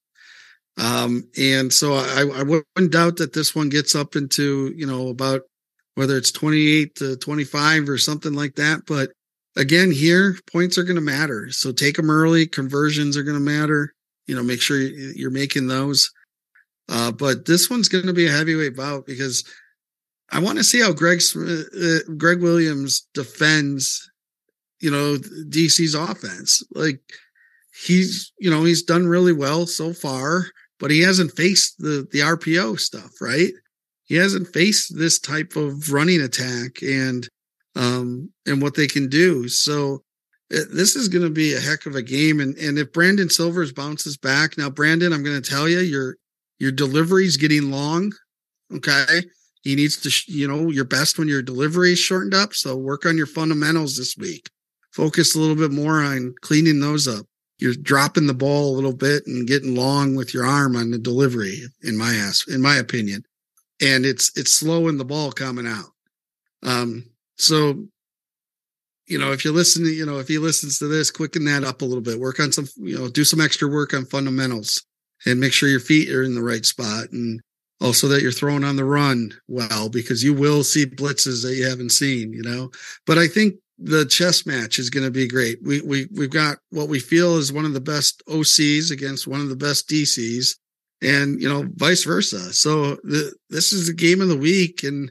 Um, 0.79 1.29
and 1.37 1.73
so 1.73 1.95
I, 1.95 2.21
I 2.35 2.43
wouldn't 2.45 2.93
doubt 2.93 3.17
that 3.17 3.33
this 3.33 3.55
one 3.55 3.69
gets 3.69 3.95
up 3.95 4.17
into 4.17 4.73
you 4.77 4.87
know 4.87 5.09
about 5.09 5.43
whether 5.97 6.17
it's 6.17 6.33
28 6.33 6.95
to 6.97 7.17
25 7.17 7.89
or 7.89 7.99
something 7.99 8.33
like 8.33 8.55
that. 8.55 8.83
But 8.87 9.11
again, 9.57 9.91
here 9.91 10.39
points 10.51 10.79
are 10.79 10.85
going 10.85 10.97
to 10.97 11.03
matter. 11.03 11.51
So 11.51 11.73
take 11.73 11.97
them 11.97 12.11
early. 12.11 12.47
Conversions 12.47 13.17
are 13.17 13.23
going 13.25 13.37
to 13.37 13.45
matter 13.45 13.93
you 14.33 14.37
know, 14.39 14.43
make 14.43 14.63
sure 14.63 14.79
you're 14.79 15.31
making 15.31 15.67
those. 15.67 16.11
Uh, 16.89 17.13
but 17.13 17.45
this 17.45 17.69
one's 17.69 17.87
going 17.87 18.07
to 18.07 18.15
be 18.15 18.27
a 18.27 18.33
heavyweight 18.33 18.75
bout 18.75 19.05
because 19.05 19.45
I 20.31 20.39
want 20.39 20.57
to 20.57 20.65
see 20.65 20.81
how 20.81 20.91
Gregg 20.91 21.21
uh, 21.37 21.99
Gregg 22.17 22.41
Williams 22.41 23.07
defends, 23.13 24.11
you 24.81 24.91
know, 24.91 25.19
DC's 25.19 25.95
offense. 25.95 26.63
Like 26.75 26.99
he's, 27.85 28.33
you 28.39 28.51
know, 28.51 28.65
he's 28.65 28.83
done 28.83 29.07
really 29.07 29.35
well 29.35 29.67
so 29.67 29.93
far, 29.93 30.47
but 30.81 30.91
he 30.91 31.01
hasn't 31.01 31.37
faced 31.37 31.77
the 31.79 32.09
the 32.11 32.21
RPO 32.21 32.81
stuff, 32.81 33.21
right? 33.21 33.53
He 34.05 34.15
hasn't 34.15 34.49
faced 34.49 34.97
this 34.97 35.19
type 35.19 35.57
of 35.57 35.93
running 35.93 36.23
attack 36.23 36.83
and 36.83 37.29
um 37.77 38.31
and 38.47 38.63
what 38.63 38.77
they 38.77 38.87
can 38.87 39.11
do. 39.11 39.47
So 39.47 40.03
this 40.53 40.97
is 40.97 41.09
going 41.09 41.25
to 41.25 41.31
be 41.31 41.55
a 41.55 41.61
heck 41.61 41.87
of 41.87 41.95
a 41.95 42.03
game. 42.03 42.41
And 42.41 42.57
and 42.59 42.79
if 42.79 42.93
Brandon 42.93 43.31
Silvers 43.31 43.73
bounces 43.73 44.17
back 44.17 44.59
now, 44.59 44.69
Brandon, 44.69 45.13
I'm 45.13 45.25
going 45.25 45.41
to 45.41 45.51
tell 45.51 45.69
you, 45.69 45.81
your 45.81 46.17
your 46.59 46.73
delivery 46.73 47.25
is 47.25 47.37
getting 47.37 47.71
long. 47.71 48.13
Okay, 48.75 49.23
he 49.63 49.75
needs 49.75 49.97
to, 50.03 50.33
you 50.33 50.47
know, 50.47 50.71
your 50.71 50.85
best 50.85 51.19
when 51.19 51.29
your 51.29 51.43
delivery 51.43 51.93
is 51.93 51.99
shortened 51.99 52.35
up. 52.35 52.53
So 52.53 52.77
work 52.77 53.07
on 53.07 53.17
your 53.17 53.27
fundamentals 53.27 53.97
this 53.97 54.17
week. 54.17 54.49
Focus 54.93 55.35
a 55.35 55.39
little 55.39 55.57
bit 55.57 55.73
more 55.73 56.03
on 56.03 56.35
cleaning 56.43 56.81
those 56.81 57.09
up. 57.09 57.27
You're 57.59 57.75
dropping 57.75 58.27
the 58.27 58.35
ball 58.35 58.71
a 58.71 58.77
little 58.77 58.95
bit 58.95 59.27
and 59.27 59.47
getting 59.47 59.75
long 59.75 60.17
with 60.17 60.35
your 60.35 60.45
arm 60.45 60.77
on 60.77 60.91
the 60.91 60.99
delivery, 60.99 61.63
in 61.83 61.97
my 61.97 62.13
ass, 62.13 62.47
in 62.49 62.61
my 62.61 62.77
opinion. 62.77 63.25
And 63.81 64.05
it's 64.05 64.37
it's 64.37 64.53
slowing 64.53 64.99
the 64.99 65.05
ball 65.05 65.33
coming 65.33 65.67
out. 65.67 65.93
Um, 66.63 67.07
so 67.39 67.87
you 69.13 69.19
know, 69.19 69.31
if 69.31 69.45
you 69.45 69.53
listen 69.53 69.85
to, 69.85 69.91
you 69.91 70.07
know, 70.07 70.19
if 70.19 70.27
he 70.27 70.39
listens 70.39 70.79
to 70.79 70.89
this, 70.89 71.11
quicken 71.11 71.45
that 71.45 71.65
up 71.65 71.83
a 71.83 71.85
little 71.85 72.03
bit. 72.03 72.19
Work 72.19 72.41
on 72.41 72.51
some, 72.51 72.67
you 72.77 72.99
know, 72.99 73.09
do 73.09 73.25
some 73.25 73.43
extra 73.43 73.69
work 73.69 73.93
on 73.93 74.07
fundamentals 74.07 74.83
and 75.27 75.39
make 75.39 75.53
sure 75.53 75.69
your 75.69 75.81
feet 75.81 76.11
are 76.11 76.23
in 76.23 76.35
the 76.35 76.43
right 76.43 76.65
spot 76.65 77.13
and 77.13 77.41
also 77.83 78.09
that 78.09 78.23
you're 78.23 78.33
throwing 78.33 78.65
on 78.65 78.77
the 78.77 78.85
run 78.85 79.33
well 79.49 79.91
because 79.91 80.25
you 80.25 80.33
will 80.33 80.65
see 80.65 80.87
blitzes 80.87 81.43
that 81.43 81.55
you 81.57 81.69
haven't 81.69 81.91
seen, 81.91 82.33
you 82.33 82.43
know. 82.43 82.71
But 83.07 83.19
I 83.19 83.29
think 83.29 83.57
the 83.79 84.07
chess 84.07 84.47
match 84.47 84.79
is 84.79 84.89
going 84.89 85.05
to 85.05 85.11
be 85.11 85.29
great. 85.29 85.59
We 85.63 85.83
we 85.83 86.07
we've 86.13 86.31
got 86.31 86.59
what 86.71 86.89
we 86.89 86.99
feel 86.99 87.37
is 87.37 87.53
one 87.53 87.67
of 87.67 87.75
the 87.75 87.81
best 87.81 88.23
OCs 88.29 88.91
against 88.91 89.27
one 89.27 89.41
of 89.41 89.51
the 89.51 89.57
best 89.57 89.91
DCs 89.91 90.57
and 91.03 91.41
you 91.41 91.49
know 91.49 91.69
vice 91.75 92.05
versa. 92.05 92.53
So 92.55 92.97
the, 93.03 93.35
this 93.51 93.73
is 93.73 93.89
the 93.89 93.93
game 93.93 94.21
of 94.21 94.29
the 94.29 94.37
week 94.37 94.85
and 94.85 95.11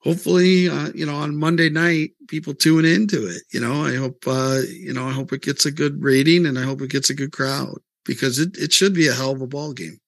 hopefully, 0.00 0.68
uh, 0.68 0.90
you 0.94 1.06
know, 1.06 1.16
on 1.16 1.36
Monday 1.36 1.68
night, 1.68 2.10
people 2.28 2.54
tune 2.54 2.84
into 2.84 3.26
it. 3.26 3.42
You 3.52 3.60
know, 3.60 3.84
I 3.84 3.94
hope, 3.96 4.24
uh, 4.26 4.60
you 4.68 4.92
know, 4.92 5.06
I 5.06 5.12
hope 5.12 5.32
it 5.32 5.42
gets 5.42 5.66
a 5.66 5.72
good 5.72 6.02
rating 6.02 6.46
and 6.46 6.58
I 6.58 6.62
hope 6.62 6.80
it 6.82 6.90
gets 6.90 7.10
a 7.10 7.14
good 7.14 7.32
crowd 7.32 7.78
because 8.04 8.38
it, 8.38 8.56
it 8.56 8.72
should 8.72 8.94
be 8.94 9.08
a 9.08 9.14
hell 9.14 9.32
of 9.32 9.40
a 9.40 9.46
ball 9.46 9.72
game. 9.72 9.98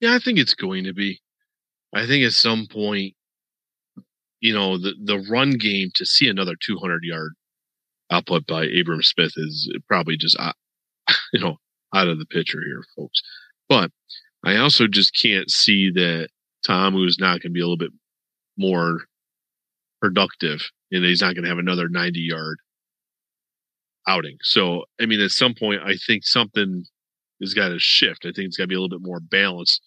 Yeah, 0.00 0.14
I 0.14 0.18
think 0.18 0.38
it's 0.38 0.54
going 0.54 0.84
to 0.84 0.94
be. 0.94 1.20
I 1.94 2.06
think 2.06 2.24
at 2.24 2.32
some 2.32 2.66
point, 2.70 3.14
you 4.40 4.54
know, 4.54 4.78
the, 4.78 4.94
the 5.02 5.18
run 5.30 5.52
game 5.52 5.90
to 5.96 6.06
see 6.06 6.28
another 6.28 6.54
200 6.64 7.02
yard 7.02 7.32
output 8.10 8.46
by 8.46 8.64
Abram 8.64 9.02
Smith 9.02 9.32
is 9.36 9.72
probably 9.88 10.16
just, 10.16 10.38
uh, 10.38 10.52
you 11.32 11.40
know, 11.40 11.56
out 11.94 12.08
of 12.08 12.18
the 12.18 12.26
picture 12.26 12.60
here, 12.64 12.82
folks. 12.96 13.20
But 13.68 13.90
I 14.44 14.56
also 14.56 14.86
just 14.86 15.14
can't 15.20 15.50
see 15.50 15.90
that 15.92 16.28
Tom, 16.66 16.94
who's 16.94 17.18
not 17.18 17.40
going 17.40 17.50
to 17.50 17.50
be 17.50 17.60
a 17.60 17.64
little 17.64 17.76
bit 17.76 17.92
more 18.60 19.04
productive 20.00 20.60
and 20.92 21.04
he's 21.04 21.20
not 21.20 21.34
going 21.34 21.44
to 21.44 21.48
have 21.48 21.58
another 21.58 21.88
90 21.88 22.20
yard 22.20 22.58
outing. 24.06 24.36
So, 24.42 24.84
I 25.00 25.06
mean, 25.06 25.20
at 25.20 25.30
some 25.30 25.54
point, 25.54 25.82
I 25.84 25.94
think 26.06 26.24
something 26.24 26.84
has 27.40 27.54
got 27.54 27.68
to 27.68 27.78
shift. 27.78 28.24
I 28.24 28.32
think 28.32 28.48
it's 28.48 28.56
got 28.56 28.64
to 28.64 28.68
be 28.68 28.74
a 28.74 28.80
little 28.80 28.98
bit 28.98 29.06
more 29.06 29.20
balanced. 29.20 29.82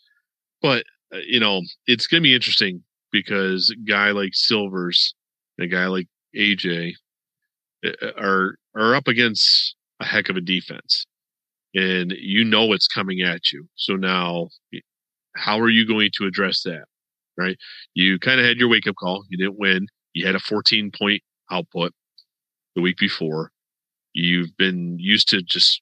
But, 0.61 0.83
uh, 1.13 1.19
you 1.25 1.39
know, 1.39 1.61
it's 1.87 2.07
going 2.07 2.21
to 2.21 2.27
be 2.27 2.35
interesting 2.35 2.83
because 3.11 3.69
a 3.69 3.75
guy 3.87 4.11
like 4.11 4.31
Silvers 4.33 5.13
and 5.57 5.65
a 5.65 5.67
guy 5.73 5.87
like 5.87 6.07
AJ 6.35 6.93
uh, 7.85 7.91
uh, 8.01 8.11
are 8.17 8.55
are 8.75 8.95
up 8.95 9.07
against 9.07 9.75
a 9.99 10.05
heck 10.05 10.29
of 10.29 10.37
a 10.37 10.41
defense. 10.41 11.05
And 11.75 12.13
you 12.17 12.43
know 12.43 12.73
it's 12.73 12.87
coming 12.87 13.21
at 13.21 13.51
you. 13.51 13.67
So 13.75 13.95
now 13.95 14.49
how 15.35 15.59
are 15.59 15.69
you 15.69 15.87
going 15.87 16.11
to 16.17 16.25
address 16.25 16.61
that? 16.63 16.85
Right? 17.37 17.57
You 17.93 18.19
kind 18.19 18.39
of 18.39 18.45
had 18.45 18.57
your 18.57 18.69
wake 18.69 18.87
up 18.87 18.95
call. 18.95 19.23
You 19.29 19.37
didn't 19.37 19.59
win. 19.59 19.87
You 20.13 20.25
had 20.25 20.35
a 20.35 20.39
14 20.39 20.91
point 20.97 21.21
output 21.51 21.93
the 22.75 22.81
week 22.81 22.97
before. 22.97 23.51
You've 24.13 24.55
been 24.57 24.97
used 24.99 25.29
to 25.29 25.41
just 25.41 25.81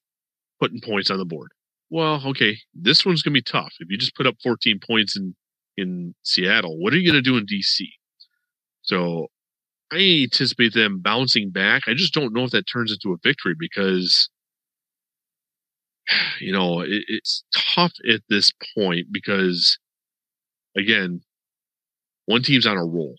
putting 0.60 0.82
points 0.82 1.10
on 1.10 1.18
the 1.18 1.26
board. 1.26 1.52
Well, 1.90 2.22
okay, 2.28 2.58
this 2.74 3.06
one's 3.06 3.22
going 3.22 3.34
to 3.34 3.40
be 3.40 3.44
tough. 3.44 3.74
If 3.80 3.90
you 3.90 3.98
just 3.98 4.16
put 4.16 4.28
up 4.28 4.36
14 4.44 4.80
points 4.86 5.18
in 5.18 5.36
in 5.78 6.14
Seattle, 6.24 6.78
what 6.80 6.94
are 6.94 6.98
you 6.98 7.10
going 7.12 7.22
to 7.22 7.30
do 7.30 7.38
in 7.38 7.46
DC? 7.46 7.88
So 8.84 9.28
I 9.92 10.24
anticipate 10.24 10.74
them 10.74 11.00
bouncing 11.02 11.52
back. 11.52 11.84
I 11.88 11.94
just 11.94 12.14
don't 12.14 12.34
know 12.34 12.44
if 12.46 12.52
that 12.52 12.68
turns 12.68 12.92
into 12.92 13.14
a 13.14 13.18
victory 13.24 13.56
because 13.58 14.30
you 16.40 16.52
know 16.52 16.82
it, 16.82 17.04
it's 17.08 17.44
tough 17.56 17.94
at 18.10 18.22
this 18.30 18.52
point 18.76 19.08
because 19.12 19.78
again 20.78 21.22
one 22.26 22.44
team's 22.44 22.68
on 22.68 22.78
a 22.78 22.86
roll 22.86 23.16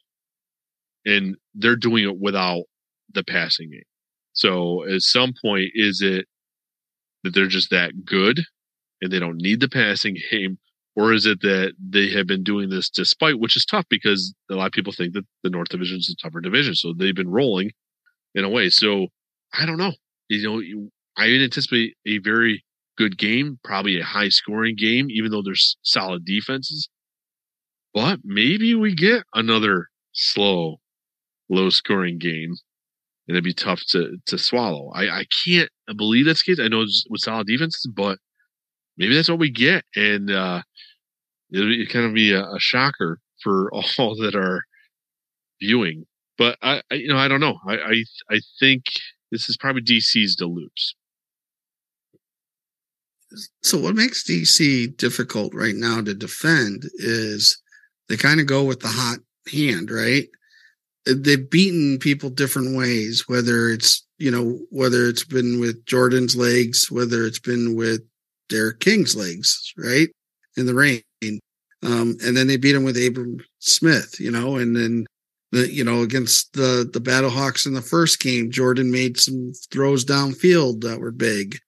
and 1.04 1.36
they're 1.54 1.76
doing 1.76 2.04
it 2.04 2.18
without 2.18 2.64
the 3.12 3.24
passing 3.24 3.70
game. 3.70 3.82
So 4.32 4.84
at 4.88 5.02
some 5.02 5.32
point, 5.44 5.70
is 5.74 6.00
it 6.02 6.26
that 7.22 7.34
they're 7.34 7.46
just 7.46 7.70
that 7.70 8.04
good 8.04 8.40
and 9.00 9.12
they 9.12 9.18
don't 9.18 9.36
need 9.36 9.60
the 9.60 9.68
passing 9.68 10.16
game? 10.30 10.58
Or 10.94 11.12
is 11.12 11.24
it 11.24 11.40
that 11.40 11.72
they 11.82 12.10
have 12.10 12.26
been 12.26 12.42
doing 12.42 12.68
this 12.68 12.90
despite, 12.90 13.40
which 13.40 13.56
is 13.56 13.64
tough 13.64 13.86
because 13.88 14.34
a 14.50 14.54
lot 14.54 14.66
of 14.66 14.72
people 14.72 14.92
think 14.92 15.14
that 15.14 15.24
the 15.42 15.48
North 15.48 15.70
Division 15.70 15.96
is 15.96 16.14
a 16.14 16.22
tougher 16.22 16.40
division. 16.40 16.74
So 16.74 16.92
they've 16.92 17.14
been 17.14 17.30
rolling 17.30 17.70
in 18.34 18.44
a 18.44 18.50
way. 18.50 18.68
So 18.68 19.06
I 19.58 19.64
don't 19.64 19.78
know. 19.78 19.92
You 20.28 20.42
know, 20.42 20.88
I 21.16 21.28
anticipate 21.28 21.94
a 22.06 22.18
very 22.18 22.62
good 22.98 23.16
game, 23.16 23.58
probably 23.64 24.00
a 24.00 24.04
high 24.04 24.28
scoring 24.28 24.76
game, 24.76 25.10
even 25.10 25.30
though 25.30 25.42
there's 25.42 25.78
solid 25.82 26.26
defenses 26.26 26.90
but 27.94 28.20
maybe 28.24 28.74
we 28.74 28.94
get 28.94 29.24
another 29.34 29.88
slow, 30.12 30.76
low 31.48 31.70
scoring 31.70 32.18
game. 32.18 32.56
And 33.28 33.36
it'd 33.36 33.44
be 33.44 33.54
tough 33.54 33.82
to, 33.90 34.16
to 34.26 34.36
swallow. 34.36 34.90
I, 34.94 35.20
I 35.20 35.24
can't 35.44 35.70
believe 35.96 36.26
that's 36.26 36.44
the 36.44 36.56
case. 36.56 36.64
I 36.64 36.68
know 36.68 36.82
it's 36.82 37.06
with 37.08 37.20
solid 37.20 37.46
defenses, 37.46 37.88
but 37.94 38.18
maybe 38.96 39.14
that's 39.14 39.28
what 39.28 39.38
we 39.38 39.50
get. 39.50 39.84
And, 39.94 40.30
uh, 40.30 40.62
it'll 41.52 41.86
kind 41.86 42.06
of 42.06 42.14
be 42.14 42.32
a, 42.32 42.42
a 42.42 42.58
shocker 42.58 43.20
for 43.42 43.70
all 43.98 44.16
that 44.16 44.34
are 44.34 44.64
viewing. 45.60 46.04
But 46.38 46.58
I, 46.62 46.82
I, 46.90 46.94
you 46.94 47.08
know, 47.08 47.18
I 47.18 47.28
don't 47.28 47.40
know. 47.40 47.58
I, 47.68 47.76
I, 47.76 48.04
I 48.30 48.40
think 48.58 48.84
this 49.30 49.48
is 49.48 49.56
probably 49.56 49.82
DC's 49.82 50.34
to 50.36 50.46
lose. 50.46 50.96
So 53.62 53.78
what 53.78 53.94
makes 53.94 54.28
DC 54.28 54.96
difficult 54.96 55.54
right 55.54 55.74
now 55.74 56.02
to 56.02 56.12
defend 56.12 56.82
is 56.96 57.61
they 58.08 58.16
kind 58.16 58.40
of 58.40 58.46
go 58.46 58.64
with 58.64 58.80
the 58.80 58.88
hot 58.88 59.18
hand, 59.52 59.90
right? 59.90 60.28
They've 61.06 61.50
beaten 61.50 61.98
people 61.98 62.30
different 62.30 62.76
ways, 62.76 63.24
whether 63.26 63.70
it's, 63.70 64.06
you 64.18 64.30
know, 64.30 64.60
whether 64.70 65.08
it's 65.08 65.24
been 65.24 65.58
with 65.58 65.84
Jordan's 65.86 66.36
legs, 66.36 66.90
whether 66.90 67.24
it's 67.24 67.40
been 67.40 67.74
with 67.74 68.02
D'Eriq 68.48 68.80
King's 68.80 69.16
legs, 69.16 69.72
right? 69.76 70.08
In 70.56 70.66
the 70.66 70.74
rain. 70.74 71.02
Um, 71.84 72.16
and 72.24 72.36
then 72.36 72.46
they 72.46 72.56
beat 72.56 72.76
him 72.76 72.84
with 72.84 72.96
Abram 72.96 73.38
Smith, 73.58 74.20
you 74.20 74.30
know, 74.30 74.56
and 74.56 74.76
then 74.76 75.06
the, 75.50 75.72
you 75.72 75.82
know, 75.82 76.02
against 76.02 76.52
the, 76.52 76.88
the 76.92 77.00
Battlehawks 77.00 77.66
in 77.66 77.74
the 77.74 77.82
first 77.82 78.20
game, 78.20 78.50
Jordan 78.50 78.90
made 78.90 79.18
some 79.18 79.52
throws 79.70 80.04
downfield 80.04 80.82
that 80.82 81.00
were 81.00 81.10
big, 81.10 81.58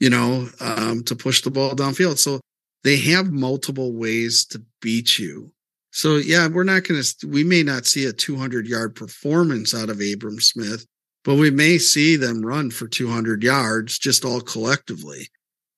you 0.00 0.08
know, 0.08 0.48
um, 0.60 1.04
to 1.04 1.14
push 1.14 1.42
the 1.42 1.50
ball 1.50 1.72
downfield. 1.72 2.18
So 2.18 2.40
they 2.82 2.96
have 2.96 3.30
multiple 3.30 3.92
ways 3.92 4.46
to 4.46 4.62
beat 4.80 5.18
you. 5.18 5.52
So 5.98 6.14
yeah, 6.14 6.46
we're 6.46 6.62
not 6.62 6.84
going 6.84 7.02
to. 7.02 7.26
We 7.26 7.42
may 7.42 7.64
not 7.64 7.84
see 7.84 8.06
a 8.06 8.12
200 8.12 8.68
yard 8.68 8.94
performance 8.94 9.74
out 9.74 9.90
of 9.90 10.00
Abram 10.00 10.38
Smith, 10.38 10.86
but 11.24 11.34
we 11.34 11.50
may 11.50 11.76
see 11.78 12.14
them 12.14 12.46
run 12.46 12.70
for 12.70 12.86
200 12.86 13.42
yards 13.42 13.98
just 13.98 14.24
all 14.24 14.40
collectively, 14.40 15.26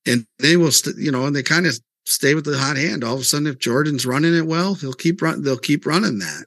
and 0.04 0.26
they 0.38 0.58
will. 0.58 0.72
St- 0.72 0.98
you 0.98 1.10
know, 1.10 1.24
and 1.24 1.34
they 1.34 1.42
kind 1.42 1.66
of 1.66 1.80
stay 2.04 2.34
with 2.34 2.44
the 2.44 2.58
hot 2.58 2.76
hand. 2.76 3.02
All 3.02 3.14
of 3.14 3.20
a 3.20 3.24
sudden, 3.24 3.46
if 3.46 3.58
Jordan's 3.60 4.04
running 4.04 4.36
it 4.36 4.44
well, 4.44 4.74
he'll 4.74 4.92
keep 4.92 5.22
run. 5.22 5.42
They'll 5.42 5.56
keep 5.56 5.86
running 5.86 6.18
that. 6.18 6.44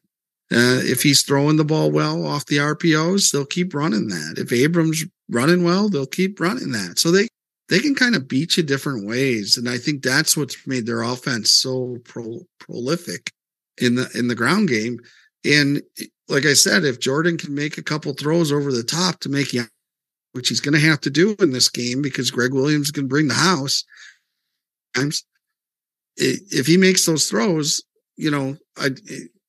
Uh, 0.51 0.81
if 0.83 1.01
he's 1.01 1.23
throwing 1.23 1.57
the 1.57 1.65
ball 1.65 1.89
well 1.89 2.27
off 2.27 2.45
the 2.45 2.57
RPOs, 2.57 3.31
they'll 3.31 3.43
keep 3.43 3.73
running 3.73 4.07
that. 4.09 4.35
If 4.37 4.53
Abram's 4.53 5.03
running 5.31 5.63
well, 5.63 5.89
they'll 5.89 6.05
keep 6.05 6.39
running 6.39 6.73
that. 6.73 6.99
So 6.99 7.09
they 7.09 7.27
they 7.69 7.79
can 7.79 7.95
kind 7.95 8.15
of 8.15 8.27
beat 8.27 8.55
you 8.55 8.61
different 8.61 9.07
ways, 9.07 9.57
and 9.57 9.67
I 9.67 9.79
think 9.79 10.03
that's 10.03 10.37
what's 10.37 10.67
made 10.67 10.85
their 10.85 11.01
offense 11.01 11.51
so 11.51 11.97
pro- 12.03 12.45
prolific 12.59 13.31
in 13.79 13.95
the 13.95 14.09
in 14.15 14.27
the 14.27 14.35
ground 14.35 14.69
game. 14.69 14.99
And 15.45 15.81
like 16.27 16.45
I 16.45 16.53
said, 16.53 16.85
if 16.85 16.99
Jordan 16.99 17.37
can 17.37 17.53
make 17.53 17.77
a 17.77 17.83
couple 17.83 18.13
throws 18.13 18.51
over 18.51 18.71
the 18.71 18.83
top 18.83 19.19
to 19.21 19.29
make 19.29 19.53
you, 19.53 19.65
which 20.31 20.49
he's 20.49 20.61
going 20.61 20.73
to 20.73 20.87
have 20.87 21.01
to 21.01 21.09
do 21.09 21.35
in 21.39 21.51
this 21.51 21.69
game 21.69 22.01
because 22.01 22.31
Gregg 22.31 22.53
Williams 22.53 22.91
can 22.91 23.07
bring 23.07 23.27
the 23.27 23.33
house. 23.33 23.83
if 26.15 26.67
he 26.67 26.77
makes 26.77 27.05
those 27.05 27.27
throws, 27.27 27.81
you 28.15 28.31
know, 28.31 28.55
I, 28.77 28.89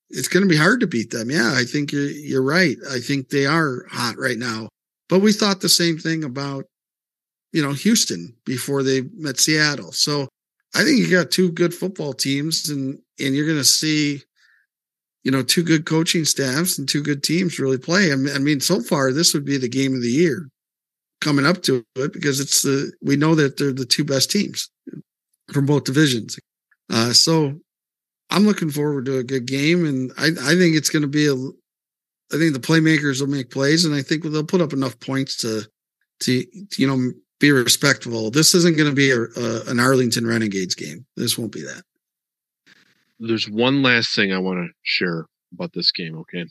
it's 0.09 0.27
going 0.27 0.43
to 0.43 0.49
be 0.49 0.57
hard 0.57 0.79
to 0.81 0.87
beat 0.87 1.11
them. 1.11 1.29
Yeah, 1.29 1.53
I 1.55 1.63
think 1.63 1.91
you're, 1.91 2.09
you're 2.09 2.43
right. 2.43 2.77
I 2.91 2.99
think 2.99 3.29
they 3.29 3.45
are 3.45 3.85
hot 3.89 4.17
right 4.17 4.37
now. 4.37 4.69
But 5.09 5.19
we 5.19 5.33
thought 5.33 5.61
the 5.61 5.69
same 5.69 5.97
thing 5.97 6.23
about, 6.23 6.65
you 7.51 7.61
know, 7.61 7.73
Houston 7.73 8.35
before 8.45 8.83
they 8.83 9.01
met 9.15 9.39
Seattle. 9.39 9.91
So 9.91 10.27
I 10.75 10.83
think 10.83 10.99
you 10.99 11.09
got 11.09 11.31
two 11.31 11.51
good 11.51 11.73
football 11.73 12.13
teams 12.13 12.69
and, 12.69 12.99
and 13.19 13.33
you're 13.33 13.45
going 13.45 13.57
to 13.57 13.63
see, 13.63 14.21
you 15.23 15.31
know, 15.31 15.41
two 15.41 15.63
good 15.63 15.85
coaching 15.85 16.25
staffs 16.25 16.77
and 16.77 16.87
two 16.87 17.01
good 17.01 17.23
teams 17.23 17.59
really 17.59 17.77
play. 17.77 18.11
I 18.11 18.15
mean, 18.15 18.59
so 18.59 18.81
far, 18.81 19.11
this 19.11 19.33
would 19.33 19.45
be 19.45 19.57
the 19.57 19.69
game 19.69 19.95
of 19.95 20.01
the 20.01 20.09
year 20.09 20.49
coming 21.21 21.45
up 21.45 21.63
to 21.63 21.83
it 21.95 22.13
because 22.13 22.39
it's 22.39 22.61
the, 22.61 22.91
we 23.01 23.15
know 23.15 23.35
that 23.35 23.57
they're 23.57 23.71
the 23.71 23.85
two 23.85 24.03
best 24.03 24.29
teams 24.29 24.69
from 25.53 25.65
both 25.65 25.85
divisions. 25.85 26.37
Uh, 26.91 27.13
so 27.13 27.59
I'm 28.29 28.45
looking 28.45 28.69
forward 28.69 29.05
to 29.05 29.19
a 29.19 29.23
good 29.23 29.45
game, 29.45 29.85
and 29.85 30.11
I, 30.17 30.27
I 30.27 30.55
think 30.55 30.75
it's 30.75 30.89
going 30.89 31.01
to 31.03 31.07
be 31.07 31.27
a. 31.27 31.35
I 32.33 32.39
think 32.39 32.53
the 32.53 32.59
playmakers 32.59 33.21
will 33.21 33.27
make 33.27 33.51
plays, 33.51 33.85
and 33.85 33.93
I 33.93 34.01
think 34.01 34.23
they'll 34.23 34.43
put 34.43 34.61
up 34.61 34.73
enough 34.73 34.99
points 34.99 35.37
to, 35.37 35.63
to 36.21 36.43
you 36.77 36.87
know, 36.87 37.11
be 37.39 37.51
respectful. 37.51 38.31
This 38.31 38.55
isn't 38.55 38.77
going 38.77 38.89
to 38.89 38.95
be 38.95 39.11
a, 39.11 39.21
a, 39.21 39.69
an 39.69 39.79
Arlington 39.79 40.25
Renegades 40.25 40.75
game. 40.75 41.05
This 41.15 41.37
won't 41.37 41.51
be 41.51 41.61
that. 41.61 41.83
There's 43.19 43.49
one 43.49 43.81
last 43.81 44.15
thing 44.15 44.33
I 44.33 44.39
want 44.39 44.59
to 44.59 44.73
share 44.83 45.25
about 45.53 45.73
this 45.73 45.91
game. 45.91 46.17
Okay, 46.19 46.45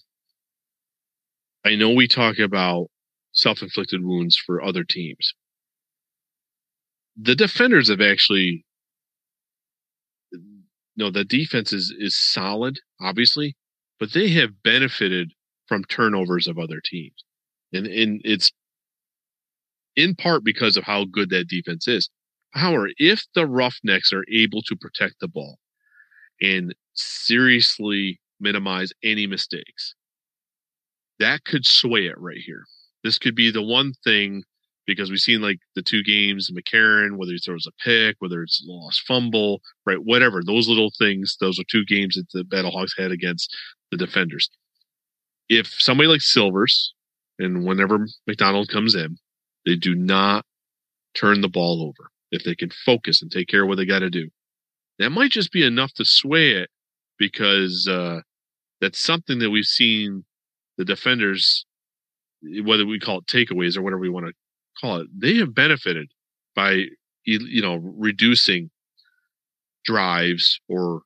I 1.64 1.74
know 1.74 1.90
we 1.90 2.08
talk 2.08 2.38
about 2.38 2.88
self-inflicted 3.32 4.04
wounds 4.04 4.36
for 4.36 4.62
other 4.62 4.84
teams. 4.84 5.34
The 7.16 7.34
defenders 7.34 7.88
have 7.88 8.00
actually 8.00 8.64
no, 10.96 11.10
the 11.10 11.24
defense 11.24 11.72
is 11.72 11.94
is 11.98 12.16
solid, 12.16 12.78
obviously, 13.00 13.56
but 13.98 14.12
they 14.12 14.28
have 14.30 14.62
benefited 14.62 15.32
from 15.66 15.84
turnovers 15.84 16.46
of 16.46 16.58
other 16.58 16.80
teams, 16.84 17.24
and 17.72 17.86
and 17.86 18.20
it's 18.24 18.52
in 19.96 20.14
part 20.14 20.44
because 20.44 20.76
of 20.76 20.84
how 20.84 21.04
good 21.04 21.30
that 21.30 21.48
defense 21.48 21.88
is. 21.88 22.08
However, 22.52 22.90
if 22.98 23.24
the 23.34 23.46
Roughnecks 23.46 24.12
are 24.12 24.24
able 24.32 24.62
to 24.62 24.76
protect 24.76 25.16
the 25.20 25.28
ball 25.28 25.58
and 26.40 26.74
seriously 26.94 28.20
minimize 28.40 28.92
any 29.02 29.26
mistakes, 29.26 29.94
that 31.18 31.44
could 31.44 31.66
sway 31.66 32.06
it 32.06 32.18
right 32.18 32.40
here. 32.44 32.64
This 33.02 33.18
could 33.18 33.34
be 33.34 33.50
the 33.50 33.62
one 33.62 33.92
thing 34.04 34.44
because 34.86 35.10
we've 35.10 35.18
seen 35.18 35.40
like 35.40 35.58
the 35.74 35.82
two 35.82 36.02
games, 36.02 36.50
McCarron, 36.50 37.16
whether 37.16 37.32
he 37.32 37.38
throws 37.38 37.66
a 37.66 37.72
pick, 37.82 38.16
whether 38.18 38.42
it's 38.42 38.62
lost 38.66 39.02
fumble, 39.06 39.60
right, 39.86 40.02
whatever, 40.02 40.42
those 40.44 40.68
little 40.68 40.92
things, 40.98 41.36
those 41.40 41.58
are 41.58 41.64
two 41.70 41.84
games 41.84 42.16
that 42.16 42.26
the 42.32 42.44
Battlehawks 42.44 42.98
had 42.98 43.10
against 43.10 43.54
the 43.90 43.96
defenders. 43.96 44.50
If 45.48 45.68
somebody 45.78 46.08
like 46.08 46.20
Silvers, 46.20 46.94
and 47.38 47.64
whenever 47.64 48.06
McDonald 48.26 48.68
comes 48.68 48.94
in, 48.94 49.16
they 49.66 49.76
do 49.76 49.94
not 49.94 50.44
turn 51.14 51.40
the 51.40 51.48
ball 51.48 51.82
over. 51.82 52.10
If 52.30 52.44
they 52.44 52.54
can 52.54 52.70
focus 52.70 53.22
and 53.22 53.30
take 53.30 53.48
care 53.48 53.62
of 53.62 53.68
what 53.68 53.76
they 53.76 53.86
got 53.86 54.00
to 54.00 54.10
do, 54.10 54.28
that 54.98 55.10
might 55.10 55.30
just 55.30 55.52
be 55.52 55.64
enough 55.64 55.92
to 55.94 56.04
sway 56.04 56.50
it 56.52 56.70
because 57.18 57.88
uh, 57.88 58.20
that's 58.80 58.98
something 58.98 59.38
that 59.38 59.50
we've 59.50 59.64
seen 59.64 60.24
the 60.76 60.84
defenders, 60.84 61.64
whether 62.64 62.86
we 62.86 62.98
call 62.98 63.18
it 63.18 63.26
takeaways 63.26 63.76
or 63.76 63.82
whatever 63.82 64.00
we 64.00 64.08
want 64.08 64.26
to 64.26 64.32
call 64.80 64.98
it, 64.98 65.08
they 65.16 65.36
have 65.36 65.54
benefited 65.54 66.10
by 66.54 66.84
you 67.24 67.62
know 67.62 67.76
reducing 67.76 68.70
drives 69.84 70.60
or 70.68 71.02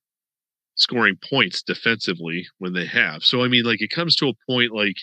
scoring 0.77 1.17
points 1.29 1.63
defensively 1.63 2.47
when 2.59 2.73
they 2.73 2.87
have. 2.87 3.23
So 3.23 3.43
I 3.43 3.49
mean, 3.49 3.65
like 3.65 3.83
it 3.83 3.91
comes 3.91 4.17
to 4.17 4.29
a 4.29 4.51
point 4.51 4.73
like 4.73 4.97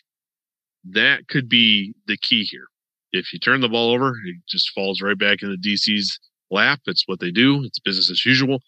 that 0.92 1.28
could 1.28 1.50
be 1.50 1.94
the 2.08 2.18
key 2.18 2.44
here. 2.44 2.68
If 3.16 3.34
you 3.34 3.40
turn 3.40 3.62
the 3.62 3.70
ball 3.70 3.94
over, 3.94 4.10
it 4.26 4.36
just 4.48 4.72
falls 4.74 5.02
right 5.02 5.18
back 5.18 5.42
in 5.42 5.50
the 5.50 5.58
DC's 5.58 6.20
lap. 6.52 6.80
It's 6.86 7.04
what 7.08 7.20
they 7.20 7.32
do. 7.32 7.64
It's 7.64 7.80
business 7.80 8.12
as 8.12 8.26
usual. 8.26 8.60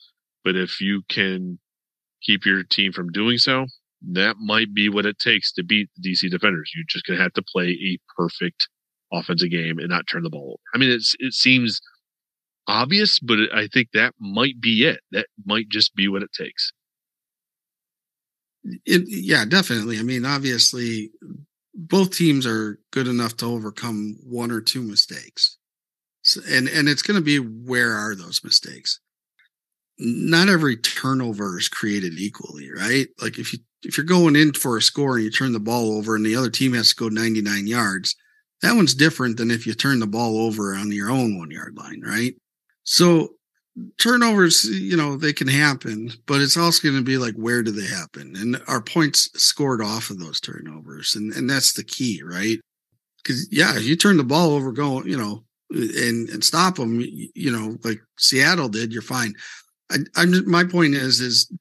But 0.44 0.56
if 0.56 0.80
you 0.82 1.04
can 1.10 1.60
keep 2.22 2.46
your 2.46 2.64
team 2.64 2.92
from 2.92 3.12
doing 3.12 3.38
so, 3.38 3.66
that 4.14 4.38
might 4.40 4.74
be 4.74 4.90
what 4.90 5.06
it 5.06 5.20
takes 5.20 5.52
to 5.54 5.64
beat 5.64 5.90
the 5.98 6.12
DC 6.12 6.30
defenders. 6.30 6.72
You're 6.76 6.86
just 6.88 7.06
going 7.06 7.18
to 7.18 7.24
have 7.24 7.34
to 7.34 7.42
play 7.42 7.70
a 7.70 8.00
perfect 8.16 8.70
offensive 9.12 9.52
game 9.52 9.80
and 9.80 9.90
not 9.90 10.06
turn 10.08 10.24
the 10.24 10.30
ball 10.30 10.52
over. 10.52 10.62
I 10.74 10.78
mean, 10.78 10.92
it's 10.92 11.16
it 11.20 11.34
seems 11.34 11.82
obvious, 12.68 13.20
but 13.20 13.40
I 13.54 13.68
think 13.68 13.90
that 13.94 14.14
might 14.20 14.60
be 14.62 14.86
it. 14.86 15.00
That 15.12 15.28
might 15.46 15.70
just 15.70 15.96
be 15.96 16.08
what 16.08 16.24
it 16.24 16.32
takes. 16.34 16.72
It, 18.86 19.04
yeah, 19.08 19.46
definitely. 19.46 19.98
I 20.00 20.04
mean, 20.04 20.26
obviously, 20.26 21.12
both 21.78 22.12
teams 22.12 22.48
are 22.48 22.80
good 22.92 23.08
enough 23.08 23.38
to 23.38 23.46
overcome 23.46 24.18
one 24.24 24.52
or 24.52 24.60
two 24.62 24.82
mistakes, 24.82 25.58
so, 26.24 26.42
and 26.50 26.68
and 26.68 26.90
it's 26.90 27.04
going 27.04 27.16
to 27.16 27.24
be 27.24 27.38
where 27.38 27.94
are 27.94 28.16
those 28.16 28.44
mistakes? 28.44 29.00
Not 30.00 30.50
every 30.50 30.78
turnover 30.78 31.58
is 31.58 31.70
created 31.70 32.14
equally, 32.18 32.70
right? 32.72 33.08
Like 33.22 33.38
if 33.38 33.54
you 33.54 33.60
if 33.84 33.96
you're 33.96 34.06
going 34.06 34.36
in 34.36 34.54
for 34.54 34.76
a 34.76 34.82
score 34.82 35.16
and 35.16 35.24
you 35.24 35.32
turn 35.32 35.54
the 35.54 35.60
ball 35.60 35.96
over 35.96 36.16
and 36.16 36.26
the 36.26 36.36
other 36.36 36.50
team 36.50 36.74
has 36.74 36.90
to 36.90 36.96
go 36.96 37.10
99 37.10 37.68
yards, 37.68 38.16
that 38.62 38.76
one's 38.76 38.96
different 38.96 39.38
than 39.38 39.52
if 39.52 39.68
you 39.68 39.74
turn 39.74 40.00
the 40.00 40.08
ball 40.08 40.40
over 40.40 40.74
on 40.74 40.92
your 40.92 41.12
own 41.12 41.38
one 41.38 41.52
yard 41.52 41.78
line, 41.78 42.02
right? 42.02 42.34
So 42.84 43.37
turnovers, 43.98 44.64
you 44.64 44.98
know, 44.98 45.18
they 45.18 45.34
can 45.34 45.48
happen, 45.48 46.12
but 46.26 46.42
it's 46.42 46.58
also 46.58 46.84
going 46.84 46.98
to 47.00 47.04
be 47.04 47.18
like, 47.18 47.36
where 47.36 47.64
do 47.64 47.72
they 47.72 47.88
happen? 47.88 48.36
And 48.36 48.62
our 48.68 48.82
points 48.82 49.30
scored 49.42 49.82
off 49.82 50.10
of 50.10 50.20
those 50.20 50.40
turnovers. 50.40 51.16
And, 51.16 51.34
and 51.34 51.50
that's 51.50 51.74
the 51.74 51.84
key, 51.84 52.22
right? 52.24 52.60
Cause 53.26 53.48
yeah, 53.52 53.76
if 53.76 53.84
you 53.84 53.96
turn 53.96 54.18
the 54.18 54.24
ball 54.24 54.52
over, 54.52 54.72
going, 54.72 55.08
you 55.08 55.18
know, 55.18 55.44
and, 55.70 56.30
and 56.30 56.44
stop 56.44 56.76
them, 56.76 57.02
you 57.02 57.52
know, 57.52 57.78
like 57.84 58.00
Seattle 58.18 58.70
did, 58.70 58.94
you're 58.94 59.02
fine. 59.02 59.34
I, 59.92 59.98
I'm, 60.16 60.50
my 60.50 60.64
point 60.64 60.96
is, 60.96 61.20
is, 61.20 61.52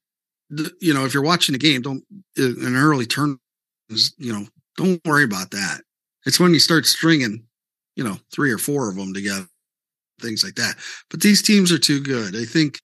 you 0.79 0.93
know, 0.93 1.05
if 1.05 1.13
you're 1.13 1.23
watching 1.23 1.55
a 1.55 1.57
game, 1.57 1.81
don't, 1.81 2.03
an 2.37 2.75
early 2.75 3.05
turn, 3.05 3.37
you 4.17 4.31
know, 4.31 4.47
don't 4.77 5.01
worry 5.05 5.23
about 5.23 5.51
that 5.51 5.81
it's 6.27 6.41
when 6.41 6.53
you 6.53 6.59
start 6.59 6.85
stringing, 6.85 7.45
you 7.95 8.03
know, 8.03 8.17
three 8.33 8.51
or 8.51 8.57
four 8.57 8.89
of 8.89 8.97
them 8.97 9.13
together, 9.13 9.47
things 10.21 10.43
like 10.43 10.55
that. 10.55 10.75
But 11.09 11.21
these 11.21 11.41
teams 11.41 11.71
are 11.71 11.77
too 11.77 12.01
good. 12.01 12.35
I 12.35 12.45
think, 12.45 12.79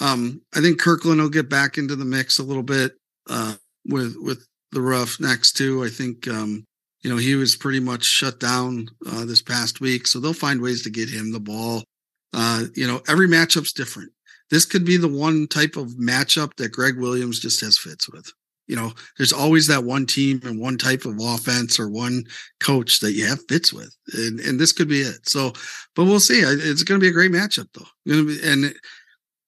um, 0.00 0.40
I 0.54 0.60
think 0.60 0.80
Kirkland 0.80 1.20
will 1.20 1.28
get 1.28 1.48
back 1.48 1.78
into 1.78 1.96
the 1.96 2.04
mix 2.04 2.38
a 2.38 2.44
little 2.44 2.62
bit, 2.62 2.92
uh, 3.28 3.54
with, 3.84 4.16
with 4.18 4.46
the 4.72 4.80
Roughnecks 4.80 5.52
too. 5.52 5.84
I 5.84 5.88
think, 5.88 6.28
um, 6.28 6.64
you 7.02 7.10
know, 7.10 7.16
he 7.16 7.34
was 7.34 7.56
pretty 7.56 7.80
much 7.80 8.04
shut 8.04 8.40
down, 8.40 8.88
uh, 9.06 9.24
this 9.24 9.42
past 9.42 9.80
week. 9.80 10.06
So 10.06 10.20
they'll 10.20 10.32
find 10.32 10.60
ways 10.60 10.82
to 10.82 10.90
get 10.90 11.08
him 11.08 11.32
the 11.32 11.40
ball. 11.40 11.84
Uh, 12.32 12.64
you 12.74 12.86
know, 12.86 13.00
every 13.08 13.28
matchup's 13.28 13.72
different. 13.72 14.12
This 14.50 14.64
could 14.64 14.84
be 14.84 14.96
the 14.96 15.08
one 15.08 15.46
type 15.46 15.76
of 15.76 15.88
matchup 15.98 16.54
that 16.56 16.72
Gregg 16.72 16.98
Williams 16.98 17.40
just 17.40 17.60
has 17.60 17.78
fits 17.78 18.10
with 18.10 18.32
you 18.68 18.76
know, 18.76 18.92
there's 19.16 19.32
always 19.32 19.66
that 19.66 19.84
one 19.84 20.06
team 20.06 20.40
and 20.44 20.60
one 20.60 20.76
type 20.76 21.04
of 21.06 21.18
offense 21.20 21.80
or 21.80 21.88
one 21.88 22.24
coach 22.60 23.00
that 23.00 23.12
you 23.12 23.26
have 23.26 23.40
fits 23.48 23.72
with, 23.72 23.94
and 24.12 24.38
and 24.40 24.60
this 24.60 24.72
could 24.72 24.88
be 24.88 25.00
it. 25.00 25.28
So, 25.28 25.52
but 25.96 26.04
we'll 26.04 26.20
see. 26.20 26.40
It's 26.40 26.82
going 26.82 27.00
to 27.00 27.04
be 27.04 27.08
a 27.08 27.12
great 27.12 27.32
matchup, 27.32 27.68
though. 27.72 27.86
Be, 28.04 28.38
and 28.44 28.74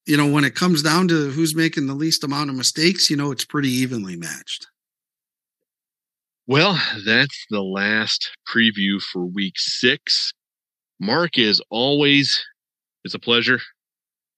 you 0.06 0.16
know, 0.16 0.26
when 0.26 0.44
it 0.44 0.54
comes 0.54 0.82
down 0.82 1.06
to 1.08 1.30
who's 1.30 1.54
making 1.54 1.86
the 1.86 1.94
least 1.94 2.24
amount 2.24 2.50
of 2.50 2.56
mistakes, 2.56 3.10
you 3.10 3.16
know, 3.16 3.30
it's 3.30 3.44
pretty 3.44 3.68
evenly 3.68 4.16
matched. 4.16 4.66
Well, 6.46 6.80
that's 7.06 7.46
the 7.50 7.62
last 7.62 8.30
preview 8.48 9.00
for 9.00 9.24
Week 9.24 9.54
Six. 9.56 10.32
Mark, 10.98 11.38
is 11.38 11.62
always, 11.70 12.44
it's 13.04 13.14
a 13.14 13.18
pleasure. 13.18 13.60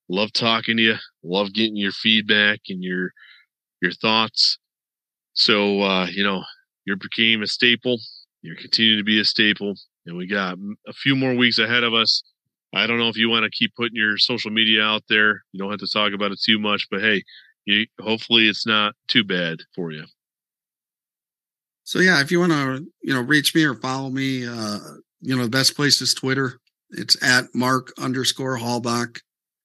Love 0.09 0.33
talking 0.33 0.77
to 0.77 0.83
you. 0.83 0.97
Love 1.25 1.55
getting 1.55 1.77
your 1.77 1.93
feedback 1.93 2.61
and 2.69 2.83
your 2.83 3.13
your 3.81 3.93
thoughts. 3.93 4.59
So, 5.35 5.81
uh, 5.83 6.07
you 6.07 6.25
know, 6.25 6.43
you 6.85 6.97
became 6.97 7.43
a 7.43 7.47
staple. 7.47 7.99
You're 8.43 8.57
continuing 8.57 8.99
to 8.99 9.05
be 9.05 9.21
a 9.21 9.25
staple. 9.25 9.75
And 10.07 10.17
we 10.17 10.27
got 10.27 10.59
a 10.87 10.93
few 10.93 11.15
more 11.15 11.35
weeks 11.35 11.59
ahead 11.59 11.85
of 11.85 11.95
us. 11.95 12.23
I 12.75 12.87
don't 12.87 12.99
know 12.99 13.09
if 13.09 13.17
you 13.17 13.29
want 13.29 13.45
to 13.45 13.51
keep 13.51 13.75
putting 13.77 13.97
your 13.97 14.19
social 14.19 14.51
media 14.51 14.83
out 14.83 15.03
there. 15.09 15.43
You 15.53 15.59
don't 15.59 15.71
have 15.71 15.81
to 15.81 15.89
talk 15.93 16.13
about 16.13 16.33
it 16.33 16.41
too 16.43 16.59
much, 16.59 16.87
but 16.91 17.01
hey, 17.01 17.23
you, 17.67 17.87
hopefully 18.01 18.49
it's 18.49 18.67
not 18.67 18.95
too 19.09 19.25
bad 19.25 19.59
for 19.75 19.93
you. 19.93 20.05
So 21.85 21.99
yeah, 21.99 22.21
if 22.21 22.31
you 22.31 22.41
want 22.41 22.53
to, 22.53 22.87
you 23.03 23.15
know, 23.15 23.21
reach 23.21 23.55
me 23.55 23.65
or 23.65 23.75
follow 23.75 24.09
me, 24.09 24.47
uh, 24.47 24.79
you 25.21 25.37
know, 25.37 25.43
the 25.43 25.51
best 25.51 25.77
place 25.77 26.01
is 26.01 26.15
Twitter. 26.15 26.59
It's 26.91 27.23
at 27.23 27.45
Mark 27.55 27.93
underscore 27.99 28.59
Halbach. 28.59 29.21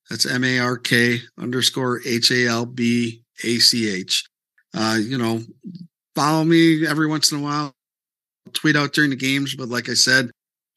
That's 0.10 0.26
M 0.26 0.44
A 0.44 0.60
R 0.60 0.78
K 0.78 1.20
underscore 1.38 2.02
H 2.06 2.32
A 2.32 2.48
L 2.48 2.66
B 2.66 3.24
A 3.44 3.58
C 3.58 3.90
H 3.90 4.24
uh, 4.76 4.98
you 5.00 5.18
know, 5.18 5.42
follow 6.16 6.44
me 6.44 6.86
every 6.86 7.08
once 7.08 7.32
in 7.32 7.40
a 7.40 7.42
while. 7.42 7.74
tweet 8.54 8.76
out 8.76 8.94
during 8.94 9.10
the 9.10 9.16
games, 9.16 9.56
but 9.56 9.70
like 9.70 9.90
I 9.90 9.94
said, 9.94 10.32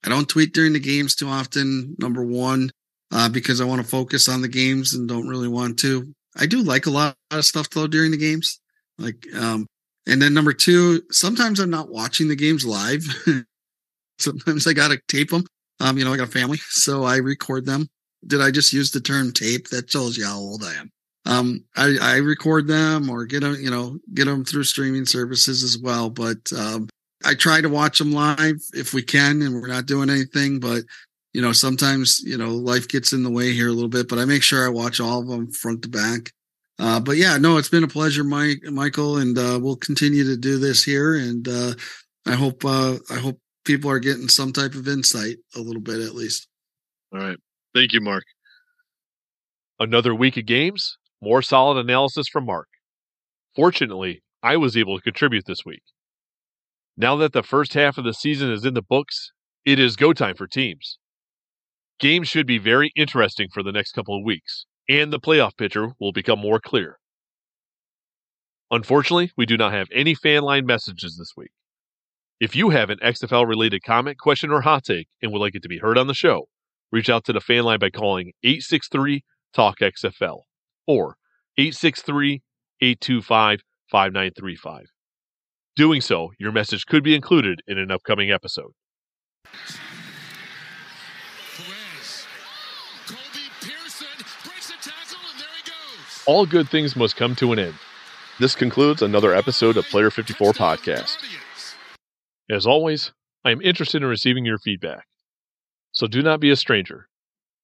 I 0.04 0.08
don't 0.08 0.28
tweet 0.28 0.54
during 0.54 0.72
the 0.72 0.80
games 0.80 1.14
too 1.14 1.28
often. 1.28 1.94
Number 1.98 2.24
one, 2.24 2.70
uh, 3.12 3.28
because 3.28 3.60
I 3.60 3.64
want 3.64 3.82
to 3.82 3.88
focus 3.88 4.28
on 4.28 4.42
the 4.42 4.48
games 4.48 4.94
and 4.94 5.08
don't 5.08 5.28
really 5.28 5.48
want 5.48 5.78
to. 5.80 6.12
I 6.36 6.46
do 6.46 6.62
like 6.62 6.86
a 6.86 6.90
lot 6.90 7.16
of 7.30 7.44
stuff 7.44 7.70
though 7.70 7.86
during 7.86 8.10
the 8.10 8.16
games. 8.16 8.60
Like, 8.98 9.26
um, 9.34 9.66
and 10.06 10.20
then 10.20 10.34
number 10.34 10.52
two, 10.52 11.02
sometimes 11.10 11.60
I'm 11.60 11.70
not 11.70 11.90
watching 11.90 12.28
the 12.28 12.36
games 12.36 12.64
live. 12.64 13.04
sometimes 14.18 14.66
I 14.66 14.72
got 14.72 14.88
to 14.88 15.00
tape 15.08 15.30
them. 15.30 15.44
Um, 15.80 15.98
you 15.98 16.04
know, 16.04 16.12
I 16.12 16.16
got 16.16 16.28
a 16.28 16.30
family, 16.32 16.58
so 16.68 17.04
I 17.04 17.16
record 17.16 17.66
them. 17.66 17.88
Did 18.26 18.40
I 18.40 18.50
just 18.50 18.72
use 18.72 18.90
the 18.90 19.00
term 19.00 19.32
tape? 19.32 19.68
That 19.68 19.90
tells 19.90 20.16
you 20.16 20.26
how 20.26 20.38
old 20.38 20.62
I 20.62 20.74
am. 20.74 20.90
Um, 21.26 21.64
I, 21.76 21.96
I 22.00 22.16
record 22.16 22.66
them 22.66 23.10
or 23.10 23.26
get 23.26 23.40
them, 23.40 23.56
you 23.60 23.70
know, 23.70 23.98
get 24.14 24.24
them 24.24 24.44
through 24.44 24.64
streaming 24.64 25.06
services 25.06 25.62
as 25.62 25.78
well. 25.78 26.10
But, 26.10 26.52
um, 26.52 26.88
I 27.24 27.34
try 27.34 27.60
to 27.60 27.68
watch 27.68 27.98
them 27.98 28.12
live 28.12 28.62
if 28.72 28.94
we 28.94 29.02
can 29.02 29.42
and 29.42 29.54
we're 29.54 29.68
not 29.68 29.84
doing 29.84 30.08
anything, 30.08 30.58
but 30.58 30.84
you 31.32 31.40
know, 31.40 31.52
sometimes, 31.52 32.20
you 32.24 32.36
know, 32.36 32.50
life 32.50 32.88
gets 32.88 33.12
in 33.12 33.22
the 33.22 33.30
way 33.30 33.52
here 33.52 33.68
a 33.68 33.72
little 33.72 33.88
bit, 33.88 34.08
but 34.08 34.18
I 34.18 34.24
make 34.24 34.42
sure 34.42 34.64
I 34.64 34.68
watch 34.68 35.00
all 35.00 35.20
of 35.20 35.28
them 35.28 35.50
front 35.52 35.82
to 35.82 35.88
back. 35.88 36.32
Uh, 36.78 36.98
but 36.98 37.16
yeah, 37.16 37.36
no, 37.36 37.56
it's 37.56 37.68
been 37.68 37.84
a 37.84 37.88
pleasure, 37.88 38.24
Mike, 38.24 38.62
Michael, 38.64 39.18
and 39.18 39.38
uh, 39.38 39.58
we'll 39.60 39.76
continue 39.76 40.24
to 40.24 40.36
do 40.36 40.58
this 40.58 40.82
here. 40.82 41.14
And 41.14 41.46
uh, 41.46 41.74
I 42.26 42.32
hope 42.32 42.64
uh, 42.64 42.96
I 43.10 43.16
hope 43.16 43.38
people 43.64 43.90
are 43.90 43.98
getting 43.98 44.28
some 44.28 44.52
type 44.52 44.74
of 44.74 44.88
insight, 44.88 45.36
a 45.54 45.60
little 45.60 45.82
bit 45.82 46.00
at 46.00 46.14
least. 46.14 46.48
All 47.12 47.20
right, 47.20 47.36
thank 47.74 47.92
you, 47.92 48.00
Mark. 48.00 48.24
Another 49.78 50.14
week 50.14 50.36
of 50.38 50.46
games, 50.46 50.96
more 51.20 51.42
solid 51.42 51.78
analysis 51.78 52.28
from 52.28 52.46
Mark. 52.46 52.68
Fortunately, 53.54 54.22
I 54.42 54.56
was 54.56 54.76
able 54.76 54.96
to 54.96 55.02
contribute 55.02 55.44
this 55.46 55.64
week. 55.64 55.82
Now 56.96 57.16
that 57.16 57.32
the 57.32 57.42
first 57.42 57.74
half 57.74 57.98
of 57.98 58.04
the 58.04 58.14
season 58.14 58.50
is 58.50 58.64
in 58.64 58.74
the 58.74 58.82
books, 58.82 59.32
it 59.64 59.78
is 59.78 59.96
go 59.96 60.12
time 60.12 60.34
for 60.34 60.46
teams. 60.46 60.98
Games 61.98 62.28
should 62.28 62.46
be 62.46 62.58
very 62.58 62.92
interesting 62.96 63.48
for 63.52 63.62
the 63.62 63.72
next 63.72 63.92
couple 63.92 64.16
of 64.16 64.24
weeks, 64.24 64.64
and 64.88 65.12
the 65.12 65.20
playoff 65.20 65.56
picture 65.56 65.92
will 66.00 66.12
become 66.12 66.38
more 66.38 66.60
clear. 66.60 66.98
Unfortunately, 68.70 69.32
we 69.36 69.44
do 69.44 69.56
not 69.56 69.72
have 69.72 69.88
any 69.92 70.14
fan 70.14 70.42
line 70.42 70.64
messages 70.64 71.16
this 71.18 71.32
week. 71.36 71.50
If 72.38 72.56
you 72.56 72.70
have 72.70 72.88
an 72.88 72.98
XFL 73.04 73.46
related 73.46 73.82
comment, 73.82 74.16
question, 74.18 74.50
or 74.50 74.62
hot 74.62 74.84
take 74.84 75.08
and 75.20 75.32
would 75.32 75.40
like 75.40 75.54
it 75.54 75.62
to 75.62 75.68
be 75.68 75.78
heard 75.78 75.98
on 75.98 76.06
the 76.06 76.14
show, 76.14 76.48
reach 76.90 77.10
out 77.10 77.24
to 77.24 77.34
the 77.34 77.40
fan 77.40 77.64
line 77.64 77.80
by 77.80 77.90
calling 77.90 78.32
863 78.42 79.22
Talk 79.52 79.80
XFL 79.80 80.42
or 80.90 81.16
863 81.56 82.42
825 82.80 83.60
5935. 83.90 84.86
Doing 85.76 86.00
so, 86.00 86.32
your 86.38 86.52
message 86.52 86.86
could 86.86 87.04
be 87.04 87.14
included 87.14 87.62
in 87.66 87.78
an 87.78 87.90
upcoming 87.90 88.30
episode. 88.30 88.72
All 96.26 96.46
good 96.46 96.68
things 96.68 96.96
must 96.96 97.16
come 97.16 97.34
to 97.36 97.52
an 97.52 97.58
end. 97.58 97.74
This 98.38 98.54
concludes 98.54 99.02
another 99.02 99.34
episode 99.34 99.76
of 99.76 99.84
Player 99.86 100.10
54 100.10 100.52
Podcast. 100.52 101.16
As 102.50 102.66
always, 102.66 103.12
I 103.44 103.50
am 103.50 103.60
interested 103.62 104.02
in 104.02 104.08
receiving 104.08 104.44
your 104.44 104.58
feedback. 104.58 105.04
So 105.92 106.06
do 106.06 106.22
not 106.22 106.40
be 106.40 106.50
a 106.50 106.56
stranger. 106.56 107.08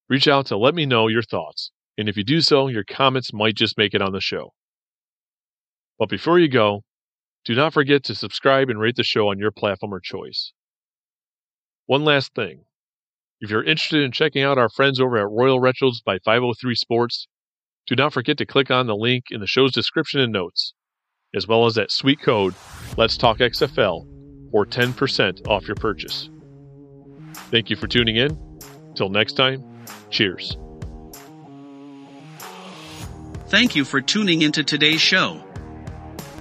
Reach 0.08 0.28
out 0.28 0.46
to 0.46 0.56
let 0.56 0.74
me 0.74 0.86
know 0.86 1.08
your 1.08 1.22
thoughts, 1.22 1.70
and 1.98 2.08
if 2.08 2.16
you 2.16 2.24
do 2.24 2.40
so, 2.40 2.68
your 2.68 2.84
comments 2.84 3.32
might 3.32 3.54
just 3.54 3.78
make 3.78 3.94
it 3.94 4.02
on 4.02 4.12
the 4.12 4.20
show. 4.20 4.52
But 5.98 6.08
before 6.08 6.38
you 6.38 6.48
go, 6.48 6.82
do 7.44 7.54
not 7.54 7.72
forget 7.72 8.04
to 8.04 8.14
subscribe 8.14 8.68
and 8.68 8.78
rate 8.78 8.96
the 8.96 9.04
show 9.04 9.28
on 9.30 9.38
your 9.38 9.50
platform 9.50 9.92
of 9.92 10.02
choice. 10.02 10.52
One 11.86 12.04
last 12.04 12.34
thing. 12.34 12.64
If 13.40 13.50
you're 13.50 13.62
interested 13.62 14.02
in 14.02 14.12
checking 14.12 14.42
out 14.42 14.58
our 14.58 14.68
friends 14.68 15.00
over 15.00 15.16
at 15.18 15.30
Royal 15.30 15.60
Retros 15.60 16.02
by 16.04 16.18
503 16.24 16.74
Sports, 16.74 17.28
do 17.86 17.94
not 17.94 18.12
forget 18.12 18.38
to 18.38 18.46
click 18.46 18.70
on 18.70 18.86
the 18.86 18.96
link 18.96 19.26
in 19.30 19.40
the 19.40 19.46
show's 19.46 19.72
description 19.72 20.20
and 20.20 20.32
notes, 20.32 20.74
as 21.34 21.46
well 21.46 21.66
as 21.66 21.74
that 21.76 21.92
sweet 21.92 22.20
code, 22.20 22.54
Let's 22.96 23.16
Talk 23.16 23.38
XFL, 23.38 24.50
for 24.50 24.66
10% 24.66 25.46
off 25.46 25.68
your 25.68 25.76
purchase. 25.76 26.28
Thank 27.50 27.70
you 27.70 27.76
for 27.76 27.86
tuning 27.86 28.16
in. 28.16 28.36
Till 28.96 29.10
next 29.10 29.34
time, 29.34 29.62
cheers. 30.10 30.56
Thank 33.48 33.76
you 33.76 33.84
for 33.84 34.00
tuning 34.00 34.42
into 34.42 34.64
today's 34.64 35.00
show. 35.00 35.40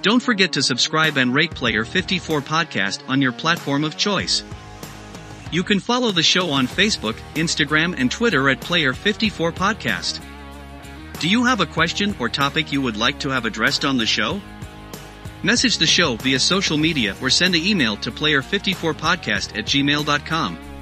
Don't 0.02 0.22
forget 0.22 0.54
to 0.54 0.64
subscribe 0.64 1.18
and 1.18 1.36
rate 1.36 1.54
Player 1.54 1.86
54 1.86 2.42
Podcast 2.42 3.08
on 3.08 3.22
your 3.22 3.32
platform 3.32 3.84
of 3.84 3.96
choice. 3.96 4.44
You 5.52 5.62
can 5.64 5.80
follow 5.80 6.12
the 6.12 6.24
show 6.24 6.50
on 6.50 6.66
Facebook, 6.66 7.16
Instagram, 7.36 7.96
and 8.00 8.10
Twitter 8.10 8.50
at 8.50 8.60
Player 8.60 8.94
54 8.94 9.52
Podcast. 9.52 10.20
Do 11.20 11.30
you 11.30 11.44
have 11.44 11.62
a 11.62 11.68
question 11.68 12.16
or 12.20 12.28
topic 12.28 12.72
you 12.72 12.82
would 12.82 12.98
like 12.98 13.20
to 13.20 13.30
have 13.30 13.46
addressed 13.46 13.86
on 13.86 13.98
the 13.98 14.08
show? 14.08 14.42
Message 15.44 15.78
the 15.78 15.86
show 15.86 16.16
via 16.16 16.40
social 16.40 16.78
media 16.78 17.16
or 17.22 17.30
send 17.30 17.54
an 17.54 17.62
email 17.62 17.98
to 17.98 18.12
player54podcast 18.12 19.56
at 19.56 19.66
gmail.com. 19.66 20.75